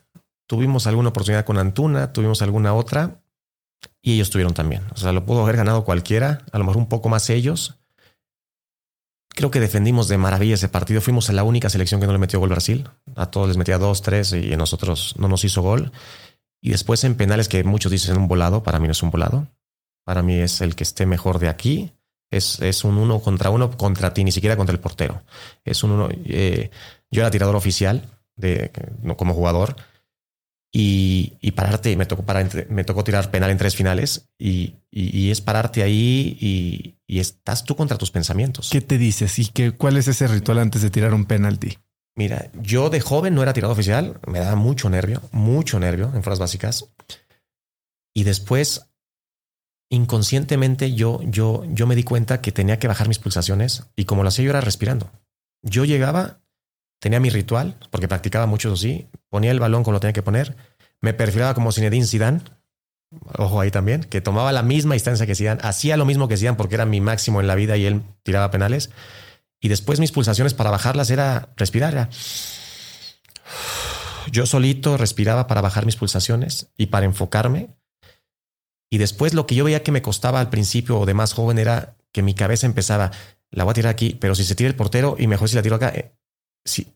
tuvimos 0.47 0.87
alguna 0.87 1.09
oportunidad 1.09 1.45
con 1.45 1.57
Antuna, 1.57 2.13
tuvimos 2.13 2.41
alguna 2.41 2.73
otra 2.73 3.21
y 4.01 4.13
ellos 4.13 4.29
tuvieron 4.29 4.53
también. 4.53 4.83
O 4.93 4.97
sea, 4.97 5.11
lo 5.11 5.25
pudo 5.25 5.43
haber 5.43 5.57
ganado 5.57 5.83
cualquiera, 5.83 6.45
a 6.51 6.57
lo 6.57 6.63
mejor 6.63 6.77
un 6.77 6.89
poco 6.89 7.09
más 7.09 7.29
ellos. 7.29 7.75
Creo 9.29 9.51
que 9.51 9.59
defendimos 9.59 10.07
de 10.07 10.17
maravilla 10.17 10.55
ese 10.55 10.67
partido. 10.67 10.99
Fuimos 10.99 11.29
a 11.29 11.33
la 11.33 11.43
única 11.43 11.69
selección 11.69 12.01
que 12.01 12.07
no 12.07 12.13
le 12.13 12.17
metió 12.17 12.39
gol 12.39 12.49
Brasil. 12.49 12.89
A 13.15 13.27
todos 13.27 13.47
les 13.47 13.57
metía 13.57 13.77
dos, 13.77 14.01
tres 14.01 14.33
y 14.33 14.51
a 14.51 14.57
nosotros 14.57 15.13
no 15.19 15.27
nos 15.27 15.43
hizo 15.43 15.61
gol. 15.61 15.91
Y 16.59 16.71
después 16.71 17.03
en 17.03 17.13
penales 17.13 17.47
que 17.47 17.63
muchos 17.63 17.91
dicen 17.91 18.17
un 18.17 18.27
volado, 18.27 18.63
para 18.63 18.79
mí 18.79 18.87
no 18.87 18.93
es 18.93 19.03
un 19.03 19.11
volado. 19.11 19.47
Para 20.03 20.23
mí 20.23 20.39
es 20.39 20.61
el 20.61 20.75
que 20.75 20.83
esté 20.83 21.05
mejor 21.05 21.37
de 21.37 21.49
aquí 21.49 21.91
es, 22.31 22.59
es, 22.61 22.83
un 22.83 22.97
uno 22.97 23.19
contra 23.19 23.49
uno 23.49 23.71
contra 23.71 24.13
ti, 24.13 24.23
ni 24.23 24.31
siquiera 24.31 24.57
contra 24.57 24.73
el 24.73 24.79
portero. 24.79 25.23
Es 25.63 25.83
un 25.83 25.91
uno. 25.91 26.09
Eh, 26.25 26.69
yo 27.09 27.21
era 27.21 27.31
tirador 27.31 27.55
oficial 27.55 28.09
de, 28.35 28.71
como 29.15 29.33
jugador 29.33 29.75
y, 30.71 31.37
y 31.41 31.51
pararte, 31.51 31.95
me 31.95 32.05
tocó, 32.05 32.23
entre, 32.37 32.65
me 32.65 32.83
tocó 32.83 33.03
tirar 33.03 33.31
penal 33.31 33.49
en 33.49 33.57
tres 33.57 33.75
finales 33.75 34.29
y, 34.37 34.75
y, 34.91 35.17
y 35.17 35.31
es 35.31 35.41
pararte 35.41 35.83
ahí 35.83 36.37
y, 36.39 36.95
y, 37.07 37.19
estás 37.19 37.63
tú 37.63 37.75
contra 37.75 37.97
tus 37.97 38.11
pensamientos. 38.11 38.69
¿Qué 38.69 38.81
te 38.81 38.97
dices? 38.97 39.39
¿Y 39.39 39.47
qué, 39.47 39.71
cuál 39.71 39.97
es 39.97 40.07
ese 40.07 40.27
ritual 40.27 40.59
antes 40.59 40.81
de 40.81 40.89
tirar 40.89 41.13
un 41.13 41.25
penalti? 41.25 41.77
Mira, 42.15 42.51
yo 42.61 42.89
de 42.89 42.99
joven 42.99 43.35
no 43.35 43.43
era 43.43 43.53
tirador 43.53 43.73
oficial, 43.73 44.19
me 44.27 44.39
daba 44.39 44.55
mucho 44.55 44.89
nervio, 44.89 45.21
mucho 45.31 45.79
nervio 45.79 46.11
en 46.13 46.23
fuerzas 46.23 46.39
básicas. 46.39 46.85
Y 48.13 48.23
después 48.23 48.86
inconscientemente 49.89 50.93
yo, 50.93 51.21
yo, 51.23 51.63
yo 51.69 51.87
me 51.87 51.95
di 51.95 52.03
cuenta 52.03 52.41
que 52.41 52.51
tenía 52.51 52.79
que 52.79 52.87
bajar 52.87 53.07
mis 53.07 53.19
pulsaciones 53.19 53.87
y 53.95 54.05
como 54.05 54.23
lo 54.23 54.29
hacía 54.29 54.45
yo 54.45 54.51
era 54.51 54.61
respirando. 54.61 55.11
Yo 55.61 55.85
llegaba, 55.85 56.39
tenía 56.99 57.19
mi 57.19 57.29
ritual, 57.29 57.77
porque 57.89 58.07
practicaba 58.07 58.45
mucho 58.45 58.73
así, 58.73 59.07
ponía 59.29 59.51
el 59.51 59.59
balón 59.59 59.83
como 59.83 59.93
lo 59.93 59.99
tenía 59.99 60.13
que 60.13 60.23
poner, 60.23 60.55
me 61.01 61.13
perfilaba 61.13 61.53
como 61.53 61.71
Zinedine 61.71 62.05
Zidane, 62.05 62.41
ojo 63.37 63.61
ahí 63.61 63.71
también, 63.71 64.03
que 64.03 64.21
tomaba 64.21 64.51
la 64.51 64.63
misma 64.63 64.95
distancia 64.95 65.25
que 65.25 65.35
Zidane, 65.35 65.61
hacía 65.63 65.97
lo 65.97 66.05
mismo 66.05 66.27
que 66.27 66.37
Zidane 66.37 66.57
porque 66.57 66.75
era 66.75 66.85
mi 66.85 67.01
máximo 67.01 67.39
en 67.39 67.47
la 67.47 67.55
vida 67.55 67.77
y 67.77 67.85
él 67.85 68.03
tiraba 68.23 68.51
penales. 68.51 68.89
Y 69.59 69.69
después 69.69 69.99
mis 69.99 70.11
pulsaciones 70.11 70.53
para 70.53 70.69
bajarlas 70.69 71.09
era 71.09 71.49
respirar, 71.55 72.09
yo 74.31 74.45
solito 74.45 74.97
respiraba 74.97 75.47
para 75.47 75.61
bajar 75.61 75.85
mis 75.85 75.95
pulsaciones 75.95 76.67
y 76.77 76.87
para 76.87 77.05
enfocarme. 77.05 77.76
Y 78.89 78.97
después 78.99 79.33
lo 79.33 79.47
que 79.47 79.55
yo 79.55 79.63
veía 79.63 79.83
que 79.83 79.91
me 79.91 80.01
costaba 80.01 80.39
al 80.39 80.49
principio 80.49 80.99
o 80.99 81.05
de 81.05 81.13
más 81.13 81.33
joven 81.33 81.57
era 81.57 81.97
que 82.11 82.21
mi 82.21 82.33
cabeza 82.33 82.65
empezaba, 82.65 83.11
la 83.51 83.63
voy 83.63 83.71
a 83.71 83.75
tirar 83.75 83.91
aquí, 83.91 84.17
pero 84.19 84.35
si 84.35 84.43
se 84.43 84.55
tira 84.55 84.69
el 84.69 84.75
portero 84.75 85.15
y 85.19 85.27
mejor 85.27 85.49
si 85.49 85.55
la 85.55 85.61
tiro 85.61 85.75
acá, 85.75 85.89
eh, 85.89 86.13
sí. 86.65 86.93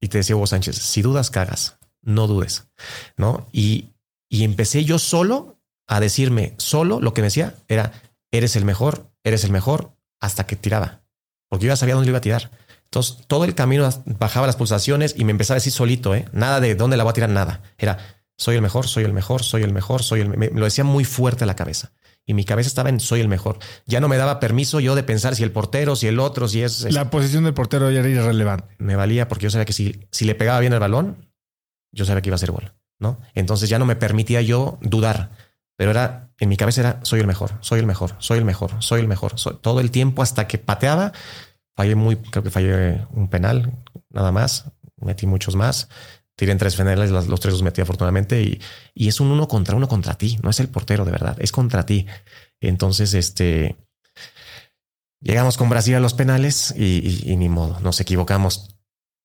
Y 0.00 0.08
te 0.08 0.18
decía 0.18 0.36
Hugo 0.36 0.46
Sánchez, 0.46 0.76
si 0.76 1.02
dudas, 1.02 1.30
cagas, 1.30 1.78
no 2.02 2.26
dudes, 2.26 2.68
¿no? 3.16 3.48
Y, 3.52 3.90
y 4.28 4.44
empecé 4.44 4.84
yo 4.84 4.98
solo 4.98 5.58
a 5.86 6.00
decirme, 6.00 6.54
solo 6.58 7.00
lo 7.00 7.14
que 7.14 7.22
me 7.22 7.26
decía 7.26 7.54
era, 7.68 7.92
eres 8.30 8.56
el 8.56 8.64
mejor, 8.64 9.10
eres 9.24 9.44
el 9.44 9.52
mejor, 9.52 9.96
hasta 10.20 10.46
que 10.46 10.56
tiraba, 10.56 11.02
porque 11.48 11.66
yo 11.66 11.72
ya 11.72 11.76
sabía 11.76 11.94
dónde 11.94 12.10
iba 12.10 12.18
a 12.18 12.22
tirar. 12.22 12.50
Entonces, 12.84 13.18
todo 13.26 13.44
el 13.44 13.54
camino 13.54 13.88
bajaba 14.04 14.46
las 14.46 14.56
pulsaciones 14.56 15.14
y 15.16 15.24
me 15.24 15.32
empezaba 15.32 15.56
a 15.56 15.60
decir 15.60 15.72
solito, 15.72 16.14
¿eh? 16.14 16.26
Nada 16.32 16.60
de 16.60 16.74
dónde 16.76 16.96
la 16.96 17.02
voy 17.02 17.10
a 17.10 17.14
tirar, 17.14 17.30
nada. 17.30 17.62
Era, 17.78 17.98
soy 18.36 18.56
el 18.56 18.62
mejor, 18.62 18.86
soy 18.86 19.04
el 19.04 19.12
mejor, 19.12 19.42
soy 19.42 19.62
el 19.62 19.72
mejor, 19.72 20.02
soy 20.02 20.20
el... 20.20 20.28
Me, 20.28 20.48
lo 20.50 20.64
decía 20.64 20.84
muy 20.84 21.04
fuerte 21.04 21.44
a 21.44 21.46
la 21.46 21.56
cabeza. 21.56 21.92
Y 22.26 22.34
mi 22.34 22.44
cabeza 22.44 22.68
estaba 22.68 22.88
en 22.88 23.00
soy 23.00 23.20
el 23.20 23.28
mejor. 23.28 23.58
Ya 23.86 24.00
no 24.00 24.08
me 24.08 24.16
daba 24.16 24.40
permiso 24.40 24.80
yo 24.80 24.94
de 24.94 25.02
pensar 25.02 25.36
si 25.36 25.42
el 25.42 25.52
portero, 25.52 25.96
si 25.96 26.08
el 26.08 26.18
otro, 26.18 26.48
si 26.48 26.62
es... 26.62 26.92
La 26.92 27.08
posición 27.08 27.44
del 27.44 27.54
portero 27.54 27.90
ya 27.90 28.00
era 28.00 28.08
irrelevante. 28.08 28.74
Me 28.78 28.96
valía 28.96 29.28
porque 29.28 29.44
yo 29.44 29.50
sabía 29.50 29.64
que 29.64 29.72
si, 29.72 30.06
si 30.10 30.24
le 30.24 30.34
pegaba 30.34 30.60
bien 30.60 30.72
el 30.72 30.80
balón, 30.80 31.30
yo 31.92 32.04
sabía 32.04 32.20
que 32.22 32.28
iba 32.28 32.34
a 32.34 32.38
ser 32.38 32.50
gol, 32.50 32.74
¿no? 32.98 33.20
Entonces 33.34 33.68
ya 33.68 33.78
no 33.78 33.86
me 33.86 33.96
permitía 33.96 34.42
yo 34.42 34.78
dudar. 34.82 35.30
Pero 35.76 35.90
era, 35.90 36.30
en 36.38 36.48
mi 36.48 36.56
cabeza 36.56 36.80
era, 36.80 37.00
soy 37.02 37.20
el 37.20 37.26
mejor, 37.26 37.52
soy 37.60 37.80
el 37.80 37.86
mejor, 37.86 38.16
soy 38.18 38.38
el 38.38 38.44
mejor, 38.44 38.82
soy 38.82 39.00
el 39.00 39.08
mejor. 39.08 39.34
todo 39.60 39.80
el 39.80 39.90
tiempo 39.90 40.22
hasta 40.22 40.46
que 40.48 40.58
pateaba, 40.58 41.12
fallé 41.74 41.94
muy, 41.94 42.16
creo 42.16 42.42
que 42.42 42.50
fallé 42.50 43.06
un 43.12 43.28
penal, 43.28 43.72
nada 44.10 44.32
más, 44.32 44.72
metí 44.96 45.26
muchos 45.26 45.54
más. 45.54 45.88
Tiré 46.36 46.52
en 46.52 46.58
tres 46.58 46.76
penales, 46.76 47.10
los, 47.10 47.40
tres 47.40 47.52
los 47.52 47.62
metí 47.62 47.80
afortunadamente 47.80 48.42
y, 48.42 48.60
y, 48.94 49.08
es 49.08 49.20
un 49.20 49.28
uno 49.28 49.48
contra 49.48 49.74
uno 49.74 49.88
contra 49.88 50.14
ti. 50.14 50.38
No 50.42 50.50
es 50.50 50.60
el 50.60 50.68
portero 50.68 51.04
de 51.04 51.10
verdad, 51.10 51.36
es 51.40 51.50
contra 51.50 51.86
ti. 51.86 52.06
Entonces, 52.60 53.14
este 53.14 53.76
llegamos 55.20 55.56
con 55.56 55.70
Brasil 55.70 55.94
a 55.94 56.00
los 56.00 56.14
penales 56.14 56.74
y, 56.76 57.22
y, 57.24 57.36
ni 57.36 57.48
modo, 57.48 57.80
nos 57.80 58.00
equivocamos 58.00 58.76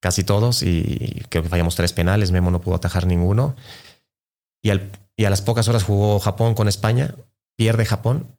casi 0.01 0.23
todos 0.23 0.63
y 0.63 1.23
creo 1.29 1.43
que 1.43 1.49
fallamos 1.49 1.75
tres 1.75 1.93
penales. 1.93 2.31
Memo 2.31 2.49
no 2.49 2.61
pudo 2.61 2.75
atajar 2.75 3.05
ninguno. 3.05 3.55
Y 4.63 4.69
al, 4.69 4.89
y 5.17 5.25
a 5.25 5.29
las 5.29 5.41
pocas 5.41 5.67
horas 5.67 5.83
jugó 5.83 6.19
Japón 6.19 6.55
con 6.55 6.67
España, 6.67 7.13
pierde 7.57 7.85
Japón 7.85 8.37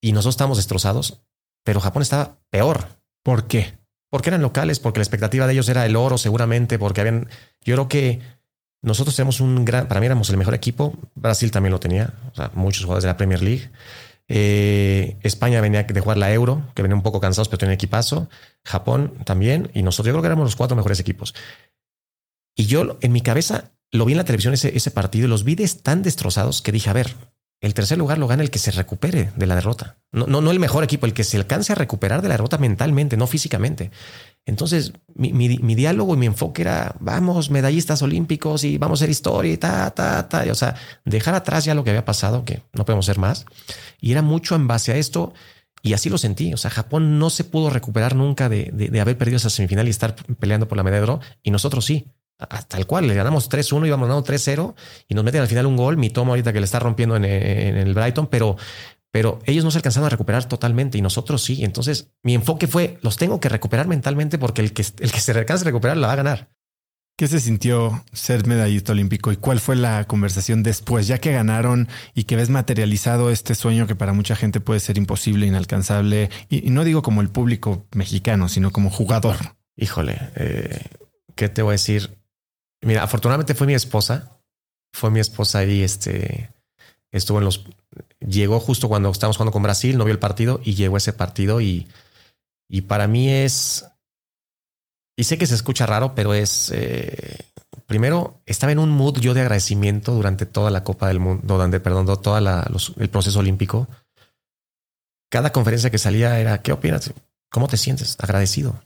y 0.00 0.12
nosotros 0.12 0.34
estamos 0.34 0.56
destrozados, 0.56 1.22
pero 1.64 1.80
Japón 1.80 2.02
estaba 2.02 2.38
peor. 2.50 2.86
¿Por 3.22 3.46
qué? 3.46 3.78
Porque 4.10 4.30
eran 4.30 4.42
locales, 4.42 4.80
porque 4.80 4.98
la 4.98 5.04
expectativa 5.04 5.46
de 5.46 5.52
ellos 5.52 5.68
era 5.68 5.86
el 5.86 5.96
oro 5.96 6.18
seguramente, 6.18 6.78
porque 6.78 7.00
habían, 7.00 7.28
yo 7.64 7.74
creo 7.74 7.88
que 7.88 8.20
nosotros 8.82 9.14
tenemos 9.14 9.40
un 9.40 9.64
gran, 9.64 9.88
para 9.88 10.00
mí 10.00 10.06
éramos 10.06 10.28
el 10.30 10.36
mejor 10.36 10.54
equipo, 10.54 10.94
Brasil 11.14 11.50
también 11.50 11.72
lo 11.72 11.80
tenía, 11.80 12.14
o 12.32 12.34
sea, 12.34 12.50
muchos 12.54 12.84
jugadores 12.84 13.04
de 13.04 13.08
la 13.08 13.16
Premier 13.16 13.42
League. 13.42 13.70
Eh, 14.28 15.18
España 15.22 15.60
venía 15.60 15.82
de 15.82 16.00
jugar 16.00 16.16
la 16.16 16.32
Euro, 16.32 16.62
que 16.74 16.82
venía 16.82 16.96
un 16.96 17.02
poco 17.02 17.20
cansados, 17.20 17.48
pero 17.48 17.58
tenía 17.58 17.74
equipazo. 17.74 18.28
Japón 18.64 19.14
también. 19.24 19.70
Y 19.74 19.82
nosotros, 19.82 20.06
yo 20.06 20.12
creo 20.14 20.22
que 20.22 20.28
éramos 20.28 20.44
los 20.44 20.56
cuatro 20.56 20.76
mejores 20.76 21.00
equipos. 21.00 21.34
Y 22.56 22.66
yo 22.66 22.98
en 23.00 23.12
mi 23.12 23.20
cabeza 23.20 23.72
lo 23.90 24.06
vi 24.06 24.14
en 24.14 24.18
la 24.18 24.24
televisión 24.24 24.54
ese, 24.54 24.90
partido 24.90 25.26
y 25.26 25.28
los 25.28 25.44
vi 25.44 25.56
tan 25.56 26.02
destrozados 26.02 26.62
que 26.62 26.72
dije, 26.72 26.88
a 26.88 26.94
ver, 26.94 27.14
el 27.62 27.74
tercer 27.74 27.96
lugar 27.96 28.18
lo 28.18 28.26
gana 28.26 28.42
el 28.42 28.50
que 28.50 28.58
se 28.58 28.72
recupere 28.72 29.30
de 29.36 29.46
la 29.46 29.54
derrota. 29.54 29.96
No, 30.10 30.26
no, 30.26 30.40
no 30.40 30.50
el 30.50 30.58
mejor 30.58 30.82
equipo, 30.82 31.06
el 31.06 31.14
que 31.14 31.22
se 31.22 31.36
alcance 31.36 31.72
a 31.72 31.76
recuperar 31.76 32.20
de 32.20 32.28
la 32.28 32.34
derrota 32.34 32.58
mentalmente, 32.58 33.16
no 33.16 33.28
físicamente. 33.28 33.92
Entonces, 34.44 34.92
mi, 35.14 35.32
mi, 35.32 35.74
diálogo 35.76 36.14
y 36.14 36.16
mi 36.16 36.26
enfoque 36.26 36.62
era, 36.62 36.96
vamos, 36.98 37.50
medallistas 37.50 38.02
olímpicos 38.02 38.64
y 38.64 38.78
vamos 38.78 39.00
a 39.00 39.04
hacer 39.04 39.10
historia 39.10 39.52
y 39.52 39.56
ta, 39.58 39.88
ta, 39.92 40.28
ta. 40.28 40.44
o 40.50 40.54
sea, 40.56 40.74
dejar 41.04 41.36
atrás 41.36 41.64
ya 41.64 41.76
lo 41.76 41.84
que 41.84 41.90
había 41.90 42.04
pasado, 42.04 42.44
que 42.44 42.62
no 42.72 42.84
podemos 42.84 43.06
ser 43.06 43.18
más. 43.18 43.46
Y 44.00 44.10
era 44.10 44.22
mucho 44.22 44.56
en 44.56 44.66
base 44.66 44.90
a 44.90 44.96
esto. 44.96 45.32
Y 45.84 45.92
así 45.94 46.10
lo 46.10 46.18
sentí. 46.18 46.52
O 46.52 46.56
sea, 46.56 46.70
Japón 46.70 47.20
no 47.20 47.30
se 47.30 47.44
pudo 47.44 47.70
recuperar 47.70 48.16
nunca 48.16 48.48
de, 48.48 48.70
de, 48.72 48.88
de 48.88 49.00
haber 49.00 49.16
perdido 49.16 49.36
esa 49.36 49.50
semifinal 49.50 49.86
y 49.86 49.90
estar 49.90 50.16
peleando 50.40 50.66
por 50.66 50.76
la 50.76 50.82
medalla 50.82 51.00
de 51.00 51.12
oro. 51.12 51.20
Y 51.44 51.52
nosotros 51.52 51.84
sí 51.84 52.06
tal 52.68 52.86
cual, 52.86 53.06
le 53.06 53.14
ganamos 53.14 53.50
3-1, 53.50 53.86
íbamos 53.86 54.08
ganando 54.08 54.24
3-0 54.24 54.74
y 55.08 55.14
nos 55.14 55.24
meten 55.24 55.40
al 55.40 55.48
final 55.48 55.66
un 55.66 55.76
gol. 55.76 55.96
Mi 55.96 56.10
tomo 56.10 56.32
ahorita 56.32 56.52
que 56.52 56.60
le 56.60 56.64
está 56.64 56.78
rompiendo 56.78 57.16
en, 57.16 57.24
el 57.24 57.94
Brighton, 57.94 58.26
pero, 58.26 58.56
pero 59.10 59.38
ellos 59.46 59.64
no 59.64 59.70
se 59.70 59.78
alcanzaron 59.78 60.06
a 60.06 60.10
recuperar 60.10 60.44
totalmente 60.46 60.98
y 60.98 61.02
nosotros 61.02 61.42
sí. 61.42 61.64
Entonces 61.64 62.10
mi 62.22 62.34
enfoque 62.34 62.66
fue, 62.66 62.98
los 63.02 63.16
tengo 63.16 63.40
que 63.40 63.48
recuperar 63.48 63.88
mentalmente 63.88 64.38
porque 64.38 64.62
el 64.62 64.72
que, 64.72 64.84
el 65.00 65.12
que 65.12 65.20
se 65.20 65.32
alcance 65.32 65.64
a 65.64 65.66
recuperar 65.66 65.96
la 65.96 66.08
va 66.08 66.12
a 66.14 66.16
ganar. 66.16 66.48
¿Qué 67.16 67.28
se 67.28 67.40
sintió 67.40 68.04
ser 68.12 68.46
medallista 68.46 68.92
olímpico 68.92 69.30
y 69.32 69.36
cuál 69.36 69.60
fue 69.60 69.76
la 69.76 70.04
conversación 70.04 70.62
después, 70.62 71.06
ya 71.06 71.18
que 71.18 71.30
ganaron 71.30 71.88
y 72.14 72.24
que 72.24 72.36
ves 72.36 72.48
materializado 72.48 73.30
este 73.30 73.54
sueño 73.54 73.86
que 73.86 73.94
para 73.94 74.14
mucha 74.14 74.34
gente 74.34 74.60
puede 74.60 74.80
ser 74.80 74.96
imposible, 74.96 75.46
inalcanzable? 75.46 76.30
Y, 76.48 76.70
no 76.70 76.84
digo 76.84 77.02
como 77.02 77.20
el 77.20 77.28
público 77.28 77.86
mexicano, 77.94 78.48
sino 78.48 78.72
como 78.72 78.90
jugador. 78.90 79.36
Híjole, 79.76 80.18
eh, 80.36 80.86
¿qué 81.36 81.48
te 81.48 81.62
voy 81.62 81.72
a 81.72 81.72
decir? 81.72 82.18
Mira, 82.82 83.02
afortunadamente 83.02 83.54
fue 83.54 83.66
mi 83.66 83.74
esposa. 83.74 84.38
Fue 84.94 85.10
mi 85.10 85.20
esposa 85.20 85.60
ahí, 85.60 85.82
este, 85.82 86.52
estuvo 87.10 87.38
en 87.38 87.44
los, 87.44 87.64
llegó 88.20 88.60
justo 88.60 88.88
cuando 88.88 89.10
estábamos 89.10 89.36
jugando 89.36 89.52
con 89.52 89.62
Brasil, 89.62 89.96
no 89.96 90.04
vio 90.04 90.12
el 90.12 90.18
partido 90.18 90.60
y 90.62 90.74
llegó 90.74 90.98
ese 90.98 91.14
partido 91.14 91.62
y, 91.62 91.88
y 92.68 92.82
para 92.82 93.06
mí 93.06 93.30
es, 93.30 93.86
y 95.16 95.24
sé 95.24 95.38
que 95.38 95.46
se 95.46 95.54
escucha 95.54 95.86
raro, 95.86 96.14
pero 96.14 96.34
es, 96.34 96.70
eh, 96.74 97.38
primero, 97.86 98.42
estaba 98.44 98.72
en 98.72 98.78
un 98.78 98.90
mood 98.90 99.18
yo 99.18 99.32
de 99.32 99.40
agradecimiento 99.40 100.12
durante 100.12 100.44
toda 100.44 100.70
la 100.70 100.84
Copa 100.84 101.08
del 101.08 101.20
Mundo, 101.20 101.54
durante, 101.54 101.80
perdón, 101.80 102.06
todo 102.20 102.36
el 102.36 103.08
proceso 103.08 103.38
olímpico. 103.38 103.88
Cada 105.30 105.52
conferencia 105.52 105.90
que 105.90 105.98
salía 105.98 106.38
era, 106.38 106.60
¿qué 106.60 106.72
opinas? 106.72 107.12
¿Cómo 107.50 107.66
te 107.66 107.78
sientes? 107.78 108.18
Agradecido 108.20 108.82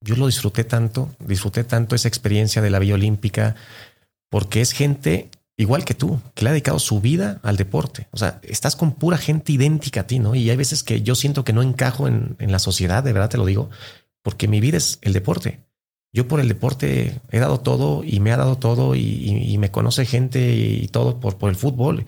yo 0.00 0.16
lo 0.16 0.26
disfruté 0.26 0.64
tanto, 0.64 1.10
disfruté 1.18 1.64
tanto 1.64 1.94
esa 1.94 2.08
experiencia 2.08 2.62
de 2.62 2.70
la 2.70 2.78
Vía 2.78 2.94
Olímpica, 2.94 3.54
porque 4.30 4.60
es 4.60 4.72
gente 4.72 5.30
igual 5.56 5.84
que 5.84 5.94
tú, 5.94 6.20
que 6.34 6.42
le 6.42 6.50
ha 6.50 6.52
dedicado 6.52 6.78
su 6.78 7.00
vida 7.00 7.38
al 7.42 7.56
deporte. 7.58 8.08
O 8.12 8.16
sea, 8.16 8.40
estás 8.42 8.76
con 8.76 8.92
pura 8.92 9.18
gente 9.18 9.52
idéntica 9.52 10.00
a 10.00 10.06
ti, 10.06 10.18
¿no? 10.18 10.34
Y 10.34 10.48
hay 10.48 10.56
veces 10.56 10.82
que 10.82 11.02
yo 11.02 11.14
siento 11.14 11.44
que 11.44 11.52
no 11.52 11.62
encajo 11.62 12.08
en, 12.08 12.36
la 12.38 12.58
sociedad, 12.58 13.04
de 13.04 13.12
verdad 13.12 13.28
te 13.28 13.36
lo 13.36 13.44
digo, 13.44 13.68
porque 14.22 14.48
mi 14.48 14.60
vida 14.60 14.78
es 14.78 14.98
el 15.02 15.12
deporte. 15.12 15.60
Yo 16.12 16.26
por 16.26 16.40
el 16.40 16.48
deporte 16.48 17.20
he 17.30 17.38
dado 17.38 17.60
todo 17.60 18.02
y 18.04 18.20
me 18.20 18.32
ha 18.32 18.36
dado 18.36 18.56
todo 18.56 18.96
y, 18.96 19.56
me 19.58 19.70
conoce 19.70 20.06
gente 20.06 20.52
y, 20.52 20.88
todo 20.88 21.20
por, 21.20 21.50
el 21.50 21.56
fútbol. 21.56 22.06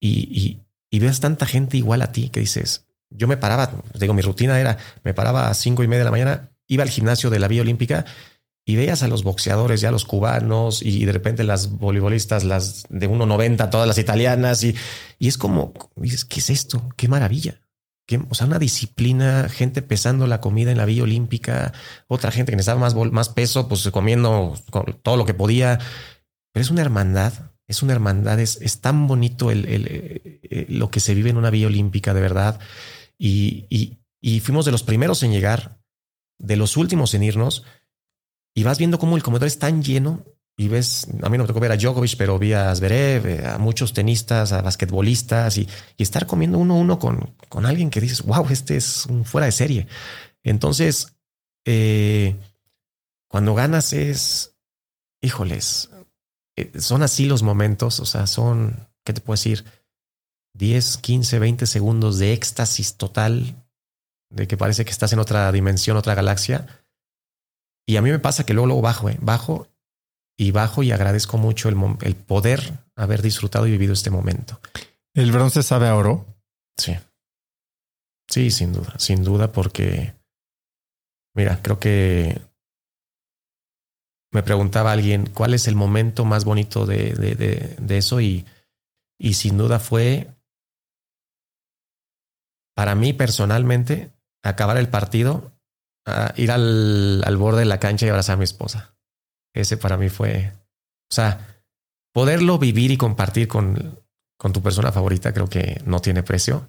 Y, 0.00 0.60
y, 0.90 0.98
ves 1.00 1.20
tanta 1.20 1.44
gente 1.44 1.76
igual 1.76 2.02
a 2.02 2.12
ti 2.12 2.28
que 2.28 2.40
dices, 2.40 2.86
yo 3.10 3.26
me 3.26 3.36
paraba, 3.36 3.70
digo, 3.98 4.14
mi 4.14 4.22
rutina 4.22 4.58
era, 4.60 4.78
me 5.02 5.12
paraba 5.12 5.50
a 5.50 5.54
cinco 5.54 5.82
y 5.82 5.88
media 5.88 6.00
de 6.00 6.04
la 6.04 6.10
mañana, 6.10 6.50
iba 6.68 6.82
al 6.82 6.90
gimnasio 6.90 7.30
de 7.30 7.38
la 7.38 7.48
Vía 7.48 7.62
Olímpica 7.62 8.04
y 8.68 8.74
veías 8.74 9.04
a 9.04 9.08
los 9.08 9.22
boxeadores, 9.22 9.80
ya 9.80 9.92
los 9.92 10.04
cubanos 10.04 10.82
y 10.82 11.04
de 11.04 11.12
repente 11.12 11.44
las 11.44 11.70
voleibolistas, 11.70 12.42
las 12.42 12.84
de 12.88 13.08
1,90, 13.08 13.70
todas 13.70 13.86
las 13.86 13.96
italianas 13.96 14.64
y, 14.64 14.74
y 15.20 15.28
es 15.28 15.38
como, 15.38 15.72
dices, 15.94 16.24
¿qué 16.24 16.40
es 16.40 16.50
esto? 16.50 16.88
¡Qué 16.96 17.06
maravilla! 17.06 17.60
¿Qué, 18.06 18.20
o 18.28 18.34
sea, 18.34 18.48
una 18.48 18.58
disciplina, 18.58 19.48
gente 19.48 19.82
pesando 19.82 20.26
la 20.26 20.40
comida 20.40 20.72
en 20.72 20.78
la 20.78 20.84
Vía 20.84 21.04
Olímpica, 21.04 21.72
otra 22.08 22.32
gente 22.32 22.50
que 22.50 22.56
necesitaba 22.56 22.80
más, 22.80 22.96
más 23.12 23.28
peso, 23.28 23.68
pues 23.68 23.88
comiendo 23.90 24.54
todo 25.02 25.16
lo 25.16 25.26
que 25.26 25.34
podía. 25.34 25.78
Pero 26.52 26.62
es 26.62 26.70
una 26.70 26.82
hermandad, 26.82 27.32
es 27.68 27.82
una 27.82 27.92
hermandad, 27.92 28.40
es, 28.40 28.60
es 28.62 28.80
tan 28.80 29.06
bonito 29.06 29.50
el, 29.50 29.64
eh, 29.68 30.66
lo 30.68 30.90
que 30.90 31.00
se 31.00 31.14
vive 31.14 31.30
en 31.30 31.36
una 31.36 31.50
Vía 31.50 31.66
Olímpica, 31.68 32.14
de 32.14 32.20
verdad. 32.20 32.58
Y, 33.18 33.98
y 34.20 34.40
fuimos 34.40 34.64
de 34.64 34.72
los 34.72 34.82
primeros 34.82 35.22
en 35.22 35.32
llegar 35.32 35.78
de 36.38 36.56
los 36.56 36.76
últimos 36.76 37.14
en 37.14 37.22
irnos 37.22 37.64
y 38.54 38.62
vas 38.62 38.78
viendo 38.78 38.98
cómo 38.98 39.16
el 39.16 39.22
comedor 39.22 39.46
es 39.46 39.58
tan 39.58 39.82
lleno 39.82 40.24
y 40.58 40.68
ves, 40.68 41.06
a 41.22 41.28
mí 41.28 41.36
no 41.36 41.44
me 41.44 41.46
tocó 41.46 41.60
ver 41.60 41.72
a 41.72 41.76
Djokovic, 41.76 42.16
pero 42.16 42.38
vi 42.38 42.54
a 42.54 42.74
Zverev, 42.74 43.26
eh, 43.26 43.46
a 43.46 43.58
muchos 43.58 43.92
tenistas, 43.92 44.52
a 44.52 44.62
basquetbolistas 44.62 45.58
y, 45.58 45.68
estar 45.98 46.26
comiendo 46.26 46.58
uno 46.58 46.74
a 46.74 46.78
uno 46.78 46.98
con, 46.98 47.34
con 47.50 47.66
alguien 47.66 47.90
que 47.90 48.00
dices, 48.00 48.22
wow, 48.22 48.46
este 48.48 48.76
es 48.76 49.04
un 49.06 49.26
fuera 49.26 49.44
de 49.44 49.52
serie. 49.52 49.86
Entonces, 50.42 51.14
eh, 51.66 52.36
cuando 53.28 53.54
ganas 53.54 53.92
es, 53.92 54.56
híjoles, 55.20 55.90
eh, 56.56 56.72
son 56.80 57.02
así 57.02 57.26
los 57.26 57.42
momentos, 57.42 58.00
o 58.00 58.06
sea, 58.06 58.26
son, 58.26 58.88
¿qué 59.04 59.12
te 59.12 59.20
puedo 59.20 59.36
decir? 59.36 59.64
10, 60.54 60.96
15, 60.96 61.38
20 61.38 61.66
segundos 61.66 62.18
de 62.18 62.32
éxtasis 62.32 62.96
total 62.96 63.65
de 64.30 64.46
que 64.46 64.56
parece 64.56 64.84
que 64.84 64.90
estás 64.90 65.12
en 65.12 65.18
otra 65.18 65.50
dimensión, 65.52 65.96
otra 65.96 66.14
galaxia. 66.14 66.66
Y 67.86 67.96
a 67.96 68.02
mí 68.02 68.10
me 68.10 68.18
pasa 68.18 68.44
que 68.44 68.54
luego, 68.54 68.66
luego 68.66 68.82
bajo, 68.82 69.08
¿eh? 69.08 69.18
bajo 69.20 69.68
y 70.36 70.50
bajo 70.50 70.82
y 70.82 70.92
agradezco 70.92 71.38
mucho 71.38 71.68
el, 71.68 71.76
el 72.02 72.16
poder 72.16 72.84
haber 72.96 73.22
disfrutado 73.22 73.66
y 73.66 73.70
vivido 73.70 73.92
este 73.92 74.10
momento. 74.10 74.60
¿El 75.14 75.32
bronce 75.32 75.62
sabe 75.62 75.88
a 75.88 75.94
oro? 75.94 76.26
Sí. 76.76 76.96
Sí, 78.28 78.50
sin 78.50 78.72
duda, 78.72 78.94
sin 78.98 79.22
duda, 79.22 79.52
porque, 79.52 80.14
mira, 81.34 81.62
creo 81.62 81.78
que 81.78 82.40
me 84.32 84.42
preguntaba 84.42 84.92
alguien 84.92 85.26
cuál 85.26 85.54
es 85.54 85.68
el 85.68 85.76
momento 85.76 86.24
más 86.24 86.44
bonito 86.44 86.84
de, 86.84 87.14
de, 87.14 87.96
eso 87.96 88.20
y, 88.20 88.44
y 89.18 89.34
sin 89.34 89.56
duda 89.56 89.78
fue 89.78 90.34
para 92.74 92.94
mí 92.94 93.14
personalmente 93.14 94.12
acabar 94.42 94.76
el 94.76 94.88
partido, 94.88 95.52
ir 96.36 96.50
al, 96.50 97.22
al, 97.24 97.36
borde 97.36 97.60
de 97.60 97.64
la 97.66 97.80
cancha 97.80 98.06
y 98.06 98.08
abrazar 98.08 98.34
a 98.34 98.38
mi 98.38 98.44
esposa. 98.44 98.96
Ese 99.54 99.76
para 99.76 99.96
mí 99.96 100.08
fue, 100.08 100.52
o 101.10 101.14
sea, 101.14 101.62
poderlo 102.12 102.58
vivir 102.58 102.90
y 102.90 102.96
compartir 102.96 103.48
con, 103.48 104.00
con 104.38 104.52
tu 104.52 104.62
persona 104.62 104.92
favorita 104.92 105.32
creo 105.32 105.48
que 105.48 105.80
no 105.84 106.00
tiene 106.00 106.22
precio. 106.22 106.68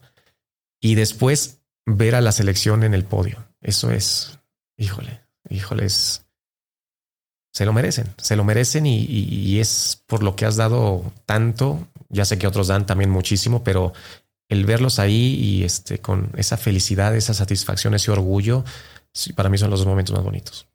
Y 0.79 0.95
después 0.95 1.61
ver 1.85 2.15
a 2.15 2.21
la 2.21 2.31
selección 2.31 2.83
en 2.83 2.93
el 2.93 3.03
podio. 3.05 3.47
Eso 3.61 3.91
es, 3.91 4.39
híjole, 4.77 5.21
híjoles. 5.49 6.23
Se 7.53 7.65
lo 7.65 7.73
merecen, 7.73 8.13
se 8.17 8.35
lo 8.35 8.43
merecen 8.43 8.85
y, 8.85 9.59
es 9.59 10.03
por 10.05 10.21
lo 10.21 10.35
que 10.35 10.45
has 10.45 10.57
dado 10.57 11.11
tanto. 11.25 11.87
Ya 12.09 12.23
sé 12.23 12.37
que 12.37 12.45
otros 12.45 12.67
dan 12.67 12.85
también 12.85 13.09
muchísimo, 13.09 13.63
pero 13.63 13.93
el 14.49 14.65
verlos 14.65 14.99
ahí 14.99 15.35
y 15.35 15.63
este 15.63 15.99
con 15.99 16.31
esa 16.35 16.57
felicidad, 16.57 17.15
esa 17.15 17.33
satisfacción, 17.33 17.93
ese 17.93 18.11
orgullo, 18.11 18.63
sí, 19.13 19.33
para 19.33 19.49
mí 19.49 19.57
son 19.57 19.69
los 19.69 19.79
dos 19.79 19.87
momentos 19.87 20.15
más 20.15 20.23
bonitos. 20.23 20.67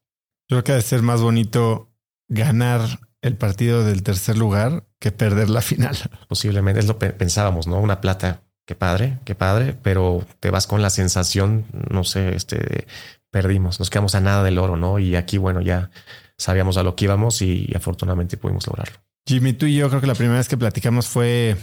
Yo 0.48 0.56
creo 0.56 0.64
que 0.64 0.72
debe 0.72 0.82
ser 0.82 1.02
más 1.02 1.22
bonito 1.22 1.90
ganar 2.28 3.00
el 3.22 3.36
partido 3.36 3.84
del 3.84 4.02
tercer 4.02 4.36
lugar 4.36 4.84
que 4.98 5.12
perder 5.12 5.48
la 5.48 5.62
final. 5.62 5.96
Posiblemente 6.28 6.80
es 6.80 6.86
lo 6.86 6.98
que 6.98 7.10
pensábamos, 7.10 7.66
¿no? 7.66 7.78
Una 7.78 8.00
plata 8.00 8.42
qué 8.66 8.74
padre, 8.74 9.18
qué 9.24 9.34
padre, 9.34 9.76
pero 9.82 10.24
te 10.40 10.50
vas 10.50 10.66
con 10.66 10.82
la 10.82 10.90
sensación, 10.90 11.66
no 11.90 12.04
sé, 12.04 12.34
este, 12.34 12.86
perdimos, 13.30 13.78
nos 13.80 13.90
quedamos 13.90 14.14
a 14.14 14.20
nada 14.20 14.44
del 14.44 14.58
oro, 14.58 14.76
¿no? 14.76 14.98
Y 14.98 15.16
aquí, 15.16 15.38
bueno, 15.38 15.60
ya 15.60 15.90
sabíamos 16.38 16.76
a 16.76 16.82
lo 16.82 16.94
que 16.94 17.06
íbamos 17.06 17.42
y, 17.42 17.72
afortunadamente 17.74 18.36
pudimos 18.36 18.66
lograrlo. 18.66 18.98
Jimmy, 19.26 19.52
tú 19.52 19.66
y 19.66 19.76
yo 19.76 19.88
creo 19.88 20.00
que 20.00 20.06
la 20.06 20.14
primera 20.14 20.38
vez 20.38 20.48
que 20.48 20.56
platicamos 20.56 21.06
fue 21.06 21.56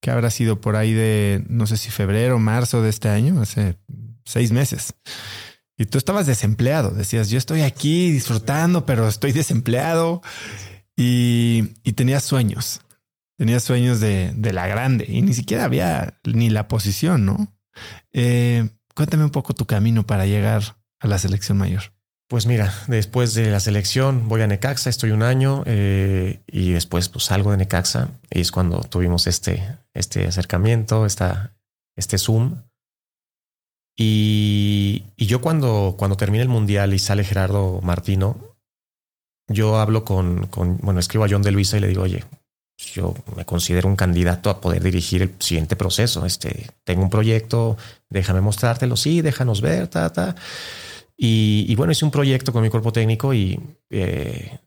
que 0.00 0.10
habrá 0.10 0.30
sido 0.30 0.60
por 0.60 0.76
ahí 0.76 0.92
de, 0.92 1.44
no 1.48 1.66
sé 1.66 1.76
si 1.76 1.90
febrero, 1.90 2.38
marzo 2.38 2.82
de 2.82 2.90
este 2.90 3.08
año, 3.08 3.40
hace 3.40 3.76
seis 4.24 4.52
meses. 4.52 4.94
Y 5.76 5.86
tú 5.86 5.98
estabas 5.98 6.26
desempleado, 6.26 6.90
decías, 6.90 7.30
yo 7.30 7.38
estoy 7.38 7.62
aquí 7.62 8.10
disfrutando, 8.10 8.84
pero 8.84 9.08
estoy 9.08 9.32
desempleado 9.32 10.22
y, 10.96 11.74
y 11.84 11.92
tenías 11.92 12.24
sueños. 12.24 12.80
Tenía 13.36 13.60
sueños 13.60 14.00
de, 14.00 14.32
de, 14.34 14.52
la 14.52 14.66
grande 14.66 15.04
y 15.08 15.22
ni 15.22 15.32
siquiera 15.32 15.64
había 15.64 16.18
ni 16.24 16.50
la 16.50 16.66
posición, 16.66 17.24
¿no? 17.24 17.56
Eh, 18.12 18.68
cuéntame 18.96 19.22
un 19.22 19.30
poco 19.30 19.54
tu 19.54 19.64
camino 19.64 20.04
para 20.04 20.26
llegar 20.26 20.76
a 20.98 21.06
la 21.06 21.18
selección 21.18 21.56
mayor. 21.56 21.92
Pues 22.28 22.46
mira, 22.46 22.74
después 22.88 23.32
de 23.34 23.50
la 23.50 23.60
selección 23.60 24.28
voy 24.28 24.42
a 24.42 24.46
Necaxa, 24.46 24.90
estoy 24.90 25.12
un 25.12 25.22
año 25.22 25.62
eh, 25.66 26.42
y 26.46 26.72
después 26.72 27.08
pues 27.08 27.24
salgo 27.24 27.52
de 27.52 27.56
Necaxa 27.56 28.10
y 28.30 28.40
es 28.40 28.50
cuando 28.50 28.80
tuvimos 28.80 29.26
este, 29.26 29.64
este 29.98 30.26
acercamiento, 30.26 31.06
esta, 31.06 31.56
este 31.96 32.18
Zoom. 32.18 32.62
Y, 33.96 35.04
y 35.16 35.26
yo 35.26 35.40
cuando, 35.40 35.96
cuando 35.98 36.16
termina 36.16 36.42
el 36.42 36.48
Mundial 36.48 36.94
y 36.94 36.98
sale 36.98 37.24
Gerardo 37.24 37.80
Martino, 37.82 38.56
yo 39.48 39.76
hablo 39.78 40.04
con, 40.04 40.46
con, 40.46 40.78
bueno, 40.78 41.00
escribo 41.00 41.24
a 41.24 41.28
John 41.28 41.42
de 41.42 41.50
Luisa 41.50 41.78
y 41.78 41.80
le 41.80 41.88
digo, 41.88 42.02
oye, 42.02 42.24
yo 42.94 43.14
me 43.36 43.44
considero 43.44 43.88
un 43.88 43.96
candidato 43.96 44.50
a 44.50 44.60
poder 44.60 44.82
dirigir 44.82 45.22
el 45.22 45.34
siguiente 45.38 45.74
proceso. 45.74 46.24
Este, 46.24 46.70
tengo 46.84 47.02
un 47.02 47.10
proyecto, 47.10 47.76
déjame 48.08 48.40
mostrártelo, 48.40 48.96
sí, 48.96 49.20
déjanos 49.20 49.60
ver, 49.60 49.88
ta, 49.88 50.12
ta. 50.12 50.36
Y, 51.20 51.74
bueno, 51.74 51.90
hice 51.90 52.04
un 52.04 52.12
proyecto 52.12 52.52
con 52.52 52.62
mi 52.62 52.70
cuerpo 52.70 52.92
técnico 52.92 53.34
y 53.34 53.58
eh, 53.90 54.60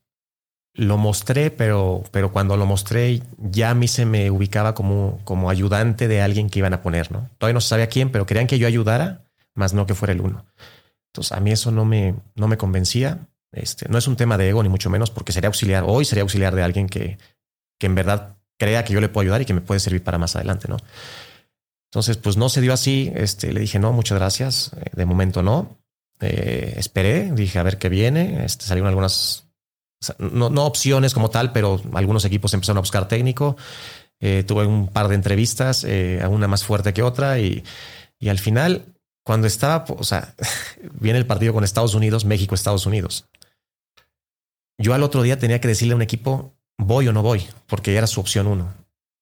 lo 0.73 0.97
mostré, 0.97 1.51
pero, 1.51 2.03
pero 2.11 2.31
cuando 2.31 2.55
lo 2.57 2.65
mostré 2.65 3.21
ya 3.37 3.71
a 3.71 3.73
mí 3.73 3.87
se 3.87 4.05
me 4.05 4.31
ubicaba 4.31 4.73
como, 4.73 5.19
como 5.23 5.49
ayudante 5.49 6.07
de 6.07 6.21
alguien 6.21 6.49
que 6.49 6.59
iban 6.59 6.73
a 6.73 6.81
poner, 6.81 7.11
¿no? 7.11 7.29
Todavía 7.37 7.55
no 7.55 7.61
se 7.61 7.69
sabía 7.69 7.87
quién, 7.87 8.09
pero 8.09 8.25
querían 8.25 8.47
que 8.47 8.59
yo 8.59 8.67
ayudara, 8.67 9.25
más 9.53 9.73
no 9.73 9.85
que 9.85 9.95
fuera 9.95 10.13
el 10.13 10.21
uno. 10.21 10.45
Entonces 11.09 11.33
a 11.33 11.39
mí 11.41 11.51
eso 11.51 11.71
no 11.71 11.83
me, 11.83 12.15
no 12.35 12.47
me 12.47 12.57
convencía. 12.57 13.27
Este, 13.51 13.89
no 13.89 13.97
es 13.97 14.07
un 14.07 14.15
tema 14.15 14.37
de 14.37 14.49
ego, 14.49 14.63
ni 14.63 14.69
mucho 14.69 14.89
menos, 14.89 15.11
porque 15.11 15.33
sería 15.33 15.47
auxiliar, 15.47 15.83
hoy 15.85 16.05
sería 16.05 16.21
auxiliar 16.21 16.55
de 16.55 16.63
alguien 16.63 16.87
que, 16.87 17.17
que 17.77 17.87
en 17.87 17.95
verdad 17.95 18.37
crea 18.57 18.85
que 18.85 18.93
yo 18.93 19.01
le 19.01 19.09
puedo 19.09 19.23
ayudar 19.23 19.41
y 19.41 19.45
que 19.45 19.53
me 19.53 19.61
puede 19.61 19.79
servir 19.81 20.03
para 20.03 20.17
más 20.17 20.35
adelante, 20.35 20.67
¿no? 20.69 20.77
Entonces, 21.91 22.15
pues 22.15 22.37
no 22.37 22.47
se 22.47 22.61
dio 22.61 22.71
así. 22.71 23.11
Este, 23.13 23.51
le 23.51 23.59
dije, 23.59 23.77
no, 23.77 23.91
muchas 23.91 24.17
gracias. 24.17 24.71
Eh, 24.77 24.91
de 24.93 25.05
momento 25.05 25.43
no. 25.43 25.77
Eh, 26.21 26.75
esperé, 26.77 27.31
dije, 27.33 27.59
a 27.59 27.63
ver 27.63 27.77
qué 27.77 27.89
viene. 27.89 28.45
Este, 28.45 28.65
salieron 28.65 28.87
algunas, 28.87 29.50
no, 30.17 30.49
no, 30.49 30.65
opciones 30.65 31.13
como 31.13 31.29
tal, 31.29 31.51
pero 31.51 31.81
algunos 31.93 32.25
equipos 32.25 32.53
empezaron 32.53 32.77
a 32.77 32.81
buscar 32.81 33.07
técnico. 33.07 33.57
Eh, 34.19 34.43
tuve 34.45 34.65
un 34.65 34.87
par 34.87 35.07
de 35.07 35.15
entrevistas, 35.15 35.85
una 36.29 36.47
más 36.47 36.63
fuerte 36.63 36.93
que 36.93 37.03
otra. 37.03 37.39
Y, 37.39 37.63
y 38.19 38.29
al 38.29 38.39
final, 38.39 38.85
cuando 39.23 39.47
estaba, 39.47 39.85
o 39.87 40.03
sea, 40.03 40.35
viene 40.99 41.19
el 41.19 41.25
partido 41.25 41.53
con 41.53 41.63
Estados 41.63 41.95
Unidos, 41.95 42.25
México, 42.25 42.55
Estados 42.55 42.85
Unidos. 42.85 43.25
Yo 44.77 44.93
al 44.93 45.03
otro 45.03 45.21
día 45.21 45.37
tenía 45.37 45.61
que 45.61 45.67
decirle 45.67 45.93
a 45.93 45.95
un 45.95 46.01
equipo, 46.01 46.53
voy 46.77 47.07
o 47.07 47.13
no 47.13 47.21
voy, 47.21 47.47
porque 47.67 47.95
era 47.95 48.07
su 48.07 48.19
opción 48.19 48.47
uno. 48.47 48.73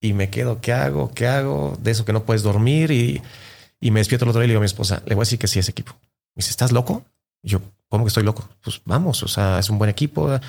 Y 0.02 0.14
me 0.14 0.30
quedo, 0.30 0.62
¿qué 0.62 0.72
hago? 0.72 1.12
¿Qué 1.12 1.28
hago? 1.28 1.78
De 1.82 1.92
eso 1.92 2.06
que 2.06 2.14
no 2.14 2.24
puedes 2.24 2.44
dormir 2.44 2.92
y, 2.92 3.22
y 3.82 3.92
me 3.92 4.00
despierto 4.00 4.26
el 4.26 4.30
otro 4.30 4.42
día 4.42 4.46
y 4.46 4.48
le 4.48 4.52
digo 4.54 4.60
a 4.60 4.62
mi 4.62 4.68
esposa, 4.68 5.04
le 5.06 5.16
voy 5.16 5.24
a 5.24 5.26
decir 5.26 5.40
que 5.40 5.48
sí 5.48 5.60
es 5.60 5.68
equipo. 5.68 5.94
Me 6.36 6.42
dice, 6.42 6.52
¿estás 6.52 6.72
loco? 6.72 7.06
Yo, 7.44 7.60
¿cómo 7.90 8.06
que 8.06 8.10
estoy 8.10 8.24
loco? 8.24 8.48
Pues 8.62 8.82
vamos, 8.86 9.22
o 9.24 9.28
sea, 9.28 9.60
es 9.60 9.70
un 9.70 9.78
buen 9.78 9.90
equipo. 9.90 10.28
Me 10.28 10.40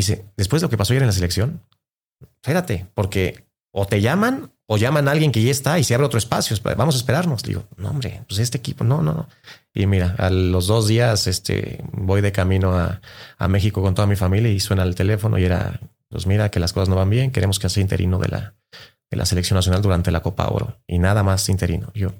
dice, 0.00 0.26
después 0.36 0.60
de 0.60 0.66
lo 0.66 0.70
que 0.70 0.76
pasó 0.76 0.92
ayer 0.92 1.02
en 1.02 1.08
la 1.08 1.12
selección, 1.12 1.62
espérate, 2.42 2.86
porque 2.94 3.44
o 3.72 3.86
te 3.86 4.00
llaman 4.00 4.52
o 4.66 4.76
llaman 4.76 5.08
a 5.08 5.10
alguien 5.10 5.30
que 5.30 5.42
ya 5.42 5.50
está 5.50 5.78
y 5.78 5.84
se 5.84 5.94
abre 5.94 6.06
otro 6.06 6.18
espacio. 6.18 6.56
Vamos 6.76 6.94
a 6.94 6.98
esperarnos. 6.98 7.42
digo, 7.42 7.64
no, 7.76 7.90
hombre, 7.90 8.22
pues 8.28 8.40
este 8.40 8.58
equipo, 8.58 8.84
no, 8.84 9.02
no, 9.02 9.12
no. 9.12 9.28
Y 9.74 9.86
mira, 9.86 10.14
a 10.18 10.30
los 10.30 10.66
dos 10.66 10.86
días 10.86 11.26
este, 11.26 11.84
voy 11.92 12.20
de 12.20 12.32
camino 12.32 12.76
a, 12.76 13.00
a 13.38 13.48
México 13.48 13.82
con 13.82 13.94
toda 13.94 14.06
mi 14.06 14.16
familia 14.16 14.50
y 14.50 14.60
suena 14.60 14.82
el 14.82 14.94
teléfono 14.94 15.38
y 15.38 15.44
era 15.44 15.80
pues 16.14 16.28
mira 16.28 16.48
que 16.48 16.60
las 16.60 16.72
cosas 16.72 16.88
no 16.88 16.94
van 16.94 17.10
bien, 17.10 17.32
queremos 17.32 17.58
que 17.58 17.68
sea 17.68 17.80
interino 17.80 18.20
de 18.20 18.28
la, 18.28 18.54
de 19.10 19.16
la 19.16 19.26
selección 19.26 19.56
nacional 19.56 19.82
durante 19.82 20.12
la 20.12 20.22
Copa 20.22 20.46
Oro 20.46 20.80
y 20.86 21.00
nada 21.00 21.24
más 21.24 21.48
interino. 21.48 21.90
Yo, 21.92 22.12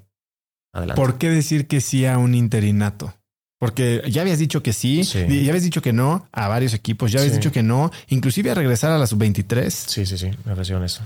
adelante. 0.73 1.01
¿Por 1.01 1.17
qué 1.17 1.29
decir 1.29 1.65
que 1.65 1.79
sí 1.79 2.05
a 2.05 2.17
un 2.17 2.35
interinato? 2.35 3.13
Porque 3.57 4.03
ya 4.09 4.21
habías 4.21 4.39
dicho 4.39 4.61
que 4.61 4.73
sí, 4.73 5.03
ya 5.03 5.23
habías 5.23 5.63
dicho 5.63 5.81
que 5.81 5.93
no 5.93 6.27
a 6.31 6.47
varios 6.47 6.73
equipos, 6.73 7.11
ya 7.11 7.19
habías 7.19 7.35
dicho 7.35 7.51
que 7.51 7.63
no, 7.63 7.91
inclusive 8.09 8.51
a 8.51 8.53
regresar 8.53 8.91
a 8.91 8.97
la 8.97 9.07
sub-23. 9.07 9.69
Sí, 9.69 10.05
sí, 10.05 10.17
sí, 10.17 10.31
me 10.43 10.51
ofrecieron 10.51 10.83
eso. 10.83 11.03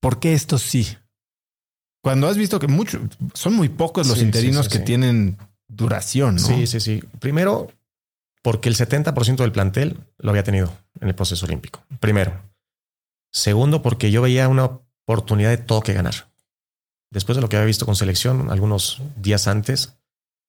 ¿Por 0.00 0.18
qué 0.18 0.32
esto 0.32 0.58
sí? 0.58 0.96
Cuando 2.02 2.28
has 2.28 2.36
visto 2.36 2.58
que 2.58 2.68
mucho, 2.68 3.00
son 3.32 3.54
muy 3.54 3.68
pocos 3.68 4.06
los 4.06 4.20
interinos 4.20 4.68
que 4.68 4.78
tienen 4.78 5.38
duración, 5.68 6.36
¿no? 6.36 6.46
Sí, 6.46 6.66
sí, 6.66 6.80
sí. 6.80 7.02
Primero, 7.18 7.70
porque 8.42 8.68
el 8.68 8.76
70% 8.76 9.36
del 9.36 9.52
plantel 9.52 9.98
lo 10.18 10.30
había 10.30 10.44
tenido 10.44 10.76
en 11.00 11.08
el 11.08 11.14
proceso 11.14 11.46
olímpico. 11.46 11.82
Primero. 12.00 12.42
Segundo, 13.32 13.82
porque 13.82 14.10
yo 14.10 14.22
veía 14.22 14.48
una 14.48 14.64
oportunidad 14.64 15.50
de 15.50 15.56
todo 15.58 15.80
que 15.80 15.94
ganar. 15.94 16.30
Después 17.10 17.36
de 17.36 17.42
lo 17.42 17.48
que 17.48 17.56
había 17.56 17.66
visto 17.66 17.86
con 17.86 17.96
selección 17.96 18.50
algunos 18.50 19.00
días 19.16 19.48
antes, 19.48 19.96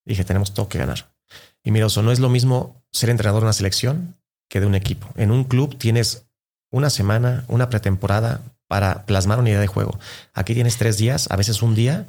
dije, 0.05 0.25
tenemos 0.25 0.53
todo 0.53 0.67
que 0.67 0.77
ganar. 0.77 1.14
Y 1.63 1.71
mira, 1.71 1.87
eso 1.87 2.01
no 2.01 2.11
es 2.11 2.19
lo 2.19 2.29
mismo 2.29 2.83
ser 2.91 3.09
entrenador 3.09 3.41
de 3.41 3.45
una 3.45 3.53
selección 3.53 4.17
que 4.49 4.59
de 4.59 4.65
un 4.65 4.75
equipo. 4.75 5.07
En 5.15 5.31
un 5.31 5.43
club 5.43 5.77
tienes 5.77 6.27
una 6.71 6.89
semana, 6.89 7.45
una 7.47 7.69
pretemporada 7.69 8.41
para 8.67 9.05
plasmar 9.05 9.39
una 9.39 9.49
idea 9.49 9.59
de 9.59 9.67
juego. 9.67 9.97
Aquí 10.33 10.53
tienes 10.53 10.77
tres 10.77 10.97
días, 10.97 11.27
a 11.31 11.35
veces 11.35 11.61
un 11.61 11.75
día, 11.75 12.07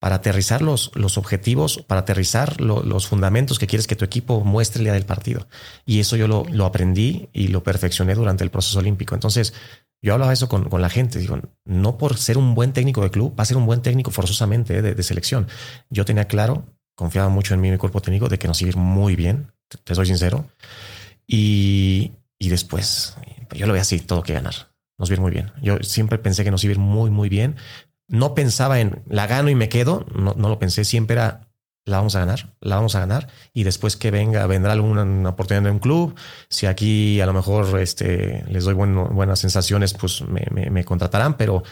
para 0.00 0.16
aterrizar 0.16 0.62
los, 0.62 0.92
los 0.94 1.18
objetivos, 1.18 1.84
para 1.86 2.02
aterrizar 2.02 2.60
los 2.60 3.06
fundamentos 3.06 3.58
que 3.58 3.66
quieres 3.66 3.86
que 3.86 3.96
tu 3.96 4.04
equipo 4.04 4.44
muestre 4.44 4.80
el 4.80 4.84
día 4.84 4.92
del 4.92 5.06
partido. 5.06 5.48
Y 5.84 5.98
eso 5.98 6.16
yo 6.16 6.28
lo, 6.28 6.44
lo 6.50 6.66
aprendí 6.66 7.28
y 7.32 7.48
lo 7.48 7.62
perfeccioné 7.64 8.14
durante 8.14 8.44
el 8.44 8.50
proceso 8.50 8.78
olímpico. 8.78 9.14
Entonces, 9.14 9.54
yo 10.00 10.14
hablaba 10.14 10.32
eso 10.32 10.48
con, 10.48 10.68
con, 10.68 10.80
la 10.80 10.88
gente. 10.88 11.18
Digo, 11.18 11.40
no 11.64 11.98
por 11.98 12.16
ser 12.16 12.38
un 12.38 12.54
buen 12.54 12.72
técnico 12.72 13.02
de 13.02 13.10
club, 13.10 13.36
va 13.36 13.42
a 13.42 13.46
ser 13.46 13.56
un 13.56 13.66
buen 13.66 13.82
técnico 13.82 14.12
forzosamente 14.12 14.80
de, 14.80 14.94
de 14.94 15.02
selección. 15.02 15.48
Yo 15.90 16.04
tenía 16.04 16.26
claro, 16.26 16.64
confiaba 16.98 17.28
mucho 17.28 17.54
en 17.54 17.60
mí 17.60 17.70
mi 17.70 17.78
cuerpo 17.78 18.02
técnico 18.02 18.28
de 18.28 18.40
que 18.40 18.48
nos 18.48 18.60
iba 18.60 18.72
muy 18.76 19.14
bien, 19.14 19.52
te, 19.84 19.94
soy 19.94 20.06
sincero. 20.06 20.46
Y, 21.28 22.10
y 22.40 22.48
después, 22.48 23.16
yo 23.52 23.68
lo 23.68 23.72
veía 23.72 23.82
así, 23.82 24.00
todo 24.00 24.24
que 24.24 24.32
ganar. 24.32 24.54
Nos 24.98 25.08
iba 25.08 25.18
a 25.18 25.22
muy 25.22 25.30
bien. 25.30 25.52
Yo 25.62 25.78
siempre 25.82 26.18
pensé 26.18 26.42
que 26.42 26.50
nos 26.50 26.64
iba 26.64 26.74
muy, 26.74 27.10
muy 27.10 27.28
bien 27.28 27.54
no 28.08 28.34
pensaba 28.34 28.80
en 28.80 29.02
la 29.06 29.26
gano 29.26 29.50
y 29.50 29.54
me 29.54 29.68
quedo, 29.68 30.06
no, 30.14 30.34
no, 30.36 30.48
lo 30.48 30.58
pensé, 30.58 30.84
siempre 30.84 31.14
era 31.14 31.48
la 31.84 31.98
vamos 31.98 32.16
a 32.16 32.20
ganar, 32.20 32.54
la 32.60 32.76
vamos 32.76 32.94
a 32.94 33.00
ganar 33.00 33.28
y 33.54 33.62
después 33.62 33.96
que 33.96 34.10
venga, 34.10 34.46
vendrá 34.46 34.72
alguna 34.72 35.30
oportunidad 35.30 35.66
en 35.66 35.74
un 35.74 35.78
club, 35.78 36.14
si 36.50 36.66
aquí 36.66 37.20
a 37.20 37.26
lo 37.26 37.32
mejor 37.32 37.80
este, 37.80 38.44
les 38.48 38.64
doy 38.64 38.74
buenas 38.74 39.38
sensaciones, 39.38 39.94
pues 39.94 40.22
me, 40.22 40.70
me, 40.70 40.84
contratarán, 40.84 41.36
pero, 41.38 41.62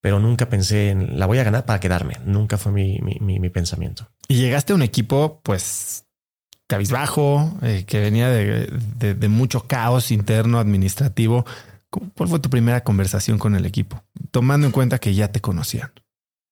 pero 0.00 0.20
nunca 0.20 0.48
pensé 0.48 0.90
en 0.90 1.18
la 1.18 1.26
voy 1.26 1.38
a 1.38 1.44
ganar 1.44 1.64
para 1.64 1.80
quedarme, 1.80 2.18
nunca 2.24 2.58
fue 2.58 2.72
mi, 2.72 2.98
mi, 3.00 3.38
mi, 3.38 3.50
pensamiento. 3.50 4.08
Y 4.28 4.36
llegaste 4.36 4.72
a 4.72 4.76
un 4.76 4.82
equipo 4.82 5.40
pues 5.42 6.04
cabizbajo, 6.66 7.58
eh, 7.62 7.84
que 7.86 7.98
venía 7.98 8.28
de, 8.28 9.28
mucho 9.28 9.66
caos 9.66 10.10
interno 10.10 10.58
administrativo. 10.58 11.44
¿Cuál 11.90 12.28
fue 12.28 12.38
tu 12.38 12.50
primera 12.50 12.84
conversación 12.84 13.38
con 13.38 13.56
el 13.56 13.64
equipo? 13.64 14.04
Tomando 14.30 14.66
en 14.66 14.72
cuenta 14.72 14.98
que 14.98 15.14
ya 15.14 15.32
te 15.32 15.40
conocían. 15.40 15.90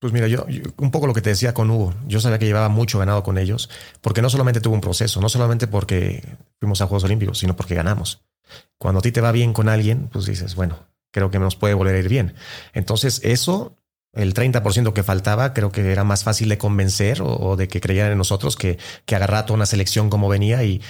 Pues 0.00 0.12
mira, 0.12 0.26
yo, 0.26 0.46
un 0.78 0.90
poco 0.90 1.06
lo 1.06 1.14
que 1.14 1.20
te 1.20 1.30
decía 1.30 1.54
con 1.54 1.70
Hugo, 1.70 1.94
yo 2.06 2.20
sabía 2.20 2.38
que 2.38 2.46
llevaba 2.46 2.68
mucho 2.68 2.98
ganado 2.98 3.22
con 3.22 3.38
ellos, 3.38 3.70
porque 4.00 4.22
no 4.22 4.30
solamente 4.30 4.60
tuvo 4.60 4.74
un 4.74 4.80
proceso, 4.80 5.20
no 5.20 5.28
solamente 5.28 5.66
porque 5.66 6.22
fuimos 6.58 6.80
a 6.80 6.86
Juegos 6.86 7.04
Olímpicos, 7.04 7.38
sino 7.38 7.56
porque 7.56 7.74
ganamos. 7.74 8.24
Cuando 8.78 9.00
a 9.00 9.02
ti 9.02 9.12
te 9.12 9.20
va 9.20 9.32
bien 9.32 9.52
con 9.52 9.68
alguien, 9.68 10.08
pues 10.12 10.26
dices, 10.26 10.54
bueno, 10.54 10.86
creo 11.16 11.30
que 11.30 11.38
nos 11.38 11.56
puede 11.56 11.72
volver 11.72 11.94
a 11.94 11.98
ir 11.98 12.10
bien. 12.10 12.34
Entonces, 12.74 13.22
eso 13.24 13.78
el 14.12 14.34
30% 14.34 14.92
que 14.92 15.02
faltaba, 15.02 15.54
creo 15.54 15.72
que 15.72 15.90
era 15.90 16.04
más 16.04 16.24
fácil 16.24 16.50
de 16.50 16.58
convencer 16.58 17.22
o, 17.22 17.56
de 17.56 17.68
que 17.68 17.80
creyeran 17.80 18.12
en 18.12 18.18
nosotros 18.18 18.54
que, 18.54 18.76
que 19.06 19.16
agarrar 19.16 19.46
toda 19.46 19.56
una 19.56 19.64
selección 19.64 20.10
como 20.10 20.28
venía 20.28 20.62
y, 20.62 20.82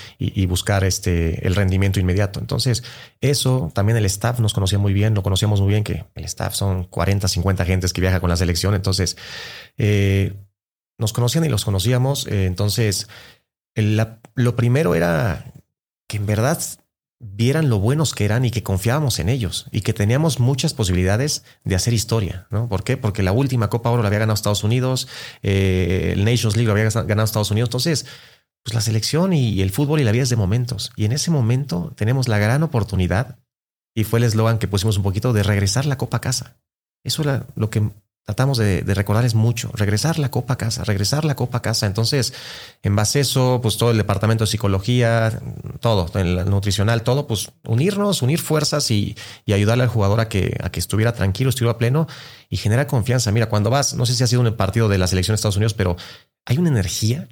buscar 0.47 0.83
este, 0.83 1.47
el 1.47 1.55
rendimiento 1.55 2.01
inmediato. 2.01 2.41
Entonces, 2.41 2.83
eso 3.21 3.71
también 3.73 3.97
el 3.97 4.05
staff 4.07 4.41
nos 4.41 4.53
conocía 4.53 4.81
muy 4.81 4.93
bien, 4.93 5.15
lo 5.15 5.23
conocíamos 5.23 5.61
muy 5.61 5.71
bien, 5.71 5.85
que 5.85 6.07
el 6.17 6.25
staff 6.25 6.55
son 6.55 6.85
40, 6.85 7.29
50 7.29 7.65
gentes 7.65 7.93
que 7.93 8.01
viaja 8.01 8.19
con 8.19 8.31
la 8.31 8.37
selección. 8.37 8.75
Entonces, 8.75 9.17
eh, 9.77 10.35
nos 10.99 11.13
conocían 11.13 11.45
y 11.45 11.49
los 11.49 11.65
conocíamos. 11.65 12.27
Eh, 12.27 12.47
entonces, 12.47 13.07
lo 13.77 14.57
primero 14.57 14.97
era 14.97 15.53
que 16.09 16.17
en 16.17 16.27
verdad 16.27 16.61
vieran 17.35 17.69
lo 17.69 17.79
buenos 17.79 18.15
que 18.15 18.25
eran 18.25 18.45
y 18.45 18.51
que 18.51 18.63
confiábamos 18.63 19.19
en 19.19 19.29
ellos 19.29 19.67
y 19.73 19.81
que 19.81 19.93
teníamos 19.93 20.41
muchas 20.41 20.75
posibilidades 20.75 21.45
de 21.65 21.75
hacer 21.75 21.95
historia. 21.95 22.47
¿no? 22.51 22.69
¿Por 22.69 22.85
qué? 22.85 22.97
Porque 22.97 23.23
la 23.23 23.33
última 23.33 23.69
Copa 23.69 23.91
Oro 23.91 24.03
la 24.03 24.09
había 24.09 24.21
ganado 24.21 24.35
Estados 24.35 24.65
Unidos, 24.65 25.09
eh, 25.43 26.13
el 26.15 26.25
Nations 26.25 26.57
League 26.57 26.67
lo 26.67 26.73
había 26.73 26.89
ganado 26.91 27.25
Estados 27.25 27.51
Unidos. 27.51 27.69
Entonces, 27.69 28.07
pues 28.63 28.75
la 28.75 28.81
selección 28.81 29.33
y 29.33 29.63
el 29.63 29.71
fútbol 29.71 30.01
y 30.01 30.05
la 30.05 30.13
vida 30.13 30.25
es 30.25 30.31
de 30.31 30.37
momentos. 30.37 30.93
Y 30.97 31.05
en 31.05 31.13
ese 31.13 31.31
momento 31.31 31.93
tenemos 31.97 32.29
la 32.29 32.39
gran 32.39 32.63
oportunidad, 32.63 33.39
y 33.95 34.05
fue 34.05 34.19
el 34.19 34.25
eslogan 34.25 34.59
que 34.59 34.69
pusimos 34.69 34.99
un 34.99 35.03
poquito, 35.03 35.33
de 35.33 35.43
regresar 35.43 35.87
la 35.87 35.97
Copa 35.97 36.19
a 36.19 36.21
casa. 36.21 36.59
Eso 37.03 37.23
era 37.23 37.47
lo 37.55 37.71
que 37.71 37.91
tratamos 38.27 38.59
de, 38.59 38.83
recordarles 38.83 39.37
mucho, 39.37 39.71
regresar 39.73 40.19
la 40.19 40.33
copa 40.33 40.55
a 40.55 40.59
casa, 40.59 40.83
regresar 40.83 41.25
la 41.25 41.37
copa 41.37 41.59
a 41.59 41.63
casa. 41.63 41.87
Entonces, 41.87 42.35
en 42.83 42.97
base 42.97 43.21
a 43.21 43.23
eso, 43.23 43.61
pues 43.63 43.77
todo 43.77 43.93
el 43.93 43.97
departamento 43.97 44.43
de 44.43 44.51
psicología, 44.51 45.41
todo, 45.79 46.11
el 46.19 46.45
nutricional, 46.51 47.03
todo, 47.03 47.29
pues 47.29 47.53
unirnos, 47.65 48.23
unir 48.23 48.41
fuerzas 48.41 48.91
y, 48.91 49.17
ayudarle 49.47 49.85
al 49.85 49.91
jugador 49.91 50.19
a 50.19 50.29
que, 50.29 50.59
a 50.61 50.71
que 50.71 50.81
estuviera 50.81 51.13
tranquilo, 51.13 51.51
estuviera 51.51 51.79
pleno 51.79 52.09
y 52.51 52.57
generar 52.57 52.89
confianza. 52.89 53.31
Mira, 53.31 53.49
cuando 53.49 53.71
vas, 53.71 53.95
no 53.95 54.05
sé 54.07 54.15
si 54.15 54.25
ha 54.25 54.27
sido 54.27 54.43
un 54.43 54.57
partido 54.57 54.89
de 54.89 54.99
la 54.99 55.07
selección 55.07 55.35
de 55.35 55.37
Estados 55.37 55.57
Unidos, 55.57 55.75
pero 55.75 55.97
hay 56.45 56.59
una 56.59 56.69
energía. 56.69 57.29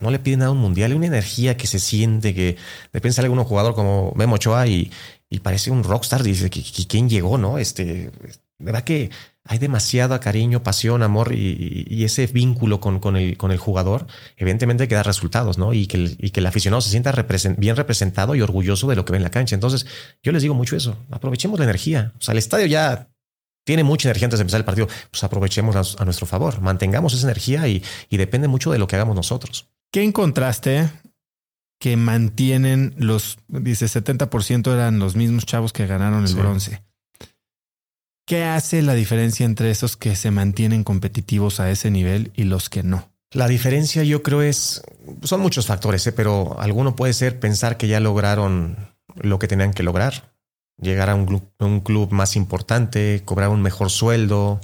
No 0.00 0.10
le 0.10 0.18
piden 0.18 0.40
nada 0.40 0.50
a 0.50 0.52
un 0.52 0.58
mundial, 0.58 0.90
hay 0.92 0.98
una 0.98 1.06
energía 1.06 1.56
que 1.56 1.66
se 1.66 1.78
siente, 1.80 2.34
que 2.34 2.52
de 2.52 2.58
repente 2.92 3.14
sale 3.14 3.30
un 3.30 3.42
jugador 3.42 3.74
como 3.74 4.12
Memo 4.14 4.34
Ochoa 4.34 4.66
y, 4.66 4.92
y 5.30 5.40
parece 5.40 5.70
un 5.70 5.82
rockstar. 5.82 6.22
Dice, 6.22 6.50
¿quién 6.50 7.08
llegó? 7.08 7.38
No, 7.38 7.58
este, 7.58 8.12
verdad 8.58 8.84
que 8.84 9.10
hay 9.48 9.58
demasiado 9.58 10.20
cariño, 10.20 10.62
pasión, 10.62 11.02
amor 11.02 11.34
y, 11.34 12.04
ese 12.04 12.26
vínculo 12.26 12.80
con, 12.80 13.00
con, 13.00 13.16
el, 13.16 13.38
con 13.38 13.50
el 13.50 13.56
jugador, 13.56 14.06
evidentemente 14.36 14.86
que 14.88 14.94
da 14.94 15.02
resultados, 15.02 15.56
¿no? 15.56 15.72
Y 15.72 15.86
que 15.86 15.96
el, 15.96 16.16
y 16.20 16.30
que 16.30 16.40
el 16.40 16.46
aficionado 16.46 16.82
se 16.82 16.90
sienta 16.90 17.12
bien 17.56 17.74
representado 17.74 18.34
y 18.34 18.42
orgulloso 18.42 18.86
de 18.88 18.96
lo 18.96 19.06
que 19.06 19.12
ve 19.12 19.16
en 19.16 19.22
la 19.22 19.30
cancha. 19.30 19.54
Entonces, 19.54 19.86
yo 20.22 20.32
les 20.32 20.42
digo 20.42 20.54
mucho 20.54 20.76
eso, 20.76 20.98
aprovechemos 21.10 21.58
la 21.58 21.64
energía. 21.64 22.12
O 22.18 22.22
sea, 22.22 22.32
el 22.32 22.38
estadio 22.38 22.66
ya 22.66 23.08
tiene 23.64 23.84
mucha 23.84 24.08
energía 24.08 24.26
antes 24.26 24.38
de 24.38 24.42
empezar 24.42 24.60
el 24.60 24.66
partido, 24.66 24.86
pues 25.10 25.24
aprovechemos 25.24 25.98
a, 25.98 26.04
nuestro 26.04 26.26
favor, 26.26 26.60
mantengamos 26.60 27.14
esa 27.14 27.26
energía 27.26 27.66
y, 27.68 27.82
y 28.10 28.18
depende 28.18 28.48
mucho 28.48 28.70
de 28.70 28.78
lo 28.78 28.86
que 28.86 28.96
hagamos 28.96 29.16
nosotros. 29.16 29.70
¿Qué 29.90 30.02
encontraste 30.02 30.90
que 31.80 31.96
mantienen 31.96 32.94
los, 32.98 33.38
dice, 33.48 33.86
70% 33.86 34.72
eran 34.74 34.98
los 34.98 35.16
mismos 35.16 35.46
chavos 35.46 35.72
que 35.72 35.86
ganaron 35.86 36.26
el 36.26 36.34
bronce? 36.34 36.82
¿Qué 38.28 38.44
hace 38.44 38.82
la 38.82 38.92
diferencia 38.92 39.46
entre 39.46 39.70
esos 39.70 39.96
que 39.96 40.14
se 40.14 40.30
mantienen 40.30 40.84
competitivos 40.84 41.60
a 41.60 41.70
ese 41.70 41.90
nivel 41.90 42.30
y 42.36 42.44
los 42.44 42.68
que 42.68 42.82
no? 42.82 43.10
La 43.32 43.48
diferencia 43.48 44.04
yo 44.04 44.22
creo 44.22 44.42
es, 44.42 44.82
son 45.22 45.40
muchos 45.40 45.66
factores, 45.66 46.06
¿eh? 46.06 46.12
pero 46.12 46.60
alguno 46.60 46.94
puede 46.94 47.14
ser 47.14 47.40
pensar 47.40 47.78
que 47.78 47.88
ya 47.88 48.00
lograron 48.00 48.76
lo 49.14 49.38
que 49.38 49.48
tenían 49.48 49.72
que 49.72 49.82
lograr, 49.82 50.34
llegar 50.78 51.08
a 51.08 51.14
un 51.14 51.80
club, 51.80 52.10
más 52.10 52.36
importante, 52.36 53.22
cobrar 53.24 53.48
un 53.48 53.62
mejor 53.62 53.88
sueldo. 53.88 54.60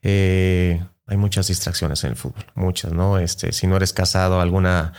Eh, 0.00 0.80
hay 1.06 1.16
muchas 1.16 1.48
distracciones 1.48 2.04
en 2.04 2.10
el 2.10 2.16
fútbol, 2.16 2.46
muchas, 2.54 2.92
¿no? 2.92 3.18
Este, 3.18 3.50
si 3.50 3.66
no 3.66 3.78
eres 3.78 3.92
casado, 3.92 4.40
alguna, 4.40 4.92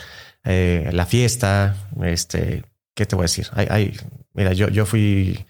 eh, 0.44 0.90
la 0.92 1.06
fiesta, 1.06 1.78
este, 2.04 2.66
¿qué 2.96 3.06
te 3.06 3.16
voy 3.16 3.24
a 3.24 3.32
decir? 3.32 3.48
Hay, 3.54 3.68
hay 3.70 3.98
mira, 4.34 4.52
yo, 4.52 4.68
yo 4.68 4.86
fui 4.86 5.46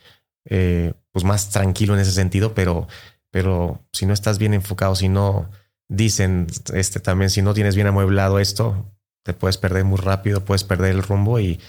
eh, 0.45 0.93
pues 1.19 1.27
más 1.27 1.49
tranquilo 1.49 1.95
en 1.95 1.99
ese 1.99 2.13
sentido, 2.13 2.53
pero, 2.53 2.87
pero 3.29 3.83
si 3.91 4.05
no 4.05 4.13
estás 4.13 4.37
bien 4.39 4.53
enfocado, 4.53 4.95
si 4.95 5.09
no 5.09 5.49
dicen 5.89 6.47
este 6.73 7.01
también, 7.01 7.29
si 7.29 7.41
no 7.41 7.53
tienes 7.53 7.75
bien 7.75 7.87
amueblado 7.87 8.39
esto, 8.39 8.89
te 9.23 9.33
puedes 9.33 9.57
perder 9.57 9.83
muy 9.83 9.97
rápido, 9.97 10.45
puedes 10.45 10.63
perder 10.63 10.91
el 10.91 11.03
rumbo 11.03 11.39
y, 11.41 11.59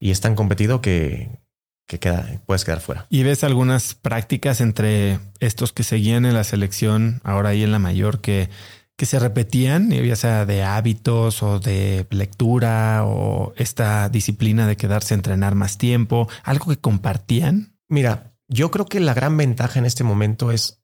y 0.00 0.10
es 0.10 0.20
tan 0.20 0.34
competido 0.34 0.80
que, 0.80 1.38
que 1.86 2.00
queda, 2.00 2.42
puedes 2.46 2.64
quedar 2.64 2.80
fuera. 2.80 3.06
¿Y 3.08 3.22
ves 3.22 3.44
algunas 3.44 3.94
prácticas 3.94 4.60
entre 4.60 5.20
estos 5.38 5.72
que 5.72 5.84
seguían 5.84 6.26
en 6.26 6.34
la 6.34 6.42
selección, 6.42 7.20
ahora 7.22 7.50
ahí 7.50 7.62
en 7.62 7.70
la 7.70 7.78
mayor, 7.78 8.20
que, 8.20 8.50
que 8.96 9.06
se 9.06 9.20
repetían, 9.20 9.90
ya 9.90 10.16
sea 10.16 10.46
de 10.46 10.64
hábitos 10.64 11.44
o 11.44 11.60
de 11.60 12.08
lectura 12.10 13.04
o 13.04 13.52
esta 13.56 14.08
disciplina 14.08 14.66
de 14.66 14.76
quedarse 14.76 15.14
a 15.14 15.16
entrenar 15.16 15.54
más 15.54 15.78
tiempo, 15.78 16.28
algo 16.42 16.66
que 16.70 16.78
compartían? 16.80 17.76
Mira, 17.88 18.35
yo 18.48 18.70
creo 18.70 18.86
que 18.86 19.00
la 19.00 19.14
gran 19.14 19.36
ventaja 19.36 19.78
en 19.78 19.86
este 19.86 20.04
momento 20.04 20.50
es 20.50 20.82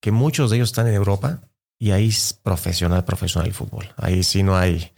que 0.00 0.12
muchos 0.12 0.50
de 0.50 0.56
ellos 0.56 0.70
están 0.70 0.86
en 0.88 0.94
Europa 0.94 1.40
y 1.78 1.92
ahí 1.92 2.08
es 2.08 2.32
profesional, 2.32 3.04
profesional 3.04 3.48
el 3.48 3.54
fútbol. 3.54 3.88
Ahí 3.96 4.22
sí 4.22 4.42
no 4.42 4.56
hay, 4.56 4.92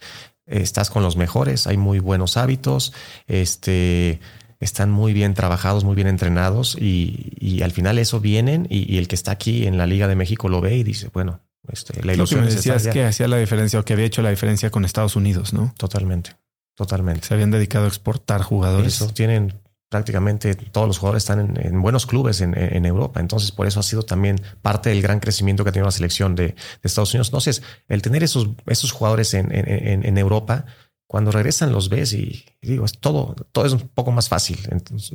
estás 0.46 0.90
con 0.90 1.02
los 1.02 1.16
mejores, 1.16 1.66
hay 1.66 1.76
muy 1.76 1.98
buenos 1.98 2.36
hábitos, 2.36 2.92
este, 3.26 4.20
están 4.60 4.90
muy 4.90 5.12
bien 5.12 5.34
trabajados, 5.34 5.84
muy 5.84 5.94
bien 5.94 6.08
entrenados 6.08 6.76
y, 6.78 7.60
al 7.62 7.72
final 7.72 7.98
eso 7.98 8.20
vienen 8.20 8.66
y, 8.70 8.98
el 8.98 9.08
que 9.08 9.14
está 9.14 9.32
aquí 9.32 9.66
en 9.66 9.78
la 9.78 9.86
Liga 9.86 10.08
de 10.08 10.16
México 10.16 10.48
lo 10.48 10.60
ve 10.60 10.76
y 10.76 10.82
dice, 10.82 11.10
bueno, 11.12 11.40
este, 11.68 12.02
la 12.04 12.14
ilusión 12.14 12.40
lo 12.40 12.48
que 12.48 12.70
me 12.70 12.76
es 12.76 12.88
que 12.88 13.04
hacía 13.04 13.28
la 13.28 13.36
diferencia 13.36 13.78
o 13.78 13.84
que 13.84 13.92
había 13.92 14.06
hecho 14.06 14.22
la 14.22 14.30
diferencia 14.30 14.70
con 14.70 14.84
Estados 14.84 15.16
Unidos, 15.16 15.52
¿no? 15.52 15.74
Totalmente, 15.76 16.36
totalmente. 16.74 17.28
Se 17.28 17.34
habían 17.34 17.50
dedicado 17.50 17.84
a 17.84 17.88
exportar 17.88 18.42
jugadores. 18.42 18.94
Eso, 18.94 19.08
tienen 19.12 19.54
prácticamente 19.90 20.54
todos 20.54 20.86
los 20.86 20.98
jugadores 20.98 21.24
están 21.24 21.58
en, 21.60 21.82
buenos 21.82 22.06
clubes 22.06 22.40
en, 22.40 22.86
Europa. 22.86 23.20
Entonces, 23.20 23.50
por 23.50 23.66
eso 23.66 23.80
ha 23.80 23.82
sido 23.82 24.04
también 24.04 24.40
parte 24.62 24.88
del 24.88 25.02
gran 25.02 25.18
crecimiento 25.18 25.64
que 25.64 25.70
ha 25.70 25.72
tenido 25.72 25.86
la 25.86 25.90
selección 25.90 26.36
de, 26.36 26.54
Estados 26.82 27.12
Unidos. 27.12 27.28
Entonces, 27.28 27.62
el 27.88 28.00
tener 28.00 28.22
esos, 28.22 28.48
esos 28.66 28.92
jugadores 28.92 29.34
en, 29.34 30.16
Europa, 30.16 30.64
cuando 31.08 31.32
regresan 31.32 31.72
los 31.72 31.88
ves 31.88 32.12
y, 32.12 32.44
digo, 32.62 32.84
es 32.84 32.98
todo, 32.98 33.34
todo 33.50 33.66
es 33.66 33.72
un 33.72 33.80
poco 33.80 34.12
más 34.12 34.28
fácil. 34.28 34.60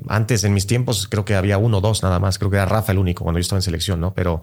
antes, 0.09 0.43
en 0.43 0.53
mis 0.53 0.67
tiempos, 0.67 1.07
creo 1.07 1.23
que 1.23 1.35
había 1.35 1.57
uno 1.57 1.77
o 1.77 1.81
dos 1.81 2.03
nada 2.03 2.19
más. 2.19 2.37
Creo 2.37 2.51
que 2.51 2.57
era 2.57 2.65
Rafa 2.65 2.91
el 2.91 2.97
único 2.97 3.23
cuando 3.23 3.39
yo 3.39 3.43
estaba 3.43 3.59
en 3.59 3.63
selección, 3.63 4.01
¿no? 4.01 4.13
Pero, 4.13 4.41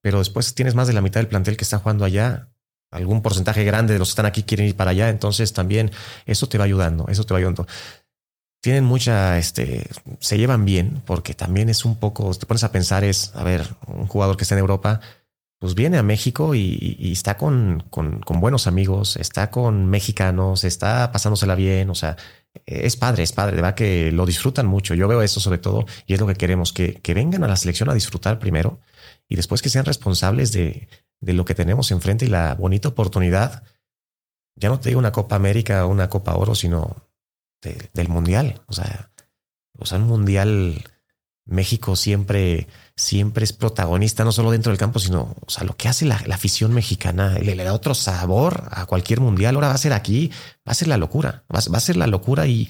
pero 0.00 0.20
después 0.20 0.54
tienes 0.54 0.76
más 0.76 0.86
de 0.86 0.92
la 0.92 1.00
mitad 1.00 1.18
del 1.18 1.28
plantel 1.28 1.56
que 1.56 1.64
está 1.64 1.80
jugando 1.80 2.04
allá 2.04 2.48
algún 2.92 3.22
porcentaje 3.22 3.64
grande 3.64 3.92
de 3.92 3.98
los 3.98 4.08
que 4.08 4.12
están 4.12 4.26
aquí 4.26 4.44
quieren 4.44 4.66
ir 4.66 4.76
para 4.76 4.92
allá, 4.92 5.08
entonces 5.08 5.52
también 5.52 5.90
eso 6.26 6.48
te 6.48 6.58
va 6.58 6.64
ayudando, 6.64 7.06
eso 7.08 7.24
te 7.24 7.34
va 7.34 7.38
ayudando 7.38 7.66
tienen 8.64 8.84
mucha, 8.84 9.36
este, 9.36 9.86
se 10.20 10.38
llevan 10.38 10.64
bien, 10.64 11.02
porque 11.04 11.34
también 11.34 11.68
es 11.68 11.84
un 11.84 11.96
poco, 11.96 12.32
te 12.32 12.46
pones 12.46 12.64
a 12.64 12.72
pensar, 12.72 13.04
es, 13.04 13.30
a 13.34 13.44
ver, 13.44 13.68
un 13.86 14.06
jugador 14.06 14.38
que 14.38 14.44
está 14.44 14.54
en 14.54 14.60
Europa, 14.60 15.02
pues 15.58 15.74
viene 15.74 15.98
a 15.98 16.02
México 16.02 16.54
y, 16.54 17.12
está 17.12 17.36
con, 17.36 17.84
con, 17.90 18.22
buenos 18.40 18.66
amigos, 18.66 19.18
está 19.18 19.50
con 19.50 19.84
mexicanos, 19.84 20.64
está 20.64 21.12
pasándosela 21.12 21.54
bien, 21.56 21.90
o 21.90 21.94
sea, 21.94 22.16
es 22.64 22.96
padre, 22.96 23.24
es 23.24 23.32
padre, 23.32 23.56
de 23.56 23.60
verdad 23.60 23.74
que 23.74 24.10
lo 24.12 24.24
disfrutan 24.24 24.64
mucho. 24.64 24.94
Yo 24.94 25.08
veo 25.08 25.20
eso 25.20 25.40
sobre 25.40 25.58
todo 25.58 25.84
y 26.06 26.14
es 26.14 26.20
lo 26.20 26.26
que 26.26 26.34
queremos, 26.34 26.72
que, 26.72 26.94
que 26.94 27.12
vengan 27.12 27.44
a 27.44 27.48
la 27.48 27.56
selección 27.56 27.90
a 27.90 27.94
disfrutar 27.94 28.38
primero 28.38 28.80
y 29.28 29.36
después 29.36 29.60
que 29.60 29.68
sean 29.68 29.84
responsables 29.84 30.52
de, 30.52 30.88
de 31.20 31.32
lo 31.34 31.44
que 31.44 31.54
tenemos 31.54 31.90
enfrente 31.90 32.24
y 32.24 32.28
la 32.28 32.54
bonita 32.54 32.88
oportunidad. 32.88 33.62
Ya 34.56 34.70
no 34.70 34.80
te 34.80 34.88
digo 34.88 35.00
una 35.00 35.12
Copa 35.12 35.36
América 35.36 35.84
o 35.84 35.88
una 35.90 36.08
Copa 36.08 36.34
Oro, 36.34 36.54
sino 36.54 37.04
del 37.92 38.08
mundial. 38.08 38.62
O 38.66 38.72
sea, 38.72 39.10
o 39.78 39.86
sea, 39.86 39.98
un 39.98 40.06
mundial 40.06 40.84
México 41.46 41.94
siempre, 41.96 42.68
siempre 42.96 43.44
es 43.44 43.52
protagonista, 43.52 44.24
no 44.24 44.32
solo 44.32 44.50
dentro 44.50 44.70
del 44.70 44.78
campo, 44.78 44.98
sino, 44.98 45.36
o 45.44 45.50
sea, 45.50 45.64
lo 45.64 45.76
que 45.76 45.88
hace 45.88 46.06
la, 46.06 46.16
afición 46.32 46.72
mexicana, 46.72 47.38
le, 47.38 47.54
da 47.54 47.74
otro 47.74 47.94
sabor 47.94 48.68
a 48.70 48.86
cualquier 48.86 49.20
mundial. 49.20 49.54
Ahora 49.54 49.68
va 49.68 49.74
a 49.74 49.78
ser 49.78 49.92
aquí, 49.92 50.30
va 50.66 50.72
a 50.72 50.74
ser 50.74 50.88
la 50.88 50.96
locura, 50.96 51.44
va, 51.54 51.58
a 51.58 51.80
ser 51.80 51.96
la 51.96 52.06
locura 52.06 52.46
y, 52.46 52.68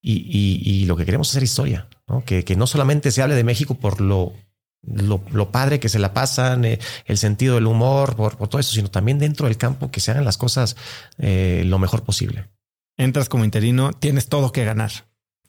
y, 0.00 0.84
lo 0.86 0.96
que 0.96 1.04
queremos 1.04 1.30
hacer 1.30 1.42
historia. 1.42 1.88
Que, 2.24 2.44
que, 2.44 2.56
no 2.56 2.66
solamente 2.66 3.10
se 3.10 3.22
hable 3.22 3.34
de 3.34 3.44
México 3.44 3.74
por 3.74 4.00
lo, 4.00 4.32
lo, 4.82 5.50
padre 5.50 5.80
que 5.80 5.88
se 5.88 5.98
la 5.98 6.14
pasan, 6.14 6.64
eh, 6.64 6.78
el 7.04 7.18
sentido 7.18 7.56
del 7.56 7.66
humor, 7.66 8.16
por, 8.16 8.36
todo 8.36 8.60
eso, 8.60 8.72
sino 8.72 8.90
también 8.90 9.18
dentro 9.18 9.46
del 9.46 9.56
campo 9.56 9.90
que 9.90 10.00
se 10.00 10.12
hagan 10.12 10.24
las 10.24 10.38
cosas 10.38 10.76
eh, 11.18 11.64
lo 11.66 11.78
mejor 11.78 12.02
posible. 12.02 12.48
Entras 12.96 13.28
como 13.28 13.44
interino, 13.44 13.92
tienes 13.92 14.28
todo 14.28 14.52
que 14.52 14.64
ganar, 14.64 14.90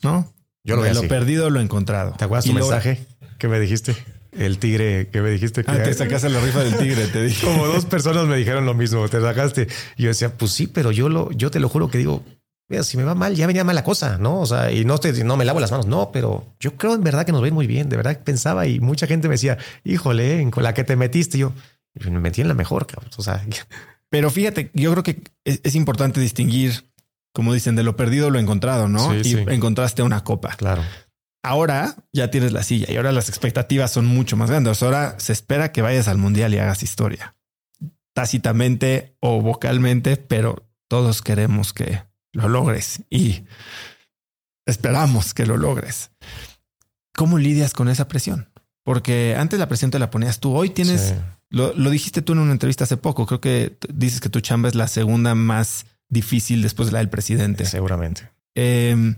¿no? 0.01 0.33
Yo 0.63 0.75
lo 0.75 0.83
De 0.83 0.93
lo 0.93 1.07
perdido, 1.07 1.49
lo 1.49 1.61
encontrado. 1.61 2.13
¿Te 2.17 2.25
acuerdas 2.25 2.45
Y 2.45 2.49
tu 2.49 2.55
mensaje 2.55 3.05
que 3.37 3.47
me 3.47 3.59
dijiste? 3.59 3.95
El 4.33 4.59
tigre 4.59 5.09
que 5.09 5.21
me 5.21 5.29
dijiste 5.29 5.63
que 5.63 5.71
Ah, 5.71 5.81
te 5.81 5.93
sacaste 5.93 6.29
la 6.29 6.41
rifa 6.41 6.63
del 6.63 6.77
tigre, 6.77 7.07
te 7.07 7.23
dije. 7.23 7.45
como 7.45 7.65
dos 7.67 7.85
personas 7.85 8.25
me 8.25 8.35
dijeron 8.35 8.65
lo 8.65 8.73
mismo. 8.73 9.07
Te 9.07 9.21
sacaste. 9.21 9.67
Y 9.95 10.03
yo 10.03 10.09
decía, 10.09 10.35
pues 10.37 10.51
sí, 10.51 10.67
pero 10.67 10.91
yo 10.91 11.09
lo, 11.09 11.31
yo 11.31 11.49
te 11.49 11.59
lo 11.59 11.69
juro 11.69 11.89
que 11.89 11.97
digo, 11.97 12.23
mira, 12.67 12.83
si 12.83 12.97
me 12.97 13.03
va 13.03 13.15
mal, 13.15 13.33
ya 13.35 13.47
venía 13.47 13.63
mal 13.63 13.75
la 13.75 13.83
cosa, 13.83 14.17
¿no? 14.17 14.41
O 14.41 14.45
sea, 14.45 14.71
y 14.71 14.83
no 14.83 14.97
te, 14.97 15.23
no 15.23 15.37
me 15.37 15.45
lavo 15.45 15.59
las 15.59 15.71
manos, 15.71 15.87
no, 15.87 16.11
pero 16.11 16.53
yo 16.59 16.75
creo 16.75 16.93
en 16.93 17.03
verdad 17.03 17.25
que 17.25 17.31
nos 17.31 17.41
ven 17.41 17.53
muy 17.53 17.65
bien. 17.65 17.87
De 17.89 17.95
verdad 17.95 18.21
pensaba 18.23 18.67
y 18.67 18.79
mucha 18.81 19.07
gente 19.07 19.27
me 19.29 19.35
decía, 19.35 19.57
híjole, 19.85 20.41
en 20.41 20.51
con 20.51 20.63
la 20.63 20.73
que 20.73 20.83
te 20.83 20.95
metiste, 20.97 21.37
Y 21.37 21.41
yo 21.41 21.53
me 21.95 22.19
metí 22.19 22.41
en 22.41 22.49
la 22.49 22.53
mejor, 22.53 22.85
cabrón. 22.85 23.09
O 23.17 23.23
sea, 23.23 23.43
Pero 24.09 24.29
fíjate, 24.29 24.69
yo 24.73 24.91
creo 24.91 25.03
que 25.03 25.21
es, 25.45 25.61
es 25.63 25.75
importante 25.75 26.19
distinguir, 26.19 26.85
como 27.37 27.53
dicen, 27.53 27.75
de 27.75 27.83
lo 27.83 27.95
perdido 27.95 28.31
lo 28.31 28.39
encontrado, 28.39 28.87
¿no? 28.89 29.11
Sí, 29.11 29.17
y 29.19 29.23
sí. 29.35 29.45
encontraste 29.49 30.01
una 30.01 30.23
copa. 30.23 30.55
claro. 30.55 30.81
Ahora 31.43 31.95
ya 32.11 32.31
tienes 32.31 32.51
la 32.51 32.63
silla 32.63 32.87
y 32.91 32.97
ahora 32.97 33.11
las 33.11 33.29
expectativas 33.29 33.91
son 33.91 34.07
mucho 34.07 34.35
más 34.37 34.49
grandes. 34.49 34.81
Ahora 34.81 35.13
se 35.19 35.33
espera 35.33 35.71
que 35.71 35.83
vayas 35.83 36.07
al 36.07 36.17
mundial 36.17 36.51
y 36.55 36.57
hagas 36.57 36.81
historia. 36.81 37.35
Tácitamente 38.13 39.15
o 39.19 39.39
vocalmente, 39.43 40.17
pero 40.17 40.67
todos 40.89 41.21
queremos 41.21 41.73
que 41.73 42.01
lo 42.33 42.49
logres 42.49 43.03
y 43.11 43.43
esperamos 44.65 45.35
que 45.35 45.45
lo 45.45 45.57
logres. 45.57 46.09
¿Cómo 47.15 47.37
lidias 47.37 47.73
con 47.73 47.87
esa 47.87 48.07
presión? 48.07 48.49
Porque 48.83 49.35
antes 49.37 49.59
la 49.59 49.67
presión 49.67 49.91
te 49.91 49.99
la 49.99 50.09
ponías 50.09 50.39
tú. 50.39 50.55
Hoy 50.55 50.71
tienes 50.71 51.01
Sí. 51.01 51.13
lo, 51.51 51.71
lo 51.75 51.91
dijiste 51.91 52.23
tú 52.23 52.33
en 52.33 52.39
una 52.39 52.51
entrevista 52.51 52.85
hace 52.85 52.97
poco. 52.97 53.27
Creo 53.27 53.41
que 53.41 53.77
dices 53.93 54.21
que 54.21 54.29
tu 54.29 54.41
chamba 54.41 54.69
es 54.69 54.75
la 54.75 54.87
segunda 54.87 55.35
más 55.35 55.85
difícil 56.09 56.61
después 56.61 56.87
de 56.87 56.93
la 56.93 56.99
del 56.99 57.09
presidente. 57.09 57.65
seguramente. 57.65 58.31
Eh, 58.55 59.15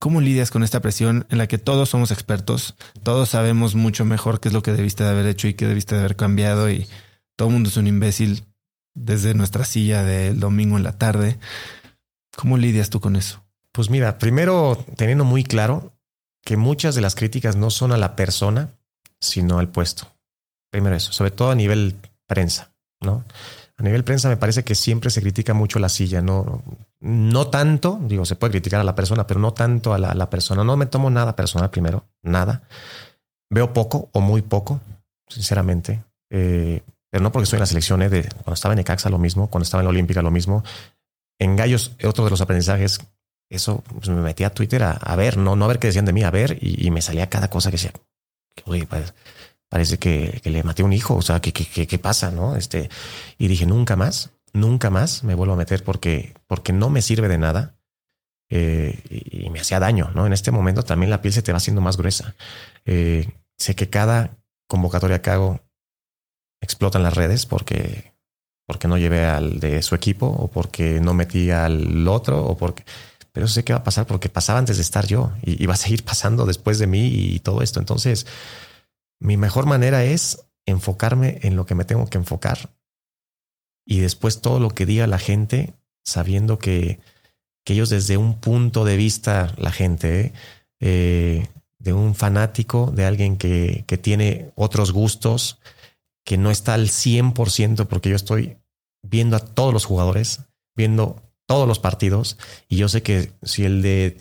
¿Cómo 0.00 0.20
lidias 0.20 0.52
con 0.52 0.62
esta 0.62 0.80
presión 0.80 1.26
en 1.28 1.38
la 1.38 1.48
que 1.48 1.58
todos 1.58 1.88
somos 1.88 2.12
expertos? 2.12 2.76
Todos 3.02 3.30
sabemos 3.30 3.74
mucho 3.74 4.04
mejor 4.04 4.38
qué 4.38 4.48
es 4.48 4.54
lo 4.54 4.62
que 4.62 4.72
debiste 4.72 5.02
de 5.02 5.10
haber 5.10 5.26
hecho 5.26 5.48
y 5.48 5.54
qué 5.54 5.66
debiste 5.66 5.96
de 5.96 6.02
haber 6.02 6.14
cambiado 6.14 6.70
y 6.70 6.86
todo 7.34 7.48
el 7.48 7.54
mundo 7.54 7.68
es 7.68 7.76
un 7.76 7.88
imbécil 7.88 8.44
desde 8.94 9.34
nuestra 9.34 9.64
silla 9.64 10.04
del 10.04 10.38
domingo 10.38 10.76
en 10.76 10.84
la 10.84 10.96
tarde. 10.98 11.38
¿Cómo 12.36 12.58
lidias 12.58 12.90
tú 12.90 13.00
con 13.00 13.16
eso? 13.16 13.44
Pues 13.72 13.90
mira, 13.90 14.18
primero 14.18 14.84
teniendo 14.96 15.24
muy 15.24 15.42
claro 15.42 15.92
que 16.44 16.56
muchas 16.56 16.94
de 16.94 17.00
las 17.00 17.16
críticas 17.16 17.56
no 17.56 17.70
son 17.70 17.90
a 17.90 17.96
la 17.96 18.14
persona, 18.14 18.70
sino 19.20 19.58
al 19.58 19.68
puesto. 19.68 20.06
Primero 20.70 20.94
eso, 20.94 21.12
sobre 21.12 21.32
todo 21.32 21.50
a 21.50 21.56
nivel 21.56 21.96
prensa, 22.26 22.72
¿no? 23.00 23.24
A 23.78 23.82
nivel 23.82 24.02
prensa 24.04 24.28
me 24.28 24.36
parece 24.36 24.64
que 24.64 24.74
siempre 24.74 25.08
se 25.08 25.20
critica 25.20 25.54
mucho 25.54 25.78
la 25.78 25.88
silla, 25.88 26.20
no, 26.20 26.62
no 27.00 27.46
tanto, 27.46 28.00
digo, 28.02 28.24
se 28.24 28.34
puede 28.34 28.50
criticar 28.52 28.80
a 28.80 28.84
la 28.84 28.96
persona, 28.96 29.26
pero 29.26 29.38
no 29.38 29.52
tanto 29.52 29.94
a 29.94 29.98
la, 29.98 30.14
la 30.14 30.28
persona. 30.28 30.64
No 30.64 30.76
me 30.76 30.86
tomo 30.86 31.10
nada 31.10 31.36
personal 31.36 31.70
primero, 31.70 32.04
nada. 32.22 32.62
Veo 33.50 33.72
poco 33.72 34.08
o 34.12 34.20
muy 34.20 34.42
poco, 34.42 34.80
sinceramente. 35.28 36.02
Eh, 36.30 36.82
pero 37.08 37.22
no 37.22 37.30
porque 37.32 37.44
estoy 37.44 37.58
en 37.58 37.60
la 37.60 37.66
selección, 37.66 38.02
¿eh? 38.02 38.08
de, 38.08 38.22
cuando 38.22 38.54
estaba 38.54 38.74
en 38.74 38.78
Necaxa 38.78 39.08
lo 39.10 39.18
mismo, 39.18 39.48
cuando 39.48 39.62
estaba 39.62 39.80
en 39.82 39.86
la 39.86 39.90
Olímpica 39.90 40.22
lo 40.22 40.30
mismo. 40.32 40.64
En 41.38 41.54
Gallos, 41.54 41.92
otro 42.04 42.24
de 42.24 42.30
los 42.30 42.40
aprendizajes 42.40 43.00
eso 43.50 43.82
pues, 43.94 44.08
me 44.08 44.20
metí 44.20 44.44
a 44.44 44.50
Twitter 44.50 44.82
a, 44.82 45.16
ver, 45.16 45.38
no, 45.38 45.56
no 45.56 45.64
a 45.64 45.68
ver 45.68 45.78
qué 45.78 45.86
decían 45.86 46.04
de 46.04 46.12
mí, 46.12 46.22
a 46.22 46.30
ver, 46.30 46.58
y, 46.60 46.86
y 46.86 46.90
me 46.90 47.00
salía 47.00 47.30
cada 47.30 47.48
cosa 47.48 47.70
que 47.70 47.76
decía, 47.76 47.92
oye, 48.66 48.86
pa- 48.86 49.00
parece 49.68 49.98
que, 49.98 50.40
que 50.42 50.50
le 50.50 50.62
maté 50.62 50.82
a 50.82 50.84
un 50.84 50.92
hijo, 50.92 51.14
o 51.14 51.22
sea, 51.22 51.40
¿qué, 51.40 51.52
qué, 51.52 51.86
qué, 51.86 51.98
pasa? 51.98 52.30
¿No? 52.30 52.56
Este, 52.56 52.88
y 53.38 53.48
dije, 53.48 53.66
nunca 53.66 53.96
más, 53.96 54.30
nunca 54.52 54.90
más 54.90 55.24
me 55.24 55.34
vuelvo 55.34 55.54
a 55.54 55.56
meter 55.56 55.84
porque, 55.84 56.34
porque 56.46 56.72
no 56.72 56.90
me 56.90 57.02
sirve 57.02 57.28
de 57.28 57.38
nada. 57.38 57.74
eh, 58.50 58.98
y, 59.10 59.50
me 59.50 59.60
hacía 59.60 59.80
daño, 59.80 60.10
¿no? 60.14 60.26
En 60.26 60.32
este 60.32 60.50
momento 60.50 60.82
también 60.82 61.10
la 61.10 61.20
piel 61.22 61.34
se 61.34 61.42
te 61.42 61.52
va 61.52 61.58
haciendo 61.58 61.80
más 61.80 61.96
gruesa. 61.96 62.34
Eh, 62.86 63.28
sé 63.58 63.74
que 63.74 63.90
cada 63.90 64.38
convocatoria 64.68 65.22
que 65.22 65.30
hago 65.30 65.60
explota 66.60 66.98
en 66.98 67.04
las 67.04 67.14
redes 67.14 67.46
porque, 67.46 68.14
porque 68.66 68.88
no 68.88 68.98
llevé 68.98 69.24
al 69.26 69.60
de 69.60 69.82
su 69.82 69.94
equipo 69.94 70.26
o 70.26 70.48
porque 70.48 71.00
no 71.00 71.14
metí 71.14 71.50
al 71.50 72.06
otro 72.08 72.44
o 72.44 72.56
porque 72.56 72.84
pero 73.32 73.46
sé 73.46 73.62
que 73.64 73.72
va 73.72 73.80
a 73.80 73.84
pasar 73.84 74.06
porque 74.06 74.28
pasaba 74.28 74.58
antes 74.58 74.78
de 74.78 74.82
estar 74.82 75.06
yo 75.06 75.32
y 75.42 75.64
va 75.66 75.74
a 75.74 75.76
seguir 75.76 76.04
pasando 76.10 76.44
después 76.44 76.78
de 76.78 76.86
mí 76.86 77.06
y 77.06 77.38
todo 77.38 77.62
esto. 77.62 77.78
Entonces, 77.78 78.26
mi 79.20 79.36
mejor 79.36 79.66
manera 79.66 80.04
es 80.04 80.46
enfocarme 80.66 81.38
en 81.42 81.56
lo 81.56 81.66
que 81.66 81.74
me 81.74 81.84
tengo 81.84 82.06
que 82.06 82.18
enfocar 82.18 82.70
y 83.88 84.00
después 84.00 84.42
todo 84.42 84.60
lo 84.60 84.68
que 84.68 84.84
diga 84.84 85.06
la 85.06 85.18
gente, 85.18 85.72
sabiendo 86.04 86.58
que, 86.58 87.00
que 87.64 87.72
ellos 87.72 87.88
desde 87.88 88.18
un 88.18 88.38
punto 88.38 88.84
de 88.84 88.98
vista, 88.98 89.54
la 89.56 89.72
gente, 89.72 90.20
¿eh? 90.20 90.32
Eh, 90.80 91.46
de 91.80 91.92
un 91.94 92.14
fanático, 92.14 92.92
de 92.94 93.06
alguien 93.06 93.38
que, 93.38 93.84
que 93.86 93.96
tiene 93.96 94.52
otros 94.56 94.92
gustos, 94.92 95.58
que 96.24 96.36
no 96.36 96.50
está 96.50 96.74
al 96.74 96.88
100% 96.88 97.86
porque 97.86 98.10
yo 98.10 98.16
estoy 98.16 98.58
viendo 99.02 99.36
a 99.36 99.40
todos 99.40 99.72
los 99.72 99.86
jugadores, 99.86 100.40
viendo 100.76 101.22
todos 101.46 101.66
los 101.66 101.78
partidos 101.78 102.36
y 102.68 102.76
yo 102.76 102.88
sé 102.88 103.02
que 103.02 103.32
si 103.42 103.64
el 103.64 103.80
de 103.80 104.18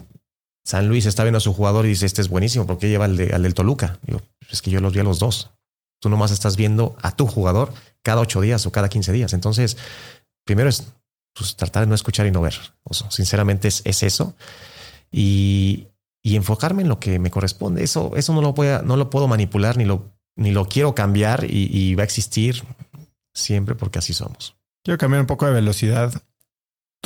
San 0.68 0.90
Luis 0.90 1.06
está 1.06 1.24
viendo 1.24 1.38
a 1.38 1.40
su 1.40 1.54
jugador 1.54 1.86
y 1.86 1.90
dice 1.90 2.06
este 2.06 2.22
es 2.22 2.28
buenísimo, 2.28 2.68
¿por 2.68 2.78
qué 2.78 2.90
lleva 2.90 3.06
al, 3.06 3.16
de, 3.16 3.34
al 3.34 3.42
del 3.42 3.54
Toluca? 3.54 4.00
Digo, 4.02 4.22
es 4.52 4.62
que 4.62 4.70
yo 4.70 4.82
los 4.82 4.92
vi 4.92 5.00
a 5.00 5.04
los 5.04 5.18
dos. 5.18 5.52
Tú 6.02 6.10
nomás 6.10 6.32
estás 6.32 6.58
viendo 6.58 6.98
a 7.02 7.16
tu 7.16 7.26
jugador 7.26 7.72
cada 8.02 8.20
ocho 8.20 8.42
días 8.42 8.66
o 8.66 8.72
cada 8.74 8.90
15 8.90 9.14
días. 9.14 9.32
Entonces, 9.32 9.78
primero 10.44 10.68
es 10.68 10.92
pues, 11.34 11.56
tratar 11.56 11.84
de 11.84 11.88
no 11.88 11.96
escuchar 11.96 12.28
y 12.28 12.32
no 12.32 12.42
ver. 12.42 12.56
O 12.84 12.94
sinceramente 12.94 13.70
es, 13.70 13.82
es 13.86 14.04
eso. 14.04 14.36
Y, 15.10 15.88
y, 16.22 16.36
enfocarme 16.36 16.82
en 16.82 16.90
lo 16.90 17.00
que 17.00 17.18
me 17.18 17.32
corresponde. 17.32 17.82
Eso, 17.82 18.12
eso 18.18 18.34
no, 18.34 18.42
lo 18.42 18.54
puedo, 18.54 18.82
no 18.84 18.98
lo 18.98 19.10
puedo 19.10 19.30
manipular 19.30 19.78
ni 19.78 19.86
lo, 19.86 20.12
ni 20.36 20.52
lo 20.52 20.68
quiero 20.68 20.94
cambiar 20.94 21.46
y, 21.46 21.70
y 21.72 21.96
va 21.96 22.02
a 22.02 22.06
existir 22.06 22.62
siempre 23.34 23.74
porque 23.74 24.00
así 24.00 24.14
somos. 24.14 24.58
Quiero 24.84 24.98
cambiar 24.98 25.22
un 25.22 25.28
poco 25.28 25.46
de 25.46 25.54
velocidad. 25.54 26.12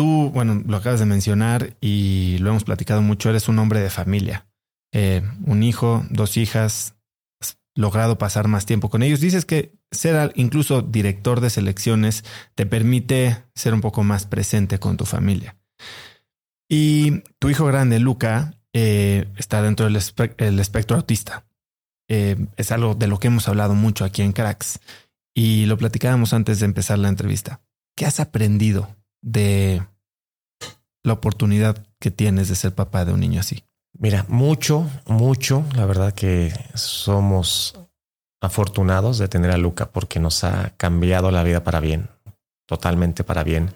Tú, 0.02 0.32
bueno, 0.34 0.64
lo 0.66 0.78
acabas 0.78 1.00
de 1.00 1.06
mencionar 1.06 1.78
y 1.80 2.40
lo 2.40 2.50
hemos 2.50 2.64
platicado 2.64 3.04
mucho, 3.04 3.30
eres 3.30 3.48
un 3.48 3.60
hombre 3.60 3.82
de 3.82 3.92
familia. 3.92 4.48
Eh, 4.92 5.22
un 5.46 5.62
hijo, 5.62 6.04
dos 6.10 6.38
hijas, 6.38 6.96
has 7.40 7.60
logrado 7.76 8.18
pasar 8.18 8.48
más 8.48 8.66
tiempo 8.66 8.90
con 8.90 9.04
ellos. 9.04 9.20
Dices 9.20 9.46
que 9.46 9.76
ser 9.92 10.32
incluso 10.34 10.82
director 10.82 11.40
de 11.40 11.52
selecciones 11.52 12.26
te 12.56 12.66
permite 12.66 13.44
ser 13.54 13.76
un 13.76 13.82
poco 13.82 14.02
más 14.02 14.26
presente 14.26 14.80
con 14.80 14.98
tu 14.98 15.06
familia. 15.06 15.56
Y 16.68 17.20
tu 17.38 17.52
hijo 17.52 17.68
grande, 17.68 18.00
Luca, 18.00 18.56
eh, 18.74 19.28
está 19.38 19.62
dentro 19.62 19.86
del 19.86 19.98
espe 19.98 20.34
el 20.40 20.60
espectro 20.60 20.98
autista. 20.98 21.46
Eh, 22.10 22.48
es 22.58 22.72
algo 22.72 22.96
de 22.96 23.06
lo 23.06 23.20
que 23.20 23.28
hemos 23.28 23.48
hablado 23.48 23.76
mucho 23.76 24.04
aquí 24.04 24.24
en 24.24 24.34
Cracks 24.34 24.80
y 25.36 25.68
lo 25.68 25.78
platicábamos 25.78 26.34
antes 26.34 26.60
de 26.60 26.66
empezar 26.66 26.98
la 26.98 27.10
entrevista. 27.10 27.62
¿Qué 27.96 28.08
has 28.08 28.20
aprendido 28.20 28.96
de 29.22 29.84
la 31.04 31.14
oportunidad 31.14 31.86
que 32.00 32.12
tienes 32.12 32.50
de 32.50 32.56
ser 32.56 32.74
papá 32.74 33.06
de 33.06 33.14
un 33.14 33.20
niño 33.20 33.40
así? 33.40 33.64
Mira, 33.94 34.26
mucho, 34.30 34.90
mucho. 35.06 35.66
La 35.76 35.86
verdad 35.86 36.14
que 36.14 36.54
somos 36.76 37.78
afortunados 38.42 39.18
de 39.18 39.28
tener 39.28 39.52
a 39.52 39.58
Luca 39.58 39.92
porque 39.92 40.20
nos 40.20 40.44
ha 40.44 40.76
cambiado 40.78 41.32
la 41.32 41.44
vida 41.44 41.64
para 41.64 41.80
bien, 41.80 42.10
totalmente 42.66 43.24
para 43.24 43.44
bien. 43.44 43.74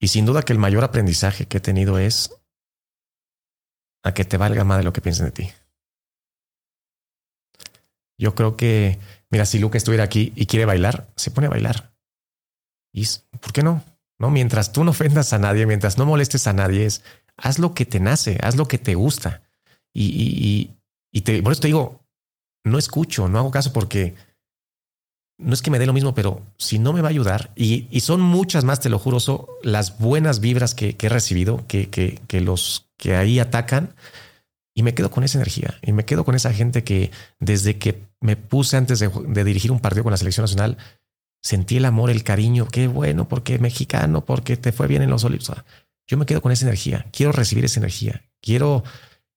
Y 0.00 0.08
sin 0.08 0.26
duda 0.26 0.42
que 0.42 0.52
el 0.52 0.58
mayor 0.58 0.84
aprendizaje 0.84 1.46
que 1.46 1.58
he 1.58 1.60
tenido 1.60 1.98
es 1.98 2.34
a 4.02 4.14
que 4.14 4.24
te 4.24 4.36
valga 4.36 4.64
más 4.64 4.78
de 4.78 4.84
lo 4.84 4.92
que 4.92 5.00
piensen 5.00 5.26
de 5.26 5.32
ti. 5.32 5.50
Yo 8.18 8.34
creo 8.34 8.56
que, 8.56 8.98
mira, 9.30 9.44
si 9.44 9.58
Luca 9.58 9.78
estuviera 9.78 10.04
aquí 10.04 10.32
y 10.36 10.46
quiere 10.46 10.64
bailar, 10.64 11.08
se 11.16 11.30
pone 11.30 11.48
a 11.48 11.50
bailar. 11.50 11.92
¿Y 12.92 13.06
por 13.40 13.52
qué 13.52 13.62
no? 13.62 13.84
No, 14.18 14.30
mientras 14.30 14.72
tú 14.72 14.84
no 14.84 14.92
ofendas 14.92 15.32
a 15.32 15.38
nadie, 15.38 15.66
mientras 15.66 15.98
no 15.98 16.06
molestes 16.06 16.46
a 16.46 16.52
nadie, 16.52 16.86
es 16.86 17.02
haz 17.36 17.58
lo 17.58 17.74
que 17.74 17.84
te 17.84 18.00
nace, 18.00 18.38
haz 18.42 18.56
lo 18.56 18.66
que 18.66 18.78
te 18.78 18.94
gusta. 18.94 19.42
Y, 19.92 20.04
y, 20.04 20.76
y, 21.12 21.20
te, 21.22 21.42
por 21.42 21.52
eso 21.52 21.60
te 21.60 21.68
digo, 21.68 22.00
no 22.64 22.78
escucho, 22.78 23.28
no 23.28 23.38
hago 23.38 23.50
caso 23.50 23.72
porque 23.72 24.14
no 25.38 25.52
es 25.52 25.62
que 25.62 25.70
me 25.70 25.78
dé 25.78 25.86
lo 25.86 25.92
mismo, 25.92 26.14
pero 26.14 26.42
si 26.56 26.78
no 26.78 26.92
me 26.92 27.02
va 27.02 27.08
a 27.08 27.10
ayudar, 27.10 27.52
y, 27.54 27.88
y 27.90 28.00
son 28.00 28.20
muchas 28.20 28.64
más, 28.64 28.80
te 28.80 28.88
lo 28.88 28.98
juro, 28.98 29.20
son 29.20 29.46
las 29.62 29.98
buenas 29.98 30.40
vibras 30.40 30.74
que, 30.74 30.96
he 30.98 31.08
recibido, 31.08 31.66
que, 31.66 31.90
que, 31.90 32.20
que 32.26 32.40
los 32.40 32.88
que 32.96 33.16
ahí 33.16 33.38
atacan, 33.38 33.94
y 34.74 34.82
me 34.82 34.94
quedo 34.94 35.10
con 35.10 35.24
esa 35.24 35.38
energía, 35.38 35.78
y 35.82 35.92
me 35.92 36.04
quedo 36.04 36.24
con 36.24 36.34
esa 36.34 36.52
gente 36.52 36.84
que 36.84 37.10
desde 37.38 37.78
que 37.78 38.02
me 38.20 38.36
puse 38.36 38.76
antes 38.76 38.98
de 39.00 39.44
dirigir 39.44 39.72
un 39.72 39.80
partido 39.80 40.04
con 40.04 40.10
la 40.10 40.16
selección 40.16 40.44
nacional, 40.44 40.78
sentí 41.46 41.76
el 41.76 41.84
amor, 41.84 42.10
el 42.10 42.24
cariño, 42.24 42.66
qué 42.66 42.88
bueno, 42.88 43.28
porque 43.28 43.60
mexicano, 43.60 44.24
porque 44.24 44.56
te 44.56 44.72
fue 44.72 44.88
bien 44.88 45.02
en 45.02 45.10
los 45.10 45.22
Olímpicos. 45.22 45.62
Yo 46.08 46.16
me 46.16 46.26
quedo 46.26 46.42
con 46.42 46.50
esa 46.50 46.64
energía, 46.64 47.06
quiero 47.12 47.30
recibir 47.30 47.64
esa 47.64 47.78
energía, 47.78 48.24
quiero, 48.42 48.82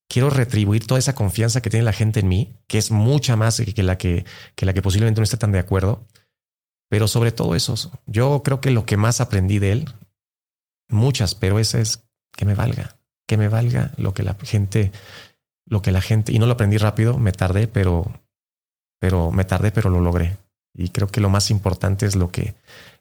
quiero 0.10 0.31
retribuir 0.31 0.88
toda 0.88 0.98
esa 0.98 1.14
confianza 1.14 1.61
que 1.61 1.69
tiene 1.69 1.86
la 1.86 1.94
gente 1.94 2.22
en 2.22 2.27
mí, 2.27 2.56
que 2.65 2.80
es 2.80 2.90
mucha 2.90 3.36
más 3.36 3.61
que 3.61 3.84
la 3.84 3.99
que, 3.99 4.26
que 4.56 4.65
la 4.65 4.73
que 4.73 4.81
posiblemente 4.81 5.19
no 5.19 5.23
esté 5.23 5.38
tan 5.38 5.52
de 5.52 5.60
acuerdo. 5.60 6.07
Pero 6.90 7.07
sobre 7.07 7.31
todo 7.31 7.53
eso, 7.53 7.76
yo 8.07 8.41
creo 8.44 8.60
que 8.60 8.72
lo 8.72 8.88
que 8.88 8.98
más 8.98 9.22
aprendí 9.22 9.60
de 9.60 9.73
él, 9.73 9.94
muchas, 10.90 11.36
pero 11.36 11.60
esa 11.60 11.80
es 11.80 12.10
que 12.36 12.45
me 12.45 12.56
valga, 12.56 12.98
que 13.27 13.38
me 13.38 13.49
valga 13.49 13.91
lo 13.98 14.15
que 14.15 14.23
la 14.23 14.36
gente, 14.41 14.91
lo 15.68 15.84
que 15.84 15.91
la 15.91 16.02
gente, 16.02 16.34
y 16.34 16.40
no 16.40 16.48
lo 16.48 16.53
aprendí 16.53 16.77
rápido, 16.77 17.19
me 17.19 17.34
tardé, 17.34 17.68
pero, 17.68 18.11
pero 18.99 19.31
me 19.31 19.45
tardé, 19.45 19.72
pero 19.72 19.91
lo 19.91 19.99
logré. 19.99 20.38
Y 20.73 20.89
creo 20.89 21.07
que 21.07 21.21
lo 21.21 21.29
más 21.29 21.51
importante 21.51 22.05
es 22.05 22.15
lo 22.15 22.31
que, 22.31 22.55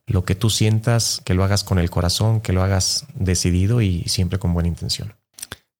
lo 0.06 0.24
que 0.24 0.34
tú 0.34 0.50
sientas, 0.50 1.20
que 1.24 1.34
lo 1.34 1.44
hagas 1.44 1.64
con 1.64 1.78
el 1.78 1.90
corazón, 1.90 2.40
que 2.40 2.52
lo 2.52 2.62
hagas 2.62 3.06
decidido 3.14 3.80
y 3.82 4.04
siempre 4.04 4.38
con 4.38 4.54
buena 4.54 4.68
intención. 4.68 5.14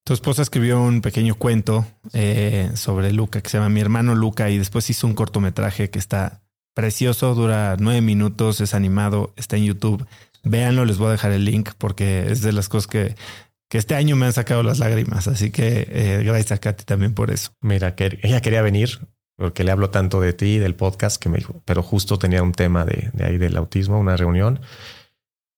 Tu 0.04 0.14
esposa 0.14 0.40
escribió 0.40 0.80
un 0.80 1.02
pequeño 1.02 1.34
cuento 1.34 1.86
eh, 2.14 2.70
sobre 2.74 3.12
Luca 3.12 3.42
que 3.42 3.50
se 3.50 3.58
llama 3.58 3.68
Mi 3.68 3.80
hermano 3.80 4.14
Luca 4.14 4.48
y 4.48 4.56
después 4.56 4.88
hizo 4.88 5.06
un 5.06 5.14
cortometraje 5.14 5.90
que 5.90 5.98
está 5.98 6.40
precioso, 6.74 7.34
dura 7.34 7.76
nueve 7.78 8.00
minutos, 8.00 8.60
es 8.60 8.72
animado, 8.72 9.34
está 9.36 9.56
en 9.56 9.64
YouTube. 9.64 10.06
Véanlo, 10.44 10.86
les 10.86 10.96
voy 10.96 11.08
a 11.08 11.12
dejar 11.12 11.32
el 11.32 11.44
link 11.44 11.72
porque 11.76 12.30
es 12.30 12.40
de 12.40 12.52
las 12.52 12.70
cosas 12.70 12.86
que, 12.86 13.16
que 13.68 13.76
este 13.76 13.96
año 13.96 14.16
me 14.16 14.24
han 14.26 14.32
sacado 14.32 14.62
las 14.62 14.78
lágrimas. 14.78 15.28
Así 15.28 15.50
que 15.50 15.86
eh, 15.90 16.22
gracias 16.24 16.52
a 16.52 16.58
Katy 16.58 16.84
también 16.84 17.12
por 17.12 17.30
eso. 17.30 17.50
Mira, 17.60 17.94
que 17.94 18.18
ella 18.22 18.40
quería 18.40 18.62
venir 18.62 19.00
porque 19.38 19.62
le 19.62 19.70
hablo 19.70 19.90
tanto 19.90 20.20
de 20.20 20.32
ti, 20.32 20.58
del 20.58 20.74
podcast, 20.74 21.22
que 21.22 21.28
me 21.28 21.38
dijo, 21.38 21.62
pero 21.64 21.80
justo 21.80 22.18
tenía 22.18 22.42
un 22.42 22.50
tema 22.50 22.84
de, 22.84 23.12
ahí 23.24 23.38
del 23.38 23.56
autismo, 23.56 24.00
una 24.00 24.16
reunión, 24.16 24.60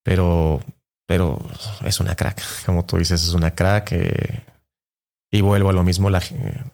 pero, 0.03 0.61
pero 1.07 1.39
es 1.83 1.99
una 1.99 2.15
crack, 2.15 2.43
como 2.67 2.85
tú 2.85 2.97
dices, 2.97 3.23
es 3.23 3.33
una 3.33 3.55
crack. 3.55 3.91
Eh, 3.93 4.43
y 5.31 5.41
vuelvo 5.41 5.69
a 5.69 5.73
lo 5.73 5.83
mismo, 5.83 6.11
la, 6.11 6.21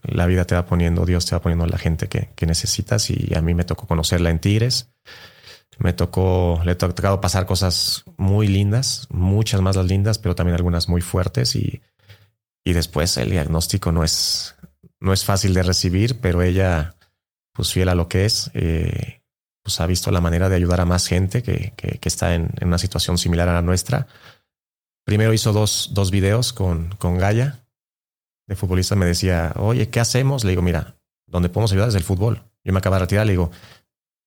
la, 0.04 0.26
vida 0.26 0.44
te 0.44 0.56
va 0.56 0.66
poniendo, 0.66 1.06
Dios 1.06 1.26
te 1.26 1.34
va 1.34 1.42
poniendo 1.42 1.66
la 1.66 1.78
gente 1.78 2.10
que, 2.10 2.30
que, 2.36 2.46
necesitas 2.46 3.10
y 3.10 3.34
a 3.36 3.42
mí 3.42 3.54
me 3.54 3.64
tocó 3.64 3.88
conocerla 3.88 4.30
en 4.30 4.40
Tigres. 4.40 4.90
Me 5.80 5.94
tocó, 5.94 6.60
le 6.66 6.72
ha 6.72 6.78
tocado 6.78 7.22
pasar 7.22 7.46
cosas 7.46 8.04
muy 8.18 8.48
lindas, 8.48 9.08
muchas 9.12 9.62
más 9.62 9.78
las 9.78 9.86
lindas, 9.86 10.18
pero 10.18 10.36
también 10.36 10.56
algunas 10.56 10.90
muy 10.90 11.02
fuertes 11.02 11.56
y, 11.56 11.82
y 12.66 12.74
después 12.74 13.16
el 13.16 13.30
diagnóstico 13.30 13.94
no 13.94 14.04
es, 14.04 14.56
no 15.00 15.14
es 15.14 15.24
fácil 15.24 15.54
de 15.54 15.64
recibir, 15.64 16.20
pero 16.20 16.42
ella, 16.42 16.97
pues 17.58 17.74
fiel 17.74 17.90
a 17.90 17.96
lo 17.96 18.08
que 18.08 18.26
es, 18.26 18.52
eh, 18.54 19.22
pues 19.64 19.82
ha 19.82 19.88
visto 19.88 20.12
la 20.12 20.22
manera 20.22 20.48
de 20.48 20.56
ayudar 20.56 20.80
a 20.80 20.86
más 20.86 21.08
gente 21.08 21.42
que, 21.42 21.74
que, 21.76 22.00
está 22.08 22.36
en, 22.36 22.52
en, 22.62 22.68
una 22.68 22.78
situación 22.78 23.18
similar 23.18 23.50
a 23.50 23.54
la 23.54 23.64
nuestra. 23.64 24.08
Primero 25.04 25.34
hizo 25.34 25.52
dos, 25.54 25.90
dos 25.94 26.12
videos 26.12 26.54
con, 26.54 26.96
con 27.00 27.18
Gaia, 27.18 27.66
de 28.48 28.56
futbolista 28.56 28.96
me 28.96 29.08
decía, 29.08 29.54
oye, 29.56 29.90
¿qué 29.90 30.00
hacemos? 30.00 30.44
Le 30.44 30.52
digo, 30.52 30.62
mira, 30.62 30.98
donde 31.26 31.50
podemos 31.50 31.72
ayudar 31.72 31.90
es 31.90 31.96
el 31.96 32.04
fútbol. 32.04 32.44
Yo 32.64 32.74
me 32.74 32.80
acabo 32.80 32.96
de 32.96 33.02
retirar, 33.02 33.26
le 33.26 33.34
digo, 33.34 33.50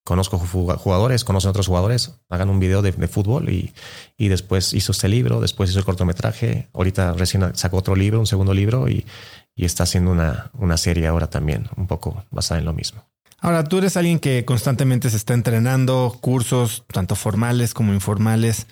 conozco 0.05 0.37
jugadores, 0.39 1.25
conocen 1.25 1.51
otros 1.51 1.69
jugadores, 1.69 2.21
hagan 2.29 2.51
un 2.51 2.59
video 2.59 2.83
de, 2.83 2.91
de, 2.91 3.09
fútbol 3.09 3.49
y, 3.49 3.73
y 4.17 4.27
después 4.27 4.75
hizo 4.75 4.91
este 4.91 5.09
libro, 5.09 5.41
después 5.41 5.71
hizo 5.71 5.79
el 5.79 5.85
cortometraje, 5.85 6.69
ahorita 6.73 7.13
recién 7.13 7.55
sacó 7.55 7.77
otro 7.77 7.95
libro, 7.95 8.19
un 8.19 8.27
segundo 8.27 8.55
libro 8.55 8.89
y, 8.89 9.07
y 9.55 9.65
está 9.65 9.85
haciendo 9.85 10.11
una, 10.11 10.51
una 10.55 10.77
serie 10.77 11.07
ahora 11.07 11.29
también, 11.29 11.69
un 11.77 11.87
poco 11.87 12.25
basada 12.31 12.59
en 12.59 12.65
lo 12.65 12.73
mismo. 12.73 13.05
Ahora, 13.41 13.65
tú 13.65 13.79
eres 13.79 13.97
alguien 13.97 14.19
que 14.19 14.45
constantemente 14.45 15.09
se 15.09 15.17
está 15.17 15.35
entrenando, 15.35 16.17
cursos, 16.21 16.85
tanto 16.93 17.17
formales 17.17 17.73
como 17.73 17.95
informales. 17.95 18.67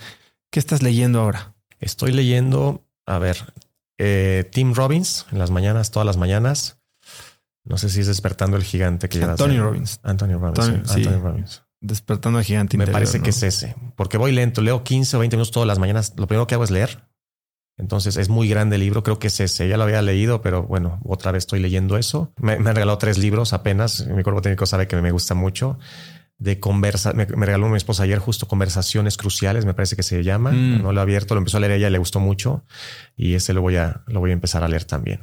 ¿Qué 0.51 0.61
estás 0.61 0.82
leyendo 0.82 1.20
ahora? 1.20 1.55
Estoy 1.81 2.12
leyendo, 2.12 2.85
a 3.07 3.19
ver, 3.19 3.55
eh, 3.99 4.49
Tim 4.53 4.74
Robbins 4.74 5.27
en 5.32 5.39
las 5.39 5.51
mañanas, 5.51 5.90
todas 5.90 6.07
las 6.07 6.16
mañanas. 6.16 6.78
No 7.65 7.78
sé 7.78 7.89
si 7.89 8.01
es 8.01 8.07
despertando 8.07 8.57
el 8.57 8.62
gigante 8.62 9.09
que 9.09 9.23
Anthony 9.23 9.59
Robbins. 9.59 10.01
Anthony 10.03 10.39
Robbins. 10.39 10.90
Sí. 10.90 11.05
Anthony 11.05 11.20
Robbins. 11.20 11.62
Despertando 11.81 12.39
el 12.39 12.45
gigante. 12.45 12.77
Me 12.77 12.85
interior, 12.85 12.95
parece 12.95 13.19
¿no? 13.19 13.24
que 13.24 13.31
es 13.31 13.43
ese, 13.43 13.77
porque 13.95 14.19
voy 14.19 14.32
lento, 14.32 14.62
leo 14.62 14.82
15 14.85 15.16
o 15.16 15.20
20 15.20 15.36
minutos 15.36 15.53
todas 15.53 15.66
las 15.66 15.78
mañanas. 15.78 16.15
Lo 16.16 16.27
primero 16.27 16.47
que 16.47 16.55
hago 16.55 16.65
es 16.65 16.70
leer. 16.70 17.07
Entonces 17.78 18.16
es 18.16 18.28
muy 18.28 18.48
grande 18.48 18.76
el 18.76 18.82
libro, 18.82 19.02
creo 19.02 19.18
que 19.18 19.28
es 19.28 19.40
ese. 19.40 19.68
Ya 19.68 19.76
lo 19.76 19.84
había 19.84 20.02
leído, 20.02 20.42
pero 20.42 20.64
bueno, 20.64 21.00
otra 21.05 21.32
vez 21.32 21.42
estoy 21.42 21.60
leyendo 21.60 21.96
eso. 21.96 22.32
Me, 22.36 22.59
me 22.59 22.70
han 22.70 22.76
regalado 22.76 22.98
tres 22.98 23.18
libros 23.18 23.52
apenas. 23.52 24.06
Mi 24.06 24.22
cuerpo 24.22 24.42
técnico 24.42 24.66
sabe 24.66 24.88
que 24.88 24.96
me 24.96 25.12
gusta 25.12 25.34
mucho 25.34 25.78
de 26.38 26.60
conversa. 26.60 27.12
Me, 27.12 27.26
me, 27.26 27.46
regaló 27.46 27.68
mi 27.68 27.76
esposa 27.76 28.05
ayer 28.05 28.18
justo 28.18 28.48
conversaciones 28.48 29.16
cruciales, 29.16 29.64
me 29.64 29.74
parece 29.74 29.96
que 29.96 30.02
se 30.02 30.22
llama. 30.22 30.52
Mm. 30.52 30.82
No 30.82 30.92
lo 30.92 31.00
he 31.00 31.02
abierto, 31.02 31.34
lo 31.34 31.38
empezó 31.38 31.59
a 31.59 31.60
leer 31.60 31.72
ella, 31.72 31.90
le 31.90 31.98
gustó 31.98 32.20
mucho 32.20 32.64
y 33.16 33.34
ese 33.34 33.52
lo 33.52 33.62
voy 33.62 33.76
a, 33.76 34.02
lo 34.06 34.20
voy 34.20 34.30
a 34.30 34.34
empezar 34.34 34.64
a 34.64 34.68
leer 34.68 34.84
también. 34.84 35.20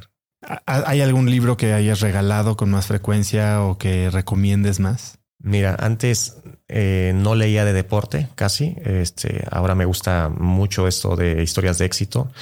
¿Hay 0.66 1.00
algún 1.00 1.28
libro 1.30 1.56
que 1.56 1.72
hayas 1.72 2.00
regalado 2.00 2.56
con 2.56 2.70
más 2.70 2.86
frecuencia 2.86 3.62
o 3.62 3.78
que 3.78 4.10
recomiendes 4.10 4.78
más? 4.78 5.18
Mira, 5.46 5.76
antes 5.78 6.38
eh, 6.66 7.12
no 7.14 7.36
leía 7.36 7.64
de 7.64 7.72
deporte 7.72 8.28
casi. 8.34 8.74
Este, 8.84 9.44
ahora 9.48 9.76
me 9.76 9.84
gusta 9.84 10.28
mucho 10.28 10.88
esto 10.88 11.14
de 11.14 11.40
historias 11.40 11.78
de 11.78 11.84
éxito. 11.84 12.32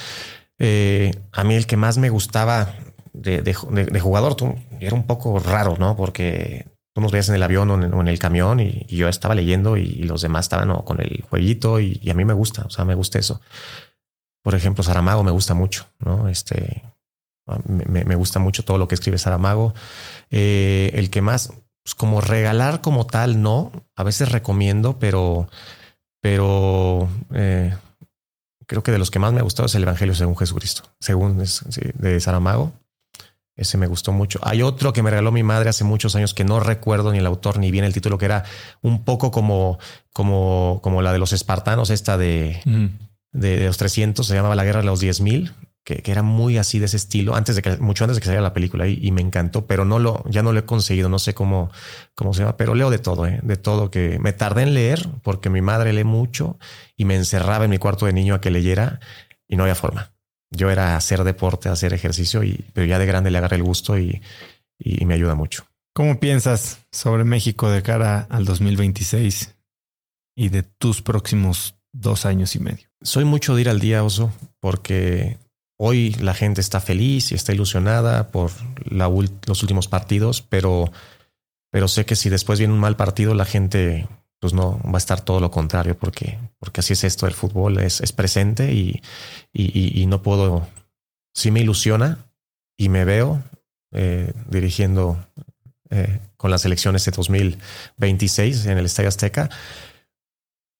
Eh, 0.57 1.13
a 1.31 1.43
mí 1.43 1.53
el 1.53 1.67
que 1.67 1.77
más 1.77 1.99
me 1.99 2.09
gustaba 2.09 2.73
de, 3.13 3.53
jugador 3.53 4.33
tú, 4.33 4.55
era 4.79 4.95
un 4.95 5.05
poco 5.05 5.37
raro, 5.37 5.75
¿no? 5.77 5.95
Porque 5.95 6.65
tú 6.95 7.01
nos 7.01 7.11
veías 7.11 7.29
en 7.29 7.35
el 7.35 7.43
avión 7.43 7.69
o 7.69 8.01
en, 8.01 8.07
el 8.07 8.17
camión 8.17 8.59
y, 8.59 8.87
yo 8.89 9.07
estaba 9.07 9.35
leyendo 9.35 9.77
y, 9.77 10.01
los 10.01 10.23
demás 10.23 10.45
estaban 10.45 10.73
con 10.81 10.99
el 10.99 11.23
jueguito 11.29 11.79
y, 11.79 12.01
a 12.09 12.15
mí 12.15 12.25
me 12.25 12.33
gusta, 12.33 12.63
o 12.65 12.71
sea, 12.71 12.85
me 12.85 12.95
gusta 12.95 13.19
eso. 13.19 13.39
Por 14.41 14.55
ejemplo, 14.55 14.83
Saramago 14.83 15.23
me 15.23 15.31
gusta 15.31 15.53
mucho, 15.53 15.85
¿no? 15.99 16.27
Este, 16.27 16.81
me, 17.67 18.03
me 18.03 18.15
gusta 18.15 18.39
mucho 18.39 18.65
todo 18.65 18.79
lo 18.79 18.87
que 18.87 18.95
escribe 18.95 19.19
Saramago. 19.19 19.75
Eh, 20.31 20.89
el 20.95 21.11
que 21.11 21.21
más, 21.21 21.53
pues 21.85 21.93
como 21.93 22.19
regalar 22.19 22.81
como 22.81 23.05
tal, 23.05 23.43
no, 23.43 23.71
a 23.95 24.01
veces 24.01 24.31
recomiendo, 24.31 24.97
pero, 24.97 25.47
pero 26.19 27.07
eh, 27.31 27.75
creo 28.65 28.81
que 28.81 28.91
de 28.91 28.97
los 28.97 29.11
que 29.11 29.19
más 29.19 29.31
me 29.33 29.39
ha 29.39 29.43
gustado 29.43 29.67
es 29.67 29.75
el 29.75 29.83
Evangelio 29.83 30.15
según 30.15 30.35
Jesucristo, 30.35 30.81
según 30.99 31.39
es, 31.41 31.63
sí, 31.69 31.81
de 31.93 32.19
Saramago. 32.19 32.73
Ese 33.55 33.77
me 33.77 33.85
gustó 33.85 34.11
mucho. 34.11 34.39
Hay 34.41 34.63
otro 34.63 34.93
que 34.93 35.03
me 35.03 35.11
regaló 35.11 35.31
mi 35.31 35.43
madre 35.43 35.69
hace 35.69 35.83
muchos 35.83 36.15
años 36.15 36.33
que 36.33 36.43
no 36.43 36.59
recuerdo 36.59 37.11
ni 37.11 37.19
el 37.19 37.25
autor 37.27 37.59
ni 37.59 37.69
bien 37.69 37.85
el 37.85 37.93
título, 37.93 38.17
que 38.17 38.25
era 38.25 38.45
un 38.81 39.05
poco 39.05 39.29
como, 39.29 39.77
como, 40.11 40.79
como 40.81 41.03
la 41.03 41.13
de 41.13 41.19
los 41.19 41.33
espartanos, 41.33 41.91
esta 41.91 42.17
de, 42.17 42.61
mm. 42.65 42.85
de, 43.31 43.59
de, 43.59 43.65
los 43.67 43.77
300, 43.77 44.25
se 44.25 44.33
llamaba 44.33 44.55
La 44.55 44.65
Guerra 44.65 44.79
de 44.79 44.87
los 44.87 45.03
10.000, 45.03 45.53
que, 45.85 46.01
que, 46.01 46.11
era 46.11 46.23
muy 46.23 46.57
así 46.57 46.79
de 46.79 46.85
ese 46.85 46.97
estilo, 46.97 47.35
antes 47.35 47.55
de 47.55 47.61
que, 47.61 47.77
mucho 47.77 48.03
antes 48.03 48.17
de 48.17 48.21
que 48.21 48.25
saliera 48.25 48.41
la 48.41 48.53
película 48.53 48.87
y, 48.87 48.99
y, 49.01 49.11
me 49.11 49.21
encantó, 49.21 49.65
pero 49.65 49.85
no 49.85 49.99
lo, 49.99 50.25
ya 50.27 50.43
no 50.43 50.51
lo 50.51 50.59
he 50.59 50.65
conseguido, 50.65 51.07
no 51.07 51.19
sé 51.19 51.33
cómo, 51.33 51.71
cómo 52.15 52.33
se 52.33 52.41
llama, 52.41 52.57
pero 52.57 52.75
leo 52.75 52.89
de 52.89 52.99
todo, 52.99 53.25
¿eh? 53.25 53.39
de 53.41 53.55
todo 53.55 53.89
que 53.89 54.19
me 54.19 54.33
tardé 54.33 54.63
en 54.63 54.73
leer 54.73 55.07
porque 55.23 55.49
mi 55.49 55.61
madre 55.61 55.93
lee 55.93 56.03
mucho 56.03 56.59
y 56.97 57.05
me 57.05 57.15
encerraba 57.15 57.63
en 57.63 57.71
mi 57.71 57.77
cuarto 57.77 58.05
de 58.05 58.11
niño 58.11 58.35
a 58.35 58.41
que 58.41 58.51
leyera 58.51 58.99
y 59.47 59.55
no 59.55 59.63
había 59.63 59.75
forma 59.75 60.11
yo 60.51 60.69
era 60.69 60.95
hacer 60.95 61.23
deporte, 61.23 61.69
hacer 61.69 61.93
ejercicio, 61.93 62.43
y, 62.43 62.65
pero 62.73 62.85
ya 62.85 62.99
de 62.99 63.05
grande 63.05 63.31
le 63.31 63.37
agarré 63.37 63.57
el 63.57 63.63
gusto 63.63 63.97
y, 63.97 64.21
y, 64.79 65.01
y, 65.03 65.05
me 65.05 65.13
ayuda 65.13 65.35
mucho. 65.35 65.65
¿Cómo 65.93 66.19
piensas 66.19 66.79
sobre 66.91 67.23
México 67.23 67.69
de 67.69 67.81
cara 67.81 68.27
al 68.29 68.45
2026 68.45 69.55
y 70.35 70.49
de 70.49 70.63
tus 70.63 71.01
próximos 71.01 71.75
dos 71.93 72.25
años 72.25 72.55
y 72.55 72.59
medio? 72.59 72.87
Soy 73.01 73.25
mucho 73.25 73.55
de 73.55 73.61
ir 73.61 73.69
al 73.69 73.79
día, 73.79 74.03
Oso, 74.03 74.31
porque 74.59 75.37
hoy 75.77 76.13
la 76.13 76.33
gente 76.33 76.61
está 76.61 76.79
feliz 76.79 77.31
y 77.31 77.35
está 77.35 77.53
ilusionada 77.53 78.31
por 78.31 78.51
los 78.85 79.61
últimos 79.61 79.87
partidos, 79.87 80.41
pero, 80.41 80.91
pero 81.71 81.87
sé 81.87 82.05
que 82.05 82.15
si 82.15 82.29
después 82.29 82.59
viene 82.59 82.73
un 82.73 82.79
mal 82.79 82.95
partido, 82.95 83.33
la 83.33 83.45
gente 83.45 84.07
pues 84.39 84.53
no 84.53 84.79
va 84.83 84.95
a 84.95 84.97
estar 84.97 85.21
todo 85.21 85.39
lo 85.39 85.49
contrario, 85.49 85.97
porque, 85.97 86.37
porque 86.59 86.81
así 86.81 86.93
es 86.93 87.03
esto, 87.03 87.25
el 87.25 87.33
fútbol 87.33 87.79
es, 87.79 88.01
es 88.01 88.11
presente 88.11 88.73
y, 88.73 89.01
y, 89.53 90.05
no 90.05 90.21
puedo, 90.21 90.67
sí 91.33 91.51
me 91.51 91.61
ilusiona 91.61 92.27
y 92.77 92.89
me 92.89 93.05
veo 93.05 93.41
eh, 93.91 94.33
dirigiendo 94.47 95.25
eh, 95.89 96.19
con 96.37 96.51
las 96.51 96.65
elecciones 96.65 97.05
de 97.05 97.11
2026 97.11 98.67
en 98.67 98.77
el 98.77 98.85
Estadio 98.85 99.09
Azteca, 99.09 99.49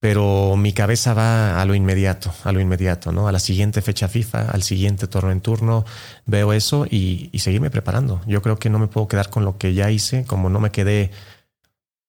pero 0.06 0.56
mi 0.56 0.72
cabeza 0.72 1.15
va 1.15 1.60
a 1.60 1.65
lo 1.65 1.73
inmediato, 1.73 2.32
a 2.44 2.52
lo 2.52 2.60
inmediato, 2.60 3.11
¿no? 3.11 3.27
A 3.27 3.32
la 3.32 3.40
siguiente 3.40 3.82
fecha 3.82 4.07
FIFA, 4.07 4.52
al 4.52 4.61
siguiente 4.61 5.07
torneo 5.07 5.32
en 5.32 5.41
turno, 5.41 5.84
veo 6.27 6.53
eso 6.53 6.86
y, 6.86 7.32
y 7.32 7.40
seguirme 7.40 7.72
preparando. 7.72 8.22
Yo 8.27 8.44
creo 8.44 8.60
que 8.60 8.69
no 8.69 8.77
me 8.77 8.86
puedo 8.86 9.07
quedar 9.07 9.32
con 9.32 9.45
lo 9.45 9.57
que 9.57 9.73
ya 9.73 9.90
hice, 9.90 10.23
como 10.23 10.48
no 10.48 10.60
me 10.60 10.69
quedé 10.69 11.10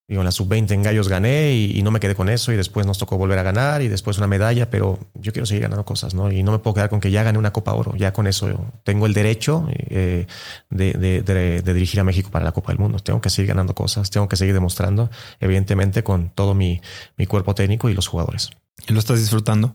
Digo, 0.09 0.21
en 0.21 0.25
la 0.25 0.31
sub-20 0.31 0.71
en 0.71 0.83
Gallos 0.85 1.09
gané 1.09 1.55
y, 1.55 1.77
y, 1.77 1.83
no 1.83 1.91
me 1.91 1.99
quedé 1.99 2.15
con 2.15 2.29
eso 2.29 2.53
y 2.53 2.57
después 2.57 2.87
nos 2.87 2.97
tocó 2.97 3.19
volver 3.19 3.41
a 3.41 3.43
ganar 3.43 3.83
y 3.83 3.89
después 3.89 4.19
una 4.19 4.29
medalla, 4.29 4.71
pero 4.71 5.01
yo 5.15 5.33
quiero 5.33 5.47
seguir 5.47 5.63
ganando 5.63 5.85
cosas, 5.85 6.15
¿no? 6.15 6.31
Y 6.31 6.45
no 6.45 6.53
me 6.53 6.61
puedo 6.61 6.75
quedar 6.75 6.91
con 6.91 7.01
que 7.01 7.11
ya 7.11 7.25
gané 7.25 7.41
una 7.41 7.53
Copa 7.53 7.73
Oro, 7.73 7.93
ya 7.97 8.13
con 8.13 8.29
eso 8.29 8.49
yo 8.49 8.73
tengo 8.85 9.07
el 9.07 9.15
derecho 9.15 9.67
eh, 9.69 10.29
de, 10.71 10.93
de, 10.93 11.23
de, 11.23 11.61
de, 11.61 11.75
dirigir 11.75 11.99
a 11.99 12.05
México 12.05 12.31
para 12.31 12.45
la 12.45 12.53
Copa 12.53 12.71
del 12.71 12.79
Mundo. 12.79 13.01
Tengo 13.01 13.21
que 13.21 13.31
seguir 13.31 13.49
ganando 13.49 13.75
cosas, 13.75 14.09
tengo 14.11 14.29
que 14.29 14.37
seguir 14.37 14.55
demostrando, 14.55 15.11
evidentemente 15.41 16.05
con 16.05 16.31
todo 16.31 16.55
mi, 16.55 16.81
mi 17.17 17.27
cuerpo 17.27 17.57
técnico 17.57 17.89
y 17.89 17.95
los 17.95 18.07
jugadores. 18.07 18.51
¿Y 18.87 18.93
lo 18.93 19.01
estás 19.01 19.19
disfrutando? 19.19 19.75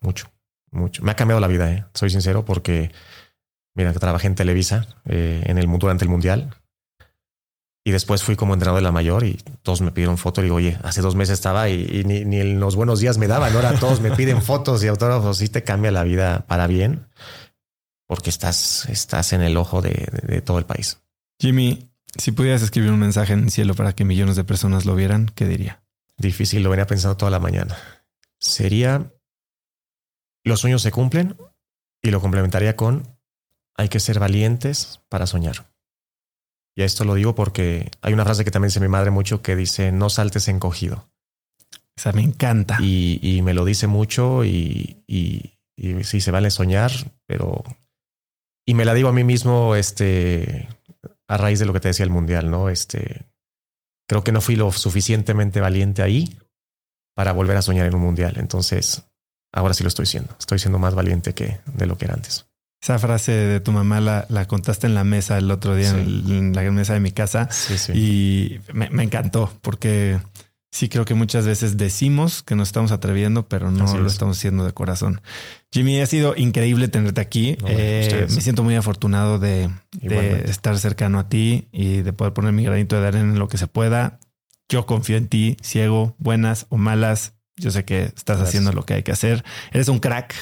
Mucho, 0.00 0.30
mucho. 0.70 1.02
Me 1.02 1.10
ha 1.10 1.16
cambiado 1.16 1.40
la 1.40 1.48
vida, 1.48 1.72
¿eh? 1.72 1.84
soy 1.94 2.10
sincero, 2.10 2.44
porque 2.44 2.92
mira, 3.74 3.92
que 3.92 3.98
trabajé 3.98 4.28
en 4.28 4.36
Televisa, 4.36 4.86
eh, 5.06 5.42
en 5.46 5.58
el 5.58 5.66
durante 5.78 6.04
el 6.04 6.10
Mundial, 6.10 6.54
Y 7.84 7.90
después 7.90 8.22
fui 8.22 8.36
como 8.36 8.52
entrenador 8.52 8.80
de 8.80 8.84
la 8.84 8.92
mayor 8.92 9.24
y 9.24 9.40
todos 9.62 9.80
me 9.80 9.92
pidieron 9.92 10.18
foto. 10.18 10.40
Y 10.40 10.44
digo, 10.44 10.56
oye, 10.56 10.78
hace 10.82 11.00
dos 11.00 11.14
meses 11.14 11.34
estaba 11.34 11.70
y, 11.70 12.04
ni, 12.04 12.38
en 12.38 12.60
los 12.60 12.76
buenos 12.76 13.00
días 13.00 13.18
me 13.18 13.28
daban. 13.28 13.54
Ahora 13.54 13.72
todos 13.78 14.00
me 14.00 14.10
piden 14.10 14.42
fotos 14.42 14.84
y 14.84 14.88
autógrafos. 14.88 15.38
Sí 15.38 15.48
te 15.48 15.64
cambia 15.64 15.90
la 15.90 16.04
vida 16.04 16.46
para 16.46 16.66
bien 16.66 17.06
porque 18.06 18.30
estás, 18.30 18.86
estás 18.88 19.32
en 19.32 19.42
el 19.42 19.56
ojo 19.56 19.82
de, 19.82 20.42
todo 20.44 20.58
el 20.58 20.64
país. 20.64 21.00
Jimmy, 21.38 21.90
si 22.16 22.32
pudieras 22.32 22.62
escribir 22.62 22.90
un 22.90 22.98
mensaje 22.98 23.34
en 23.34 23.44
el 23.44 23.50
cielo 23.50 23.74
para 23.74 23.94
que 23.94 24.04
millones 24.04 24.34
de 24.34 24.44
personas 24.44 24.86
lo 24.86 24.94
vieran, 24.94 25.30
¿qué 25.34 25.46
diría? 25.46 25.82
Difícil, 26.16 26.62
lo 26.62 26.70
venía 26.70 26.86
pensando 26.86 27.16
toda 27.16 27.30
la 27.30 27.38
mañana. 27.38 27.76
Sería, 28.40 29.12
los 30.42 30.60
sueños 30.60 30.82
se 30.82 30.90
cumplen 30.90 31.36
y 32.02 32.10
lo 32.10 32.20
complementaría 32.20 32.76
con, 32.76 33.18
hay 33.76 33.88
que 33.88 34.00
ser 34.00 34.18
valientes 34.18 35.00
para 35.08 35.26
soñar. 35.26 35.70
Y 36.78 36.84
esto 36.84 37.04
lo 37.04 37.16
digo 37.16 37.34
porque 37.34 37.90
hay 38.02 38.12
una 38.12 38.22
frase 38.22 38.44
que 38.44 38.52
también 38.52 38.68
dice 38.68 38.78
mi 38.78 38.86
madre 38.86 39.10
mucho 39.10 39.42
que 39.42 39.56
dice, 39.56 39.90
no 39.90 40.08
saltes 40.10 40.46
encogido. 40.46 41.10
Esa 41.96 42.12
me 42.12 42.22
encanta. 42.22 42.78
Y, 42.80 43.40
me 43.42 43.52
lo 43.52 43.64
dice 43.64 43.88
mucho 43.88 44.44
y, 44.44 45.02
y, 45.08 45.56
sí, 46.04 46.20
se 46.20 46.30
vale 46.30 46.52
soñar, 46.52 46.92
pero... 47.26 47.64
Y 48.64 48.74
me 48.74 48.84
la 48.84 48.94
digo 48.94 49.08
a 49.08 49.12
mí 49.12 49.24
mismo, 49.24 49.74
este, 49.74 50.68
a 51.26 51.36
raíz 51.36 51.58
de 51.58 51.66
lo 51.66 51.72
que 51.72 51.80
te 51.80 51.88
decía 51.88 52.04
el 52.04 52.10
mundial, 52.10 52.48
¿no? 52.48 52.68
Este, 52.68 53.26
creo 54.08 54.22
que 54.22 54.30
no 54.30 54.40
fui 54.40 54.54
lo 54.54 54.70
suficientemente 54.70 55.60
valiente 55.60 56.02
ahí 56.02 56.38
para 57.16 57.32
volver 57.32 57.56
a 57.56 57.62
soñar 57.62 57.86
en 57.86 57.96
un 57.96 58.02
mundial. 58.02 58.34
Entonces, 58.36 59.02
ahora 59.52 59.74
sí 59.74 59.82
lo 59.82 59.88
estoy 59.88 60.06
siendo. 60.06 60.32
Estoy 60.38 60.60
siendo 60.60 60.78
más 60.78 60.94
valiente 60.94 61.34
que 61.34 61.58
de 61.66 61.86
lo 61.86 61.98
que 61.98 62.04
era 62.04 62.14
antes. 62.14 62.47
Esa 62.80 62.98
frase 62.98 63.32
de 63.32 63.60
tu 63.60 63.72
mamá 63.72 64.00
la, 64.00 64.26
la 64.28 64.46
contaste 64.46 64.86
en 64.86 64.94
la 64.94 65.02
mesa 65.02 65.36
el 65.36 65.50
otro 65.50 65.74
día, 65.74 65.90
en, 65.90 66.52
la 66.54 66.62
mesa 66.70 66.94
de 66.94 67.00
mi 67.00 67.10
casa. 67.10 67.48
Y 67.92 68.60
me, 68.72 69.02
encantó 69.02 69.52
porque 69.62 70.20
sí 70.70 70.88
creo 70.88 71.04
que 71.04 71.14
muchas 71.14 71.44
veces 71.44 71.76
decimos 71.76 72.44
que 72.44 72.54
nos 72.54 72.68
estamos 72.68 72.92
atreviendo, 72.92 73.48
pero 73.48 73.72
no 73.72 73.98
lo 73.98 74.06
estamos 74.06 74.38
haciendo 74.38 74.64
de 74.64 74.72
corazón. 74.72 75.20
Jimmy, 75.72 76.00
ha 76.00 76.06
sido 76.06 76.36
increíble 76.36 76.86
tenerte 76.86 77.20
aquí. 77.20 77.58
Eh, 77.66 78.26
me 78.30 78.40
siento 78.40 78.62
muy 78.62 78.76
afortunado 78.76 79.40
de, 79.40 79.70
de, 79.92 80.48
estar 80.48 80.78
cercano 80.78 81.18
a 81.18 81.28
ti 81.28 81.68
y 81.72 82.02
de 82.02 82.12
poder 82.12 82.32
poner 82.32 82.52
mi 82.52 82.64
granito 82.64 83.00
de 83.00 83.08
arena 83.08 83.32
en 83.32 83.38
lo 83.40 83.48
que 83.48 83.58
se 83.58 83.66
pueda. 83.66 84.20
Yo 84.68 84.86
confío 84.86 85.16
en 85.16 85.28
ti, 85.28 85.56
ciego, 85.62 86.14
buenas 86.18 86.66
o 86.68 86.76
malas. 86.76 87.34
Yo 87.58 87.70
sé 87.70 87.84
que 87.84 88.04
estás 88.04 88.40
haciendo 88.40 88.72
lo 88.72 88.84
que 88.84 88.94
hay 88.94 89.02
que 89.02 89.12
hacer. 89.12 89.44
Eres 89.72 89.88
un 89.88 89.98
crack 89.98 90.34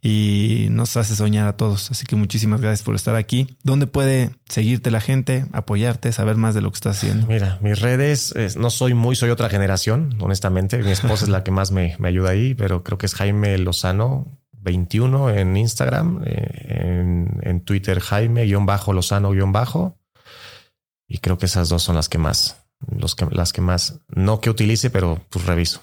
y 0.00 0.68
nos 0.70 0.96
hace 0.96 1.14
soñar 1.14 1.46
a 1.46 1.56
todos. 1.56 1.90
Así 1.90 2.06
que 2.06 2.16
muchísimas 2.16 2.60
gracias 2.60 2.82
por 2.82 2.94
estar 2.94 3.14
aquí. 3.14 3.56
¿Dónde 3.62 3.86
puede 3.86 4.30
seguirte 4.48 4.90
la 4.90 5.00
gente, 5.00 5.46
apoyarte, 5.52 6.12
saber 6.12 6.36
más 6.36 6.54
de 6.54 6.62
lo 6.62 6.70
que 6.70 6.76
estás 6.76 6.98
haciendo? 6.98 7.26
Mira, 7.26 7.58
mis 7.62 7.80
redes, 7.80 8.34
no 8.56 8.70
soy 8.70 8.94
muy, 8.94 9.16
soy 9.16 9.30
otra 9.30 9.48
generación, 9.48 10.16
honestamente. 10.20 10.78
Mi 10.78 10.90
esposa 10.90 11.24
es 11.24 11.30
la 11.30 11.44
que 11.44 11.50
más 11.50 11.70
me, 11.70 11.96
ayuda 12.02 12.30
ahí, 12.30 12.54
pero 12.54 12.82
creo 12.82 12.98
que 12.98 13.06
es 13.06 13.14
Jaime 13.14 13.56
Lozano 13.58 14.42
21 14.62 15.30
en 15.30 15.56
Instagram, 15.56 16.22
eh, 16.24 17.38
en, 17.42 17.60
Twitter 17.64 18.00
Jaime-Lozano-Bajo. 18.00 19.98
Y 21.08 21.18
creo 21.18 21.38
que 21.38 21.46
esas 21.46 21.68
dos 21.68 21.82
son 21.82 21.96
las 21.96 22.08
que 22.08 22.18
más, 22.18 22.64
los 22.88 23.14
que, 23.14 23.26
las 23.30 23.52
que 23.52 23.60
más, 23.60 24.00
no 24.08 24.40
que 24.40 24.50
utilice, 24.50 24.88
pero 24.90 25.20
pues 25.28 25.44
reviso. 25.44 25.82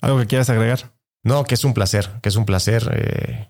¿Algo 0.00 0.18
que 0.18 0.26
quieras 0.26 0.50
agregar? 0.50 0.92
No, 1.24 1.44
que 1.44 1.54
es 1.54 1.64
un 1.64 1.74
placer, 1.74 2.10
que 2.22 2.28
es 2.28 2.36
un 2.36 2.46
placer. 2.46 2.88
Eh, 2.94 3.48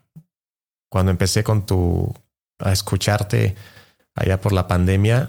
cuando 0.91 1.11
empecé 1.11 1.45
con 1.45 1.67
tu 1.67 2.15
a 2.59 2.73
escucharte 2.73 3.55
allá 4.15 4.41
por 4.41 4.53
la 4.53 4.67
pandemia, 4.67 5.29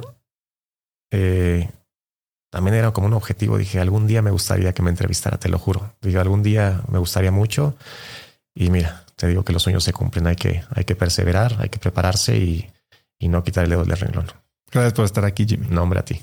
eh, 1.12 1.70
también 2.50 2.76
era 2.76 2.92
como 2.92 3.08
un 3.08 3.14
objetivo. 3.14 3.58
Dije, 3.58 3.80
algún 3.80 4.08
día 4.08 4.22
me 4.22 4.32
gustaría 4.32 4.74
que 4.74 4.82
me 4.82 4.90
entrevistara, 4.90 5.38
te 5.38 5.50
lo 5.50 5.60
juro. 5.60 5.94
Dije, 6.02 6.18
algún 6.18 6.44
día 6.44 6.82
me 6.90 6.98
gustaría 6.98 7.32
mucho. 7.32 7.76
Y 8.56 8.70
mira, 8.72 9.06
te 9.16 9.28
digo 9.28 9.44
que 9.44 9.54
los 9.54 9.64
sueños 9.64 9.84
se 9.84 9.94
cumplen. 9.94 10.28
Hay 10.28 10.36
que, 10.36 10.64
hay 10.74 10.86
que 10.86 10.96
perseverar, 10.96 11.58
hay 11.60 11.70
que 11.70 11.80
prepararse 11.80 12.38
y, 12.38 12.72
y 13.20 13.28
no 13.28 13.44
quitar 13.44 13.66
el 13.66 13.70
dedo 13.70 13.86
del 13.86 13.98
renglón. 13.98 14.28
Gracias 14.72 14.94
por 14.94 15.06
estar 15.06 15.26
aquí, 15.26 15.46
Jimmy. 15.48 15.68
Nombre 15.68 16.00
a 16.00 16.06
ti. 16.06 16.20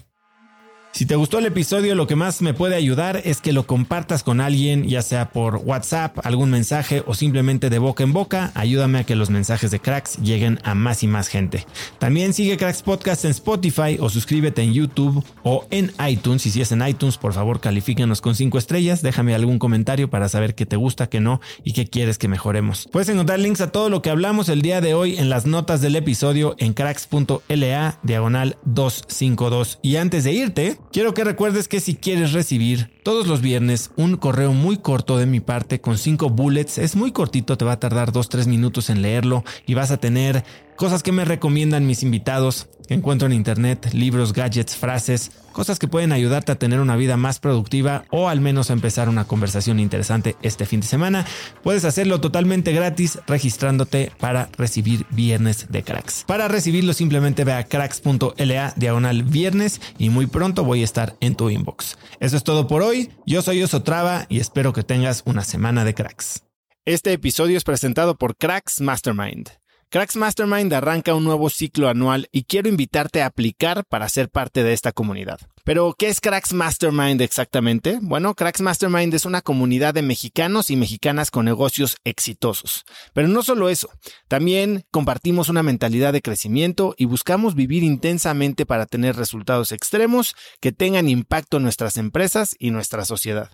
Si 0.96 1.04
te 1.04 1.14
gustó 1.14 1.40
el 1.40 1.44
episodio, 1.44 1.94
lo 1.94 2.06
que 2.06 2.16
más 2.16 2.40
me 2.40 2.54
puede 2.54 2.74
ayudar 2.74 3.20
es 3.22 3.42
que 3.42 3.52
lo 3.52 3.66
compartas 3.66 4.22
con 4.22 4.40
alguien, 4.40 4.88
ya 4.88 5.02
sea 5.02 5.28
por 5.28 5.56
WhatsApp, 5.56 6.24
algún 6.24 6.50
mensaje 6.50 7.02
o 7.06 7.12
simplemente 7.12 7.68
de 7.68 7.78
boca 7.78 8.02
en 8.02 8.14
boca. 8.14 8.50
Ayúdame 8.54 9.00
a 9.00 9.04
que 9.04 9.14
los 9.14 9.28
mensajes 9.28 9.70
de 9.70 9.78
Cracks 9.78 10.16
lleguen 10.22 10.58
a 10.64 10.74
más 10.74 11.02
y 11.02 11.06
más 11.06 11.28
gente. 11.28 11.66
También 11.98 12.32
sigue 12.32 12.56
Cracks 12.56 12.80
Podcast 12.80 13.26
en 13.26 13.32
Spotify 13.32 13.98
o 14.00 14.08
suscríbete 14.08 14.62
en 14.62 14.72
YouTube 14.72 15.22
o 15.42 15.66
en 15.70 15.92
iTunes. 16.08 16.46
Y 16.46 16.50
si 16.50 16.62
es 16.62 16.72
en 16.72 16.80
iTunes, 16.80 17.18
por 17.18 17.34
favor, 17.34 17.60
califícanos 17.60 18.22
con 18.22 18.34
5 18.34 18.56
estrellas. 18.56 19.02
Déjame 19.02 19.34
algún 19.34 19.58
comentario 19.58 20.08
para 20.08 20.30
saber 20.30 20.54
qué 20.54 20.64
te 20.64 20.76
gusta, 20.76 21.10
qué 21.10 21.20
no 21.20 21.42
y 21.62 21.74
qué 21.74 21.86
quieres 21.86 22.16
que 22.16 22.28
mejoremos. 22.28 22.88
Puedes 22.90 23.10
encontrar 23.10 23.38
links 23.38 23.60
a 23.60 23.70
todo 23.70 23.90
lo 23.90 24.00
que 24.00 24.08
hablamos 24.08 24.48
el 24.48 24.62
día 24.62 24.80
de 24.80 24.94
hoy 24.94 25.18
en 25.18 25.28
las 25.28 25.44
notas 25.44 25.82
del 25.82 25.94
episodio 25.94 26.56
en 26.56 26.72
cracks.la 26.72 27.98
diagonal 28.02 28.56
252. 28.64 29.78
Y 29.82 29.96
antes 29.96 30.24
de 30.24 30.32
irte, 30.32 30.78
Quiero 30.92 31.12
que 31.12 31.24
recuerdes 31.24 31.68
que 31.68 31.80
si 31.80 31.94
quieres 31.94 32.32
recibir 32.32 32.90
todos 33.02 33.26
los 33.26 33.42
viernes 33.42 33.90
un 33.96 34.16
correo 34.16 34.52
muy 34.52 34.78
corto 34.78 35.18
de 35.18 35.26
mi 35.26 35.40
parte 35.40 35.80
con 35.80 35.98
cinco 35.98 36.30
bullets, 36.30 36.78
es 36.78 36.96
muy 36.96 37.12
cortito, 37.12 37.58
te 37.58 37.64
va 37.64 37.72
a 37.72 37.80
tardar 37.80 38.12
2-3 38.12 38.46
minutos 38.46 38.88
en 38.88 39.02
leerlo 39.02 39.44
y 39.66 39.74
vas 39.74 39.90
a 39.90 39.98
tener 39.98 40.44
cosas 40.76 41.02
que 41.02 41.12
me 41.12 41.24
recomiendan 41.24 41.86
mis 41.86 42.02
invitados, 42.02 42.68
que 42.86 42.94
encuentro 42.94 43.26
en 43.26 43.32
internet, 43.32 43.90
libros, 43.92 44.32
gadgets, 44.32 44.76
frases, 44.76 45.32
cosas 45.52 45.78
que 45.78 45.88
pueden 45.88 46.12
ayudarte 46.12 46.52
a 46.52 46.58
tener 46.58 46.80
una 46.80 46.96
vida 46.96 47.16
más 47.16 47.40
productiva 47.40 48.04
o 48.10 48.28
al 48.28 48.40
menos 48.40 48.70
a 48.70 48.74
empezar 48.74 49.08
una 49.08 49.24
conversación 49.24 49.80
interesante 49.80 50.36
este 50.42 50.66
fin 50.66 50.80
de 50.80 50.86
semana. 50.86 51.26
Puedes 51.62 51.84
hacerlo 51.84 52.20
totalmente 52.20 52.72
gratis 52.72 53.18
registrándote 53.26 54.12
para 54.20 54.50
recibir 54.56 55.06
viernes 55.10 55.66
de 55.70 55.82
cracks. 55.82 56.24
Para 56.26 56.46
recibirlo 56.48 56.92
simplemente 56.92 57.44
ve 57.44 57.54
a 57.54 57.64
cracks.la 57.64 58.74
diagonal 58.76 59.22
viernes 59.22 59.80
y 59.98 60.10
muy 60.10 60.26
pronto 60.26 60.64
voy 60.64 60.82
a 60.82 60.84
estar 60.84 61.16
en 61.20 61.34
tu 61.34 61.50
inbox. 61.50 61.96
Eso 62.20 62.36
es 62.36 62.44
todo 62.44 62.68
por 62.68 62.82
hoy. 62.82 63.10
Yo 63.24 63.42
soy 63.42 63.62
Osotrava 63.62 64.26
y 64.28 64.40
espero 64.40 64.72
que 64.72 64.82
tengas 64.82 65.22
una 65.24 65.42
semana 65.42 65.84
de 65.84 65.94
cracks. 65.94 66.42
Este 66.84 67.12
episodio 67.12 67.56
es 67.56 67.64
presentado 67.64 68.16
por 68.16 68.36
Cracks 68.36 68.80
Mastermind. 68.80 69.50
Cracks 69.88 70.16
Mastermind 70.16 70.72
arranca 70.72 71.14
un 71.14 71.22
nuevo 71.22 71.48
ciclo 71.48 71.88
anual 71.88 72.28
y 72.32 72.42
quiero 72.42 72.68
invitarte 72.68 73.22
a 73.22 73.26
aplicar 73.26 73.84
para 73.84 74.08
ser 74.08 74.28
parte 74.28 74.64
de 74.64 74.72
esta 74.72 74.90
comunidad. 74.90 75.38
Pero, 75.66 75.96
¿qué 75.98 76.06
es 76.06 76.20
Cracks 76.20 76.52
Mastermind 76.52 77.20
exactamente? 77.20 77.98
Bueno, 78.00 78.36
Cracks 78.36 78.60
Mastermind 78.60 79.12
es 79.14 79.24
una 79.24 79.42
comunidad 79.42 79.94
de 79.94 80.02
mexicanos 80.02 80.70
y 80.70 80.76
mexicanas 80.76 81.32
con 81.32 81.44
negocios 81.44 81.96
exitosos. 82.04 82.84
Pero 83.12 83.26
no 83.26 83.42
solo 83.42 83.68
eso, 83.68 83.90
también 84.28 84.84
compartimos 84.92 85.48
una 85.48 85.64
mentalidad 85.64 86.12
de 86.12 86.22
crecimiento 86.22 86.94
y 86.96 87.06
buscamos 87.06 87.56
vivir 87.56 87.82
intensamente 87.82 88.64
para 88.64 88.86
tener 88.86 89.16
resultados 89.16 89.72
extremos 89.72 90.36
que 90.60 90.70
tengan 90.70 91.08
impacto 91.08 91.56
en 91.56 91.64
nuestras 91.64 91.96
empresas 91.96 92.54
y 92.60 92.70
nuestra 92.70 93.04
sociedad. 93.04 93.50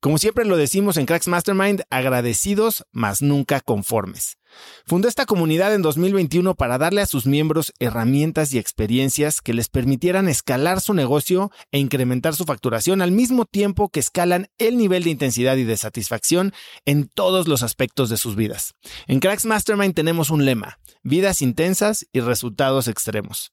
Como 0.00 0.18
siempre 0.18 0.44
lo 0.44 0.58
decimos 0.58 0.98
en 0.98 1.06
Cracks 1.06 1.28
Mastermind, 1.28 1.84
agradecidos, 1.88 2.84
mas 2.92 3.22
nunca 3.22 3.62
conformes. 3.62 4.36
Fundó 4.86 5.08
esta 5.08 5.26
comunidad 5.26 5.74
en 5.74 5.82
2021 5.82 6.54
para 6.54 6.78
darle 6.78 7.00
a 7.00 7.06
sus 7.06 7.26
miembros 7.26 7.72
herramientas 7.78 8.52
y 8.52 8.58
experiencias 8.58 9.40
que 9.40 9.54
les 9.54 9.68
permitieran 9.68 10.28
escalar 10.28 10.80
su 10.80 10.94
negocio 10.94 11.50
e 11.72 11.78
incrementar 11.78 12.34
su 12.34 12.44
facturación 12.44 13.02
al 13.02 13.12
mismo 13.12 13.44
tiempo 13.44 13.88
que 13.88 14.00
escalan 14.00 14.48
el 14.58 14.76
nivel 14.76 15.04
de 15.04 15.10
intensidad 15.10 15.56
y 15.56 15.64
de 15.64 15.76
satisfacción 15.76 16.52
en 16.84 17.08
todos 17.08 17.48
los 17.48 17.62
aspectos 17.62 18.10
de 18.10 18.16
sus 18.16 18.36
vidas. 18.36 18.74
En 19.06 19.20
Cracks 19.20 19.46
Mastermind 19.46 19.94
tenemos 19.94 20.30
un 20.30 20.44
lema, 20.44 20.78
vidas 21.02 21.42
intensas 21.42 22.06
y 22.12 22.20
resultados 22.20 22.88
extremos 22.88 23.52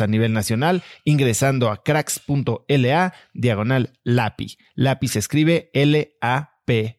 a 0.00 0.06
nivel 0.06 0.32
nacional 0.32 0.82
ingresando 1.04 1.70
a 1.70 1.82
cracks.la 1.82 3.14
diagonal 3.34 3.92
LAPI. 4.04 4.58
LAPI 4.74 5.08
se 5.08 5.18
escribe 5.18 5.70
L-A-P 5.72 6.97